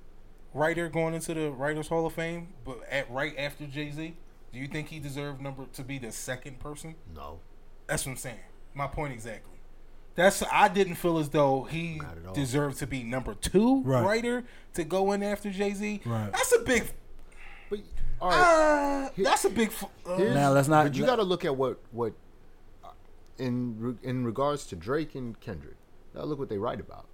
writer 0.53 0.89
going 0.89 1.15
into 1.15 1.33
the 1.35 1.51
Writers 1.51 1.89
Hall 1.89 2.05
of 2.07 2.13
Fame, 2.13 2.49
but 2.65 2.81
at 2.91 3.11
right 3.11 3.35
after 3.39 3.67
Jay 3.67 3.91
Z? 3.91 4.15
Do 4.53 4.59
you 4.59 4.69
think 4.69 4.89
he 4.89 4.99
deserved 4.99 5.41
number 5.41 5.65
to 5.73 5.83
be 5.83 5.99
the 5.99 6.13
second 6.13 6.59
person? 6.61 6.95
no. 7.15 7.41
That's 7.87 8.05
what 8.05 8.13
I'm 8.13 8.19
saying. 8.19 8.41
My 8.75 8.89
point 8.89 9.13
exactly. 9.13 9.53
That's 10.17 10.43
I 10.51 10.67
didn't 10.67 10.97
feel 10.97 11.19
as 11.19 11.29
though 11.29 11.63
he 11.65 11.99
Not 11.99 12.17
at 12.19 12.27
all. 12.27 12.35
deserved 12.35 12.79
to 12.79 12.87
be 12.89 13.05
number 13.05 13.35
two 13.35 13.83
Right. 13.83 14.03
writer 14.05 14.45
to 14.75 14.83
go 14.83 15.13
in 15.13 15.23
after 15.23 15.51
Jay 15.51 15.73
Z. 15.73 16.01
Right. 16.05 16.33
That's 16.33 16.53
a 16.53 16.59
big. 16.61 16.91
But 17.71 17.79
all 18.21 18.31
right, 18.31 19.11
Uh, 19.19 19.23
that's 19.23 19.45
a 19.45 19.51
big. 19.51 19.69
f- 19.69 19.85
Uh, 20.07 20.17
Now, 20.19 20.51
let's 20.53 20.69
not- 20.69 20.85
But 20.87 20.95
you 20.97 21.05
got 21.07 21.17
to 21.17 21.23
look 21.23 21.45
at 21.45 21.57
what 21.57 21.79
what 21.93 22.12
uh, 22.85 22.89
in 23.39 23.99
in 24.03 24.25
regards 24.25 24.67
to 24.69 24.77
Drake 24.77 25.14
and 25.14 25.39
Kendrick. 25.41 25.77
You 26.12 26.19
gotta 26.21 26.27
look 26.27 26.39
what 26.39 26.49
they 26.49 26.59
write 26.59 26.81
about. 26.81 27.07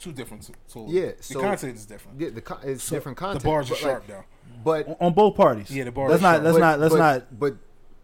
two 0.00 0.12
different 0.12 0.42
t- 0.46 0.52
tools. 0.68 0.90
Yeah, 0.92 1.12
the 1.16 1.22
so- 1.22 1.40
content 1.40 1.76
is 1.76 1.86
different. 1.86 2.20
Yeah, 2.20 2.30
the 2.30 2.40
con- 2.42 2.58
it's 2.64 2.86
different 2.90 3.16
content. 3.16 3.42
the 3.42 3.48
bars 3.48 3.70
are 3.70 3.74
but, 3.74 3.82
like, 3.82 3.90
sharp 3.92 4.06
though. 4.08 4.24
But 4.64 4.96
on 5.00 5.14
both 5.14 5.36
parties. 5.36 5.70
Yeah, 5.70 5.84
the 5.84 5.92
bars 5.92 6.10
Let's 6.10 6.22
not 6.22 6.42
let's 6.42 6.54
but- 6.56 6.60
not 6.60 6.80
let's 6.80 6.94
but- 6.94 6.98
not 6.98 7.38
But 7.38 7.56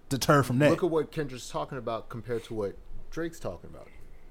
deter 0.09 0.43
from 0.45 0.59
that. 0.61 0.71
look 0.71 0.85
at 0.85 0.89
what 0.91 1.11
Kendrick's 1.11 1.51
talking 1.51 1.77
about 1.79 2.09
compared 2.09 2.45
to 2.45 2.55
what 2.55 2.77
Drake's 3.11 3.41
talking 3.41 3.69
about. 3.69 3.89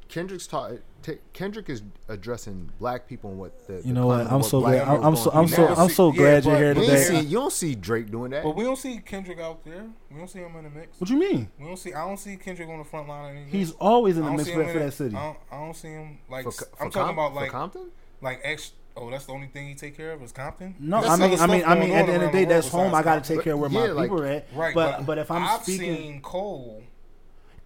Kendrick's 0.07 0.47
ta- 0.47 0.71
t- 1.01 1.17
Kendrick 1.33 1.69
is 1.69 1.81
addressing 2.07 2.69
black 2.79 3.07
people 3.07 3.29
and 3.29 3.39
what 3.39 3.67
the 3.67 3.81
You 3.85 3.93
know 3.93 4.07
what? 4.07 4.31
I'm 4.31 4.43
so 4.43 4.59
glad. 4.61 4.87
I'm, 4.87 5.03
I'm 5.03 5.15
so 5.15 5.31
I'm 5.31 5.47
so. 5.47 5.67
I'm 5.67 5.89
so 5.89 6.11
Yeah, 6.11 6.17
glad 6.17 6.45
you're 6.45 6.53
but 6.53 6.59
here 6.59 6.73
You, 6.75 6.81
today. 6.81 7.03
see, 7.03 7.19
you 7.21 7.37
don't 7.37 7.53
see 7.53 7.75
Drake 7.75 8.11
doing 8.11 8.31
that. 8.31 8.43
But 8.43 8.55
we 8.55 8.63
don't 8.63 8.77
see 8.77 8.99
Kendrick 8.99 9.39
out 9.39 9.63
there. 9.65 9.85
We 10.11 10.17
don't 10.17 10.27
see 10.29 10.39
him 10.39 10.55
in 10.55 10.63
the 10.65 10.69
mix. 10.69 10.99
What 10.99 11.07
do 11.07 11.13
you 11.13 11.19
mean? 11.19 11.49
We 11.59 11.65
don't 11.65 11.77
see. 11.77 11.93
I 11.93 12.05
don't 12.07 12.17
see 12.17 12.35
Kendrick 12.37 12.69
on 12.69 12.79
the 12.79 12.83
front 12.85 13.07
line. 13.07 13.25
Or 13.25 13.29
anything. 13.29 13.51
He's 13.51 13.71
always 13.73 14.17
in 14.17 14.25
the 14.25 14.31
mix 14.31 14.49
for, 14.49 14.61
him 14.63 14.73
for 14.73 14.79
that 14.79 14.91
city. 14.93 15.15
I 15.15 15.23
don't, 15.23 15.37
I 15.51 15.55
don't 15.57 15.75
see 15.75 15.89
him 15.89 16.19
like. 16.29 16.43
for, 16.43 16.51
for, 16.51 16.65
I'm 16.73 16.77
Com- 16.79 16.91
talking 16.91 17.13
about 17.13 17.33
like 17.33 17.51
Compton. 17.51 17.89
like 18.21 18.41
ex. 18.43 18.73
Oh, 18.97 19.09
that's 19.09 19.25
the 19.27 19.31
only 19.31 19.47
thing 19.47 19.67
he 19.69 19.75
take 19.75 19.95
care 19.95 20.11
of 20.11 20.21
is 20.23 20.33
Compton. 20.33 20.75
No, 20.79 20.99
There's 20.99 21.13
I 21.13 21.27
mean, 21.27 21.39
I 21.39 21.47
mean, 21.47 21.63
I 21.65 21.75
mean, 21.75 21.91
at 21.91 22.05
the 22.05 22.11
end 22.13 22.23
of 22.23 22.31
the 22.33 22.37
day, 22.37 22.43
that's 22.45 22.67
home. 22.67 22.93
I 22.93 23.01
got 23.01 23.23
to 23.23 23.33
take 23.35 23.43
care 23.45 23.53
of 23.53 23.59
where 23.59 23.69
my 23.69 23.87
people 23.87 24.21
are 24.21 24.25
at. 24.25 24.47
Right, 24.53 24.75
but 24.75 25.05
but 25.05 25.17
if 25.17 25.31
I'm 25.31 25.43
I've 25.43 25.63
speaking, 25.63 25.95
seen 25.95 26.21
Cole 26.21 26.83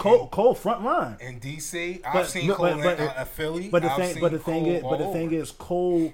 Cole, 0.04 0.28
Cole 0.30 0.54
front 0.56 0.84
line. 0.84 1.18
in 1.20 1.40
DC. 1.40 2.02
I've 2.06 2.14
But- 2.14 2.28
seen 2.28 2.48
no, 2.48 2.56
Cole 2.56 2.68
but- 2.76 2.84
but- 2.84 3.00
in 3.00 3.08
uh, 3.08 3.26
Philly. 3.26 3.70
But 3.70 3.82
the 3.84 3.92
I've 3.92 3.98
thing, 3.98 4.18
but 4.22 4.32
the 4.32 4.40
thing 4.40 4.64
Cole 4.66 4.74
is, 4.76 4.82
but 4.84 4.98
the 4.98 5.06
all 5.06 5.14
thing 5.14 5.32
is, 5.32 5.52
Cole, 5.52 6.14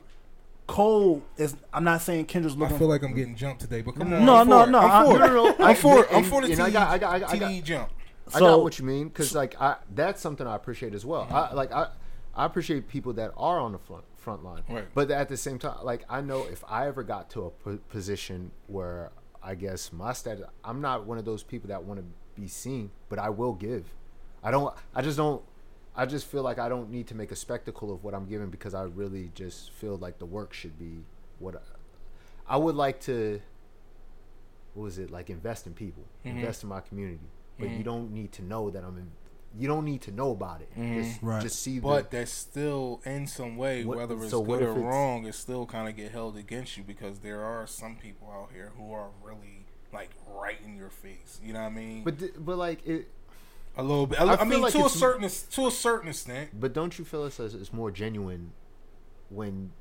Cole 0.67 1.23
is. 1.37 1.55
I'm 1.73 1.83
not 1.83 2.01
saying 2.01 2.25
Kendrick's 2.25 2.55
looking 2.55 2.75
I 2.75 2.79
feel 2.79 2.87
like 2.87 3.01
I'm 3.03 3.13
getting 3.15 3.35
jumped 3.35 3.61
today, 3.61 3.81
but 3.81 3.95
come 3.95 4.13
on. 4.13 4.23
No, 4.25 4.43
no, 4.43 4.65
no, 4.65 4.79
I'm 4.79 5.05
for 5.07 5.19
no, 5.19 5.27
no, 5.27 5.33
no, 5.57 5.65
I'm 5.65 5.75
for. 5.75 6.13
I'm 6.13 6.23
for 6.23 6.41
the 6.45 6.51
and 6.51 6.61
I 6.61 6.69
got- 6.69 6.89
I 6.89 6.97
got- 6.97 7.13
I 7.13 7.19
got- 7.19 7.29
I 7.33 7.37
got- 7.37 7.49
TDE 7.51 7.61
jump. 7.63 7.89
I 8.33 8.39
got 8.39 8.61
what 8.61 8.77
you 8.77 8.85
mean 8.85 9.07
because 9.07 9.33
like 9.33 9.59
I 9.59 9.77
that's 9.95 10.21
something 10.21 10.45
I 10.45 10.55
appreciate 10.55 10.93
as 10.93 11.03
well. 11.03 11.27
I 11.31 11.51
like 11.53 11.71
I 11.71 11.87
I 12.35 12.45
appreciate 12.45 12.87
people 12.87 13.13
that 13.13 13.31
are 13.35 13.59
on 13.59 13.71
the 13.71 13.79
front 13.79 14.03
front 14.17 14.43
line. 14.43 14.61
Right. 14.69 14.85
But 14.93 15.09
at 15.09 15.29
the 15.29 15.37
same 15.37 15.57
time, 15.57 15.77
like 15.83 16.03
I 16.07 16.21
know 16.21 16.45
if 16.45 16.63
I 16.69 16.85
ever 16.87 17.01
got 17.01 17.31
to 17.31 17.45
a 17.65 17.77
position 17.89 18.51
where 18.67 19.09
I 19.41 19.55
guess 19.55 19.91
my 19.91 20.13
status, 20.13 20.45
I'm 20.63 20.79
not 20.79 21.05
one 21.07 21.17
of 21.17 21.25
those 21.25 21.41
people 21.41 21.69
that 21.69 21.83
want 21.83 22.01
to 22.01 22.05
be 22.39 22.47
seen, 22.47 22.91
but 23.09 23.19
I 23.19 23.29
will 23.29 23.53
give. 23.53 23.85
I 24.43 24.51
don't. 24.51 24.73
I 24.95 25.01
just 25.01 25.17
don't. 25.17 25.41
I 25.95 26.05
just 26.05 26.27
feel 26.27 26.43
like 26.43 26.59
I 26.59 26.69
don't 26.69 26.89
need 26.89 27.07
to 27.07 27.15
make 27.15 27.31
a 27.31 27.35
spectacle 27.35 27.91
of 27.93 28.03
what 28.03 28.13
I'm 28.13 28.25
giving 28.25 28.49
because 28.49 28.73
I 28.73 28.83
really 28.83 29.31
just 29.35 29.71
feel 29.73 29.97
like 29.97 30.17
the 30.19 30.25
work 30.25 30.53
should 30.53 30.77
be 30.79 31.03
what 31.39 31.55
I, 31.55 32.53
I 32.55 32.57
would 32.57 32.75
like 32.75 33.01
to. 33.01 33.41
What 34.73 34.83
was 34.83 34.97
it 34.99 35.11
like? 35.11 35.29
Invest 35.29 35.67
in 35.67 35.73
people, 35.73 36.03
Mm-hmm. 36.25 36.37
invest 36.39 36.63
in 36.63 36.69
my 36.69 36.79
community, 36.81 37.19
but 37.59 37.69
you 37.69 37.83
don't 37.83 38.11
need 38.13 38.31
to 38.33 38.43
know 38.43 38.69
that 38.69 38.83
I'm. 38.83 38.97
In, 38.97 39.11
you 39.57 39.67
don't 39.67 39.83
need 39.83 40.01
to 40.03 40.11
know 40.11 40.29
about 40.31 40.61
it. 40.61 40.69
Just, 40.77 41.23
Right. 41.23 41.41
just 41.41 41.59
see. 41.63 41.77
Mm-hmm. 41.77 41.87
But 41.87 42.11
the, 42.11 42.17
that's 42.17 42.31
still, 42.31 43.01
in 43.03 43.25
some 43.25 43.57
way, 43.57 43.83
What- 43.83 43.97
whether 43.97 44.15
it's 44.21 44.29
so 44.29 44.43
good 44.43 44.61
or 44.61 44.69
it's- 44.71 44.77
wrong, 44.85 45.25
it 45.25 45.33
still 45.33 45.65
kind 45.65 45.89
of 45.89 45.95
get 45.95 46.11
held 46.11 46.37
against 46.37 46.77
you 46.77 46.83
because 46.83 47.19
there 47.19 47.41
are 47.43 47.65
some 47.65 47.95
people 47.95 48.29
out 48.31 48.51
here 48.53 48.71
who 48.77 48.93
are 48.93 49.09
really 49.23 49.58
like 49.93 50.09
right 50.27 50.57
in 50.65 50.75
your 50.75 50.89
face. 50.89 51.39
You 51.43 51.53
know 51.53 51.59
what 51.61 51.65
I 51.67 51.69
mean? 51.75 52.03
but 52.03 52.19
th- 52.19 52.33
but 52.37 52.57
like 52.57 52.85
it. 52.85 53.07
a 53.77 53.83
little 53.83 54.07
bit. 54.07 54.19
I, 54.21 54.25
I 54.33 54.41
I 54.41 54.43
mean, 54.45 54.61
like 54.61 54.73
to 54.73 54.85
a 54.85 54.89
certain 54.89 55.27
to 55.29 55.67
a 55.67 55.71
certain 55.71 56.09
extent. 56.09 56.59
But 56.59 56.73
don't 56.73 56.97
you 56.99 57.05
feel 57.05 57.25
it's, 57.25 57.39
it's 57.39 57.73
more 57.73 57.91
genuine 57.91 58.51
when 59.29 59.71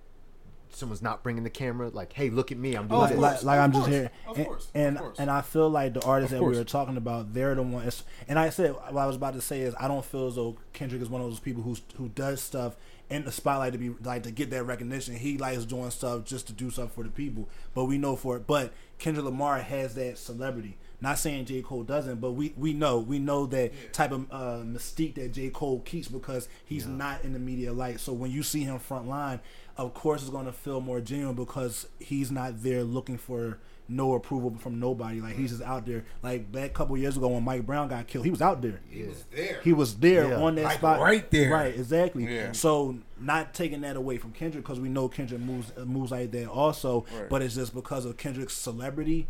someone's 0.71 1.03
not 1.03 1.23
bringing 1.23 1.45
the 1.45 1.51
camera? 1.51 1.89
Like, 1.89 2.13
hey, 2.13 2.31
look 2.31 2.53
at 2.53 2.59
me, 2.59 2.75
I'm 2.75 2.89
doing 2.89 3.01
Oh, 3.03 3.07
this. 3.07 3.19
like, 3.19 3.43
like 3.43 3.59
I'm 3.59 3.73
just 3.73 3.89
here, 3.89 4.11
of 4.27 4.37
and 4.37 4.47
course, 4.47 4.65
of 4.67 4.71
and, 4.75 4.99
course. 4.99 5.19
and 5.19 5.31
I 5.31 5.41
feel 5.41 5.69
like 5.71 5.95
the 5.95 6.05
artists 6.05 6.33
that 6.33 6.43
we 6.43 6.57
were 6.57 6.65
talking 6.65 6.97
about, 6.97 7.33
they're 7.35 7.55
the 7.55 7.63
ones. 7.63 8.03
And 8.29 8.39
I 8.39 8.51
said 8.51 8.73
what 8.73 8.97
I 8.97 9.07
was 9.07 9.17
about 9.17 9.35
to 9.35 9.41
say 9.41 9.61
is 9.61 9.75
I 9.81 9.89
don't 9.89 10.05
feel 10.05 10.27
as 10.27 10.35
though 10.37 10.57
Kendrick 10.73 11.03
is 11.03 11.09
one 11.09 11.21
of 11.23 11.29
those 11.31 11.41
people 11.41 11.63
who 11.63 11.77
who 11.97 12.09
does 12.11 12.41
stuff 12.41 12.77
in 13.11 13.25
the 13.25 13.33
spotlight 13.33 13.73
to 13.73 13.79
be 13.79 13.91
like 14.03 14.23
to 14.25 14.31
get 14.31 14.51
that 14.51 14.65
recognition. 14.65 15.17
He 15.17 15.39
likes 15.39 15.65
doing 15.65 15.91
stuff 15.91 16.25
just 16.25 16.47
to 16.49 16.53
do 16.53 16.71
stuff 16.71 16.93
for 16.93 17.05
the 17.05 17.11
people, 17.11 17.49
but 17.75 17.85
we 17.85 17.99
know 17.99 18.17
for 18.17 18.37
it. 18.37 18.47
But 18.47 18.73
Kendrick 18.99 19.25
Lamar 19.25 19.59
has 19.61 19.95
that 19.95 20.19
celebrity. 20.19 20.77
Not 21.01 21.19
saying 21.19 21.47
J 21.47 21.63
Cole 21.63 21.85
doesn't, 21.85 22.21
but 22.21 22.33
we 22.33 22.53
we 22.57 22.75
know 22.75 22.99
we 22.99 23.19
know 23.19 23.47
that 23.47 23.93
type 23.93 24.11
of 24.11 24.27
uh, 24.33 24.63
mystique 24.65 25.15
that 25.15 25.33
J 25.33 25.49
Cole 25.51 25.81
keeps 25.81 26.09
because 26.09 26.49
he's 26.65 26.87
not 26.87 27.23
in 27.23 27.33
the 27.33 27.39
media 27.39 27.73
light. 27.73 28.01
So 28.01 28.13
when 28.13 28.31
you 28.31 28.43
see 28.43 28.65
him 28.65 28.79
front 28.79 29.09
line, 29.09 29.41
of 29.77 29.95
course 29.95 30.23
it's 30.23 30.31
going 30.31 30.47
to 30.47 30.53
feel 30.53 30.81
more 30.81 31.01
genuine 31.01 31.37
because 31.37 31.87
he's 32.01 32.33
not 32.33 32.63
there 32.63 32.83
looking 32.83 33.17
for 33.17 33.59
no 33.91 34.15
approval 34.15 34.55
from 34.59 34.79
nobody. 34.79 35.21
Like 35.21 35.37
he's 35.37 35.51
just 35.51 35.63
out 35.63 35.87
there. 35.87 36.05
Like 36.23 36.51
back 36.53 36.67
a 36.71 36.75
couple 36.75 36.97
years 36.99 37.17
ago 37.17 37.29
when 37.29 37.43
Mike 37.43 37.65
Brown 37.65 37.89
got 37.89 38.07
killed, 38.07 38.25
he 38.27 38.31
was 38.31 38.43
out 38.43 38.61
there. 38.61 38.81
He 38.91 39.03
was 39.05 39.25
there. 39.35 39.61
He 39.65 39.73
was 39.73 39.95
there 39.97 40.29
Yeah. 40.29 40.43
on 40.43 40.55
that 40.57 40.65
Like, 40.65 40.79
spot, 40.79 41.01
right 41.01 41.31
there. 41.31 41.51
Right, 41.51 41.75
exactly. 41.75 42.27
Yeah. 42.33 42.53
So 42.53 42.99
not 43.19 43.55
taking 43.55 43.81
that 43.81 43.97
away 43.97 44.19
from 44.19 44.33
Kendrick 44.33 44.65
because 44.65 44.79
we 44.81 44.89
know 44.89 45.09
Kendrick 45.09 45.41
moves 45.41 45.73
uh, 45.77 45.85
moves 45.85 46.11
like 46.11 46.31
that 46.33 46.49
also, 46.49 47.07
Right. 47.15 47.29
but 47.29 47.43
it's 47.43 47.55
just 47.55 47.75
because 47.75 48.05
of 48.05 48.17
Kendrick's 48.17 48.55
celebrity 48.57 49.27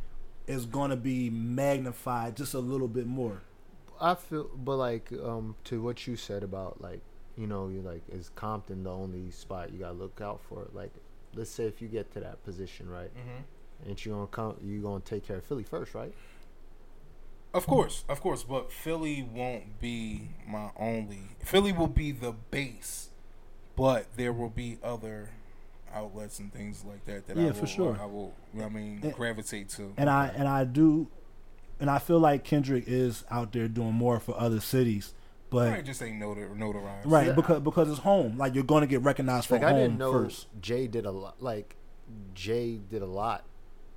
is 0.47 0.67
going 0.67 0.91
to 0.91 0.97
be 0.97 1.31
magnified 1.31 2.37
just 2.37 2.55
a 2.55 2.59
little 2.59 2.89
bit 2.89 3.07
more. 3.07 3.43
I 4.01 4.15
feel, 4.15 4.49
but 4.57 4.77
like 4.77 5.13
um, 5.25 5.57
to 5.65 5.83
what 5.83 6.07
you 6.07 6.17
said 6.17 6.43
about 6.43 6.81
like 6.81 7.01
you 7.37 7.47
know, 7.47 7.69
you 7.69 7.81
like 7.81 8.03
is 8.11 8.31
Compton 8.35 8.83
the 8.83 8.91
only 8.91 9.31
spot 9.31 9.73
you 9.73 9.79
gotta 9.79 9.93
look 9.95 10.21
out 10.21 10.41
for? 10.49 10.67
Like, 10.73 10.91
let's 11.35 11.51
say 11.51 11.65
if 11.67 11.81
you 11.81 11.87
get 11.87 12.13
to 12.15 12.21
that 12.21 12.43
position, 12.45 12.89
right? 12.89 13.11
Mm-hmm. 13.17 13.43
And 13.87 14.05
you 14.05 14.13
gonna 14.13 14.27
come, 14.27 14.57
you 14.65 14.81
gonna 14.83 15.01
take 15.01 15.27
care 15.27 15.37
of 15.37 15.45
Philly 15.45 15.63
first, 15.65 15.95
right? 15.95 16.13
Of 17.55 17.67
course, 17.67 18.05
of 18.09 18.21
course, 18.21 18.43
but 18.45 18.71
Philly 18.71 19.23
won't 19.23 19.81
be 19.81 20.31
my 20.47 20.71
only. 20.77 21.23
Philly 21.43 21.73
will 21.73 21.87
be 21.89 22.13
the 22.13 22.33
base, 22.33 23.09
but 23.75 24.07
there 24.17 24.33
will 24.33 24.51
be 24.51 24.79
other 24.85 25.31
outlets 25.95 26.39
and 26.39 26.53
things 26.53 26.85
like 26.87 27.07
that 27.07 27.27
that 27.27 27.39
I 27.39 27.41
Yeah, 27.41 27.47
will, 27.47 27.55
for 27.55 27.67
sure. 27.67 27.99
I 28.01 28.05
will, 28.05 28.35
I 28.61 28.69
mean, 28.69 29.01
And- 29.03 29.15
gravitate 29.15 29.71
to. 29.71 29.95
and 29.97 30.11
I 30.11 30.27
and 30.29 30.47
I 30.47 30.65
do, 30.65 31.09
and 31.81 31.89
I 31.89 31.99
feel 31.99 32.19
like 32.21 32.45
Kendrick 32.45 32.85
is 32.87 33.25
out 33.31 33.53
there 33.53 33.67
doing 33.69 33.95
more 33.95 34.21
for 34.21 34.39
other 34.39 34.61
cities, 34.61 35.15
but 35.49 35.71
Right, 35.73 35.85
just 35.85 36.03
ain't 36.03 36.21
notar- 36.21 36.55
notarized. 36.55 37.03
right 37.07 37.29
Yeah. 37.29 37.33
because 37.33 37.61
because 37.63 37.89
it's 37.89 38.01
home. 38.01 38.37
Like 38.37 38.55
you're 38.55 38.63
going 38.65 38.83
to 38.83 38.87
get 38.87 39.01
recognized 39.03 39.47
for 39.47 39.55
Like 39.55 39.65
I 39.65 39.73
didn't 39.73 39.97
know 39.97 40.13
first. 40.13 40.49
Jay 40.61 40.87
did 40.87 41.07
a 41.07 41.11
lot. 41.13 41.43
Like 41.43 41.77
Jay 42.35 42.77
did 42.77 43.01
a 43.01 43.07
lot, 43.07 43.45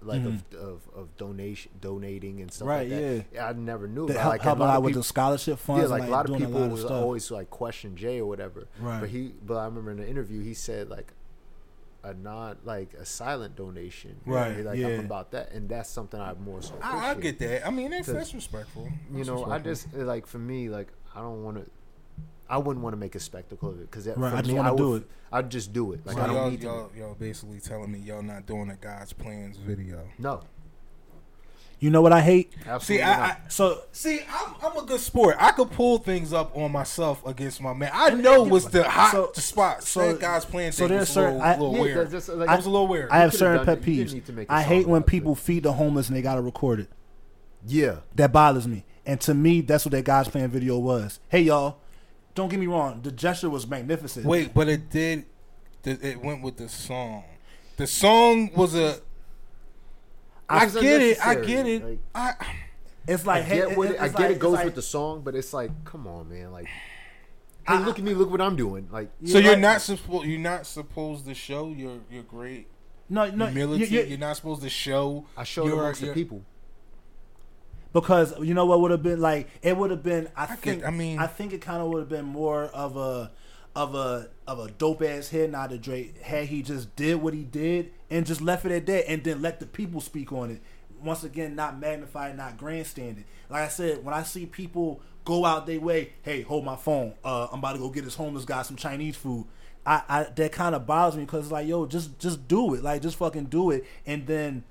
like 0.04 0.24
of, 0.26 0.44
of 0.56 0.82
of 0.96 1.16
donation, 1.18 1.72
donating 1.80 2.42
and 2.42 2.52
stuff 2.52 2.68
Mm-hmm. 2.68 2.78
Right, 2.78 2.90
like 2.90 3.30
that. 3.32 3.36
Yeah, 3.36 3.48
I 3.48 3.54
never 3.54 3.88
knew. 3.88 4.08
That 4.08 4.14
about, 4.14 4.22
help, 4.22 4.32
like, 4.34 4.42
helping 4.42 4.64
out 4.64 4.78
of 4.78 4.84
with 4.84 4.92
people- 4.92 5.02
the 5.02 5.08
scholarship 5.08 5.60
funds. 5.60 5.84
Yeah, 5.84 5.88
like 5.90 6.02
and, 6.02 6.10
a 6.10 6.12
lot 6.12 6.30
of 6.30 6.38
people 6.38 6.64
of 6.64 6.72
was 6.72 6.82
stuff. 6.82 6.92
always 6.92 7.30
like 7.32 7.50
question 7.50 7.96
Jay 7.96 8.20
or 8.20 8.26
whatever. 8.26 8.68
Right. 8.80 9.00
But 9.02 9.10
he, 9.10 9.34
but 9.46 9.58
I 9.58 9.66
remember 9.66 9.92
in 9.92 9.98
the 9.98 10.08
interview 10.10 10.42
he 10.44 10.54
said 10.54 10.90
like 10.90 11.14
a 12.04 12.14
not 12.16 12.66
like 12.66 12.94
a 12.96 13.06
silent 13.06 13.56
donation. 13.56 14.20
Right, 14.26 14.66
Like 14.66 14.80
yeah. 14.80 14.88
I'm 14.88 15.06
about 15.06 15.32
that, 15.34 15.52
and 15.52 15.70
that's 15.70 15.90
something 15.90 16.20
I 16.20 16.34
more 16.34 16.62
so. 16.64 16.74
I, 16.82 17.12
I 17.12 17.14
get 17.14 17.38
that. 17.40 17.66
I 17.68 17.70
mean, 17.70 17.92
that's 17.92 18.08
that's 18.08 18.34
respectful. 18.34 18.88
You 19.12 19.18
That's 19.18 19.28
know, 19.28 19.46
I 19.46 19.60
just 19.60 19.94
like 19.94 20.26
for 20.26 20.40
me, 20.40 20.68
like 20.70 20.88
I 21.16 21.22
don't 21.22 21.44
want 21.44 21.58
to. 21.58 21.70
I 22.52 22.58
wouldn't 22.58 22.84
want 22.84 22.94
to 22.94 22.98
make 22.98 23.16
a 23.16 23.20
spectacle 23.20 23.70
of 23.70 23.80
it 23.80 23.90
because 23.90 24.06
Right, 24.08 24.16
for 24.32 24.38
I 24.38 24.42
just 24.42 24.54
wanna 24.54 24.76
do 24.76 24.96
it. 24.96 25.04
I'd 25.32 25.50
just 25.50 25.72
do 25.74 25.94
it. 25.94 26.06
Like 26.06 26.18
So 26.18 26.22
I 26.22 26.28
don't 26.28 26.36
y'all, 26.36 26.50
need 26.52 26.62
y'all, 26.64 26.92
y'all 26.98 27.16
basically 27.16 27.60
telling 27.62 27.92
me 27.92 28.00
y'all 28.00 28.22
not 28.22 28.46
doing 28.46 28.70
a 28.70 28.76
God's 28.76 29.14
plans 29.14 29.56
video. 29.58 30.02
No, 30.20 30.42
You 31.80 31.90
know 31.90 32.02
what 32.02 32.12
I 32.14 32.22
hate? 32.22 32.54
absolutely 32.68 32.98
See, 32.98 33.02
I. 33.10 33.26
I 33.30 33.38
So 33.48 33.82
see, 33.92 34.20
I'm, 34.32 34.54
I'm 34.62 34.78
a 34.78 34.86
good 34.86 35.00
sport. 35.00 35.38
I 35.40 35.52
could 35.52 35.72
pull 35.72 35.98
things 35.98 36.32
up 36.34 36.56
on 36.56 36.72
myself 36.72 37.26
against 37.26 37.60
my 37.62 37.74
man. 37.74 37.90
I 37.94 38.10
know 38.12 38.44
what's 38.44 38.66
the 38.66 38.84
hot 38.84 39.12
So- 39.14 39.32
spot. 39.34 39.84
so- 39.84 40.02
So 40.02 40.12
that 40.12 40.20
God's 40.22 40.46
plan 40.46 40.72
so 40.74 40.88
there's 40.88 41.00
was 41.00 41.10
a 41.10 41.14
certain- 41.14 41.34
little, 41.40 41.48
I- 41.48 41.52
little 41.54 41.76
Yeah, 41.76 41.82
weird. 41.96 42.12
just, 42.12 42.30
like, 42.30 42.48
That 42.50 42.58
was 42.58 42.66
a 42.68 42.70
little 42.70 42.88
weird. 42.88 43.10
I 43.10 43.18
have 43.20 43.30
could've 43.32 43.40
certain 43.40 43.66
pet 43.66 43.78
it. 43.80 43.88
You 43.88 43.96
didn't 43.96 44.10
peeves. 44.10 44.14
need 44.14 44.26
to 44.28 44.34
make 44.34 44.50
a 44.50 44.54
I 44.54 44.62
song 44.62 44.70
hate 44.70 44.88
when 44.88 44.98
about 44.98 45.08
it. 45.08 45.12
people 45.12 45.36
feed 45.36 45.64
the 45.64 45.74
homeless 45.74 46.08
and 46.10 46.16
they 46.18 46.22
gotta 46.22 46.42
record 46.42 46.82
it. 46.82 46.90
yeah, 47.66 47.96
That 48.16 48.32
bothers 48.32 48.68
me. 48.68 48.84
And 49.04 49.20
to 49.22 49.34
me, 49.34 49.62
that's 49.62 49.84
what 49.84 49.94
that 49.94 50.06
God's 50.06 50.30
Plan 50.30 50.50
video 50.52 50.78
was. 50.78 51.20
Hey 51.30 51.42
y'all, 51.42 51.78
don't 52.36 52.50
get 52.50 52.60
me 52.60 52.68
wrong. 52.68 53.02
The 53.02 53.12
gesture 53.12 53.50
was 53.50 53.68
magnificent. 53.68 54.26
Wait, 54.26 54.54
but 54.54 54.68
it 54.70 54.90
did. 54.90 55.26
It 55.84 56.22
went 56.22 56.44
with 56.44 56.58
the 56.58 56.70
song. 56.70 57.24
The 57.78 57.88
song 57.88 58.52
was 58.56 58.76
a. 58.76 59.00
I 60.50 60.66
get 60.68 61.02
it. 61.02 61.26
I 61.26 61.36
get 61.36 61.66
it. 61.68 61.84
Like, 61.84 62.00
I. 62.14 62.34
it's 63.08 63.26
like 63.26 63.44
hey, 63.46 63.58
get 63.58 63.78
what 63.78 63.88
it, 63.90 63.92
it's 63.94 64.02
I 64.02 64.06
like- 64.08 64.18
get 64.18 64.32
it 64.32 64.40
goes 64.40 64.54
like- 64.54 64.66
with 64.66 64.76
the 64.76 64.82
song, 64.82 65.22
but 65.22 65.36
it's 65.36 65.54
like, 65.54 65.72
come 65.86 66.08
on, 66.08 66.30
man. 66.30 66.52
Like, 66.52 66.68
hey, 67.68 67.80
look 67.80 67.98
at 67.98 68.04
me, 68.06 68.14
look 68.14 68.30
what 68.30 68.42
I'm 68.42 68.56
doing. 68.56 68.88
Like, 68.92 69.10
So 69.26 69.38
Yeah, 69.38 69.44
you're 69.46 69.54
like- 69.54 69.62
not 69.62 69.82
supposed. 69.82 70.26
You're 70.28 70.40
not 70.40 70.68
supposed 70.68 71.26
to 71.26 71.34
show 71.34 71.70
your 71.70 72.00
your 72.12 72.24
great 72.24 72.68
no 73.10 73.30
no 73.32 73.46
humility. 73.48 73.86
you- 73.86 74.00
you- 74.02 74.06
You, 74.08 74.16
are 74.16 74.20
not 74.20 74.36
supposed 74.36 74.62
to 74.62 74.70
show. 74.70 75.26
I 75.38 75.44
show 75.46 75.66
your, 75.66 75.80
amongst 75.80 76.02
the 76.02 76.08
your- 76.08 76.16
people. 76.16 76.44
Because 77.94 78.38
you 78.40 78.54
know 78.54 78.66
what 78.66 78.82
would 78.82 78.92
have 78.92 79.04
been 79.04 79.20
like 79.22 79.50
it 79.62 79.76
would 79.76 79.92
have 79.92 80.04
been 80.04 80.30
I, 80.36 80.46
get- 80.48 80.60
think 80.60 80.86
I 80.86 80.90
mean- 80.92 81.20
I 81.20 81.28
think 81.28 81.54
it 81.54 81.62
kind 81.62 81.82
of 81.82 81.90
would 81.90 82.00
have 82.00 82.10
been 82.10 82.26
more 82.26 82.64
of 82.66 82.96
a 82.98 83.32
of 83.76 83.96
a 83.96 84.30
of 84.48 84.60
a 84.60 84.70
dope 84.72 85.02
ass 85.02 85.30
head 85.30 85.52
nod 85.52 85.70
to 85.70 85.78
Drake 85.78 86.22
had 86.22 86.46
he 86.48 86.62
just 86.62 86.94
did 86.96 87.16
what 87.22 87.34
he 87.34 87.44
did 87.44 87.92
and 88.10 88.26
just 88.26 88.42
left 88.42 88.66
it 88.66 88.72
at 88.72 88.86
that 88.88 89.10
and 89.10 89.24
then 89.24 89.42
let 89.42 89.60
the 89.62 89.66
people 89.66 90.02
speak 90.02 90.34
on 90.34 90.52
it. 90.52 90.62
Once 91.02 91.24
again, 91.24 91.56
not 91.56 91.80
magnified, 91.80 92.36
not 92.38 92.58
grandstanding. 92.58 93.24
Like 93.50 93.64
I 93.64 93.68
said, 93.70 94.04
when 94.04 94.14
I 94.14 94.24
see 94.24 94.46
people 94.46 95.02
go 95.26 95.46
out 95.46 95.66
their 95.66 95.80
way, 95.80 96.12
hey, 96.22 96.42
hold 96.42 96.64
my 96.66 96.76
phone. 96.76 97.14
Uh, 97.24 97.48
I'm 97.52 97.60
about 97.60 97.74
to 97.74 97.80
go 97.80 97.90
get 97.90 98.04
this 98.04 98.16
homeless 98.16 98.44
guy 98.46 98.62
some 98.64 98.76
Chinese 98.76 99.16
food. 99.16 99.46
I, 99.86 100.02
I 100.10 100.24
that 100.36 100.52
kind 100.52 100.76
of 100.76 100.86
bothers 100.86 101.18
me 101.18 101.24
because 101.26 101.46
it's 101.46 101.52
like, 101.52 101.66
yo, 101.68 101.86
just 101.88 102.20
just 102.20 102.48
do 102.48 102.74
it. 102.76 102.84
Like, 102.84 103.02
just 103.02 103.16
fucking 103.16 103.46
do 103.46 103.72
it, 103.72 103.86
and 104.06 104.28
then 104.28 104.64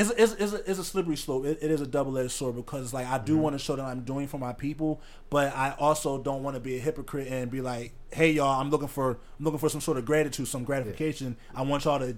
it's 0.00 0.10
it's, 0.10 0.32
it's, 0.34 0.52
a, 0.52 0.70
it's 0.70 0.78
a 0.78 0.84
slippery 0.84 1.16
slope. 1.16 1.44
It, 1.44 1.58
it 1.62 1.70
is 1.70 1.80
a 1.80 1.86
double 1.86 2.16
edged 2.18 2.30
sword 2.32 2.56
because 2.56 2.92
like 2.94 3.06
I 3.06 3.18
do 3.18 3.32
Mm-hmm. 3.34 3.42
want 3.42 3.54
to 3.54 3.58
show 3.58 3.76
that 3.76 3.84
I'm 3.84 4.02
doing 4.02 4.26
for 4.28 4.38
my 4.38 4.52
people, 4.52 5.00
but 5.30 5.54
I 5.56 5.74
also 5.78 6.18
don't 6.22 6.42
want 6.42 6.54
to 6.56 6.60
be 6.60 6.76
a 6.76 6.80
hypocrite 6.80 7.28
and 7.28 7.50
be 7.50 7.60
like, 7.60 7.92
hey 8.12 8.32
y'all, 8.32 8.60
I'm 8.60 8.70
looking 8.70 8.88
for 8.88 9.10
I'm 9.38 9.44
looking 9.44 9.58
for 9.58 9.68
some 9.68 9.80
sort 9.80 9.98
of 9.98 10.04
gratitude, 10.04 10.48
some 10.48 10.64
gratification. 10.64 11.36
I 11.54 11.62
want 11.62 11.84
y'all 11.84 11.98
to 11.98 12.16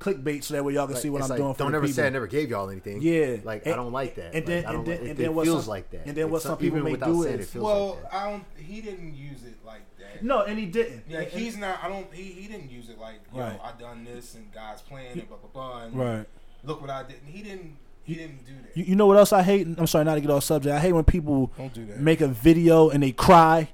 clickbait 0.00 0.44
so 0.44 0.54
that 0.54 0.64
way 0.64 0.74
y'all 0.74 0.86
can 0.86 0.94
Like, 0.94 1.02
see 1.02 1.08
what 1.08 1.22
I'm 1.22 1.28
like, 1.28 1.38
doing 1.38 1.54
for 1.54 1.58
don't 1.58 1.74
ever 1.74 1.86
people. 1.86 1.94
say 1.94 2.06
I 2.06 2.10
never 2.10 2.26
gave 2.26 2.50
y'all 2.50 2.68
anything. 2.68 3.00
Yeah, 3.00 3.36
like 3.44 3.64
And- 3.64 3.74
I 3.74 3.76
don't 3.76 3.92
like 3.92 4.16
that. 4.16 4.34
And 4.34 4.44
then 4.46 4.66
I 4.66 4.72
don't 4.72 4.80
and 4.80 4.86
then, 4.86 4.92
like, 4.96 5.00
and 5.02 5.10
it, 5.10 5.16
then 5.16 5.26
it 5.26 5.34
what 5.34 5.44
feels 5.46 5.64
some, 5.64 5.70
like 5.70 5.90
that. 5.90 6.06
And 6.06 6.16
then 6.16 6.30
what 6.30 6.42
some 6.42 6.58
people 6.58 6.80
may 6.82 6.90
without 6.92 7.06
do 7.06 7.22
saying 7.22 7.34
it 7.36 7.40
is 7.40 7.50
feels 7.50 7.64
Well, 7.64 7.88
like 7.94 8.02
that. 8.02 8.14
I 8.14 8.30
don't. 8.30 8.44
He 8.56 8.80
didn't 8.80 9.14
use 9.14 9.44
it 9.44 9.54
like 9.64 9.82
that. 9.98 10.22
no, 10.22 10.42
and 10.42 10.58
he 10.58 10.66
didn't. 10.66 11.10
Like 11.10 11.32
And- 11.32 11.40
he's 11.42 11.56
not. 11.56 11.82
I 11.82 11.88
don't. 11.88 12.12
He, 12.12 12.24
he 12.24 12.48
didn't 12.48 12.70
use 12.70 12.88
it 12.90 12.98
like 12.98 13.20
yo. 13.32 13.40
Right. 13.40 13.60
I 13.62 13.80
done 13.80 14.04
this 14.04 14.34
and 14.34 14.52
God's 14.52 14.82
plan 14.82 15.06
and 15.12 15.28
blah 15.28 15.38
blah 15.38 15.50
blah. 15.52 15.82
And 15.84 15.96
right. 15.96 16.26
Look 16.64 16.80
what 16.80 16.90
I 16.90 17.02
did. 17.04 17.16
He 17.24 17.42
didn't. 17.42 17.76
He 18.02 18.14
didn't 18.14 18.44
do 18.44 18.52
that. 18.62 18.76
You, 18.76 18.84
you 18.84 18.96
know 18.96 19.06
what 19.06 19.16
else 19.16 19.32
I 19.32 19.42
hate? 19.42 19.66
I'm 19.78 19.86
sorry, 19.86 20.04
not 20.04 20.16
to 20.16 20.20
get 20.20 20.30
off 20.30 20.44
subject. 20.44 20.74
I 20.74 20.78
hate 20.80 20.92
when 20.92 21.04
people 21.04 21.50
Don't 21.56 21.72
do 21.72 21.86
that. 21.86 22.00
make 22.00 22.20
a 22.20 22.28
video 22.28 22.90
and 22.90 23.02
they 23.02 23.12
cry 23.12 23.70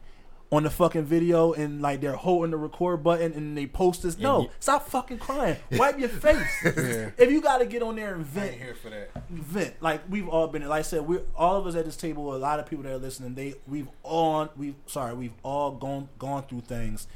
on 0.52 0.62
the 0.64 0.70
fucking 0.70 1.04
video 1.04 1.52
and 1.52 1.80
like 1.80 2.00
they're 2.00 2.14
holding 2.16 2.50
the 2.52 2.56
record 2.56 3.02
button 3.04 3.32
and 3.32 3.56
they 3.58 3.66
post 3.66 4.02
this. 4.04 4.18
No, 4.18 4.42
you- 4.42 4.50
stop 4.60 4.88
fucking 4.88 5.18
crying. 5.18 5.56
Wipe 5.72 5.98
your 5.98 6.08
face. 6.08 6.36
Yeah. 6.64 7.10
If 7.18 7.30
you 7.30 7.40
got 7.40 7.58
to 7.58 7.66
get 7.66 7.82
on 7.82 7.96
there 7.96 8.14
and 8.14 8.22
I 8.22 8.28
vent, 8.28 8.52
ain't 8.52 8.60
here 8.62 8.74
for 8.74 8.90
that. 8.90 9.10
vent. 9.28 9.80
Like 9.82 10.02
we've 10.08 10.28
all 10.28 10.46
been. 10.48 10.62
Like 10.68 10.80
I 10.80 10.82
said, 10.82 11.02
we're 11.08 11.22
all 11.36 11.56
of 11.56 11.66
us 11.66 11.74
at 11.74 11.84
this 11.84 11.96
table. 11.96 12.34
A 12.34 12.38
lot 12.38 12.60
of 12.60 12.66
people 12.66 12.84
that 12.84 12.92
are 12.92 12.98
listening. 12.98 13.34
They 13.34 13.54
we've 13.66 13.88
all 14.04 14.48
we've 14.56 14.74
sorry 14.86 15.14
we've 15.14 15.34
all 15.42 15.72
gone 15.72 16.08
gone 16.18 16.44
through 16.44 16.62
things 16.62 17.06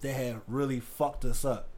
that 0.00 0.12
have 0.14 0.40
really 0.48 0.80
fucked 0.80 1.24
us 1.24 1.44
up. 1.44 1.68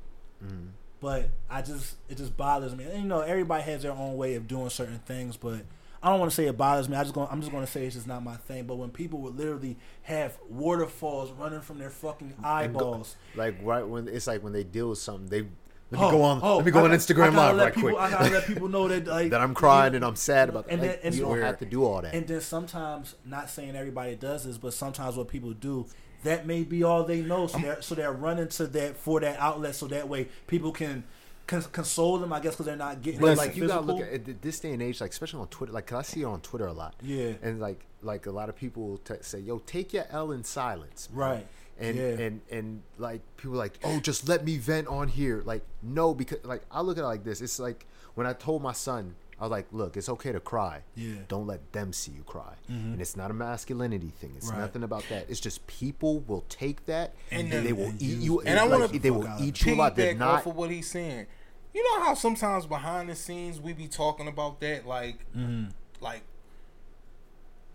Mm-hmm. 0.44 0.68
But 1.00 1.30
I 1.48 1.62
just 1.62 1.96
it 2.08 2.16
just 2.16 2.36
bothers 2.36 2.74
me. 2.74 2.84
And, 2.84 3.02
you 3.02 3.08
know, 3.08 3.20
everybody 3.20 3.62
has 3.64 3.82
their 3.82 3.92
own 3.92 4.16
way 4.16 4.34
of 4.34 4.48
doing 4.48 4.68
certain 4.70 4.98
things, 5.00 5.36
but 5.36 5.60
I 6.02 6.10
don't 6.10 6.18
want 6.20 6.30
to 6.30 6.34
say 6.34 6.46
it 6.46 6.56
bothers 6.56 6.88
me. 6.88 6.96
I 6.96 7.02
just 7.02 7.14
going 7.14 7.28
I'm 7.30 7.40
just 7.40 7.52
going 7.52 7.64
to 7.64 7.70
say 7.70 7.86
it's 7.86 7.94
just 7.94 8.06
not 8.08 8.22
my 8.24 8.36
thing. 8.36 8.64
But 8.64 8.76
when 8.76 8.90
people 8.90 9.20
would 9.20 9.36
literally 9.36 9.76
have 10.02 10.36
waterfalls 10.48 11.30
running 11.32 11.60
from 11.60 11.78
their 11.78 11.90
fucking 11.90 12.34
eyeballs. 12.42 13.16
like 13.36 13.56
right 13.62 13.86
when 13.86 14.08
it's 14.08 14.26
like 14.26 14.42
when 14.42 14.52
they 14.52 14.64
deal 14.64 14.90
with 14.90 14.98
something, 14.98 15.28
they 15.28 15.42
let 15.90 16.00
me 16.00 16.06
Oh, 16.06 16.10
go 16.10 16.22
on. 16.22 16.40
oh, 16.42 16.56
let 16.56 16.66
me 16.66 16.70
go 16.72 16.84
on 16.84 16.90
Instagram 16.90 17.34
live 17.34 17.56
right 17.56 17.72
people, 17.74 17.90
quick. 17.90 18.00
I 18.02 18.10
gotta 18.10 18.30
let 18.30 18.46
people 18.46 18.68
know 18.68 18.88
that 18.88 19.06
like 19.06 19.30
that 19.30 19.40
I'm 19.40 19.54
crying 19.54 19.94
and 19.94 20.04
I'm 20.04 20.16
sad 20.16 20.48
about 20.50 20.66
that. 20.66 20.72
And 20.72 20.82
Like, 20.82 20.90
then- 20.96 21.00
and 21.04 21.14
you 21.14 21.22
so- 21.22 21.28
don't 21.34 21.42
have 21.42 21.58
to 21.60 21.64
do 21.64 21.84
all 21.84 22.02
that. 22.02 22.12
And 22.14 22.26
then 22.26 22.40
sometimes, 22.42 23.14
not 23.24 23.48
saying 23.48 23.74
everybody 23.74 24.14
does 24.16 24.44
this, 24.44 24.58
but 24.58 24.74
sometimes 24.74 25.16
what 25.16 25.28
people 25.28 25.52
do, 25.54 25.86
that 26.24 26.46
may 26.46 26.62
be 26.64 26.82
all 26.82 27.04
they 27.04 27.20
know. 27.22 27.46
So 27.46 27.58
they're 27.58 27.82
so 27.82 27.94
they're 27.94 28.12
running 28.12 28.48
to 28.48 28.66
that 28.68 28.96
for 28.96 29.20
that 29.20 29.38
outlet, 29.38 29.74
so 29.74 29.86
that 29.88 30.08
way 30.08 30.28
people 30.46 30.72
can 30.72 31.04
cons- 31.46 31.66
console 31.68 32.18
them. 32.18 32.32
I 32.32 32.40
guess 32.40 32.54
because 32.54 32.66
they're 32.66 32.76
not 32.76 33.02
getting 33.02 33.20
But 33.20 33.36
like 33.38 33.56
you 33.56 33.66
gotta 33.68 33.86
look 33.86 34.00
at 34.00 34.42
this 34.42 34.60
day 34.60 34.72
and 34.72 34.82
age, 34.82 35.00
like 35.00 35.10
especially 35.10 35.40
on 35.40 35.48
Twitter. 35.48 35.72
Like 35.72 35.86
'cause 35.86 35.98
I 35.98 36.02
see 36.02 36.22
it 36.22 36.26
on 36.26 36.40
Twitter 36.40 36.66
a 36.66 36.72
lot. 36.72 36.94
Yeah. 37.02 37.32
And 37.42 37.60
like 37.60 37.84
like 38.02 38.26
a 38.26 38.30
lot 38.30 38.48
of 38.48 38.56
people 38.56 38.98
t- 38.98 39.14
say, 39.22 39.38
"Yo, 39.40 39.58
take 39.60 39.92
your 39.92 40.04
L 40.10 40.30
in 40.32 40.44
silence." 40.44 41.08
man." 41.12 41.18
Right. 41.30 41.46
And 41.80 41.96
Yeah. 41.96 42.04
and 42.04 42.40
and 42.50 42.82
like 42.98 43.20
people 43.36 43.54
are 43.54 43.58
like, 43.58 43.78
"Oh, 43.84 44.00
just 44.00 44.28
let 44.28 44.44
me 44.44 44.56
vent 44.58 44.88
on 44.88 45.08
here." 45.08 45.42
Like 45.44 45.62
no, 45.82 46.14
because 46.14 46.44
like 46.44 46.62
I 46.70 46.80
look 46.80 46.98
at 46.98 47.02
it 47.04 47.06
like 47.06 47.24
this. 47.24 47.40
It's 47.40 47.58
like 47.60 47.86
when 48.14 48.26
I 48.26 48.32
told 48.32 48.62
my 48.62 48.72
son, 48.72 49.14
I 49.40 49.44
was 49.44 49.50
like, 49.50 49.66
"Look, 49.72 49.96
it's 49.96 50.08
okay 50.08 50.32
to 50.32 50.40
cry. 50.40 50.82
Yeah. 50.96 51.10
Mm-hmm. 51.10 51.22
Don't 51.28 51.46
let 51.46 51.72
them 51.72 51.92
see 51.92 52.12
you 52.12 52.22
cry." 52.22 52.54
And 52.68 53.00
it's 53.00 53.16
not 53.16 53.30
a 53.30 53.34
masculinity 53.34 54.12
thing. 54.20 54.32
It's 54.36 54.48
Right. 54.50 54.58
nothing 54.58 54.82
about 54.82 55.04
that. 55.10 55.30
It's 55.30 55.40
just 55.40 55.66
people 55.66 56.20
will 56.20 56.44
take 56.48 56.86
that 56.86 57.14
and, 57.30 57.52
And 57.52 57.66
they 57.66 57.72
will 57.72 57.86
and 57.90 58.02
eat 58.02 58.18
you. 58.18 58.40
and 58.40 58.58
I 58.58 58.62
like, 58.64 58.80
wanna 58.80 58.98
they 58.98 59.10
will 59.10 59.22
fuck 59.22 59.30
out 59.30 59.40
of 59.40 59.46
eat 59.46 59.64
you 59.64 59.74
alive. 59.74 59.94
They're 59.96 60.14
not 60.14 60.28
off 60.40 60.46
of 60.46 60.56
what 60.56 60.70
he's 60.70 60.90
saying. 60.90 61.26
You 61.74 61.84
know 61.84 62.04
how 62.04 62.14
sometimes 62.14 62.66
behind 62.66 63.08
the 63.08 63.14
scenes 63.14 63.60
we 63.60 63.72
be 63.72 63.86
talking 63.88 64.26
about 64.26 64.60
that, 64.60 64.86
like, 64.86 65.18
Mm-hmm. 65.36 65.66
like 66.00 66.22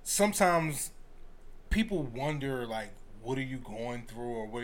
sometimes 0.03 0.91
people 1.69 2.03
wonder, 2.03 2.65
like, 2.65 2.89
what 3.21 3.37
are 3.37 3.41
you 3.43 3.57
going 3.57 4.03
through, 4.07 4.23
or 4.35 4.47
what? 4.47 4.63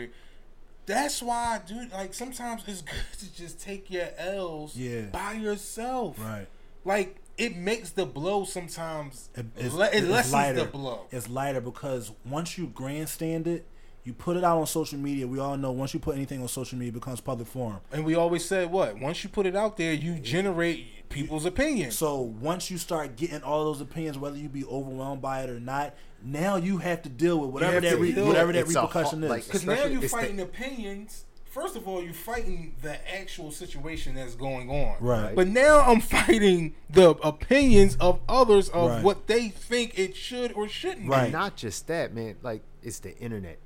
That's 0.86 1.22
why, 1.22 1.60
dude. 1.66 1.92
Like 1.92 2.14
sometimes 2.14 2.62
it's 2.66 2.82
good 2.82 3.18
to 3.20 3.34
just 3.34 3.60
take 3.60 3.90
your 3.90 4.08
L's 4.18 4.76
Yeah. 4.76 5.02
by 5.06 5.32
yourself. 5.34 6.18
Right. 6.18 6.46
Like 6.84 7.16
it 7.38 7.56
makes 7.56 7.90
the 7.90 8.04
blow 8.06 8.44
sometimes. 8.44 9.28
It- 9.34 9.46
It, 9.56 9.72
le- 9.72 9.86
it 9.86 9.94
it's 9.94 10.08
lessens 10.08 10.32
lighter. 10.32 10.60
the 10.60 10.64
blow. 10.66 11.06
It's 11.10 11.28
lighter 11.28 11.60
because 11.60 12.12
once 12.24 12.58
you 12.58 12.66
grandstand 12.68 13.46
it, 13.46 13.66
you 14.04 14.10
You 14.10 14.14
put 14.14 14.36
it 14.38 14.44
out 14.44 14.58
on 14.58 14.66
social 14.66 14.98
media. 14.98 15.26
We 15.26 15.38
all 15.38 15.56
know 15.58 15.72
once 15.72 15.92
you 15.92 16.00
put 16.00 16.16
anything 16.16 16.40
on 16.40 16.48
social 16.48 16.78
media, 16.78 16.90
it 16.90 16.94
becomes 16.94 17.20
public 17.20 17.46
forum. 17.46 17.80
And 17.92 18.04
we 18.04 18.14
always 18.14 18.44
said 18.46 18.70
what? 18.72 18.98
Once 18.98 19.22
you 19.22 19.28
put 19.30 19.44
it 19.46 19.54
out 19.54 19.76
there, 19.76 19.92
you 19.92 20.14
generate 20.18 21.08
people's 21.10 21.44
opinions. 21.44 21.96
So 21.98 22.18
once 22.20 22.70
you 22.70 22.78
start 22.78 23.16
getting 23.16 23.42
all 23.42 23.66
those 23.66 23.80
opinions, 23.82 24.16
whether 24.18 24.38
you 24.38 24.48
be 24.48 24.64
overwhelmed 24.64 25.20
by 25.20 25.42
it 25.42 25.50
or 25.50 25.60
not, 25.60 25.94
now 26.24 26.56
you 26.56 26.78
have 26.78 27.02
to 27.02 27.08
deal 27.10 27.38
with 27.40 27.50
whatever 27.50 27.78
that 27.80 27.98
re- 28.00 28.12
whatever 28.22 28.52
that 28.52 28.60
It's 28.60 28.74
a 28.74 28.80
repercussion 28.80 29.18
ho- 29.20 29.24
is. 29.26 29.30
like- 29.30 29.44
Because 29.46 29.66
now 29.66 29.84
you're 29.84 30.02
it's 30.02 30.12
the- 30.12 30.18
fighting 30.18 30.40
opinions. 30.40 31.26
First 31.50 31.74
of 31.74 31.88
all, 31.88 32.00
you're 32.02 32.12
fighting 32.14 32.74
the 32.80 32.96
actual 33.12 33.50
situation 33.50 34.14
that's 34.14 34.36
going 34.36 34.70
on. 34.70 34.96
Right. 35.00 35.34
But 35.34 35.48
now 35.48 35.80
I'm 35.80 36.00
fighting 36.18 36.74
the 36.88 37.10
opinions 37.10 37.96
of 38.00 38.20
others 38.28 38.68
of 38.68 38.88
Right. 38.90 39.02
what 39.04 39.26
they 39.26 39.48
think 39.48 39.98
it 39.98 40.14
should 40.16 40.52
or 40.52 40.68
shouldn't 40.68 41.08
Right. 41.08 41.24
And 41.24 41.32
not 41.32 41.56
just 41.56 41.88
that, 41.88 42.14
man. 42.14 42.36
Like 42.42 42.62
it's 42.82 43.00
the 43.00 43.18
internet. 43.18 43.58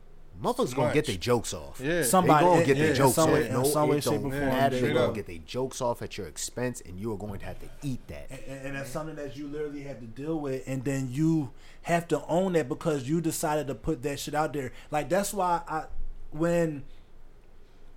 Motherfuckers 0.43 0.75
gonna 0.75 0.93
get 0.95 1.07
their 1.07 1.17
jokes 1.17 1.55
off. 1.55 1.79
Yeah. 1.81 2.03
Somebody- 2.03 2.45
they 2.45 2.51
gonna 2.53 2.65
get 2.67 2.77
yeah, 2.77 2.83
their 2.83 2.91
in 2.91 2.97
jokes 2.97 3.15
some 3.15 3.29
off. 3.29 3.35
way- 3.35 3.47
in 3.47 3.53
no, 3.53 3.63
some 3.65 3.89
way, 3.89 3.99
it 3.99 4.03
shape, 4.03 4.13
don't 4.15 4.25
or 4.25 4.31
form. 4.31 4.47
matter. 4.47 4.71
They 4.77 4.81
Straight 4.83 4.95
gonna 4.95 5.13
get 5.13 5.27
their 5.27 5.39
jokes 5.47 5.81
off 5.81 6.03
at 6.03 6.19
your 6.19 6.27
expense, 6.27 6.81
and 6.85 6.99
you 6.99 7.13
are 7.13 7.17
going 7.19 7.39
to 7.39 7.45
have 7.47 7.61
to 7.61 7.69
eat 7.83 8.01
that. 8.09 8.31
and, 8.49 8.67
and 8.67 8.77
that's 8.77 8.91
something 8.91 9.15
that 9.17 9.37
you 9.37 9.47
literally 9.47 9.83
have 9.83 10.01
to 10.01 10.07
deal 10.07 10.41
with 10.41 10.63
and 10.67 10.85
then 10.85 11.09
you 11.11 11.51
have 11.83 12.09
to 12.09 12.25
own 12.27 12.55
that 12.55 12.69
because 12.69 13.05
you 13.09 13.21
decided 13.21 13.67
to 13.69 13.75
put 13.77 14.03
that 14.03 14.19
shit 14.19 14.35
out 14.35 14.53
there 14.55 14.73
like 14.91 15.09
that's 15.11 15.33
why 15.35 15.61
i 15.69 15.85
when 16.33 16.83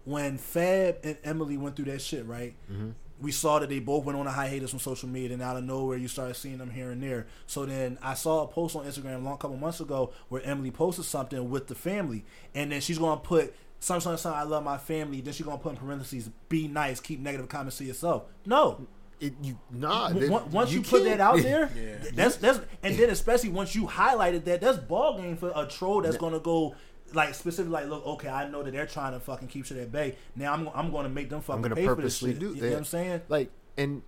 when 0.07 0.37
fab 0.37 0.97
and 1.03 1.17
emily 1.23 1.57
went 1.57 1.75
through 1.75 1.85
that 1.85 2.01
shit 2.01 2.25
right 2.25 2.55
mm-hmm. 2.71 2.89
we 3.19 3.31
saw 3.31 3.59
that 3.59 3.67
they 3.69 3.79
both 3.79 4.05
went 4.05 4.17
on 4.17 4.25
a 4.25 4.31
hiatus 4.31 4.69
from 4.69 4.79
social 4.79 5.09
media 5.09 5.33
and 5.33 5.41
out 5.41 5.57
of 5.57 5.63
nowhere 5.63 5.97
you 5.97 6.07
started 6.07 6.33
seeing 6.35 6.57
them 6.57 6.69
here 6.69 6.91
and 6.91 7.03
there 7.03 7.27
so 7.45 7.65
then 7.65 7.97
i 8.01 8.13
saw 8.13 8.43
a 8.43 8.47
post 8.47 8.75
on 8.75 8.85
instagram 8.85 9.15
a 9.15 9.19
long 9.19 9.37
couple 9.37 9.57
months 9.57 9.81
ago 9.81 10.11
where 10.29 10.41
emily 10.43 10.71
posted 10.71 11.03
something 11.03 11.49
with 11.49 11.67
the 11.67 11.75
family 11.75 12.23
and 12.55 12.71
then 12.71 12.79
she's 12.79 12.97
gonna 12.97 13.19
put 13.19 13.53
something, 13.79 14.01
something, 14.01 14.17
something, 14.17 14.39
I 14.39 14.43
love 14.43 14.63
my 14.63 14.77
family. 14.79 15.21
Then 15.21 15.33
she's 15.35 15.45
gonna 15.45 15.59
put 15.59 15.73
in 15.73 15.77
parentheses, 15.77 16.31
be 16.49 16.67
nice, 16.67 16.99
keep 16.99 17.19
negative 17.19 17.47
comments 17.47 17.77
to 17.77 17.83
yourself. 17.83 18.23
No, 18.45 18.87
It, 19.19 19.33
you 19.41 19.59
nah. 19.71 20.09
That- 20.09 20.31
on- 20.31 20.51
once 20.51 20.71
you, 20.71 20.81
put 20.81 21.03
that 21.03 21.19
out 21.19 21.37
there, 21.43 21.69
Yeah. 21.75 22.09
that's 22.13 22.37
that's 22.37 22.59
and 22.83 22.95
then 22.97 23.09
especially 23.09 23.49
once 23.49 23.75
you 23.75 23.85
highlighted 23.87 24.45
that, 24.45 24.61
that's 24.61 24.77
ball 24.79 25.17
game 25.17 25.37
for 25.37 25.51
a 25.55 25.65
troll 25.67 26.01
that's 26.01 26.17
gonna 26.17 26.39
go 26.39 26.75
like 27.13 27.33
specifically 27.35 27.71
like, 27.71 27.87
look, 27.87 28.05
okay, 28.05 28.29
I 28.29 28.47
know 28.49 28.63
that 28.63 28.71
they're 28.71 28.85
trying 28.85 29.13
to 29.13 29.19
fucking 29.19 29.47
keep 29.47 29.65
shit 29.65 29.77
at 29.77 29.91
bay. 29.91 30.15
Now 30.35 30.53
I'm 30.53 30.69
I'm 30.73 30.91
gonna 30.91 31.09
make 31.09 31.29
them 31.29 31.41
fucking 31.41 31.57
I'm 31.57 31.61
gonna 31.61 31.75
pay 31.75 31.85
purposely 31.85 32.33
for 32.33 32.39
this 32.39 32.49
do 32.49 32.53
shit. 32.53 32.61
that. 32.61 32.65
You 32.65 32.69
know 32.71 32.75
what 32.75 32.79
I'm 32.79 32.85
saying? 32.85 33.21
Like 33.29 33.51
and 33.77 34.01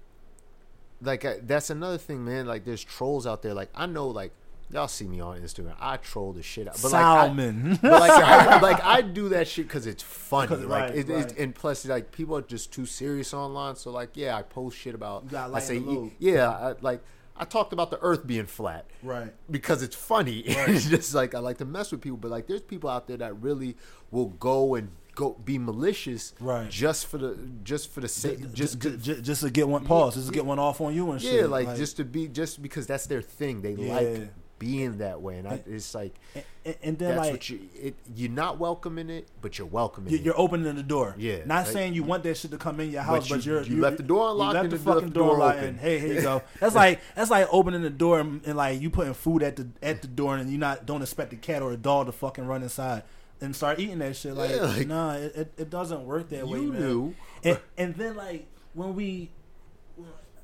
like 1.01 1.25
I, 1.25 1.39
that's 1.41 1.69
another 1.69 1.97
thing, 1.97 2.25
man. 2.25 2.45
Like 2.45 2.65
there's 2.65 2.83
trolls 2.83 3.25
out 3.25 3.41
there. 3.41 3.53
Like 3.53 3.69
I 3.75 3.85
know, 3.85 4.07
like 4.07 4.31
y'all 4.71 4.87
see 4.87 5.07
me 5.07 5.19
on 5.19 5.39
Instagram. 5.39 5.75
I 5.79 5.97
troll 5.97 6.33
the 6.33 6.43
shit 6.43 6.67
out. 6.67 6.75
But 6.81 6.91
like, 6.91 7.03
I, 7.03 7.25
Salmon. 7.27 7.79
but 7.81 7.91
like, 8.01 8.11
I, 8.11 8.59
like 8.61 8.83
I 8.83 9.01
do 9.01 9.29
that 9.29 9.47
shit 9.47 9.67
because 9.67 9.87
it's 9.87 10.03
funny. 10.03 10.47
'Cause- 10.47 10.59
like 10.65 10.89
right, 10.89 10.95
it, 10.95 11.07
right. 11.09 11.23
It's, 11.23 11.33
and 11.33 11.55
plus, 11.55 11.85
like 11.85 12.11
people 12.11 12.35
are 12.37 12.41
just 12.41 12.73
too 12.73 12.85
serious 12.85 13.33
online. 13.33 13.75
So 13.75 13.91
like, 13.91 14.09
yeah, 14.15 14.35
I 14.35 14.41
post 14.41 14.77
shit 14.77 14.93
about. 14.95 15.33
I 15.33 15.59
say, 15.59 15.81
yeah, 16.19 16.49
I, 16.49 16.73
like 16.81 17.01
I 17.39 17.45
talked 17.45 17.71
about 17.73 17.89
the 17.89 17.99
Earth 18.01 18.27
being 18.27 18.45
flat. 18.45 18.85
Right. 19.01 19.33
Because 19.49 19.81
it's 19.81 19.95
funny. 19.95 20.39
it's 20.45 20.89
just 20.89 21.15
like 21.15 21.33
I 21.33 21.39
like 21.39 21.57
to 21.59 21.65
mess 21.65 21.91
with 21.91 22.01
people, 22.01 22.17
but 22.17 22.29
like 22.31 22.47
there's 22.47 22.61
people 22.61 22.89
out 22.89 23.07
there 23.07 23.17
that 23.17 23.41
really 23.41 23.77
will 24.11 24.27
go 24.27 24.75
and 24.75 24.91
go 25.15 25.37
be 25.43 25.57
malicious. 25.57 26.33
Right. 26.39 26.69
Just 26.69 27.07
for 27.07 27.17
the 27.17 27.37
just 27.63 27.91
for 27.91 28.01
the 28.01 28.07
sake 28.07 28.53
just 28.53 28.79
just, 28.79 28.99
just, 28.99 29.23
just 29.23 29.41
to 29.41 29.49
get 29.49 29.67
one 29.67 29.85
pause, 29.85 30.15
just 30.15 30.27
to 30.27 30.33
get 30.33 30.45
one 30.45 30.59
off 30.59 30.81
on 30.81 30.93
you 30.93 31.11
and 31.11 31.21
yeah, 31.21 31.31
shit. 31.31 31.49
like, 31.49 31.75
just 31.75 31.97
to 31.97 32.03
be 32.03 32.27
just 32.27 32.61
because 32.61 32.87
that's 32.87 33.07
their 33.07 33.21
thing. 33.21 33.61
They 33.61 33.73
Yeah. 33.73 33.93
like 33.93 34.29
being 34.59 34.97
that 34.99 35.21
way, 35.21 35.37
and 35.39 35.47
I, 35.47 35.63
it's 35.65 35.95
like 35.95 36.13
and, 36.35 36.75
and 36.83 36.99
then 36.99 37.15
that's 37.15 37.19
like 37.21 37.31
what 37.31 37.49
you. 37.49 37.59
It, 37.73 37.95
you're 38.13 38.29
not 38.29 38.59
welcoming 38.59 39.09
it, 39.09 39.27
but 39.41 39.57
you're 39.57 39.65
welcoming 39.67 40.11
you- 40.11 40.19
it. 40.19 40.23
you're 40.25 40.37
opening 40.39 40.75
the 40.75 40.83
door. 40.83 41.15
Yeah, 41.17 41.37
Not 41.45 41.63
like- 41.63 41.67
saying 41.67 41.93
you 41.93 42.03
want 42.03 42.23
that 42.23 42.35
shit 42.37 42.51
to 42.51 42.57
come 42.57 42.79
in 42.81 42.91
your 42.91 43.01
house, 43.01 43.27
But 43.29 43.37
but, 43.37 43.45
you- 43.45 43.53
you're 43.53 43.63
you 43.63 43.79
left 43.81 43.97
the 43.97 44.03
door 44.03 44.29
unlocked 44.31 44.49
You 44.55 44.61
left 44.61 44.63
and 44.65 44.73
the 44.73 44.77
fucking 44.93 45.09
door 45.11 45.37
door 45.37 45.51
open. 45.53 45.63
and 45.63 45.79
hey, 45.79 45.97
here 45.99 46.13
you 46.15 46.21
go. 46.21 46.41
That's 46.59 46.75
like 46.75 46.99
that's 47.15 47.31
like 47.31 47.47
opening 47.51 47.81
the 47.81 47.89
door 47.89 48.19
and, 48.19 48.41
and 48.45 48.55
like 48.57 48.79
you 48.81 48.89
putting 48.89 49.13
food 49.13 49.41
at 49.41 49.55
the 49.55 49.67
at 49.81 50.01
the 50.01 50.07
door 50.07 50.35
and 50.37 50.51
you 50.51 50.57
not 50.57 50.85
don't 50.85 51.01
expect 51.01 51.31
a 51.33 51.37
cat 51.37 51.61
or 51.61 51.71
a 51.71 51.77
dog 51.77 52.05
to 52.07 52.11
fucking 52.11 52.45
run 52.45 52.61
inside 52.61 53.03
and 53.41 53.55
start 53.55 53.79
eating 53.79 53.99
that 53.99 54.15
shit. 54.17 54.35
Like, 54.35 54.51
Yeah, 54.51 54.61
like- 54.63 54.87
nah, 54.87 55.13
it, 55.13 55.35
it, 55.35 55.53
it 55.57 55.69
doesn't 55.69 56.05
work 56.05 56.27
that 56.29 56.45
way, 56.47 56.59
man. 56.59 56.79
knew. 56.81 57.15
And, 57.45 57.59
and 57.77 57.95
then 57.95 58.17
like 58.17 58.45
when 58.73 58.93
we, 58.95 59.31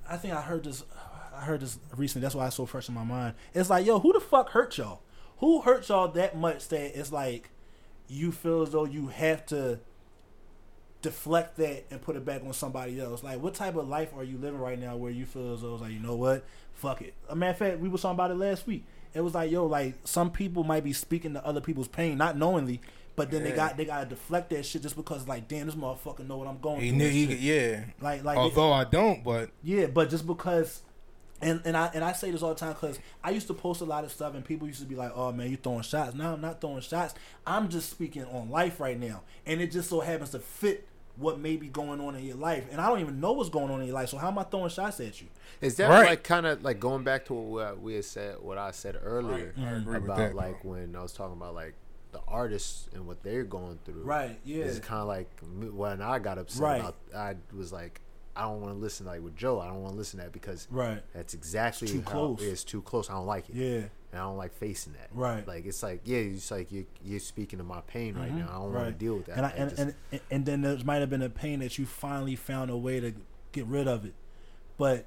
I 0.10 0.16
think 0.18 0.34
I 0.34 0.42
heard 0.42 0.64
this. 0.64 0.84
I 1.36 1.42
heard 1.42 1.62
this 1.62 1.78
recently. 1.96 2.24
That's 2.24 2.36
why 2.36 2.48
it's 2.48 2.56
so 2.56 2.66
fresh 2.66 2.88
in 2.90 2.96
my 2.96 3.04
mind. 3.04 3.36
It's 3.54 3.70
like, 3.70 3.86
yo, 3.86 4.00
who 4.00 4.14
the 4.14 4.20
fuck 4.20 4.50
hurt 4.50 4.78
y'all? 4.78 5.02
Who 5.40 5.62
hurt 5.62 5.88
y'all 5.90 6.08
that 6.10 6.38
much 6.38 6.68
that 6.70 6.98
it's 6.98 7.12
like 7.12 7.50
you 8.08 8.32
feel 8.32 8.62
as 8.62 8.72
though 8.72 8.86
you 8.86 9.08
have 9.08 9.46
to 9.48 9.80
deflect 11.02 11.58
that 11.58 11.86
and 11.92 12.02
put 12.02 12.16
it 12.16 12.26
back 12.26 12.44
on 12.46 12.54
somebody 12.54 13.00
else? 13.00 13.24
Like, 13.24 13.42
what 13.42 13.54
type 13.54 13.76
of 13.76 13.88
life 13.88 14.12
are 14.16 14.24
you 14.24 14.38
living 14.38 14.60
right 14.60 14.80
now 14.80 14.96
where 14.96 15.12
you 15.12 15.26
feel 15.26 15.54
as 15.54 15.62
though 15.62 15.74
it's 15.74 15.82
like, 15.82 15.92
you 15.92 16.00
know 16.00 16.16
what, 16.16 16.46
fuck 16.74 17.02
it. 17.02 17.14
A 17.30 17.36
matter 17.36 17.52
of 17.52 17.58
fact, 17.58 17.80
we 17.80 17.90
were 17.90 17.98
talking 17.98 18.16
about 18.16 18.32
it 18.32 18.36
last 18.36 18.66
week. 18.68 18.86
It 19.14 19.22
was 19.22 19.34
like, 19.34 19.52
yo, 19.52 19.66
like 19.66 19.96
some 20.04 20.30
people 20.32 20.64
might 20.64 20.84
be 20.84 20.94
speaking 20.94 21.34
to 21.34 21.46
other 21.46 21.62
people's 21.62 21.88
pain, 21.88 22.18
not 22.18 22.38
knowingly, 22.38 22.82
but 23.16 23.32
then 23.32 23.44
they 23.44 23.54
got 23.54 23.78
they 23.78 23.86
gotta 23.86 24.06
deflect 24.06 24.50
that 24.50 24.66
shit 24.66 24.82
just 24.82 24.98
because 24.98 25.26
like, 25.26 25.48
damn, 25.48 25.68
this 25.68 25.76
motherfucker 25.76 26.28
know 26.28 26.36
what 26.38 26.48
I'm 26.50 26.60
going 26.60 26.82
He 26.82 26.90
through. 26.90 26.98
knew 26.98 27.10
he, 27.10 27.36
yeah. 27.36 27.86
Like, 28.02 28.26
like 28.26 28.38
Although 28.38 28.74
I 28.74 28.84
don't, 28.84 29.24
but 29.24 29.52
yeah, 29.64 29.86
but 29.86 30.10
just 30.10 30.28
because, 30.28 30.82
and 31.46 31.62
and 31.66 31.78
I 31.78 31.92
and 31.94 32.04
I 32.04 32.12
say 32.14 32.32
this 32.32 32.42
all 32.42 32.50
the 32.54 32.60
time 32.60 32.74
because 32.74 33.00
I 33.24 33.30
used 33.30 33.48
to 33.48 33.54
post 33.54 33.82
a 33.82 33.86
lot 33.86 34.04
of 34.04 34.12
stuff 34.12 34.34
and 34.36 34.44
people 34.44 34.68
used 34.68 34.82
to 34.82 34.86
be 34.88 34.96
like, 34.96 35.12
"Oh 35.16 35.32
man, 35.32 35.48
you're 35.50 35.58
throwing 35.58 35.82
shots." 35.84 36.14
Now 36.16 36.34
I'm 36.34 36.42
not 36.42 36.60
throwing 36.60 36.82
shots. 36.82 37.14
I'm 37.46 37.70
just 37.70 37.90
speaking 37.90 38.26
on 38.26 38.50
life 38.50 38.80
right 38.80 39.00
now, 39.00 39.22
and 39.46 39.62
it 39.62 39.72
just 39.72 39.90
so 39.90 40.00
happens 40.02 40.32
to 40.32 40.40
fit 40.40 40.88
what 41.18 41.40
may 41.40 41.56
be 41.56 41.68
going 41.70 42.02
on 42.02 42.14
in 42.16 42.26
your 42.26 42.36
life, 42.36 42.66
and 42.72 42.82
I 42.82 42.90
don't 42.90 43.00
even 43.00 43.22
know 43.22 43.32
what's 43.32 43.50
going 43.50 43.72
on 43.72 43.80
in 43.80 43.86
your 43.88 43.96
life. 43.96 44.10
So 44.10 44.18
how 44.18 44.28
am 44.28 44.38
I 44.38 44.44
throwing 44.44 44.70
shots 44.70 45.00
at 45.00 45.22
you? 45.22 45.28
Is 45.62 45.76
that 45.78 45.90
Right. 45.90 46.10
like 46.10 46.24
kind 46.24 46.46
of 46.46 46.62
like 46.64 46.80
going 46.82 47.04
back 47.06 47.24
to 47.28 47.34
what 47.34 47.62
uh, 47.68 47.76
we 47.80 47.94
had 47.96 48.04
said, 48.04 48.36
what 48.42 48.58
I 48.58 48.72
said 48.72 48.98
earlier 49.02 49.54
Right. 49.56 49.56
Mm-hmm. 49.56 49.66
I 49.66 49.72
agree 49.78 49.94
with 49.94 50.04
about 50.04 50.18
that, 50.18 50.36
like 50.36 50.62
bro. 50.64 50.72
when 50.72 50.94
I 50.96 51.02
was 51.02 51.14
talking 51.14 51.38
about 51.38 51.56
like 51.56 51.74
the 52.12 52.20
artists 52.28 52.90
and 52.94 53.06
what 53.08 53.24
they're 53.24 53.44
going 53.46 53.80
through. 53.86 54.04
Right, 54.04 54.40
yeah. 54.44 54.64
It's 54.66 54.80
kind 54.80 55.02
of 55.02 55.08
like 55.08 55.30
when 55.74 56.02
I 56.02 56.20
got 56.20 56.38
upset 56.38 56.62
Right. 56.62 56.80
about, 56.82 56.96
I 57.16 57.36
was 57.56 57.72
like, 57.72 58.02
I 58.36 58.44
don't 58.44 58.62
want 58.62 58.74
to 58.74 58.80
listen 58.80 59.06
like 59.06 59.22
with 59.24 59.36
Joe. 59.36 59.60
I 59.62 59.68
don't 59.68 59.82
want 59.82 59.94
to 59.94 59.98
listen 59.98 60.20
to 60.20 60.26
that 60.26 60.32
because 60.34 60.68
Right. 60.70 61.02
that's 61.14 61.34
exactly 61.34 61.86
It's 61.86 61.94
too 61.94 62.02
how 62.06 62.12
close. 62.12 62.42
it's 62.42 62.64
too 62.64 62.82
close. 62.82 63.10
I 63.10 63.14
don't 63.14 63.26
like 63.26 63.50
it. 63.50 63.56
Yeah. 63.56 63.78
And 64.12 64.22
I 64.22 64.26
don't 64.26 64.38
like 64.38 64.54
facing 64.54 64.94
that. 64.94 65.10
Right. 65.14 65.48
Like 65.48 65.66
it's 65.66 65.82
like 65.84 66.02
yeah, 66.06 66.18
it's 66.20 66.52
like 66.52 66.72
you 66.72 66.86
you're 67.04 67.20
speaking 67.20 67.58
to 67.60 67.64
my 67.66 67.82
pain 67.82 68.16
right 68.16 68.34
now. 68.34 68.48
I 68.50 68.54
don't 68.54 68.74
want 68.74 68.76
Mm-hmm. 68.76 68.86
To 68.86 68.92
deal 68.92 69.16
with 69.16 69.26
that. 69.28 69.38
And 69.38 69.46
I, 69.46 69.50
I 69.50 69.52
and, 69.54 69.70
just- 69.70 69.82
and 69.82 70.22
and 70.32 70.46
then 70.46 70.62
there 70.62 70.78
might 70.84 70.98
have 70.98 71.10
been 71.10 71.22
a 71.22 71.30
pain 71.30 71.60
that 71.60 71.78
you 71.78 71.86
finally 71.86 72.36
found 72.36 72.70
a 72.72 72.78
way 72.78 73.00
to 73.00 73.14
get 73.52 73.66
rid 73.68 73.88
of 73.88 74.06
it, 74.06 74.14
but 74.78 75.06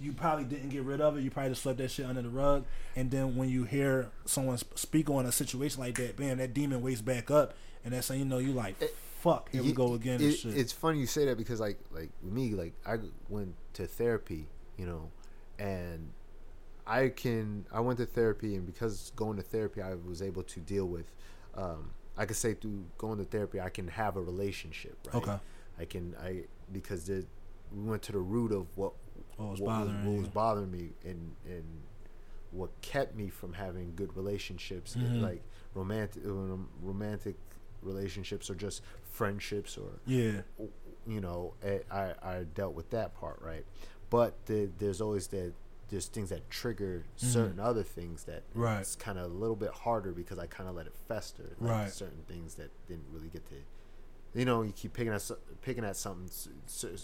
you 0.00 0.12
probably 0.12 0.44
didn't 0.44 0.70
get 0.70 0.82
rid 0.82 1.00
of 1.00 1.16
it. 1.16 1.22
You 1.22 1.30
probably 1.30 1.50
just 1.52 1.62
swept 1.62 1.78
that 1.78 1.90
shit 1.90 2.04
under 2.06 2.20
the 2.22 2.28
rug. 2.28 2.64
And 2.96 3.10
then 3.10 3.36
when 3.36 3.48
you 3.48 3.64
hear 3.64 4.10
someone 4.24 4.58
speak 4.74 5.08
on 5.08 5.24
a 5.26 5.32
situation 5.32 5.80
like 5.80 5.96
that, 5.96 6.16
bam, 6.16 6.38
that 6.38 6.52
demon 6.52 6.82
wakes 6.82 7.00
back 7.00 7.30
up, 7.30 7.54
and 7.84 7.94
that's 7.94 8.08
how 8.08 8.14
you 8.14 8.24
know 8.24 8.38
you 8.38 8.52
like, 8.52 8.76
fuck, 9.24 9.50
here 9.50 9.62
we 9.62 9.72
go 9.72 9.94
again. 9.94 10.20
it- 10.20 10.24
and 10.26 10.34
shit. 10.36 10.56
It's 10.56 10.72
funny 10.72 10.98
you 11.00 11.06
say 11.06 11.24
that 11.26 11.36
because 11.38 11.58
like 11.60 11.78
like 11.98 12.10
me 12.22 12.44
like 12.62 12.74
I 12.86 12.96
went 13.28 13.54
to 13.74 13.86
therapy, 13.86 14.42
you 14.78 14.86
know, 14.86 15.10
and 15.58 16.10
I 16.86 17.08
can 17.08 17.64
I 17.72 17.80
went 17.80 17.98
to 17.98 18.06
therapy 18.06 18.54
and 18.56 18.64
because 18.66 19.12
going 19.16 19.36
to 19.36 19.42
therapy 19.42 19.80
I 19.82 19.94
was 19.94 20.20
able 20.22 20.42
to 20.54 20.60
deal 20.60 20.86
with 20.86 21.08
um 21.54 21.90
I 22.16 22.26
could 22.26 22.36
say 22.36 22.54
through 22.54 22.84
going 22.98 23.18
to 23.18 23.24
therapy 23.24 23.60
I 23.60 23.70
can 23.70 23.88
have 23.88 24.16
a 24.16 24.20
relationship, 24.32 24.96
right? 25.06 25.14
Okay. 25.22 25.38
I 25.78 25.84
can 25.86 26.14
I 26.22 26.44
because 26.72 27.04
the, 27.06 27.24
we 27.72 27.82
went 27.90 28.02
to 28.02 28.12
the 28.12 28.18
root 28.34 28.52
of 28.52 28.66
what 28.76 28.92
What 29.36 29.50
was 29.52 29.60
what 29.60 29.66
bothering 29.68 30.04
what 30.06 30.18
was 30.20 30.28
bothering 30.28 30.70
me 30.70 30.90
and 31.10 31.20
and 31.46 31.64
what 32.52 32.70
kept 32.82 33.16
me 33.16 33.28
from 33.30 33.52
having 33.54 33.86
good 33.96 34.14
relationships 34.16 34.94
Mm-hmm. 34.94 35.22
like 35.28 35.42
romantic 35.74 36.22
romantic 36.82 37.36
relationships 37.84 38.50
or 38.50 38.54
just 38.54 38.82
friendships 39.10 39.76
or 39.78 39.90
yeah, 40.06 40.40
you 41.06 41.20
know 41.20 41.54
eh, 41.62 41.78
I, 41.90 42.14
I 42.22 42.44
dealt 42.54 42.74
with 42.74 42.90
that 42.90 43.14
part 43.14 43.40
right 43.42 43.64
but 44.10 44.46
the, 44.46 44.70
there's 44.78 45.00
always 45.00 45.26
that 45.28 45.52
there's 45.90 46.06
things 46.06 46.30
that 46.30 46.48
trigger 46.50 47.04
certain 47.16 47.60
other 47.60 47.82
things 47.82 48.24
that 48.24 48.42
Mm-hmm. 48.50 48.60
Right. 48.62 48.80
it's 48.80 48.96
kind 48.96 49.18
of 49.18 49.24
a 49.30 49.34
little 49.34 49.56
bit 49.56 49.70
harder 49.70 50.12
because 50.12 50.38
I 50.38 50.46
kind 50.46 50.68
of 50.68 50.74
let 50.74 50.86
it 50.86 50.94
fester 51.08 51.56
like 51.60 51.70
Right. 51.70 51.92
certain 51.92 52.22
things 52.26 52.54
that 52.54 52.70
didn't 52.88 53.04
really 53.12 53.28
get 53.28 53.44
to 53.50 53.54
you 54.34 54.44
know 54.44 54.62
you 54.62 54.72
keep 54.72 54.92
picking 54.94 55.12
at 55.12 55.30
picking 55.62 55.84
at 55.84 55.96
something 55.96 56.28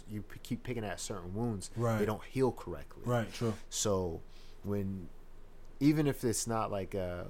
you 0.09 0.23
p- 0.23 0.41
keep 0.43 0.63
picking 0.63 0.85
at 0.85 0.99
certain 0.99 1.33
wounds 1.35 1.71
Right. 1.77 1.99
they 1.99 2.07
don't 2.07 2.25
heal 2.25 2.51
correctly 2.53 3.03
right, 3.05 3.33
true. 3.33 3.55
so 3.69 4.21
when 4.65 5.09
even 5.79 6.07
if 6.07 6.25
it's 6.25 6.47
not 6.47 6.71
like 6.71 6.95
uh 6.95 7.25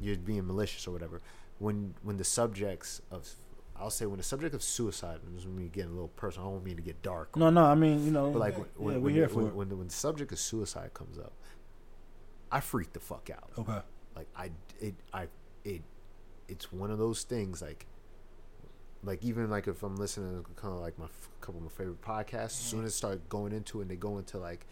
you're 0.00 0.16
being 0.16 0.46
malicious 0.46 0.86
or 0.88 0.90
whatever, 0.90 1.20
when 1.62 1.94
when 2.02 2.16
the 2.16 2.24
subjects 2.24 3.00
of 3.10 3.28
I'll 3.76 3.90
say 3.90 4.06
when 4.06 4.18
the 4.18 4.22
subject 4.24 4.54
of 4.54 4.62
suicide, 4.62 5.20
is 5.36 5.46
me 5.46 5.68
getting 5.72 5.90
a 5.90 5.94
little 5.94 6.08
personal. 6.08 6.48
I 6.48 6.52
don't 6.52 6.64
mean 6.64 6.76
to 6.76 6.82
get 6.82 7.02
dark. 7.02 7.36
No, 7.36 7.50
no, 7.50 7.64
I 7.64 7.74
mean, 7.74 8.04
you 8.04 8.10
know, 8.12 8.30
but 8.30 8.38
like 8.38 8.56
when, 8.56 8.66
yeah, 8.66 8.84
when, 8.84 8.94
we're 8.94 9.00
when, 9.00 9.14
here 9.14 9.26
the, 9.26 9.32
for 9.34 9.42
when, 9.44 9.54
when 9.54 9.68
the 9.70 9.76
when 9.76 9.86
the 9.88 9.92
subject 9.94 10.30
of 10.32 10.38
suicide 10.38 10.92
comes 10.94 11.18
up, 11.18 11.32
I 12.50 12.60
freak 12.60 12.92
the 12.92 13.00
fuck 13.00 13.30
out. 13.30 13.50
okay, 13.58 13.80
Like 14.16 14.28
I 14.36 14.50
it 14.80 14.94
I 15.12 15.28
it 15.64 15.82
it's 16.48 16.70
one 16.72 16.90
of 16.90 16.98
those 16.98 17.22
things 17.24 17.62
like 17.62 17.86
like 19.04 19.24
even 19.24 19.48
like 19.50 19.66
if 19.66 19.82
I'm 19.82 19.96
listening 19.96 20.42
to 20.44 20.50
kind 20.54 20.74
of 20.74 20.80
like 20.80 20.98
my 20.98 21.06
couple 21.40 21.58
of 21.58 21.64
my 21.64 21.70
favorite 21.70 22.02
podcasts, 22.02 22.44
as 22.44 22.70
soon 22.72 22.84
as 22.84 22.92
I 22.92 22.96
start 22.96 23.28
going 23.28 23.52
into 23.52 23.78
it 23.78 23.82
and 23.82 23.90
they 23.90 23.96
go 23.96 24.18
into 24.18 24.38
like 24.38 24.66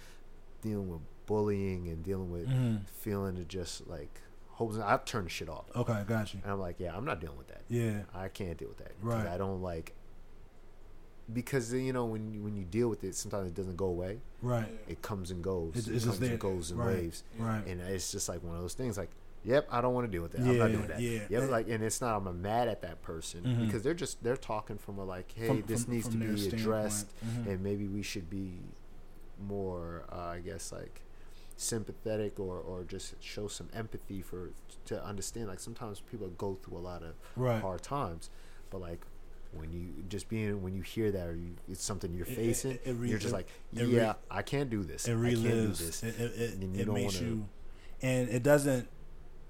dealing 0.62 0.88
with 0.90 1.00
bullying 1.26 1.88
and 1.88 2.02
dealing 2.04 2.30
with 2.30 2.48
Mhm. 2.48 2.86
feeling 2.86 3.36
to 3.36 3.44
just 3.44 3.86
like 3.88 4.20
hopes 4.60 4.76
I 4.78 4.96
turn 4.98 5.24
the 5.24 5.30
shit 5.30 5.48
off. 5.48 5.64
Okay, 5.74 6.04
got 6.06 6.34
you. 6.34 6.40
And 6.44 6.52
I'm 6.52 6.60
like, 6.60 6.76
yeah, 6.78 6.94
I'm 6.94 7.04
not 7.06 7.18
dealing 7.20 7.38
with 7.38 7.48
that. 7.48 7.62
Yeah. 7.68 8.02
I 8.14 8.28
can't 8.28 8.58
deal 8.58 8.68
with 8.68 8.78
that. 8.78 8.92
Right. 9.02 9.26
I 9.26 9.38
don't 9.38 9.62
like 9.62 9.94
because 11.32 11.72
you 11.72 11.92
know 11.92 12.04
when 12.04 12.32
you, 12.32 12.42
when 12.42 12.56
you 12.56 12.64
deal 12.64 12.88
with 12.88 13.02
it, 13.04 13.14
sometimes 13.14 13.48
it 13.48 13.54
doesn't 13.54 13.76
go 13.76 13.86
away. 13.86 14.18
Right. 14.42 14.68
It 14.88 15.00
comes 15.02 15.30
and 15.30 15.42
goes. 15.42 15.70
It's- 15.70 15.86
it 15.86 15.94
it's 15.94 16.04
just 16.04 16.06
comes 16.06 16.18
there. 16.20 16.30
and 16.32 16.38
goes 16.40 16.70
in 16.72 16.76
Right. 16.78 16.86
waves. 16.88 17.24
Right. 17.38 17.66
And 17.66 17.80
it's 17.80 18.12
just 18.12 18.28
like 18.28 18.42
one 18.42 18.54
of 18.56 18.60
those 18.60 18.74
things. 18.74 18.98
Like, 18.98 19.10
yep, 19.44 19.66
I 19.70 19.80
don't 19.80 19.94
want 19.94 20.06
to 20.06 20.10
deal 20.10 20.22
with 20.22 20.32
that. 20.32 20.40
I'm 20.42 20.52
Yeah, 20.52 20.58
not 20.58 20.72
doing 20.72 20.86
that. 20.88 21.00
yeah. 21.00 21.20
Yep, 21.30 21.50
like, 21.50 21.68
and 21.68 21.82
it's 21.82 22.00
not. 22.02 22.16
I'm 22.16 22.42
mad 22.42 22.68
at 22.68 22.82
that 22.82 23.00
person 23.02 23.44
Mhm. 23.44 23.66
because 23.66 23.82
they're 23.82 23.94
just 23.94 24.22
they're 24.22 24.36
talking 24.36 24.76
from 24.76 24.98
a 24.98 25.04
like, 25.04 25.32
hey, 25.36 25.46
From- 25.46 25.62
this 25.62 25.84
from- 25.84 25.94
needs 25.94 26.08
from 26.08 26.20
to 26.20 26.26
be 26.34 26.48
addressed, 26.48 27.06
Mhm. 27.24 27.46
and 27.46 27.62
maybe 27.62 27.86
we 27.88 28.02
should 28.02 28.28
be 28.28 28.58
more, 29.40 30.04
uh, 30.12 30.16
I 30.16 30.40
guess, 30.40 30.70
like 30.72 31.00
sympathetic 31.60 32.40
or 32.40 32.56
or 32.58 32.84
just 32.84 33.14
show 33.22 33.46
some 33.48 33.68
empathy 33.74 34.22
for 34.22 34.50
to 34.86 35.04
understand. 35.04 35.48
Like 35.48 35.60
sometimes 35.60 36.00
people 36.00 36.28
go 36.28 36.54
through 36.62 36.78
a 36.78 36.80
lot 36.80 37.02
of 37.02 37.14
Right. 37.36 37.60
hard 37.60 37.82
times, 37.82 38.30
but 38.70 38.80
like. 38.80 39.00
When 39.52 39.72
you 39.72 40.04
just 40.08 40.28
being 40.28 40.62
when 40.62 40.74
you 40.76 40.82
hear 40.82 41.10
that 41.10 41.26
or 41.26 41.34
you 41.34 41.56
it's 41.68 41.82
something 41.82 42.14
you're 42.14 42.24
It- 42.24 42.30
it- 42.30 42.36
facing, 42.36 42.78
it 42.84 42.92
re- 42.92 43.08
you're 43.10 43.18
just 43.18 43.32
like, 43.34 43.48
it 43.74 43.82
re- 43.82 43.96
yeah, 43.96 44.12
I 44.30 44.42
can't 44.42 44.70
do 44.70 44.84
this. 44.84 45.08
It 45.08 45.16
I 45.18 45.30
can't 45.32 45.42
do 45.42 45.66
this. 45.66 46.04
It 46.04 46.20
it, 46.20 46.40
it, 46.40 46.54
And 46.54 46.76
you 46.76 46.82
it 46.82 46.84
don't 46.84 46.94
makes 46.94 47.16
wanna- 47.16 47.26
you, 47.26 47.48
and 48.00 48.28
it 48.28 48.44
doesn't. 48.44 48.88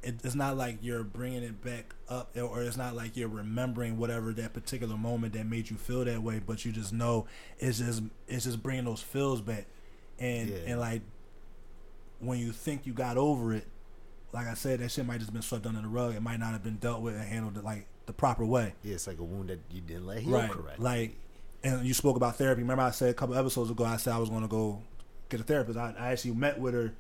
It's 0.03 0.35
not 0.35 0.57
like 0.57 0.79
you're 0.81 1.05
bringing 1.05 1.43
it 1.43 1.61
back 1.63 1.95
up, 2.09 2.35
or 2.35 2.63
it's 2.63 2.79
not 2.79 2.97
like 2.97 3.15
you're 3.15 3.29
remembering 3.29 3.99
whatever 3.99 4.33
that 4.33 4.55
particular 4.55 4.97
moment 4.97 5.35
that 5.35 5.45
made 5.45 5.69
you 5.69 5.77
feel 5.77 6.03
that 6.07 6.23
way. 6.23 6.39
But 6.39 6.65
you 6.65 6.73
just 6.73 6.95
know 6.95 7.27
it's 7.59 7.77
just 7.81 8.03
it's 8.27 8.45
just 8.47 8.63
bringing 8.63 8.87
those 8.87 9.03
feels 9.03 9.43
back, 9.43 9.67
and 10.19 10.49
Yeah. 10.49 10.57
and 10.65 10.81
like 10.81 11.03
when 12.21 12.39
you 12.39 12.53
think 12.53 12.87
you 12.87 12.93
got 12.93 13.17
over 13.17 13.53
it, 13.53 13.67
like 14.33 14.47
I 14.47 14.55
said, 14.55 14.81
that 14.81 14.91
shit 14.91 15.07
might 15.07 15.19
just 15.19 15.33
been 15.33 15.43
swept 15.43 15.67
under 15.67 15.81
the 15.81 15.89
rug. 15.89 16.15
It 16.15 16.23
might 16.23 16.39
not 16.39 16.53
have 16.53 16.63
been 16.63 16.77
dealt 16.77 17.03
with 17.03 17.15
and 17.15 17.25
handled 17.25 17.63
like 17.65 17.87
the 18.07 18.13
proper 18.13 18.45
way. 18.45 18.75
Yeah, 18.83 18.95
it's 18.95 19.07
like 19.07 19.19
a 19.19 19.25
wound 19.25 19.51
that 19.51 19.61
you 19.71 19.81
didn't 19.81 20.07
let 20.07 20.19
heal 20.19 20.33
right. 20.33 20.51
correctly. 20.51 20.85
Like, 20.85 21.17
and 21.63 21.85
you 21.85 21.95
spoke 21.95 22.17
about 22.17 22.37
therapy. 22.37 22.63
Remember, 22.63 22.83
I 22.83 22.91
said 22.91 23.11
a 23.11 23.15
couple 23.15 23.37
episodes 23.37 23.71
ago, 23.71 23.85
I 23.85 23.97
said 23.97 24.13
I 24.13 24.19
was 24.19 24.29
going 24.29 24.43
to 24.43 24.49
go 24.49 24.83
get 25.29 25.41
a 25.41 25.43
therapist. 25.43 25.79
I, 25.79 25.95
I 25.99 26.13
actually 26.13 26.33
met 26.33 26.59
with 26.59 26.75
her 26.75 26.93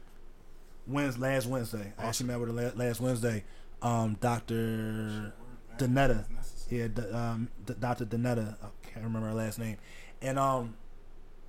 Wednesday, 0.86 1.20
last 1.20 1.46
Wednesday. 1.46 1.92
I 1.98 2.06
actually 2.06 2.26
met 2.26 2.40
with 2.40 2.56
her 2.56 2.72
last 2.76 3.00
Wednesday. 3.00 3.44
Um, 3.82 4.16
Doctor 4.20 5.32
Danetta, 5.78 6.26
yeah, 6.68 6.88
D- 6.88 7.10
um, 7.10 7.48
D- 7.64 7.74
Doctor 7.78 8.04
Danetta. 8.04 8.56
I 8.62 8.68
can't 8.82 9.04
remember 9.04 9.28
her 9.28 9.34
last 9.34 9.58
name. 9.58 9.78
And 10.20 10.38
um, 10.38 10.76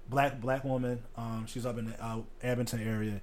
black 0.07 0.39
black 0.39 0.63
woman. 0.63 1.01
Um, 1.17 1.45
she's 1.47 1.65
up 1.65 1.77
in 1.77 1.87
the 1.87 2.03
uh, 2.03 2.21
Abington 2.43 2.79
area, 2.87 3.21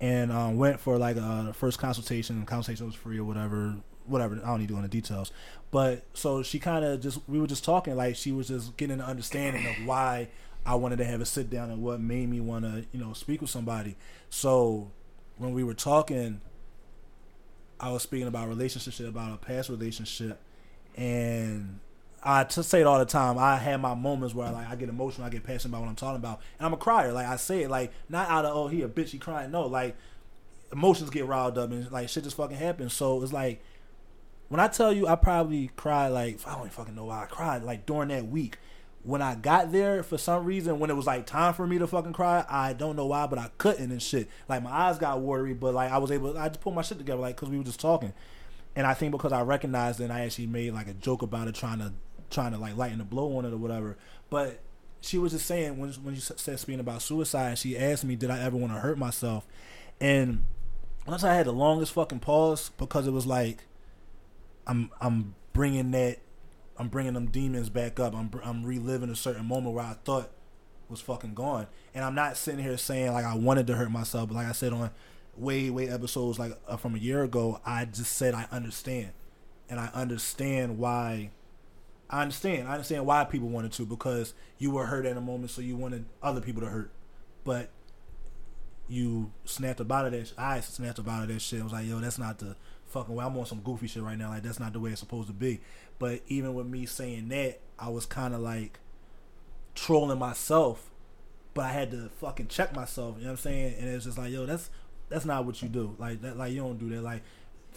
and 0.00 0.32
um, 0.32 0.56
went 0.56 0.80
for 0.80 0.98
like 0.98 1.16
a 1.16 1.52
first 1.52 1.78
consultation. 1.78 2.44
Consultation 2.46 2.86
was 2.86 2.94
free 2.94 3.18
or 3.18 3.24
whatever. 3.24 3.76
Whatever. 4.06 4.40
I 4.42 4.48
don't 4.48 4.60
need 4.60 4.68
to 4.68 4.74
go 4.74 4.78
into 4.78 4.88
details. 4.88 5.30
But 5.70 6.04
so 6.14 6.42
she 6.42 6.58
kind 6.58 6.84
of 6.84 7.00
just 7.00 7.20
we 7.28 7.38
were 7.38 7.46
just 7.46 7.64
talking 7.64 7.96
like 7.96 8.16
she 8.16 8.32
was 8.32 8.48
just 8.48 8.76
getting 8.76 8.94
an 8.94 9.02
understanding 9.02 9.66
of 9.66 9.86
why 9.86 10.28
I 10.64 10.74
wanted 10.74 10.96
to 10.96 11.04
have 11.04 11.20
a 11.20 11.26
sit 11.26 11.50
down 11.50 11.70
and 11.70 11.82
what 11.82 12.00
made 12.00 12.28
me 12.28 12.40
want 12.40 12.64
to 12.64 12.86
you 12.92 13.00
know 13.00 13.12
speak 13.12 13.40
with 13.40 13.50
somebody. 13.50 13.96
So 14.30 14.90
when 15.36 15.52
we 15.52 15.62
were 15.62 15.74
talking, 15.74 16.40
I 17.78 17.92
was 17.92 18.02
speaking 18.02 18.26
about 18.26 18.48
relationship 18.48 19.06
about 19.06 19.34
a 19.34 19.36
past 19.36 19.68
relationship, 19.68 20.40
and 20.96 21.80
I 22.22 22.44
to 22.44 22.62
say 22.62 22.82
it 22.82 22.86
all 22.86 22.98
the 22.98 23.06
time. 23.06 23.38
I 23.38 23.56
have 23.56 23.80
my 23.80 23.94
moments 23.94 24.34
where 24.34 24.50
like 24.50 24.68
I 24.68 24.76
get 24.76 24.88
emotional, 24.88 25.26
I 25.26 25.30
get 25.30 25.42
passionate 25.42 25.70
about 25.70 25.82
what 25.82 25.88
I'm 25.88 25.96
talking 25.96 26.16
about, 26.16 26.40
and 26.58 26.66
I'm 26.66 26.72
a 26.74 26.76
crier. 26.76 27.12
Like 27.12 27.26
I 27.26 27.36
say 27.36 27.62
it, 27.62 27.70
like 27.70 27.92
not 28.08 28.28
out 28.28 28.44
of 28.44 28.54
oh 28.54 28.68
he 28.68 28.82
a 28.82 28.88
bitch, 28.88 29.08
he 29.08 29.18
crying. 29.18 29.50
No, 29.50 29.62
like 29.62 29.96
emotions 30.72 31.10
get 31.10 31.26
riled 31.26 31.58
up 31.58 31.70
and 31.70 31.90
like 31.90 32.08
shit 32.08 32.24
just 32.24 32.36
fucking 32.36 32.56
happens. 32.56 32.92
So 32.92 33.22
it's 33.22 33.32
like 33.32 33.62
when 34.48 34.60
I 34.60 34.68
tell 34.68 34.92
you 34.92 35.06
I 35.06 35.16
probably 35.16 35.70
cried 35.76 36.08
like 36.08 36.38
I 36.46 36.52
don't 36.52 36.60
even 36.60 36.70
fucking 36.70 36.94
know 36.94 37.06
why 37.06 37.22
I 37.22 37.26
cried 37.26 37.62
like 37.62 37.86
during 37.86 38.08
that 38.08 38.26
week. 38.26 38.58
When 39.02 39.22
I 39.22 39.34
got 39.34 39.72
there 39.72 40.02
for 40.02 40.18
some 40.18 40.44
reason, 40.44 40.78
when 40.78 40.90
it 40.90 40.94
was 40.94 41.06
like 41.06 41.24
time 41.24 41.54
for 41.54 41.66
me 41.66 41.78
to 41.78 41.86
fucking 41.86 42.12
cry, 42.12 42.44
I 42.50 42.74
don't 42.74 42.96
know 42.96 43.06
why, 43.06 43.26
but 43.26 43.38
I 43.38 43.48
couldn't 43.56 43.90
and 43.90 44.02
shit. 44.02 44.28
Like 44.46 44.62
my 44.62 44.70
eyes 44.70 44.98
got 44.98 45.20
watery, 45.20 45.54
but 45.54 45.72
like 45.72 45.90
I 45.90 45.96
was 45.96 46.10
able, 46.10 46.36
I 46.36 46.48
just 46.48 46.60
put 46.60 46.74
my 46.74 46.82
shit 46.82 46.98
together, 46.98 47.18
like 47.18 47.36
because 47.36 47.48
we 47.48 47.56
were 47.56 47.64
just 47.64 47.80
talking, 47.80 48.12
and 48.76 48.86
I 48.86 48.92
think 48.92 49.12
because 49.12 49.32
I 49.32 49.40
recognized 49.40 50.00
it, 50.00 50.04
and 50.04 50.12
I 50.12 50.20
actually 50.20 50.48
made 50.48 50.74
like 50.74 50.86
a 50.86 50.92
joke 50.92 51.22
about 51.22 51.48
it, 51.48 51.54
trying 51.54 51.78
to 51.78 51.94
trying 52.30 52.52
to 52.52 52.58
like 52.58 52.76
lighten 52.76 52.98
the 52.98 53.04
blow 53.04 53.36
on 53.36 53.44
it 53.44 53.52
or 53.52 53.58
whatever. 53.58 53.96
But 54.30 54.60
she 55.00 55.18
was 55.18 55.32
just 55.32 55.46
saying 55.46 55.78
when 55.78 55.90
when 55.92 56.14
you 56.14 56.20
said 56.20 56.58
speaking 56.58 56.80
about 56.80 57.02
suicide, 57.02 57.58
she 57.58 57.76
asked 57.76 58.04
me, 58.04 58.16
did 58.16 58.30
I 58.30 58.40
ever 58.40 58.56
want 58.56 58.72
to 58.72 58.80
hurt 58.80 58.98
myself? 58.98 59.46
And 60.00 60.44
once 61.06 61.24
I 61.24 61.34
had 61.34 61.46
the 61.46 61.52
longest 61.52 61.92
fucking 61.92 62.20
pause 62.20 62.70
because 62.78 63.06
it 63.06 63.12
was 63.12 63.26
like, 63.26 63.64
I'm 64.66 64.90
I'm 65.00 65.34
bringing 65.52 65.90
that, 65.92 66.18
I'm 66.76 66.88
bringing 66.88 67.14
them 67.14 67.26
demons 67.26 67.70
back 67.70 67.98
up. 67.98 68.14
I'm 68.14 68.30
I'm 68.44 68.64
reliving 68.64 69.10
a 69.10 69.16
certain 69.16 69.46
moment 69.46 69.74
where 69.74 69.84
I 69.84 69.96
thought 70.04 70.30
was 70.88 71.00
fucking 71.00 71.34
gone, 71.34 71.66
and 71.94 72.04
I'm 72.04 72.14
not 72.14 72.36
sitting 72.36 72.62
here 72.62 72.76
saying 72.76 73.12
like 73.12 73.24
I 73.24 73.34
wanted 73.34 73.66
to 73.68 73.76
hurt 73.76 73.90
myself, 73.90 74.28
but 74.28 74.34
like 74.34 74.46
I 74.46 74.52
said 74.52 74.72
on 74.72 74.90
way 75.36 75.70
way 75.70 75.88
episodes 75.88 76.38
like 76.38 76.52
uh, 76.68 76.76
from 76.76 76.94
a 76.94 76.98
year 76.98 77.22
ago, 77.22 77.60
I 77.64 77.84
just 77.86 78.12
said 78.16 78.34
I 78.34 78.46
understand, 78.52 79.12
and 79.68 79.80
I 79.80 79.90
understand 79.94 80.78
why. 80.78 81.30
I 82.10 82.22
understand. 82.22 82.68
I 82.68 82.72
understand 82.72 83.06
why 83.06 83.24
people 83.24 83.48
wanted 83.48 83.72
to 83.72 83.86
because 83.86 84.34
you 84.58 84.72
were 84.72 84.86
hurt 84.86 85.06
in 85.06 85.16
a 85.16 85.20
moment, 85.20 85.52
so 85.52 85.62
you 85.62 85.76
wanted 85.76 86.04
other 86.22 86.40
people 86.40 86.60
to 86.62 86.68
hurt, 86.68 86.90
but 87.44 87.70
you 88.88 89.30
snapped 89.44 89.78
about 89.78 90.06
it. 90.06 90.10
That. 90.10 90.32
I 90.36 90.60
snapped 90.60 90.98
about 90.98 91.24
it. 91.24 91.32
That 91.32 91.40
shit. 91.40 91.60
I 91.60 91.62
was 91.62 91.72
like, 91.72 91.86
yo, 91.86 92.00
that's 92.00 92.18
not 92.18 92.38
the 92.38 92.56
fucking 92.88 93.14
way. 93.14 93.24
I'm 93.24 93.38
on 93.38 93.46
some 93.46 93.60
goofy 93.60 93.86
shit 93.86 94.02
right 94.02 94.18
now. 94.18 94.30
Like 94.30 94.42
that's 94.42 94.58
not 94.58 94.72
the 94.72 94.80
way 94.80 94.90
it's 94.90 95.00
supposed 95.00 95.28
to 95.28 95.32
be. 95.32 95.60
But 96.00 96.20
even 96.26 96.54
with 96.54 96.66
me 96.66 96.84
saying 96.84 97.28
that, 97.28 97.60
I 97.78 97.88
was 97.88 98.06
kind 98.06 98.34
of 98.34 98.40
like 98.40 98.80
trolling 99.76 100.18
myself, 100.18 100.90
but 101.54 101.66
I 101.66 101.72
had 101.72 101.92
to 101.92 102.10
fucking 102.20 102.48
check 102.48 102.74
myself. 102.74 103.16
You 103.18 103.24
know 103.24 103.30
what 103.30 103.38
I'm 103.38 103.42
saying? 103.42 103.74
And 103.78 103.88
it's 103.88 104.04
just 104.04 104.18
like, 104.18 104.32
yo, 104.32 104.46
that's 104.46 104.68
that's 105.08 105.24
not 105.24 105.44
what 105.44 105.62
you 105.62 105.68
do. 105.68 105.94
Like 105.98 106.22
that. 106.22 106.36
Like 106.36 106.52
you 106.52 106.60
don't 106.60 106.78
do 106.78 106.88
that. 106.90 107.02
Like 107.02 107.22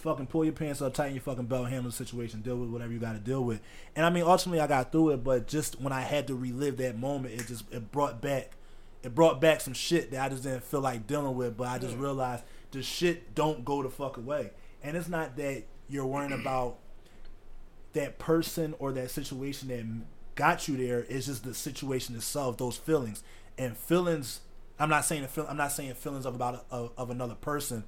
fucking 0.04 0.26
pull 0.26 0.44
your 0.44 0.52
pants 0.52 0.82
up, 0.82 0.92
tighten 0.92 1.14
your 1.14 1.22
fucking 1.22 1.46
belt, 1.46 1.68
handle 1.68 1.90
the 1.90 1.96
situation, 1.96 2.42
deal 2.42 2.56
with 2.56 2.68
whatever 2.68 2.92
you 2.92 2.98
got 2.98 3.14
to 3.14 3.18
deal 3.18 3.42
with. 3.42 3.60
And 3.96 4.04
I 4.04 4.10
mean, 4.10 4.22
ultimately, 4.22 4.60
I 4.60 4.66
got 4.66 4.92
through 4.92 5.10
it. 5.10 5.24
But 5.24 5.48
just 5.48 5.80
when 5.80 5.94
I 5.94 6.02
had 6.02 6.26
to 6.26 6.34
relive 6.34 6.76
that 6.76 6.98
moment, 6.98 7.40
it 7.40 7.46
just 7.48 7.64
it 7.72 7.90
brought 7.90 8.20
back 8.20 8.52
it 9.02 9.14
brought 9.14 9.40
back 9.40 9.62
some 9.62 9.72
shit 9.72 10.10
that 10.10 10.20
I 10.20 10.28
just 10.28 10.42
didn't 10.42 10.62
feel 10.62 10.80
like 10.80 11.06
dealing 11.06 11.34
with. 11.34 11.56
But 11.56 11.68
I 11.68 11.78
just 11.78 11.96
realized 11.96 12.44
the 12.70 12.82
shit 12.82 13.34
don't 13.34 13.64
go 13.64 13.82
the 13.82 13.88
fuck 13.88 14.18
away. 14.18 14.50
And 14.82 14.96
it's 14.96 15.08
not 15.08 15.36
that 15.36 15.64
you're 15.88 16.06
worrying 16.06 16.32
about 16.40 16.76
that 17.94 18.18
person 18.18 18.74
or 18.78 18.92
that 18.92 19.10
situation 19.10 19.68
that 19.68 19.84
got 20.34 20.68
you 20.68 20.76
there. 20.76 21.06
It's 21.08 21.26
just 21.26 21.44
the 21.44 21.54
situation 21.54 22.14
itself, 22.14 22.58
those 22.58 22.76
feelings 22.76 23.22
and 23.56 23.74
feelings. 23.74 24.40
I'm 24.78 24.90
not 24.90 25.06
saying 25.06 25.26
feel, 25.28 25.46
I'm 25.48 25.56
not 25.56 25.72
saying 25.72 25.94
feelings 25.94 26.26
of 26.26 26.34
about 26.34 26.66
of, 26.70 26.92
of 26.98 27.08
another 27.08 27.36
person, 27.36 27.84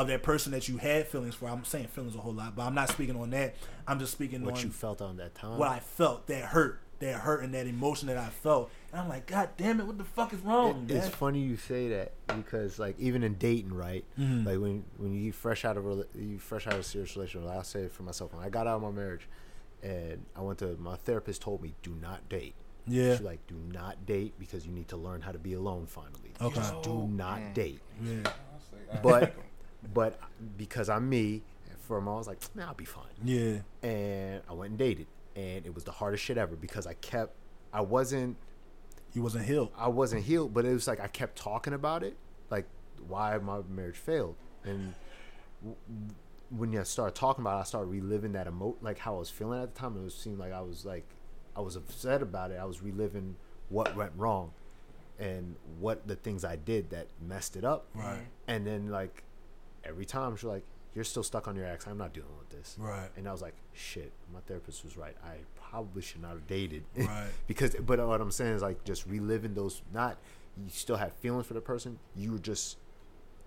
of 0.00 0.08
that 0.08 0.22
person 0.22 0.52
that 0.52 0.68
you 0.68 0.78
had 0.78 1.06
feelings 1.06 1.34
for. 1.34 1.48
I'm 1.48 1.64
saying 1.64 1.88
feelings 1.88 2.14
a 2.14 2.18
whole 2.18 2.32
lot, 2.32 2.56
but 2.56 2.62
I'm 2.62 2.74
not 2.74 2.88
speaking 2.88 3.16
on 3.20 3.30
that. 3.30 3.54
I'm 3.86 3.98
just 3.98 4.12
speaking 4.12 4.44
what 4.44 4.56
on 4.56 4.62
you 4.64 4.70
felt 4.70 5.00
on 5.02 5.16
that 5.18 5.34
time. 5.34 5.58
what 5.58 5.68
I 5.68 5.80
felt, 5.80 6.26
that 6.28 6.44
hurt, 6.44 6.80
that 7.00 7.14
hurt, 7.20 7.42
and 7.42 7.52
that 7.54 7.66
emotion 7.66 8.08
that 8.08 8.16
I 8.16 8.28
felt. 8.28 8.70
And 8.92 9.00
I'm 9.00 9.08
like, 9.08 9.26
God 9.26 9.50
damn 9.56 9.78
it, 9.80 9.86
what 9.86 9.98
the 9.98 10.04
fuck 10.04 10.32
is 10.32 10.40
wrong? 10.40 10.86
It- 10.88 10.94
it's 10.96 11.08
funny 11.08 11.40
you 11.40 11.56
say 11.56 11.88
that 11.88 12.12
because 12.28 12.78
like 12.78 12.98
even 12.98 13.22
in 13.22 13.34
dating, 13.34 13.72
right? 13.74 14.04
Mm-hmm. 14.18 14.46
Like 14.46 14.58
when 14.58 14.84
when 14.96 15.12
you 15.14 15.32
fresh 15.32 15.64
out 15.64 15.76
of 15.76 15.86
a 15.86 16.04
you 16.14 16.38
fresh 16.38 16.66
out 16.66 16.74
of 16.74 16.80
a 16.80 16.82
serious 16.84 17.14
relationship. 17.16 17.50
I'll 17.50 17.62
say 17.64 17.80
it 17.82 17.92
for 17.92 18.02
myself. 18.02 18.32
When 18.34 18.44
I 18.44 18.48
got 18.48 18.66
out 18.66 18.76
of 18.76 18.82
my 18.82 18.90
marriage, 18.90 19.28
and 19.82 20.24
I 20.36 20.40
went 20.40 20.58
to 20.60 20.76
my 20.78 20.96
therapist 20.96 21.42
told 21.42 21.62
me 21.62 21.74
do 21.82 21.94
not 22.00 22.28
date. 22.28 22.54
Yeah. 22.86 23.12
She's 23.16 23.20
like, 23.24 23.46
do 23.46 23.54
not 23.72 24.04
date 24.06 24.34
because 24.38 24.66
you 24.66 24.72
need 24.72 24.88
to 24.88 24.96
learn 24.96 25.20
how 25.20 25.30
to 25.32 25.38
be 25.38 25.52
alone 25.52 25.86
finally. 25.86 26.32
Okay. 26.40 26.54
Just 26.56 26.82
do 26.82 27.06
not 27.08 27.54
date. 27.54 27.80
yeah, 28.02 28.32
But 29.02 29.34
but 29.94 30.18
because 30.56 30.88
I'm 30.88 31.08
me, 31.08 31.42
for 31.80 31.98
a 31.98 32.00
moment 32.00 32.14
I 32.14 32.18
was 32.18 32.26
like, 32.28 32.56
nah, 32.56 32.66
I'll 32.68 32.74
be 32.74 32.84
fine. 32.84 33.04
yeah, 33.24 33.58
And 33.82 34.42
I 34.48 34.52
went 34.52 34.70
and 34.70 34.78
dated, 34.78 35.06
and 35.34 35.66
it 35.66 35.74
was 35.74 35.84
the 35.84 35.92
hardest 35.92 36.22
shit 36.24 36.38
ever 36.38 36.56
because 36.56 36.86
I 36.86 36.94
kept, 36.94 37.34
I 37.72 37.80
wasn't 37.80 38.36
he 39.12 39.18
wasn't 39.18 39.44
healed. 39.44 39.70
I 39.76 39.88
wasn't 39.88 40.22
healed, 40.24 40.54
but 40.54 40.64
it 40.64 40.72
was 40.72 40.86
like 40.86 41.00
I 41.00 41.08
kept 41.08 41.36
talking 41.36 41.72
about 41.72 42.02
it, 42.04 42.16
like 42.48 42.66
why 43.08 43.36
my 43.38 43.60
marriage 43.68 43.96
failed, 43.96 44.36
and 44.64 44.94
when 46.50 46.72
you 46.72 46.84
start 46.84 47.14
talking 47.14 47.42
about 47.42 47.58
it, 47.58 47.60
I 47.60 47.64
started 47.64 47.88
reliving 47.88 48.32
that 48.32 48.46
emo, 48.46 48.76
like 48.80 48.98
how 48.98 49.16
I 49.16 49.18
was 49.18 49.30
feeling 49.30 49.62
at 49.62 49.74
the 49.74 49.80
time. 49.80 49.96
It 49.96 50.02
was 50.02 50.14
seemed 50.14 50.38
like 50.38 50.52
I 50.52 50.60
was 50.60 50.84
like 50.84 51.08
I 51.56 51.60
was 51.60 51.76
upset 51.76 52.22
about 52.22 52.50
it. 52.50 52.58
I 52.60 52.64
was 52.64 52.82
reliving 52.82 53.36
what 53.68 53.96
went 53.96 54.12
wrong, 54.16 54.52
and 55.18 55.56
what 55.78 56.06
the 56.06 56.16
things 56.16 56.44
I 56.44 56.56
did 56.56 56.90
that 56.90 57.08
messed 57.20 57.56
it 57.56 57.64
up. 57.64 57.86
Right. 57.94 58.26
And 58.46 58.66
then 58.66 58.90
like 58.90 59.24
every 59.84 60.04
time 60.04 60.36
she's 60.36 60.44
like, 60.44 60.64
you're 60.94 61.04
still 61.04 61.22
stuck 61.22 61.46
on 61.46 61.54
your 61.56 61.66
ex. 61.66 61.86
I'm 61.86 61.98
not 61.98 62.12
dealing 62.12 62.36
with 62.38 62.50
this. 62.50 62.76
Right. 62.78 63.08
And 63.16 63.28
I 63.28 63.32
was 63.32 63.42
like, 63.42 63.54
shit, 63.72 64.12
my 64.34 64.40
therapist 64.40 64.82
was 64.84 64.96
right. 64.96 65.16
I 65.24 65.36
probably 65.70 66.02
should 66.02 66.20
not 66.22 66.30
have 66.32 66.46
dated. 66.46 66.82
Right. 66.96 67.28
because, 67.46 67.74
but 67.76 68.04
what 68.06 68.20
I'm 68.20 68.30
saying 68.32 68.54
is 68.54 68.62
like 68.62 68.82
just 68.84 69.06
reliving 69.06 69.54
those. 69.54 69.82
Not 69.94 70.18
you 70.56 70.68
still 70.70 70.96
have 70.96 71.12
feelings 71.14 71.46
for 71.46 71.54
the 71.54 71.60
person. 71.60 71.98
You 72.16 72.32
were 72.32 72.38
just 72.38 72.76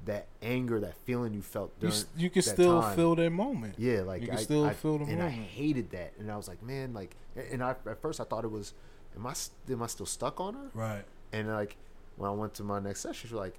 that 0.05 0.27
anger, 0.41 0.79
that 0.79 0.95
feeling 1.05 1.33
you 1.33 1.41
felt. 1.41 1.71
You, 1.79 1.89
During 1.89 1.93
s- 1.95 2.05
you 2.17 2.29
can 2.29 2.41
still 2.41 2.81
time. 2.81 2.95
feel 2.95 3.15
that 3.15 3.29
moment. 3.29 3.75
Yeah, 3.77 4.01
like 4.01 4.21
you 4.21 4.27
can 4.29 4.37
I, 4.37 4.41
still 4.41 4.65
I- 4.65 4.73
feel 4.73 4.97
the 4.99 5.05
and 5.05 5.21
I 5.21 5.29
hated 5.29 5.91
that, 5.91 6.13
and 6.19 6.31
I 6.31 6.37
was 6.37 6.47
like, 6.47 6.61
man, 6.63 6.93
like, 6.93 7.15
and 7.51 7.61
I 7.63 7.71
at 7.71 8.01
first 8.01 8.19
I 8.19 8.23
thought 8.23 8.43
it 8.45 8.51
was, 8.51 8.73
am 9.17 9.25
I, 9.27 9.33
am 9.69 9.83
I 9.83 9.87
still 9.87 10.05
stuck 10.05 10.39
on 10.39 10.53
her? 10.55 10.69
Right. 10.73 11.03
And 11.33 11.47
like 11.49 11.75
when 12.15 12.29
I 12.29 12.33
went 12.33 12.53
to 12.55 12.63
my 12.63 12.79
next 12.79 13.01
session, 13.01 13.27
she 13.29 13.33
was 13.33 13.39
like, 13.41 13.55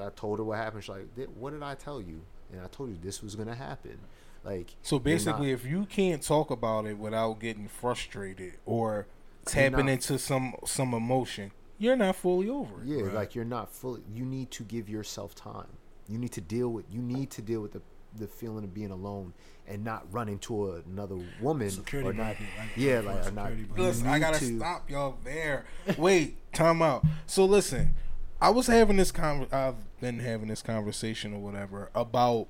I 0.00 0.10
told 0.10 0.38
her 0.38 0.44
what 0.44 0.58
happened. 0.58 0.82
She's 0.84 0.90
like, 0.90 1.08
what 1.38 1.52
did 1.52 1.62
I 1.62 1.74
tell 1.74 2.00
you? 2.00 2.20
And 2.52 2.60
I 2.60 2.66
told 2.68 2.90
you 2.90 2.98
this 3.02 3.22
was 3.22 3.34
gonna 3.36 3.54
happen. 3.54 3.98
Like, 4.44 4.74
So 4.82 4.96
you're 4.96 5.00
not- 5.00 5.04
basically, 5.04 5.50
if 5.52 5.64
you 5.64 5.86
can't 5.86 6.22
talk 6.22 6.50
about 6.50 6.86
it 6.86 6.98
without 6.98 7.40
getting 7.40 7.66
frustrated 7.68 8.54
or 8.66 9.06
tapping 9.44 9.86
not- 9.86 9.92
into 9.92 10.18
some 10.18 10.54
some 10.66 10.92
emotion, 10.94 11.50
you're 11.78 11.96
not 11.96 12.16
fully 12.16 12.48
over 12.48 12.82
it. 12.82 12.86
yeah, 12.86 13.02
Right. 13.02 13.14
like 13.14 13.34
you're 13.34 13.44
not 13.44 13.72
fully. 13.72 14.02
You 14.12 14.24
need 14.24 14.50
to 14.52 14.62
give 14.62 14.88
yourself 14.88 15.34
time. 15.34 15.68
You 16.08 16.18
need 16.18 16.32
to 16.32 16.40
deal 16.40 16.68
with. 16.70 16.84
You 16.90 17.00
need 17.02 17.30
to 17.32 17.42
deal 17.42 17.60
with 17.62 17.72
the 17.72 17.82
the 18.16 18.28
feeling 18.28 18.62
of 18.62 18.72
being 18.72 18.92
alone 18.92 19.32
and 19.66 19.82
not 19.82 20.06
running 20.12 20.38
to 20.38 20.70
another 20.86 21.18
woman 21.40 21.68
Security 21.68 22.10
or 22.10 22.12
not. 22.12 22.36
blanket, 22.36 22.46
like- 22.56 22.76
yeah, 22.76 23.00
like 23.00 23.06
or 23.26 23.30
not. 23.32 23.48
security 23.48 23.62
blanket. 23.64 23.76
you 23.82 23.82
Listen, 23.88 24.06
I 24.06 24.18
gotta 24.20 24.38
to- 24.38 24.56
stop 24.58 24.88
y'all 24.88 25.16
there. 25.24 25.64
Wait, 25.98 26.36
time 26.52 26.80
out. 26.80 27.04
So 27.26 27.44
listen, 27.44 27.92
I 28.40 28.50
was 28.50 28.66
having 28.66 28.96
this 28.96 29.10
con. 29.12 29.46
I've 29.52 29.76
been 30.00 30.18
having 30.18 30.48
this 30.48 30.62
conversation 30.62 31.34
or 31.34 31.38
whatever 31.38 31.90
about 31.94 32.46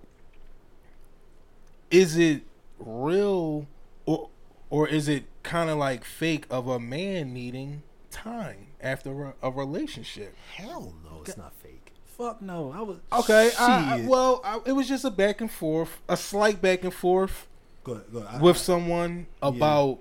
is 1.90 2.16
it 2.16 2.43
real 2.78 3.66
or 4.06 4.28
or 4.70 4.89
is 4.89 5.09
it 5.09 5.24
kind 5.43 5.70
of 5.70 5.78
like 5.78 6.05
fake 6.05 6.47
of 6.51 6.66
a 6.66 6.81
man 6.81 7.32
needing 7.32 7.82
time 8.11 8.69
after 8.81 9.24
a, 9.24 9.35
a 9.43 9.51
relationship? 9.51 10.35
Hell 10.55 10.94
no, 11.05 11.23
it's 11.24 11.36
not 11.36 11.52
fake. 11.55 11.93
Fuck 12.06 12.40
no. 12.43 12.73
I 12.73 12.81
was 12.81 12.98
Okay, 13.12 13.51
I, 13.59 14.02
I, 14.02 14.06
well, 14.06 14.40
I, 14.44 14.61
it 14.66 14.73
was 14.73 14.89
just 14.89 15.05
a 15.05 15.11
back 15.11 15.40
and 15.40 15.51
forth, 15.51 16.01
a 16.09 16.16
slight 16.16 16.62
back 16.62 16.85
and 16.85 16.94
forth 16.94 17.48
good, 17.85 18.02
good. 18.11 18.40
With 18.40 18.56
someone 18.56 19.27
about 19.43 19.98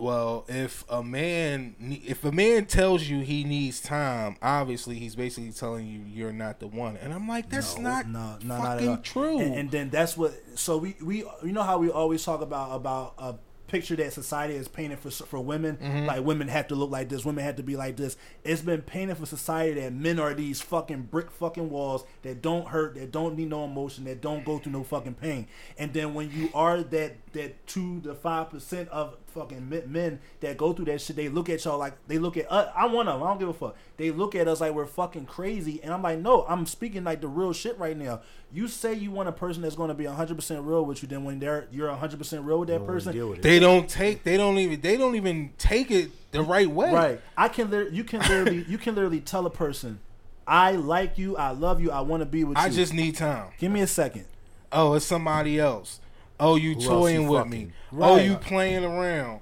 well 0.00 0.44
if 0.48 0.84
a 0.88 1.02
man 1.02 1.74
if 2.06 2.24
a 2.24 2.32
man 2.32 2.64
tells 2.64 3.04
you 3.08 3.20
he 3.20 3.44
needs 3.44 3.80
time 3.80 4.36
obviously 4.42 4.96
he's 4.98 5.14
basically 5.14 5.52
telling 5.52 5.86
you 5.86 6.00
you're 6.06 6.32
not 6.32 6.58
the 6.60 6.66
one 6.66 6.96
and 6.96 7.12
i'm 7.12 7.28
like 7.28 7.48
that's 7.50 7.76
No, 7.76 7.82
not 7.90 8.08
no, 8.08 8.38
no, 8.42 8.56
not 8.58 8.60
at 8.66 8.72
fucking 8.74 8.88
all. 8.88 8.96
true 8.98 9.38
And, 9.38 9.54
and 9.54 9.70
then 9.70 9.90
that's 9.90 10.16
what. 10.16 10.32
So 10.54 10.76
we 10.78 10.96
we 11.02 11.18
you 11.44 11.52
know 11.52 11.62
how 11.62 11.78
we 11.78 11.90
always 11.90 12.24
talk 12.24 12.40
about 12.40 12.74
about 12.74 13.14
a 13.18 13.34
picture 13.68 13.94
that 13.94 14.12
society 14.12 14.54
is 14.54 14.66
painted 14.66 14.98
for 14.98 15.10
for 15.10 15.38
women. 15.40 15.76
Mm-hmm. 15.76 16.06
Like 16.06 16.24
women 16.24 16.48
have 16.48 16.66
to 16.68 16.74
look 16.74 16.90
like 16.90 17.08
this. 17.08 17.24
Women 17.24 17.44
have 17.44 17.54
to 17.56 17.62
be 17.62 17.76
like 17.76 17.96
this. 17.96 18.16
It's 18.42 18.62
been 18.62 18.82
painted 18.82 19.16
for 19.16 19.26
society 19.26 19.80
that 19.80 19.92
men 19.92 20.18
are 20.18 20.34
these 20.34 20.60
fucking 20.60 21.02
brick 21.02 21.30
fucking 21.30 21.70
walls 21.70 22.04
that 22.22 22.42
don't 22.42 22.66
hurt, 22.68 22.96
that 22.96 23.12
don't 23.12 23.36
need 23.36 23.48
no 23.50 23.64
emotion, 23.64 24.04
that 24.06 24.20
don't 24.20 24.44
go 24.44 24.58
through 24.58 24.72
no 24.72 24.82
fucking 24.82 25.14
pain. 25.14 25.46
And 25.78 25.92
then 25.92 26.14
when 26.14 26.32
you 26.32 26.50
are 26.52 26.82
that 26.82 27.16
that 27.32 27.64
two 27.68 28.00
to 28.00 28.14
five 28.14 28.50
percent 28.50 28.88
of 28.88 29.14
fucking 29.30 29.68
men- 29.68 29.90
men 29.90 30.20
that 30.40 30.56
go 30.56 30.72
through 30.72 30.86
that 30.86 31.00
shit, 31.00 31.16
they 31.16 31.28
look 31.28 31.48
at 31.48 31.64
y'all 31.64 31.78
like 31.78 31.94
they 32.06 32.18
look 32.18 32.36
at 32.36 32.50
us. 32.50 32.70
I'm 32.76 32.92
one 32.92 33.08
of 33.08 33.14
them. 33.18 33.26
I 33.26 33.30
don't 33.30 33.38
give 33.38 33.48
a 33.48 33.52
fuck. 33.52 33.76
They 33.96 34.10
look 34.10 34.34
at 34.34 34.48
us 34.48 34.60
like 34.60 34.72
we're 34.72 34.86
fucking 34.86 35.26
crazy, 35.26 35.80
and 35.82 35.92
I'm 35.92 36.02
like, 36.02 36.18
no, 36.18 36.44
I'm 36.48 36.66
speaking 36.66 37.04
like 37.04 37.20
the 37.20 37.28
real 37.28 37.52
shit 37.52 37.78
right 37.78 37.96
now. 37.96 38.20
You 38.52 38.66
say 38.66 38.94
you 38.94 39.10
want 39.10 39.28
a 39.28 39.32
person 39.32 39.62
that's 39.62 39.76
going 39.76 39.88
to 39.88 39.94
be 39.94 40.06
100 40.06 40.34
percent 40.34 40.64
real 40.64 40.84
with 40.84 41.02
you, 41.02 41.08
then 41.08 41.24
when 41.24 41.38
they're 41.38 41.68
you're 41.70 41.88
100 41.88 42.18
percent 42.18 42.44
real 42.44 42.58
with 42.58 42.68
that 42.68 42.74
You 42.74 42.78
don't 42.80 42.86
wanna 42.88 42.96
person, 42.98 43.12
deal 43.12 43.28
with 43.28 43.42
they 43.42 43.58
don't 43.60 43.88
take 43.88 44.24
they 44.24 44.36
don't 44.36 44.58
even 44.58 44.80
they 44.80 44.96
don't 44.96 45.14
even 45.14 45.50
take 45.58 45.90
it 45.90 46.10
the 46.32 46.42
right 46.42 46.68
way 46.68 46.92
right? 46.92 47.20
I 47.36 47.48
can 47.48 47.70
lit- 47.70 47.92
you 47.92 48.04
can 48.04 48.20
literally 48.20 48.64
you 48.68 48.78
can 48.78 48.94
literally 48.94 49.20
tell 49.20 49.46
a 49.46 49.50
person, 49.50 50.00
I 50.46 50.72
like 50.72 51.16
you, 51.18 51.36
I 51.36 51.50
love 51.50 51.80
you, 51.80 51.90
I 51.92 52.00
want 52.00 52.22
to 52.22 52.26
be 52.26 52.42
with 52.44 52.56
i 52.58 52.66
you. 52.66 52.72
I 52.72 52.74
just 52.74 52.92
need 52.92 53.16
time 53.16 53.48
give 53.58 53.70
me 53.70 53.80
a 53.82 53.86
second. 53.86 54.24
oh 54.72 54.94
it's 54.94 55.06
somebody 55.06 55.58
else 55.60 56.00
oh 56.40 56.56
you 56.56 56.72
else 56.74 56.86
toying 56.86 57.22
you 57.22 57.28
with 57.28 57.44
fucking? 57.44 57.50
me 57.66 57.72
oh 58.00 58.16
you 58.16 58.36
playing 58.36 58.84
around 58.84 59.40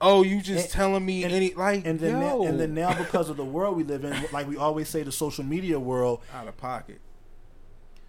oh 0.00 0.22
you 0.22 0.40
just 0.42 0.64
And- 0.64 0.72
telling 0.72 1.06
me 1.06 1.24
and- 1.24 1.32
any 1.32 1.54
like 1.54 1.86
And 1.86 1.98
then 1.98 2.20
yo, 2.20 2.42
now, 2.42 2.42
and 2.48 2.60
then 2.60 2.74
now 2.74 2.92
because 2.98 3.30
of 3.30 3.36
the 3.36 3.44
world 3.44 3.76
we 3.76 3.84
live 3.84 4.04
in, 4.04 4.14
like 4.32 4.46
we 4.48 4.56
always 4.56 4.88
say, 4.88 5.02
the 5.02 5.12
social 5.12 5.44
media 5.44 5.78
world, 5.80 6.20
out 6.34 6.48
of 6.48 6.56
pocket 6.56 7.00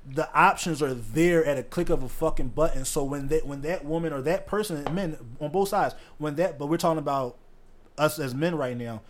the 0.10 0.34
options 0.34 0.82
are 0.82 0.94
there 0.94 1.44
at 1.44 1.58
a 1.58 1.64
click 1.64 1.90
of 1.90 2.02
a 2.02 2.08
fucking 2.08 2.48
button. 2.48 2.86
So 2.86 3.04
when 3.04 3.28
that 3.28 3.46
when 3.46 3.62
that 3.64 3.84
woman 3.84 4.14
or 4.14 4.22
that 4.22 4.48
person, 4.48 4.86
men 4.96 5.18
on 5.42 5.52
both 5.52 5.68
sides, 5.68 5.96
when 6.18 6.36
that, 6.38 6.58
but 6.58 6.68
we're 6.68 6.78
talking 6.78 7.00
about 7.00 7.38
us 7.98 8.18
as 8.18 8.34
men 8.34 8.56
right 8.56 8.78
now, 8.78 9.02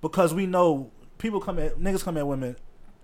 because 0.00 0.34
we 0.34 0.44
know 0.44 0.90
people 1.18 1.40
come 1.40 1.58
at 1.60 1.78
niggas 1.78 2.02
come 2.02 2.16
at 2.16 2.26
women 2.26 2.56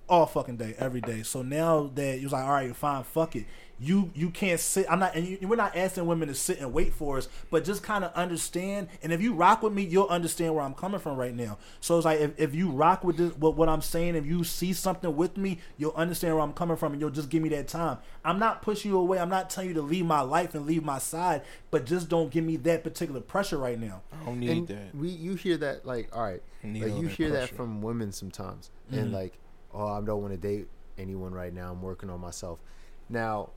all 0.08 0.26
fucking 0.26 0.56
day, 0.56 0.74
every 0.78 1.00
day. 1.00 1.22
So 1.22 1.42
now 1.42 1.90
that 1.94 2.20
you're 2.20 2.30
like, 2.30 2.44
all 2.44 2.52
right, 2.52 2.74
fine, 2.74 3.02
fuck 3.04 3.36
it. 3.36 3.44
You 3.80 4.10
you 4.12 4.30
can't 4.30 4.58
sit. 4.58 4.86
I'm 4.90 4.98
not, 4.98 5.14
and 5.14 5.24
you, 5.24 5.38
we're 5.46 5.54
not 5.54 5.76
asking 5.76 6.04
women 6.06 6.26
to 6.26 6.34
sit 6.34 6.58
and 6.58 6.72
wait 6.72 6.92
for 6.92 7.16
us, 7.16 7.28
but 7.48 7.64
just 7.64 7.80
kind 7.84 8.02
of 8.02 8.12
understand. 8.14 8.88
And 9.04 9.12
if 9.12 9.22
you 9.22 9.34
rock 9.34 9.62
with 9.62 9.72
me, 9.72 9.84
you'll 9.84 10.08
understand 10.08 10.52
where 10.56 10.64
I'm 10.64 10.74
coming 10.74 10.98
from 10.98 11.16
right 11.16 11.32
now. 11.32 11.58
So 11.78 11.96
it's 11.96 12.04
like 12.04 12.18
if, 12.18 12.32
if 12.40 12.54
you 12.56 12.70
rock 12.70 13.04
with 13.04 13.18
this, 13.18 13.32
with 13.36 13.54
what 13.54 13.68
I'm 13.68 13.80
saying, 13.80 14.16
if 14.16 14.26
you 14.26 14.42
see 14.42 14.72
something 14.72 15.14
with 15.14 15.36
me, 15.36 15.60
you'll 15.76 15.92
understand 15.92 16.34
where 16.34 16.42
I'm 16.42 16.54
coming 16.54 16.76
from, 16.76 16.90
and 16.90 17.00
you'll 17.00 17.10
just 17.10 17.28
give 17.28 17.40
me 17.40 17.50
that 17.50 17.68
time. 17.68 17.98
I'm 18.24 18.40
not 18.40 18.62
pushing 18.62 18.90
you 18.90 18.98
away. 18.98 19.20
I'm 19.20 19.28
not 19.30 19.48
telling 19.48 19.68
you 19.68 19.74
to 19.74 19.82
leave 19.82 20.06
my 20.06 20.22
life 20.22 20.56
and 20.56 20.66
leave 20.66 20.82
my 20.82 20.98
side, 20.98 21.42
but 21.70 21.86
just 21.86 22.08
don't 22.08 22.32
give 22.32 22.42
me 22.42 22.56
that 22.56 22.82
particular 22.82 23.20
pressure 23.20 23.58
right 23.58 23.78
now. 23.78 24.02
i 24.12 24.24
don't 24.24 24.40
need 24.40 24.50
and 24.50 24.68
that 24.68 24.92
we 24.96 25.08
you 25.08 25.36
hear 25.36 25.56
that 25.56 25.86
like 25.86 26.08
all 26.12 26.24
right 26.24 26.42
like 26.64 26.74
you 26.96 27.02
that 27.06 27.12
hear 27.12 27.30
that 27.30 27.50
from 27.50 27.80
women 27.80 28.10
sometimes 28.10 28.70
Mm-hmm. 28.90 28.98
and 29.00 29.12
like 29.12 29.34
oh 29.74 29.86
i 29.86 30.00
don't 30.00 30.20
want 30.22 30.32
to 30.32 30.38
date 30.38 30.66
anyone 30.98 31.32
right 31.32 31.52
now 31.54 31.70
i'm 31.70 31.80
working 31.82 32.10
on 32.10 32.20
myself. 32.20 32.60
Now 33.08 33.50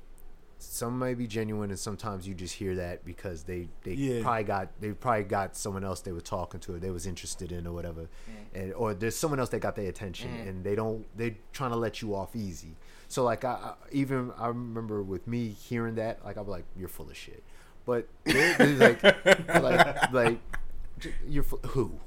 some 0.64 1.00
may 1.00 1.16
be 1.16 1.26
genuine 1.26 1.72
and 1.72 1.80
sometimes 1.80 2.28
you 2.28 2.36
just 2.36 2.54
hear 2.54 2.76
that 2.76 3.04
because 3.04 3.44
they 3.44 3.68
they 3.84 3.94
Yeah. 3.94 4.22
probably 4.22 4.44
got 4.44 4.70
they 4.80 4.92
probably 4.92 5.24
got 5.24 5.56
someone 5.58 5.84
else 5.84 6.02
they 6.02 6.12
were 6.12 6.22
talking 6.22 6.60
to 6.62 6.76
or 6.76 6.80
they 6.80 6.92
was 6.92 7.08
interested 7.08 7.52
in 7.52 7.66
or 7.66 7.74
whatever. 7.74 8.02
Mm. 8.04 8.62
And 8.62 8.74
or 8.76 8.94
there's 8.94 9.16
someone 9.16 9.40
else 9.40 9.50
that 9.50 9.60
got 9.60 9.76
their 9.76 9.90
attention 9.90 10.30
mm. 10.30 10.48
and 10.48 10.64
they 10.64 10.76
don't 10.76 11.06
they're 11.18 11.36
trying 11.52 11.72
to 11.72 11.78
let 11.78 12.02
you 12.04 12.14
off 12.16 12.36
easy. 12.36 12.76
So 13.08 13.24
like 13.24 13.44
I, 13.44 13.50
I 13.54 13.74
even 13.92 14.32
i 14.38 14.48
remember 14.48 15.02
with 15.02 15.28
me 15.28 15.50
hearing 15.50 15.96
that 15.96 16.24
like 16.24 16.38
i'm 16.38 16.48
like 16.48 16.66
you're 16.78 16.88
full 16.90 17.10
of 17.10 17.18
shit. 17.18 17.44
But 17.86 18.08
there- 18.26 18.56
there's 18.58 18.80
like 18.80 19.04
like 19.64 20.14
like 20.14 20.40
you're 21.28 21.44
fu- 21.44 21.58
who? 21.70 22.00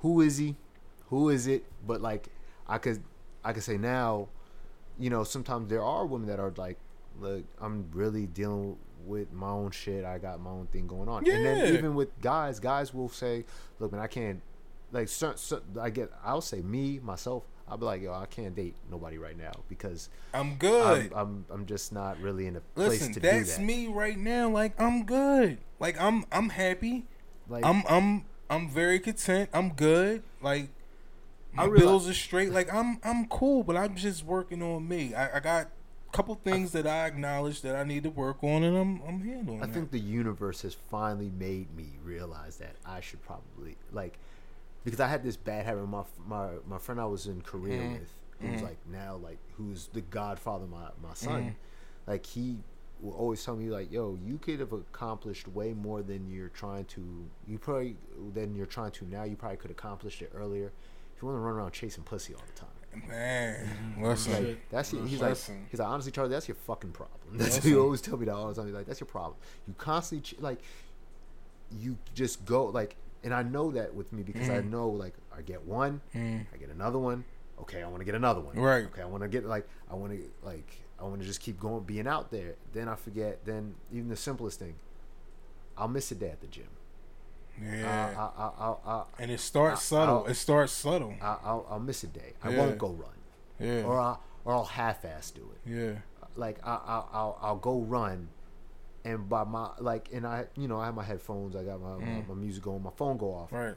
Who 0.00 0.20
is 0.20 0.38
he? 0.38 0.56
Who 1.10 1.28
is 1.28 1.46
it? 1.46 1.64
But 1.86 2.02
like 2.02 2.26
i 2.66 2.76
could 2.78 3.02
i 3.44 3.52
can 3.52 3.62
say 3.62 3.76
now 3.78 4.28
you 4.98 5.10
know 5.10 5.24
sometimes 5.24 5.68
there 5.68 5.82
are 5.82 6.06
women 6.06 6.28
that 6.28 6.40
are 6.40 6.52
like 6.56 6.76
look 7.20 7.44
i'm 7.60 7.86
really 7.92 8.26
dealing 8.26 8.76
with 9.06 9.32
my 9.32 9.48
own 9.48 9.70
shit 9.70 10.04
i 10.04 10.18
got 10.18 10.40
my 10.40 10.50
own 10.50 10.66
thing 10.72 10.86
going 10.86 11.08
on 11.08 11.24
Yeah. 11.24 11.34
and 11.34 11.46
then 11.46 11.74
even 11.74 11.94
with 11.94 12.20
guys 12.20 12.58
guys 12.60 12.92
will 12.92 13.08
say 13.08 13.44
look 13.78 13.92
man 13.92 14.00
i 14.00 14.06
can't 14.06 14.40
like 14.92 15.08
cer- 15.08 15.36
cer- 15.36 15.62
i 15.80 15.90
get 15.90 16.10
i'll 16.24 16.40
say 16.40 16.60
me 16.62 16.98
myself 16.98 17.44
i'll 17.68 17.76
be 17.76 17.84
like 17.84 18.02
yo 18.02 18.12
i 18.12 18.26
can't 18.26 18.54
date 18.56 18.74
nobody 18.90 19.18
right 19.18 19.36
now 19.38 19.52
because 19.68 20.08
i'm 20.34 20.56
good 20.56 21.12
I'm, 21.12 21.18
I'm 21.18 21.44
i'm 21.50 21.66
just 21.66 21.92
not 21.92 22.18
really 22.20 22.46
in 22.46 22.56
a 22.56 22.60
place 22.60 22.88
Listen, 23.00 23.12
to 23.14 23.20
that's 23.20 23.52
do 23.56 23.56
that 23.58 23.64
me 23.66 23.86
right 23.88 24.18
now. 24.18 24.48
Like 24.50 24.80
I'm 24.80 25.04
good. 25.04 25.58
Like 25.78 26.00
I'm 26.00 26.24
I'm 26.32 26.48
happy. 26.48 27.04
like 27.48 27.64
I'm 27.64 27.82
I'm 27.88 28.24
I'm 28.50 28.68
very 28.70 28.98
content. 28.98 29.50
I'm 29.52 29.70
good. 29.74 30.22
Like 30.40 30.70
my 31.52 31.62
I 31.62 31.66
realize- 31.66 31.80
bills 31.82 32.08
are 32.08 32.14
straight. 32.14 32.52
Like 32.52 32.72
I'm 32.72 32.98
I'm 33.04 33.26
cool, 33.26 33.62
but 33.62 33.76
I'm 33.76 33.94
just 33.96 34.24
working 34.24 34.62
on 34.62 34.86
me. 34.88 35.14
I, 35.14 35.36
I 35.36 35.40
got 35.40 35.66
a 35.66 36.16
couple 36.16 36.34
things 36.36 36.72
that 36.72 36.86
I 36.86 37.06
acknowledge 37.06 37.60
that 37.62 37.76
I 37.76 37.84
need 37.84 38.02
to 38.04 38.10
work 38.10 38.42
on, 38.42 38.62
and 38.62 38.76
I'm 38.76 39.02
I'm 39.06 39.20
handling. 39.20 39.62
I 39.62 39.66
that. 39.66 39.74
think 39.74 39.90
the 39.90 39.98
universe 40.00 40.62
has 40.62 40.74
finally 40.74 41.30
made 41.38 41.74
me 41.76 41.92
realize 42.04 42.56
that 42.58 42.76
I 42.86 43.00
should 43.00 43.22
probably 43.22 43.76
like 43.92 44.18
because 44.84 45.00
I 45.00 45.08
had 45.08 45.22
this 45.22 45.36
bad 45.36 45.64
habit. 45.66 45.86
My 45.88 46.02
my 46.26 46.48
my 46.66 46.78
friend 46.78 47.00
I 47.00 47.06
was 47.06 47.26
in 47.26 47.40
Korea 47.42 47.78
Mm-hmm. 47.80 47.92
with, 47.94 48.08
who's 48.52 48.62
like 48.62 48.78
now 48.90 49.16
like 49.16 49.38
who's 49.56 49.88
the 49.92 50.00
godfather 50.00 50.64
of 50.64 50.70
my 50.70 50.88
my 51.02 51.14
son. 51.14 51.40
Mm-hmm. 51.42 52.10
Like 52.10 52.24
he 52.24 52.58
will 53.00 53.12
always 53.14 53.44
tell 53.44 53.54
me 53.56 53.68
like, 53.68 53.92
"Yo, 53.92 54.16
you 54.24 54.38
could 54.38 54.60
have 54.60 54.72
accomplished 54.72 55.46
way 55.48 55.72
more 55.72 56.02
than 56.02 56.30
you're 56.30 56.48
trying 56.48 56.84
to. 56.86 57.26
You 57.46 57.58
probably 57.58 57.96
than 58.34 58.54
you're 58.54 58.66
trying 58.66 58.92
to 58.92 59.04
now. 59.06 59.24
You 59.24 59.36
probably 59.36 59.56
could 59.58 59.70
accomplish 59.70 60.22
it 60.22 60.30
earlier. 60.34 60.72
If 61.18 61.22
you 61.22 61.26
want 61.28 61.36
to 61.38 61.40
run 61.42 61.56
around 61.56 61.72
chasing 61.72 62.04
pussy 62.04 62.32
all 62.32 62.42
the 62.46 62.60
time." 62.60 63.08
man, 63.08 63.66
Mm-hmm. 63.66 64.04
listen. 64.04 64.32
Like, 64.46 64.68
that's 64.70 64.92
your, 64.92 65.04
he's 65.04 65.20
like 65.20 65.36
he's 65.68 65.80
like 65.80 65.88
honestly 65.88 66.12
Charlie 66.12 66.30
that's 66.30 66.46
your 66.46 66.54
fucking 66.54 66.92
problem. 66.92 67.18
That's 67.32 67.56
what 67.56 67.64
he 67.64 67.76
always 67.76 68.00
tell 68.00 68.16
me 68.16 68.24
that 68.26 68.34
all 68.34 68.48
the 68.48 68.54
time. 68.54 68.66
He's 68.66 68.74
like 68.74 68.86
that's 68.86 69.00
your 69.00 69.06
problem. 69.08 69.34
You 69.66 69.74
constantly 69.76 70.22
ch- 70.22 70.40
like 70.40 70.60
you 71.76 71.98
just 72.14 72.44
go 72.46 72.66
like 72.66 72.94
and 73.24 73.34
I 73.34 73.42
know 73.42 73.70
that 73.72 73.94
with 73.94 74.12
me 74.12 74.22
because 74.22 74.48
Mm. 74.48 74.58
I 74.58 74.60
know 74.62 74.88
like 74.88 75.14
I 75.36 75.42
get 75.42 75.64
one, 75.64 76.00
I 76.14 76.56
get 76.58 76.70
another 76.70 76.98
one. 76.98 77.24
Okay, 77.60 77.82
I 77.82 77.86
want 77.88 77.98
to 78.00 78.04
get 78.04 78.14
another 78.14 78.40
one. 78.40 78.56
Right. 78.56 78.84
Okay, 78.86 79.02
I 79.02 79.06
want 79.06 79.22
to 79.24 79.28
get 79.28 79.44
like 79.44 79.68
I 79.90 79.94
want 79.94 80.12
to 80.12 80.20
like 80.44 80.70
I 81.00 81.04
want 81.04 81.20
to 81.20 81.26
just 81.26 81.40
keep 81.40 81.58
going, 81.60 81.82
being 81.84 82.06
out 82.06 82.30
there. 82.30 82.54
Then 82.72 82.88
I 82.88 82.94
forget. 82.94 83.44
Then 83.44 83.74
even 83.92 84.08
the 84.08 84.16
simplest 84.16 84.58
thing, 84.60 84.76
I'll 85.76 85.88
miss 85.88 86.10
a 86.10 86.14
day 86.14 86.30
at 86.30 86.40
the 86.40 86.46
gym. 86.46 86.68
Yeah. 87.62 88.14
I, 88.16 88.42
I, 88.42 88.74
I, 88.86 89.04
and 89.18 89.30
it 89.30 89.40
starts 89.40 89.82
subtle. 89.82 90.26
It 90.26 90.34
starts 90.34 90.72
subtle. 90.72 91.14
I, 91.20 91.36
I'll, 91.44 91.66
I'll 91.70 91.80
miss 91.80 92.02
a 92.04 92.06
day. 92.06 92.34
I 92.42 92.50
Yeah. 92.50 92.58
won't 92.58 92.78
go 92.78 92.88
run, 92.88 93.10
Yeah. 93.58 93.82
or 93.82 93.98
I, 93.98 94.16
or 94.44 94.54
I'll 94.54 94.64
half-ass 94.64 95.30
do 95.32 95.48
it. 95.54 95.70
yeah. 95.70 95.92
Like 96.36 96.58
I, 96.64 96.74
I, 96.74 97.04
I'll, 97.12 97.38
I'll 97.42 97.56
go 97.56 97.80
run, 97.80 98.28
and 99.04 99.28
by 99.28 99.42
my 99.42 99.70
like, 99.80 100.08
and 100.12 100.24
I, 100.24 100.44
you 100.56 100.68
know, 100.68 100.78
I 100.78 100.86
have 100.86 100.94
my 100.94 101.02
headphones. 101.02 101.56
I 101.56 101.64
got 101.64 101.80
my, 101.80 101.96
my, 101.96 102.04
mm. 102.04 102.28
my 102.28 102.34
music 102.34 102.62
going. 102.62 102.80
My 102.82 102.92
phone 102.96 103.16
go 103.16 103.32
off. 103.34 103.50
Right. 103.52 103.74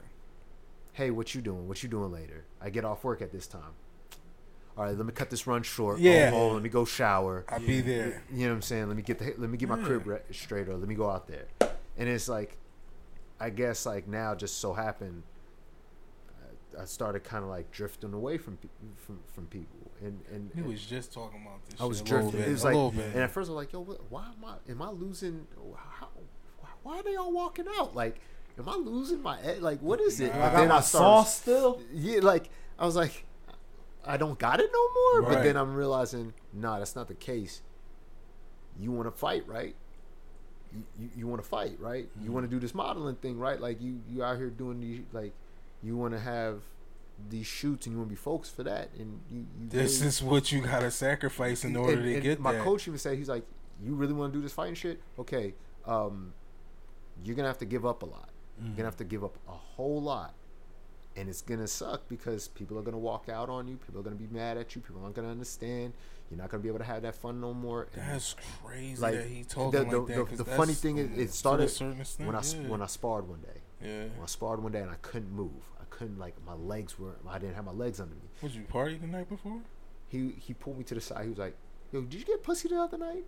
Hey, 0.92 1.10
what 1.10 1.34
you 1.34 1.40
doing? 1.40 1.66
What 1.66 1.82
you 1.82 1.88
doing 1.88 2.12
later? 2.12 2.44
I 2.60 2.70
get 2.70 2.84
off 2.84 3.02
work 3.02 3.20
at 3.20 3.32
this 3.32 3.46
time. 3.48 3.72
All 4.76 4.84
right, 4.84 4.96
let 4.96 5.04
me 5.04 5.12
cut 5.12 5.28
this 5.28 5.46
run 5.46 5.62
short. 5.64 5.96
Oh, 5.96 6.00
yeah. 6.00 6.30
Oh, 6.32 6.50
oh, 6.50 6.52
let 6.52 6.62
me 6.62 6.68
go 6.68 6.84
shower. 6.84 7.44
I'll 7.48 7.58
be 7.58 7.80
there. 7.80 8.22
You 8.32 8.44
know 8.44 8.50
what 8.50 8.56
I'm 8.56 8.62
saying? 8.62 8.86
Let 8.88 8.96
me 8.96 9.02
get 9.02 9.18
the 9.18 9.34
let 9.38 9.50
me 9.50 9.58
get 9.58 9.68
my 9.68 9.76
crib 9.78 10.06
re- 10.06 10.20
straight 10.30 10.68
or 10.68 10.76
let 10.76 10.88
me 10.88 10.94
go 10.94 11.10
out 11.10 11.26
there. 11.26 11.46
And 11.98 12.08
it's 12.08 12.28
like, 12.28 12.56
I 13.44 13.50
guess 13.50 13.86
like 13.86 14.06
now 14.08 14.34
just 14.34 14.58
so 14.58 14.72
happened, 14.72 15.22
I- 16.76 16.82
I 16.82 16.84
started 16.84 17.24
kind 17.24 17.42
of 17.44 17.50
like 17.50 17.70
drifting 17.70 18.12
away 18.12 18.38
from 18.38 18.58
from 18.96 19.20
from 19.34 19.46
people. 19.46 19.90
And 20.00 20.20
and 20.32 20.50
He 20.54 20.62
was 20.62 20.84
just 20.84 21.12
talking 21.12 21.42
about 21.42 21.64
this. 21.68 21.80
I 21.80 21.84
was 21.84 21.98
shit 21.98 22.06
a 22.06 22.10
drifting. 22.10 22.40
bit, 22.40 22.48
It 22.48 22.52
was 22.52 22.64
like, 22.64 22.74
little 22.74 22.90
bit. 22.92 23.06
and 23.14 23.22
at 23.22 23.30
first 23.30 23.48
I 23.50 23.54
was 23.54 23.64
like, 23.64 23.72
yo, 23.72 23.80
what, 23.80 24.00
why 24.10 24.26
am 24.26 24.44
I? 24.44 24.70
Am 24.70 24.82
I 24.82 24.90
losing? 24.90 25.46
How, 25.98 26.08
why 26.82 26.98
are 26.98 27.02
they 27.02 27.16
all 27.16 27.32
walking 27.32 27.66
out? 27.78 27.94
Like, 27.94 28.20
am 28.58 28.68
I 28.68 28.74
losing 28.76 29.22
my? 29.22 29.40
ed- 29.40 29.62
Like, 29.62 29.80
what 29.80 30.00
is 30.00 30.20
it? 30.20 30.34
Nah. 30.34 30.46
I 30.46 30.48
But 30.50 30.56
got 30.56 30.68
my 30.68 30.80
sauce 30.80 31.36
still. 31.40 31.80
yeah, 31.92 32.20
like 32.20 32.48
I 32.78 32.86
was 32.86 32.96
like, 32.96 33.24
I 34.04 34.16
don't 34.16 34.38
got 34.38 34.58
it 34.60 34.70
no 34.72 35.20
more. 35.20 35.30
But 35.30 35.42
then 35.44 35.56
I'm 35.56 35.74
realizing, 35.74 36.32
nah, 36.52 36.78
that's 36.78 36.96
not 36.96 37.06
the 37.08 37.14
case. 37.14 37.62
You 38.80 38.90
want 38.92 39.06
to 39.06 39.12
fight, 39.16 39.46
right? 39.46 39.76
You, 40.74 40.82
you, 40.98 41.10
you 41.18 41.26
want 41.26 41.42
to 41.42 41.48
fight, 41.48 41.76
right? 41.78 42.08
You 42.16 42.22
Mm-hmm. 42.24 42.32
want 42.32 42.44
to 42.46 42.50
do 42.50 42.58
this 42.58 42.74
modeling 42.74 43.16
thing, 43.16 43.38
right? 43.38 43.60
Like 43.60 43.80
you 43.82 44.00
you 44.08 44.22
out 44.24 44.36
here 44.38 44.50
doing 44.50 44.80
these 44.80 45.00
like 45.12 45.32
you 45.82 45.96
want 45.96 46.14
to 46.14 46.20
have 46.20 46.62
these 47.28 47.46
shoots 47.46 47.86
and 47.86 47.92
you 47.94 47.98
want 47.98 48.08
to 48.08 48.14
be 48.14 48.16
focused 48.20 48.56
for 48.56 48.62
that. 48.64 48.88
And 48.98 49.20
you, 49.30 49.40
you 49.60 49.68
this 49.68 49.98
really- 49.98 50.08
is 50.08 50.22
what 50.22 50.50
you 50.52 50.62
gotta 50.62 50.90
sacrifice 50.90 51.64
in 51.64 51.76
order 51.76 51.92
and- 51.94 52.02
to 52.04 52.14
and 52.14 52.22
get 52.22 52.40
my 52.40 52.52
that. 52.52 52.62
coach 52.64 52.86
even 52.88 52.98
said 52.98 53.18
he's 53.18 53.28
like, 53.28 53.44
you 53.82 53.94
really 53.94 54.12
want 54.14 54.32
to 54.32 54.38
do 54.38 54.42
this 54.42 54.52
fighting 54.52 54.74
shit? 54.74 55.00
Okay, 55.18 55.54
um, 55.86 56.32
you're 57.24 57.36
gonna 57.36 57.48
have 57.48 57.58
to 57.58 57.66
give 57.66 57.84
up 57.84 58.02
a 58.02 58.06
lot. 58.06 58.30
You're 58.58 58.66
Mm-hmm. 58.68 58.76
gonna 58.76 58.86
have 58.88 58.96
to 58.98 59.04
give 59.04 59.24
up 59.24 59.36
a 59.48 59.52
whole 59.52 60.00
lot, 60.00 60.34
and 61.16 61.28
it's 61.28 61.42
gonna 61.42 61.66
suck 61.66 62.08
because 62.08 62.48
people 62.48 62.78
are 62.78 62.82
gonna 62.82 62.98
walk 62.98 63.28
out 63.28 63.48
on 63.48 63.68
you. 63.68 63.76
People 63.76 64.00
are 64.00 64.04
gonna 64.04 64.16
be 64.16 64.28
mad 64.30 64.56
at 64.56 64.74
you. 64.74 64.80
People 64.82 65.02
aren't 65.02 65.14
gonna 65.16 65.30
understand. 65.30 65.92
You're 66.32 66.40
not 66.40 66.48
gonna 66.50 66.62
be 66.62 66.70
able 66.70 66.78
to 66.78 66.84
have 66.86 67.02
that 67.02 67.14
fun 67.14 67.42
no 67.42 67.52
more. 67.52 67.88
And, 67.94 68.02
That's 68.14 68.34
crazy 68.64 69.00
like 69.02 69.14
that 69.16 69.26
he 69.26 69.44
told 69.44 69.74
the, 69.74 69.84
the, 69.84 69.98
like 69.98 70.06
that. 70.08 70.14
the, 70.16 70.24
'cause 70.24 70.38
the 70.38 70.44
funny 70.46 70.72
thing 70.72 70.96
is, 70.96 71.10
it 71.18 71.30
started 71.34 71.70
when 72.18 72.34
I 72.34 72.40
yeah. 72.42 72.68
when 72.68 72.80
I 72.80 72.86
sparred 72.86 73.28
one 73.28 73.40
day. 73.42 73.60
yeah. 73.82 74.04
When 74.04 74.22
I 74.22 74.26
sparred 74.26 74.62
one 74.62 74.72
day 74.72 74.80
and 74.80 74.90
I 74.90 74.94
couldn't 75.02 75.30
move. 75.30 75.50
I 75.78 75.84
couldn't 75.90 76.18
like 76.18 76.34
my 76.46 76.54
legs 76.54 76.98
were. 76.98 77.16
I 77.28 77.38
didn't 77.38 77.54
have 77.56 77.66
my 77.66 77.72
legs 77.72 78.00
under 78.00 78.14
me. 78.14 78.22
Was 78.42 78.56
you 78.56 78.62
party 78.62 78.96
the 78.96 79.06
night 79.06 79.28
before? 79.28 79.60
he 80.08 80.30
he 80.38 80.54
pulled 80.54 80.78
me 80.78 80.84
to 80.84 80.94
the 80.94 81.02
side. 81.02 81.24
He 81.24 81.28
was 81.28 81.38
like, 81.38 81.54
"Yo, 81.92 82.00
did 82.00 82.18
you 82.20 82.24
get 82.24 82.42
pussy 82.42 82.68
the 82.68 82.80
other 82.80 82.96
night?" 82.96 83.24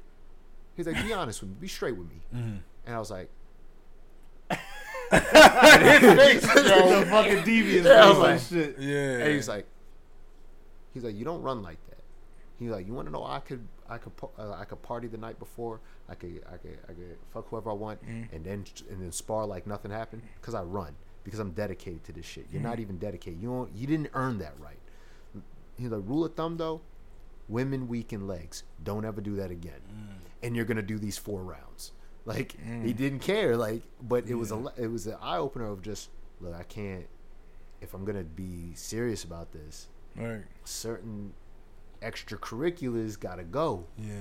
He's 0.75 0.87
like, 0.87 0.97
"Be 1.05 1.13
honest 1.21 1.43
with 1.43 1.51
me. 1.51 1.57
Be 1.61 1.69
straight 1.69 1.97
with 1.99 2.09
me." 2.09 2.21
Mm-hmm. 2.35 2.57
And 2.87 2.95
I 2.95 2.99
was 2.99 3.11
like, 3.11 3.29
Yo, 5.13 5.19
fucking 7.11 7.45
devious. 7.45 7.85
Yeah, 7.87 8.05
I 8.05 8.09
was 8.09 8.19
like- 8.19 8.41
shit. 8.41 8.79
Yeah. 8.79 9.19
and 9.19 9.33
he's 9.35 9.49
like, 9.49 9.67
he's 10.93 11.05
like, 11.05 11.15
"You 11.17 11.25
don't 11.25 11.43
run 11.43 11.63
like 11.63 11.79
that." 11.89 11.94
He's 12.59 12.71
like, 12.71 12.87
"You 12.87 12.95
want 12.95 13.07
to 13.09 13.13
know? 13.13 13.25
I 13.25 13.41
could 13.41 13.67
I 13.89 13.99
could 13.99 14.13
uh, 14.39 14.53
I 14.53 14.65
could 14.65 14.81
party 14.83 15.09
the 15.09 15.19
night 15.19 15.39
before. 15.39 15.81
I 16.09 16.15
could 16.15 16.43
I 16.53 16.57
could 16.57 16.79
I 16.89 16.93
could 16.93 17.17
fuck 17.33 17.49
whoever 17.49 17.71
I 17.71 17.75
want, 17.75 18.03
Mm-hmm. 18.07 18.35
and 18.35 18.45
then 18.45 18.65
and 18.91 19.03
then 19.03 19.13
spar 19.13 19.45
like 19.47 19.67
nothing 19.67 19.91
happened 19.91 20.23
because 20.41 20.55
I 20.55 20.63
run 20.63 20.95
because 21.25 21.41
I'm 21.41 21.51
dedicated 21.53 22.05
to 22.05 22.13
this 22.13 22.25
shit. 22.27 22.47
You're 22.51 22.61
Mm-hmm. 22.61 22.71
not 22.71 22.81
even 22.81 22.99
dedicated. 22.99 23.41
You 23.43 23.49
don't 23.49 23.75
you 23.75 23.87
didn't 23.87 24.11
earn 24.15 24.39
that 24.39 24.55
right." 24.61 24.79
He's 25.77 25.91
like, 25.91 26.03
"Rule 26.07 26.25
of 26.25 26.35
thumb 26.35 26.57
though." 26.57 26.81
Women 27.49 27.89
weaken 27.89 28.27
legs. 28.27 28.63
Don't 28.83 29.05
ever 29.05 29.21
do 29.21 29.37
that 29.37 29.51
again. 29.51 29.81
Mm. 29.93 30.15
And 30.43 30.57
you're 30.57 30.65
gonna 30.65 30.81
do 30.81 30.99
these 30.99 31.19
four 31.19 31.43
rounds. 31.43 31.93
Like 32.25 32.57
he 32.83 32.95
didn't 32.95 33.19
care. 33.19 33.55
Like, 33.55 33.83
but 34.01 34.27
it 34.27 34.35
was 34.35 34.51
a 34.51 34.65
it 34.79 34.87
was 34.87 35.07
an 35.07 35.17
eye 35.21 35.37
opener 35.37 35.67
of 35.67 35.83
just 35.83 36.09
look. 36.41 36.55
I 36.55 36.63
can't. 36.63 37.07
If 37.83 37.93
I'm 37.93 38.07
gonna 38.07 38.25
be 38.25 38.73
serious 38.75 39.25
about 39.25 39.53
this, 39.53 39.89
Right. 40.17 40.45
certain 40.65 41.35
extracurriculars 42.05 43.19
gotta 43.19 43.45
go. 43.45 43.85
Yeah. 43.99 44.15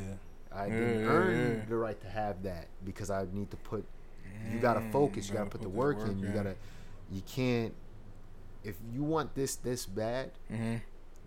I 0.51 0.67
Yeah, 0.67 0.73
didn't 0.79 0.99
yeah, 1.01 1.07
earn 1.07 1.57
yeah. 1.59 1.65
the 1.69 1.75
right 1.75 1.99
to 2.01 2.07
have 2.09 2.43
that 2.43 2.67
because 2.85 3.09
I 3.09 3.25
need 3.33 3.49
to 3.51 3.57
put. 3.57 3.85
You 4.51 4.59
gotta 4.59 4.81
focus. 4.91 5.27
You 5.27 5.33
gotta 5.33 5.45
gotta 5.45 5.49
put, 5.51 5.61
put 5.61 5.61
the 5.61 5.69
the 5.71 5.75
work, 5.77 5.97
work 5.99 6.09
in. 6.09 6.19
You 6.19 6.27
gotta. 6.29 6.55
You 7.11 7.21
can't. 7.27 7.73
If 8.63 8.75
you 8.93 9.03
want 9.03 9.35
this 9.35 9.55
this 9.55 9.85
bad, 9.85 10.31
Mm-hmm. 10.51 10.75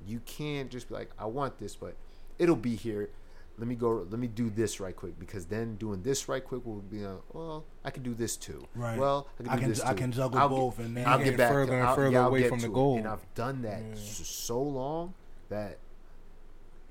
you 0.07 0.21
can't 0.27 0.71
just 0.71 0.89
be 0.89 0.95
like, 0.95 1.11
I 1.19 1.27
want 1.27 1.59
this, 1.59 1.75
but 1.77 1.95
it'll 2.39 2.57
be 2.57 2.77
here. 2.77 3.11
Let 3.59 3.69
me 3.69 3.75
go. 3.75 4.07
Let 4.11 4.19
me 4.21 4.27
do 4.27 4.51
this 4.51 4.81
right 4.81 4.95
quick 4.95 5.19
because 5.19 5.47
then 5.47 5.77
doing 5.77 6.03
this 6.03 6.29
right 6.29 6.45
quick 6.45 6.65
will 6.67 6.83
be, 6.83 7.05
uh, 7.07 7.13
well, 7.33 7.65
I 7.85 7.91
can 7.91 8.03
do 8.03 8.13
this 8.13 8.37
too. 8.37 8.67
Right. 8.75 8.99
Well, 8.99 9.29
I 9.41 9.43
can, 9.45 9.49
I 9.53 9.57
can- 9.59 9.69
this 9.71 9.81
I 9.81 9.95
can 9.95 10.13
juggle 10.13 10.39
I'll 10.39 10.49
both 10.51 10.77
Get, 10.77 10.87
and 10.87 10.97
then- 10.97 11.07
I'll 11.09 11.19
get 11.19 11.25
get 11.25 11.37
back 11.39 11.53
further 11.53 11.73
to, 11.73 11.79
and 11.79 11.89
I'll, 11.89 11.95
further 11.97 12.11
yeah, 12.11 12.27
away 12.27 12.49
from 12.49 12.59
the 12.61 12.67
to 12.67 12.73
it. 12.73 12.75
goal. 12.75 12.99
And 12.99 13.09
I've 13.09 13.35
done 13.35 13.63
that 13.63 13.83
Yeah. 13.83 13.95
so 13.97 14.61
long 14.63 15.15
that 15.49 15.79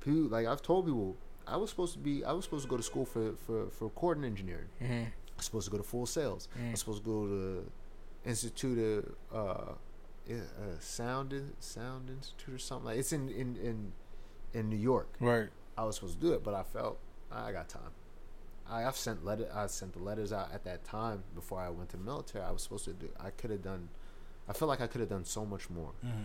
people 0.05 0.21
like 0.29 0.45
I've 0.47 0.61
told 0.61 0.85
people 0.85 1.17
I 1.47 1.57
was 1.57 1.69
supposed 1.69 1.93
to 1.93 1.99
be 1.99 2.23
I 2.23 2.31
was 2.31 2.45
supposed 2.45 2.63
to 2.63 2.69
go 2.69 2.77
to 2.77 2.83
school 2.83 3.05
for 3.05 3.33
for 3.45 3.69
for 3.69 3.85
recording 3.85 4.23
engineering. 4.23 4.69
Mm-hmm. 4.81 5.03
I 5.03 5.37
was 5.37 5.45
supposed 5.45 5.65
to 5.65 5.71
go 5.71 5.77
to 5.77 5.83
Full 5.83 6.05
Sail. 6.05 6.39
I 6.57 6.71
was 6.71 6.79
supposed 6.79 7.03
to 7.03 7.09
go 7.09 7.27
to 7.27 7.71
Institute 8.25 9.15
of 9.31 9.67
uh, 9.67 9.71
yeah, 10.27 10.37
uh, 10.37 10.79
Sound 10.79 11.33
Sound 11.59 12.09
Institute 12.09 12.55
or 12.55 12.57
something 12.57 12.85
like. 12.85 12.97
It's 12.97 13.11
in 13.11 13.29
in 13.29 13.55
in 13.57 13.91
in 14.53 14.69
New 14.69 14.77
York. 14.77 15.09
Right. 15.19 15.49
I 15.77 15.83
was 15.83 15.95
supposed 15.95 16.19
to 16.19 16.25
do 16.27 16.33
it, 16.33 16.43
but 16.43 16.53
I 16.53 16.63
felt 16.63 16.97
I 17.31 17.51
got 17.51 17.67
time. 17.69 17.91
I, 18.67 18.85
I've 18.85 18.95
sent 18.95 19.25
letter. 19.25 19.47
I 19.53 19.67
sent 19.67 19.93
the 19.93 19.99
letters 19.99 20.31
out 20.33 20.49
at 20.53 20.63
that 20.63 20.83
time 20.85 21.23
before 21.35 21.59
I 21.59 21.69
went 21.69 21.89
to 21.89 21.97
the 21.97 22.03
military. 22.03 22.43
I 22.43 22.51
was 22.51 22.63
supposed 22.63 22.85
to 22.85 22.93
do. 22.93 23.09
I 23.19 23.29
could 23.29 23.51
have 23.51 23.61
done. 23.61 23.89
I 24.47 24.53
feel 24.53 24.67
like 24.67 24.81
I 24.81 24.87
could 24.87 25.01
have 25.01 25.09
done 25.09 25.25
so 25.25 25.45
much 25.45 25.69
more, 25.69 25.91
Mm-hmm. 26.05 26.23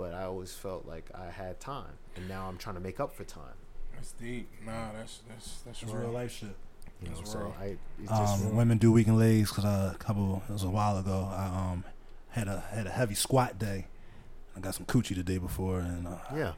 But 0.00 0.14
I 0.14 0.24
always 0.24 0.52
felt 0.54 0.86
like 0.86 1.10
I 1.14 1.30
had 1.30 1.60
time, 1.60 1.92
and 2.16 2.28
now 2.28 2.46
I'm 2.48 2.56
trying 2.56 2.76
to 2.76 2.80
make 2.80 2.98
up 3.00 3.14
for 3.14 3.24
time. 3.24 3.54
That's 3.94 4.12
deep. 4.12 4.48
Nah, 4.64 4.92
that's 4.92 5.20
that's 5.28 5.60
that's 5.66 5.82
It's 5.82 5.92
real. 5.92 6.02
real 6.04 6.12
life 6.12 6.32
shit. 6.32 6.56
You 7.02 7.10
know, 7.10 7.16
That's 7.16 7.32
so 7.32 7.38
real. 7.38 7.54
I 7.60 7.76
it's 8.00 8.08
just 8.10 8.44
Um, 8.46 8.56
women 8.56 8.78
do 8.78 8.92
weaken 8.92 9.18
legs 9.18 9.50
because 9.50 9.64
a 9.64 9.96
couple 9.98 10.42
it 10.48 10.52
was 10.52 10.64
a 10.64 10.70
while 10.70 10.96
ago. 10.98 11.28
I 11.30 11.46
um 11.72 11.84
had 12.30 12.48
a 12.48 12.60
had 12.60 12.86
a 12.86 12.90
heavy 12.90 13.14
squat 13.14 13.58
day. 13.58 13.86
I 14.56 14.60
got 14.60 14.74
some 14.74 14.86
coochie 14.86 15.14
the 15.16 15.22
day 15.22 15.38
before 15.38 15.80
and 15.80 16.06
uh, 16.08 16.16
yeah. 16.34 16.52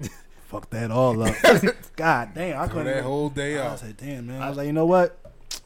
Fuck 0.48 0.68
that 0.70 0.90
all 0.90 1.22
up. 1.22 1.34
God 1.96 2.30
damn, 2.34 2.60
I 2.60 2.68
couldn't. 2.68 2.84
that 2.86 3.02
whole 3.04 3.30
day 3.30 3.58
I 3.58 3.68
out. 3.68 3.78
said, 3.78 3.96
damn 3.96 4.26
man. 4.26 4.42
I 4.42 4.48
was 4.50 4.58
like, 4.58 4.66
you 4.66 4.72
know 4.74 4.84
what? 4.86 5.18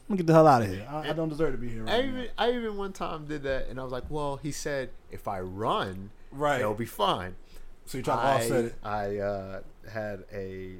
Let 0.07 0.09
me 0.09 0.17
get 0.17 0.27
the 0.27 0.33
hell 0.33 0.47
out 0.47 0.61
of 0.61 0.69
here. 0.69 0.87
I, 0.89 1.09
I 1.09 1.13
don't 1.13 1.27
deserve 1.29 1.51
to 1.51 1.57
be 1.57 1.67
here. 1.69 1.83
I 1.87 1.91
Right 1.97 2.05
even 2.05 2.27
I 2.37 2.51
even 2.51 2.77
one 2.77 2.93
time 2.93 3.25
did 3.25 3.43
that, 3.43 3.67
and 3.67 3.79
I 3.79 3.83
was 3.83 3.91
like, 3.91 4.05
well, 4.09 4.37
he 4.37 4.51
said 4.53 4.91
if 5.11 5.27
I 5.27 5.41
run, 5.41 6.11
Right. 6.37 6.59
it'll 6.61 6.73
be 6.73 6.85
fine. 6.85 7.35
So 7.85 7.97
you 7.97 8.03
try 8.03 8.15
to 8.15 8.21
I, 8.21 8.33
offset 8.35 8.65
it. 8.65 8.75
I 8.83 9.17
uh, 9.17 9.61
had 9.91 10.25
a 10.33 10.75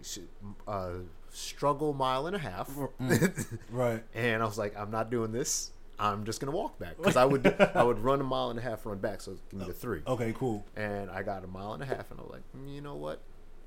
uh, 0.68 0.90
struggle 1.32 1.94
mile 1.94 2.28
and 2.28 2.36
a 2.36 2.40
half, 2.40 2.70
Right. 3.72 4.04
and 4.14 4.42
I 4.44 4.46
was 4.46 4.58
like, 4.58 4.78
I'm 4.78 4.92
not 4.92 5.10
doing 5.10 5.32
this. 5.32 5.72
I'm 6.00 6.26
just 6.26 6.40
gonna 6.40 6.52
walk 6.52 6.78
back 6.78 6.98
because 6.98 7.16
I 7.16 7.26
would 7.26 7.48
I 7.74 7.82
would 7.82 7.98
run 8.00 8.22
a 8.22 8.24
mile 8.24 8.52
and 8.52 8.60
a 8.60 8.62
half, 8.62 8.86
run 8.86 9.00
back, 9.00 9.20
so 9.20 9.36
give 9.50 9.60
me 9.60 9.66
the 9.66 9.74
three. 9.74 10.02
Okay, 10.06 10.32
cool. 10.38 10.64
And 10.76 11.10
I 11.10 11.24
got 11.24 11.44
a 11.44 11.48
mile 11.48 11.74
and 11.74 11.82
a 11.82 11.88
half, 11.88 12.12
and 12.12 12.20
I 12.20 12.24
was 12.24 12.32
like, 12.34 12.44
"Mm, 12.56 12.76
you 12.76 12.82
know 12.82 12.96
what? 12.96 13.20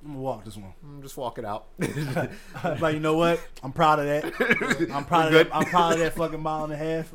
I'm 0.04 0.12
gonna 0.12 0.20
walk 0.20 0.44
this 0.44 0.56
one. 0.56 0.72
I'm 0.84 1.02
just 1.02 1.16
walk 1.16 1.38
it 1.38 1.44
out. 1.44 1.66
like 2.80 2.94
you 2.94 3.00
know 3.00 3.16
what? 3.16 3.40
I'm 3.62 3.72
proud 3.72 3.98
of 3.98 4.06
that. 4.06 4.88
I'm 4.94 5.04
proud 5.04 5.26
of 5.26 5.32
that. 5.32 5.48
I'm 5.54 5.64
proud 5.64 5.94
of 5.94 5.98
that 5.98 6.12
fucking 6.14 6.40
mile 6.40 6.64
and 6.64 6.72
a 6.72 6.76
half. 6.76 7.12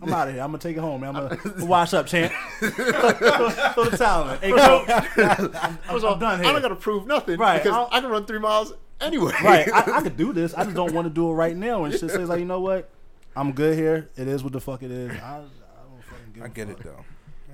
I'm 0.00 0.12
out 0.12 0.28
of 0.28 0.34
here. 0.34 0.42
I'm 0.42 0.48
gonna 0.48 0.58
take 0.58 0.76
it 0.76 0.80
home, 0.80 1.00
man. 1.02 1.14
I'm 1.16 1.28
gonna 1.36 1.64
wash 1.66 1.92
up, 1.94 2.06
champ. 2.06 2.32
throw, 2.58 2.68
the 2.70 3.96
towel 3.96 4.30
in. 4.30 4.38
Hey, 4.40 4.50
coach. 4.50 4.88
I'm, 5.18 5.78
I'm, 5.88 6.04
I'm 6.04 6.18
done 6.18 6.40
I 6.44 6.52
don't 6.52 6.62
gotta 6.62 6.74
prove 6.76 7.06
nothing 7.06 7.38
Right, 7.38 7.62
because 7.62 7.76
I'll- 7.76 7.88
I 7.92 8.00
can 8.00 8.10
run 8.10 8.24
three 8.26 8.38
miles 8.40 8.72
anyway. 9.00 9.32
right. 9.44 9.68
I, 9.72 9.98
I 9.98 10.02
could 10.02 10.16
do 10.16 10.32
this. 10.32 10.54
I 10.54 10.64
just 10.64 10.74
don't 10.74 10.92
want 10.92 11.06
to 11.06 11.12
do 11.14 11.28
it 11.30 11.34
right 11.34 11.56
now. 11.56 11.84
And 11.84 11.92
shit 11.92 12.10
says 12.10 12.28
like, 12.28 12.40
you 12.40 12.44
know 12.46 12.60
what? 12.60 12.88
I'm 13.36 13.52
good 13.52 13.78
here. 13.78 14.10
It 14.16 14.28
is 14.28 14.42
what 14.42 14.52
the 14.52 14.60
fuck 14.60 14.82
it 14.82 14.90
is. 14.90 15.10
I, 15.10 15.14
I 15.14 15.38
don't 15.38 16.04
fucking 16.04 16.32
give 16.34 16.42
I 16.44 16.48
get 16.48 16.68
fuck. 16.68 16.80
it 16.80 16.82
though. 16.84 17.04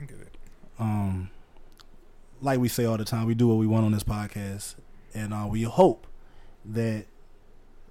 I 0.01 0.05
get 0.05 0.19
it. 0.21 0.37
um, 0.79 1.31
like 2.41 2.61
we 2.61 2.69
say 2.69 2.85
all 2.85 2.97
the 2.97 3.05
time, 3.05 3.27
we 3.27 3.35
do 3.35 3.49
what 3.49 3.57
we 3.59 3.67
want 3.67 3.85
on 3.85 3.93
this 3.93 4.05
podcast, 4.05 4.77
and 5.13 5.35
uh, 5.35 5.47
we 5.51 5.63
hope 5.65 6.07
that 6.65 7.07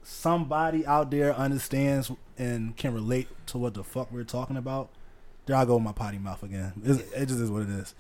somebody 0.07 0.85
out 0.85 1.11
there 1.11 1.35
understands 1.35 2.09
and 2.37 2.77
can 2.77 2.93
relate 2.93 3.27
to 3.47 3.57
what 3.57 3.73
the 3.73 3.83
fuck 3.83 4.09
we're 4.09 4.23
talking 4.23 4.55
about. 4.55 4.89
There 5.45 5.55
I 5.55 5.65
go 5.65 5.75
with 5.75 5.83
my 5.83 5.91
potty 5.91 6.17
mouth 6.17 6.43
again. 6.43 6.73
It's, 6.83 6.99
it 7.11 7.25
just 7.25 7.41
is 7.41 7.51
what 7.51 7.63
it 7.63 7.69
is. 7.69 7.93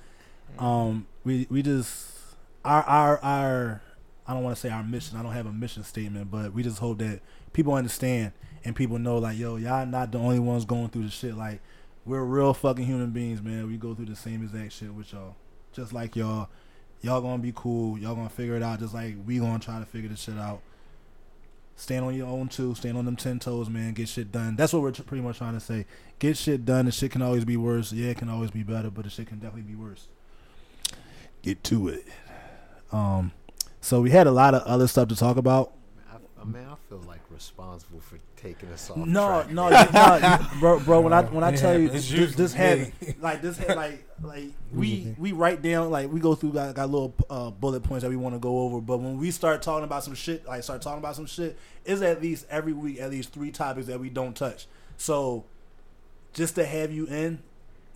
Um, 0.57 1.05
we 1.25 1.47
we 1.49 1.61
just 1.61 2.07
our 2.63 2.81
our 2.83 3.19
our 3.21 3.81
I 4.25 4.33
don't 4.33 4.43
want 4.43 4.55
to 4.55 4.59
say 4.59 4.69
our 4.69 4.83
mission. 4.83 5.17
I 5.17 5.23
don't 5.23 5.33
have 5.33 5.47
a 5.47 5.51
mission 5.51 5.83
statement, 5.83 6.31
but 6.31 6.53
we 6.53 6.63
just 6.63 6.79
hope 6.79 6.99
that 6.99 7.19
people 7.51 7.73
understand 7.73 8.31
and 8.63 8.73
people 8.73 8.99
know 8.99 9.17
like, 9.17 9.37
yo, 9.37 9.57
y'all 9.57 9.85
not 9.85 10.11
the 10.13 10.17
only 10.17 10.39
ones 10.39 10.63
going 10.63 10.87
through 10.89 11.03
the 11.03 11.11
shit. 11.11 11.35
Like, 11.35 11.59
we're 12.05 12.23
real 12.23 12.53
fucking 12.53 12.85
human 12.85 13.11
beings, 13.11 13.41
man. 13.41 13.67
We 13.67 13.75
go 13.75 13.93
through 13.93 14.05
the 14.05 14.15
same 14.15 14.43
exact 14.43 14.71
shit 14.71 14.93
with 14.93 15.11
y'all, 15.11 15.35
just 15.73 15.91
like 15.91 16.15
y'all. 16.15 16.47
Y'all 17.01 17.21
gonna 17.21 17.41
be 17.41 17.53
cool. 17.53 17.97
Y'all 17.97 18.15
gonna 18.15 18.29
figure 18.29 18.55
it 18.55 18.63
out, 18.63 18.79
just 18.79 18.93
like 18.93 19.15
we 19.25 19.39
gonna 19.39 19.59
try 19.59 19.79
to 19.79 19.85
figure 19.85 20.09
this 20.09 20.21
shit 20.21 20.37
out. 20.37 20.61
Stand 21.79 22.03
on 22.03 22.15
your 22.15 22.27
own 22.27 22.47
too. 22.47 22.73
Stand 22.73 22.97
on 22.97 23.05
them 23.05 23.15
ten 23.15 23.37
toes, 23.37 23.69
man. 23.69 23.93
Get 23.93 24.09
shit 24.09 24.31
done. 24.31 24.55
That's 24.55 24.73
what 24.73 24.81
we're 24.81 24.91
tr- 24.91 25.03
pretty 25.03 25.21
much 25.23 25.37
trying 25.37 25.53
to 25.53 25.59
say. 25.59 25.85
Get 26.17 26.35
shit 26.35 26.65
done. 26.65 26.85
The 26.85 26.91
shit 26.91 27.11
can 27.11 27.21
always 27.21 27.45
be 27.45 27.55
worse. 27.55 27.93
Yeah, 27.93 28.09
it 28.09 28.17
can 28.17 28.29
always 28.29 28.49
be 28.49 28.63
better, 28.63 28.89
but 28.89 29.03
the 29.03 29.11
shit 29.11 29.27
can 29.27 29.37
definitely 29.37 29.71
be 29.71 29.75
worse. 29.75 30.07
Get 31.43 31.63
to 31.65 31.89
it. 31.89 32.05
Um, 32.91 33.31
so 33.79 34.01
we 34.01 34.09
had 34.09 34.25
a 34.25 34.31
lot 34.31 34.55
of 34.55 34.63
other 34.63 34.87
stuff 34.87 35.07
to 35.09 35.15
talk 35.15 35.37
about. 35.37 35.71
I, 36.11 36.17
I 36.41 36.45
mean, 36.45 36.65
I 36.65 36.75
feel 36.89 37.03
like 37.07 37.21
responsible 37.37 37.99
for 37.99 38.17
taking 38.35 38.69
us 38.69 38.89
off. 38.89 38.97
No, 38.97 39.41
track. 39.43 39.51
no, 39.51 39.69
you- 39.69 39.91
no, 39.93 40.37
you- 40.39 40.59
bro, 40.59 40.79
bro. 40.79 41.01
When 41.01 41.13
I 41.13 41.21
when 41.23 41.43
I 41.43 41.51
It 41.51 41.57
tell 41.57 41.77
you 41.77 41.85
happens. 41.87 42.09
this, 42.09 42.19
It's 42.19 42.35
this 42.35 42.53
usually 42.53 42.91
habit, 43.01 43.21
like 43.21 43.41
this, 43.43 43.57
ha- 43.59 43.73
like 43.75 44.05
like 44.23 44.45
we 44.73 45.13
we 45.19 45.31
write 45.31 45.61
down 45.61 45.91
like 45.91 46.11
we 46.11 46.19
go 46.19 46.33
through 46.35 46.53
got, 46.53 46.73
got 46.75 46.89
little 46.89 47.13
uh, 47.29 47.51
bullet 47.51 47.83
points 47.83 48.03
that 48.03 48.09
we 48.09 48.15
want 48.15 48.33
to 48.35 48.39
go 48.39 48.59
over. 48.61 48.81
But 48.81 48.97
when 48.97 49.17
we 49.19 49.29
start 49.31 49.61
talking 49.61 49.83
about 49.83 50.03
some 50.03 50.15
shit, 50.15 50.45
like 50.47 50.63
start 50.63 50.81
talking 50.81 50.99
about 50.99 51.15
some 51.15 51.27
shit, 51.27 51.57
is 51.85 52.01
at 52.01 52.21
least 52.21 52.45
every 52.49 52.73
week 52.73 52.99
at 52.99 53.11
least 53.11 53.31
three 53.31 53.51
topics 53.51 53.87
that 53.87 53.99
we 53.99 54.09
don't 54.09 54.35
touch. 54.35 54.65
So 54.97 55.45
just 56.33 56.55
to 56.55 56.65
have 56.65 56.91
you 56.91 57.05
in 57.05 57.39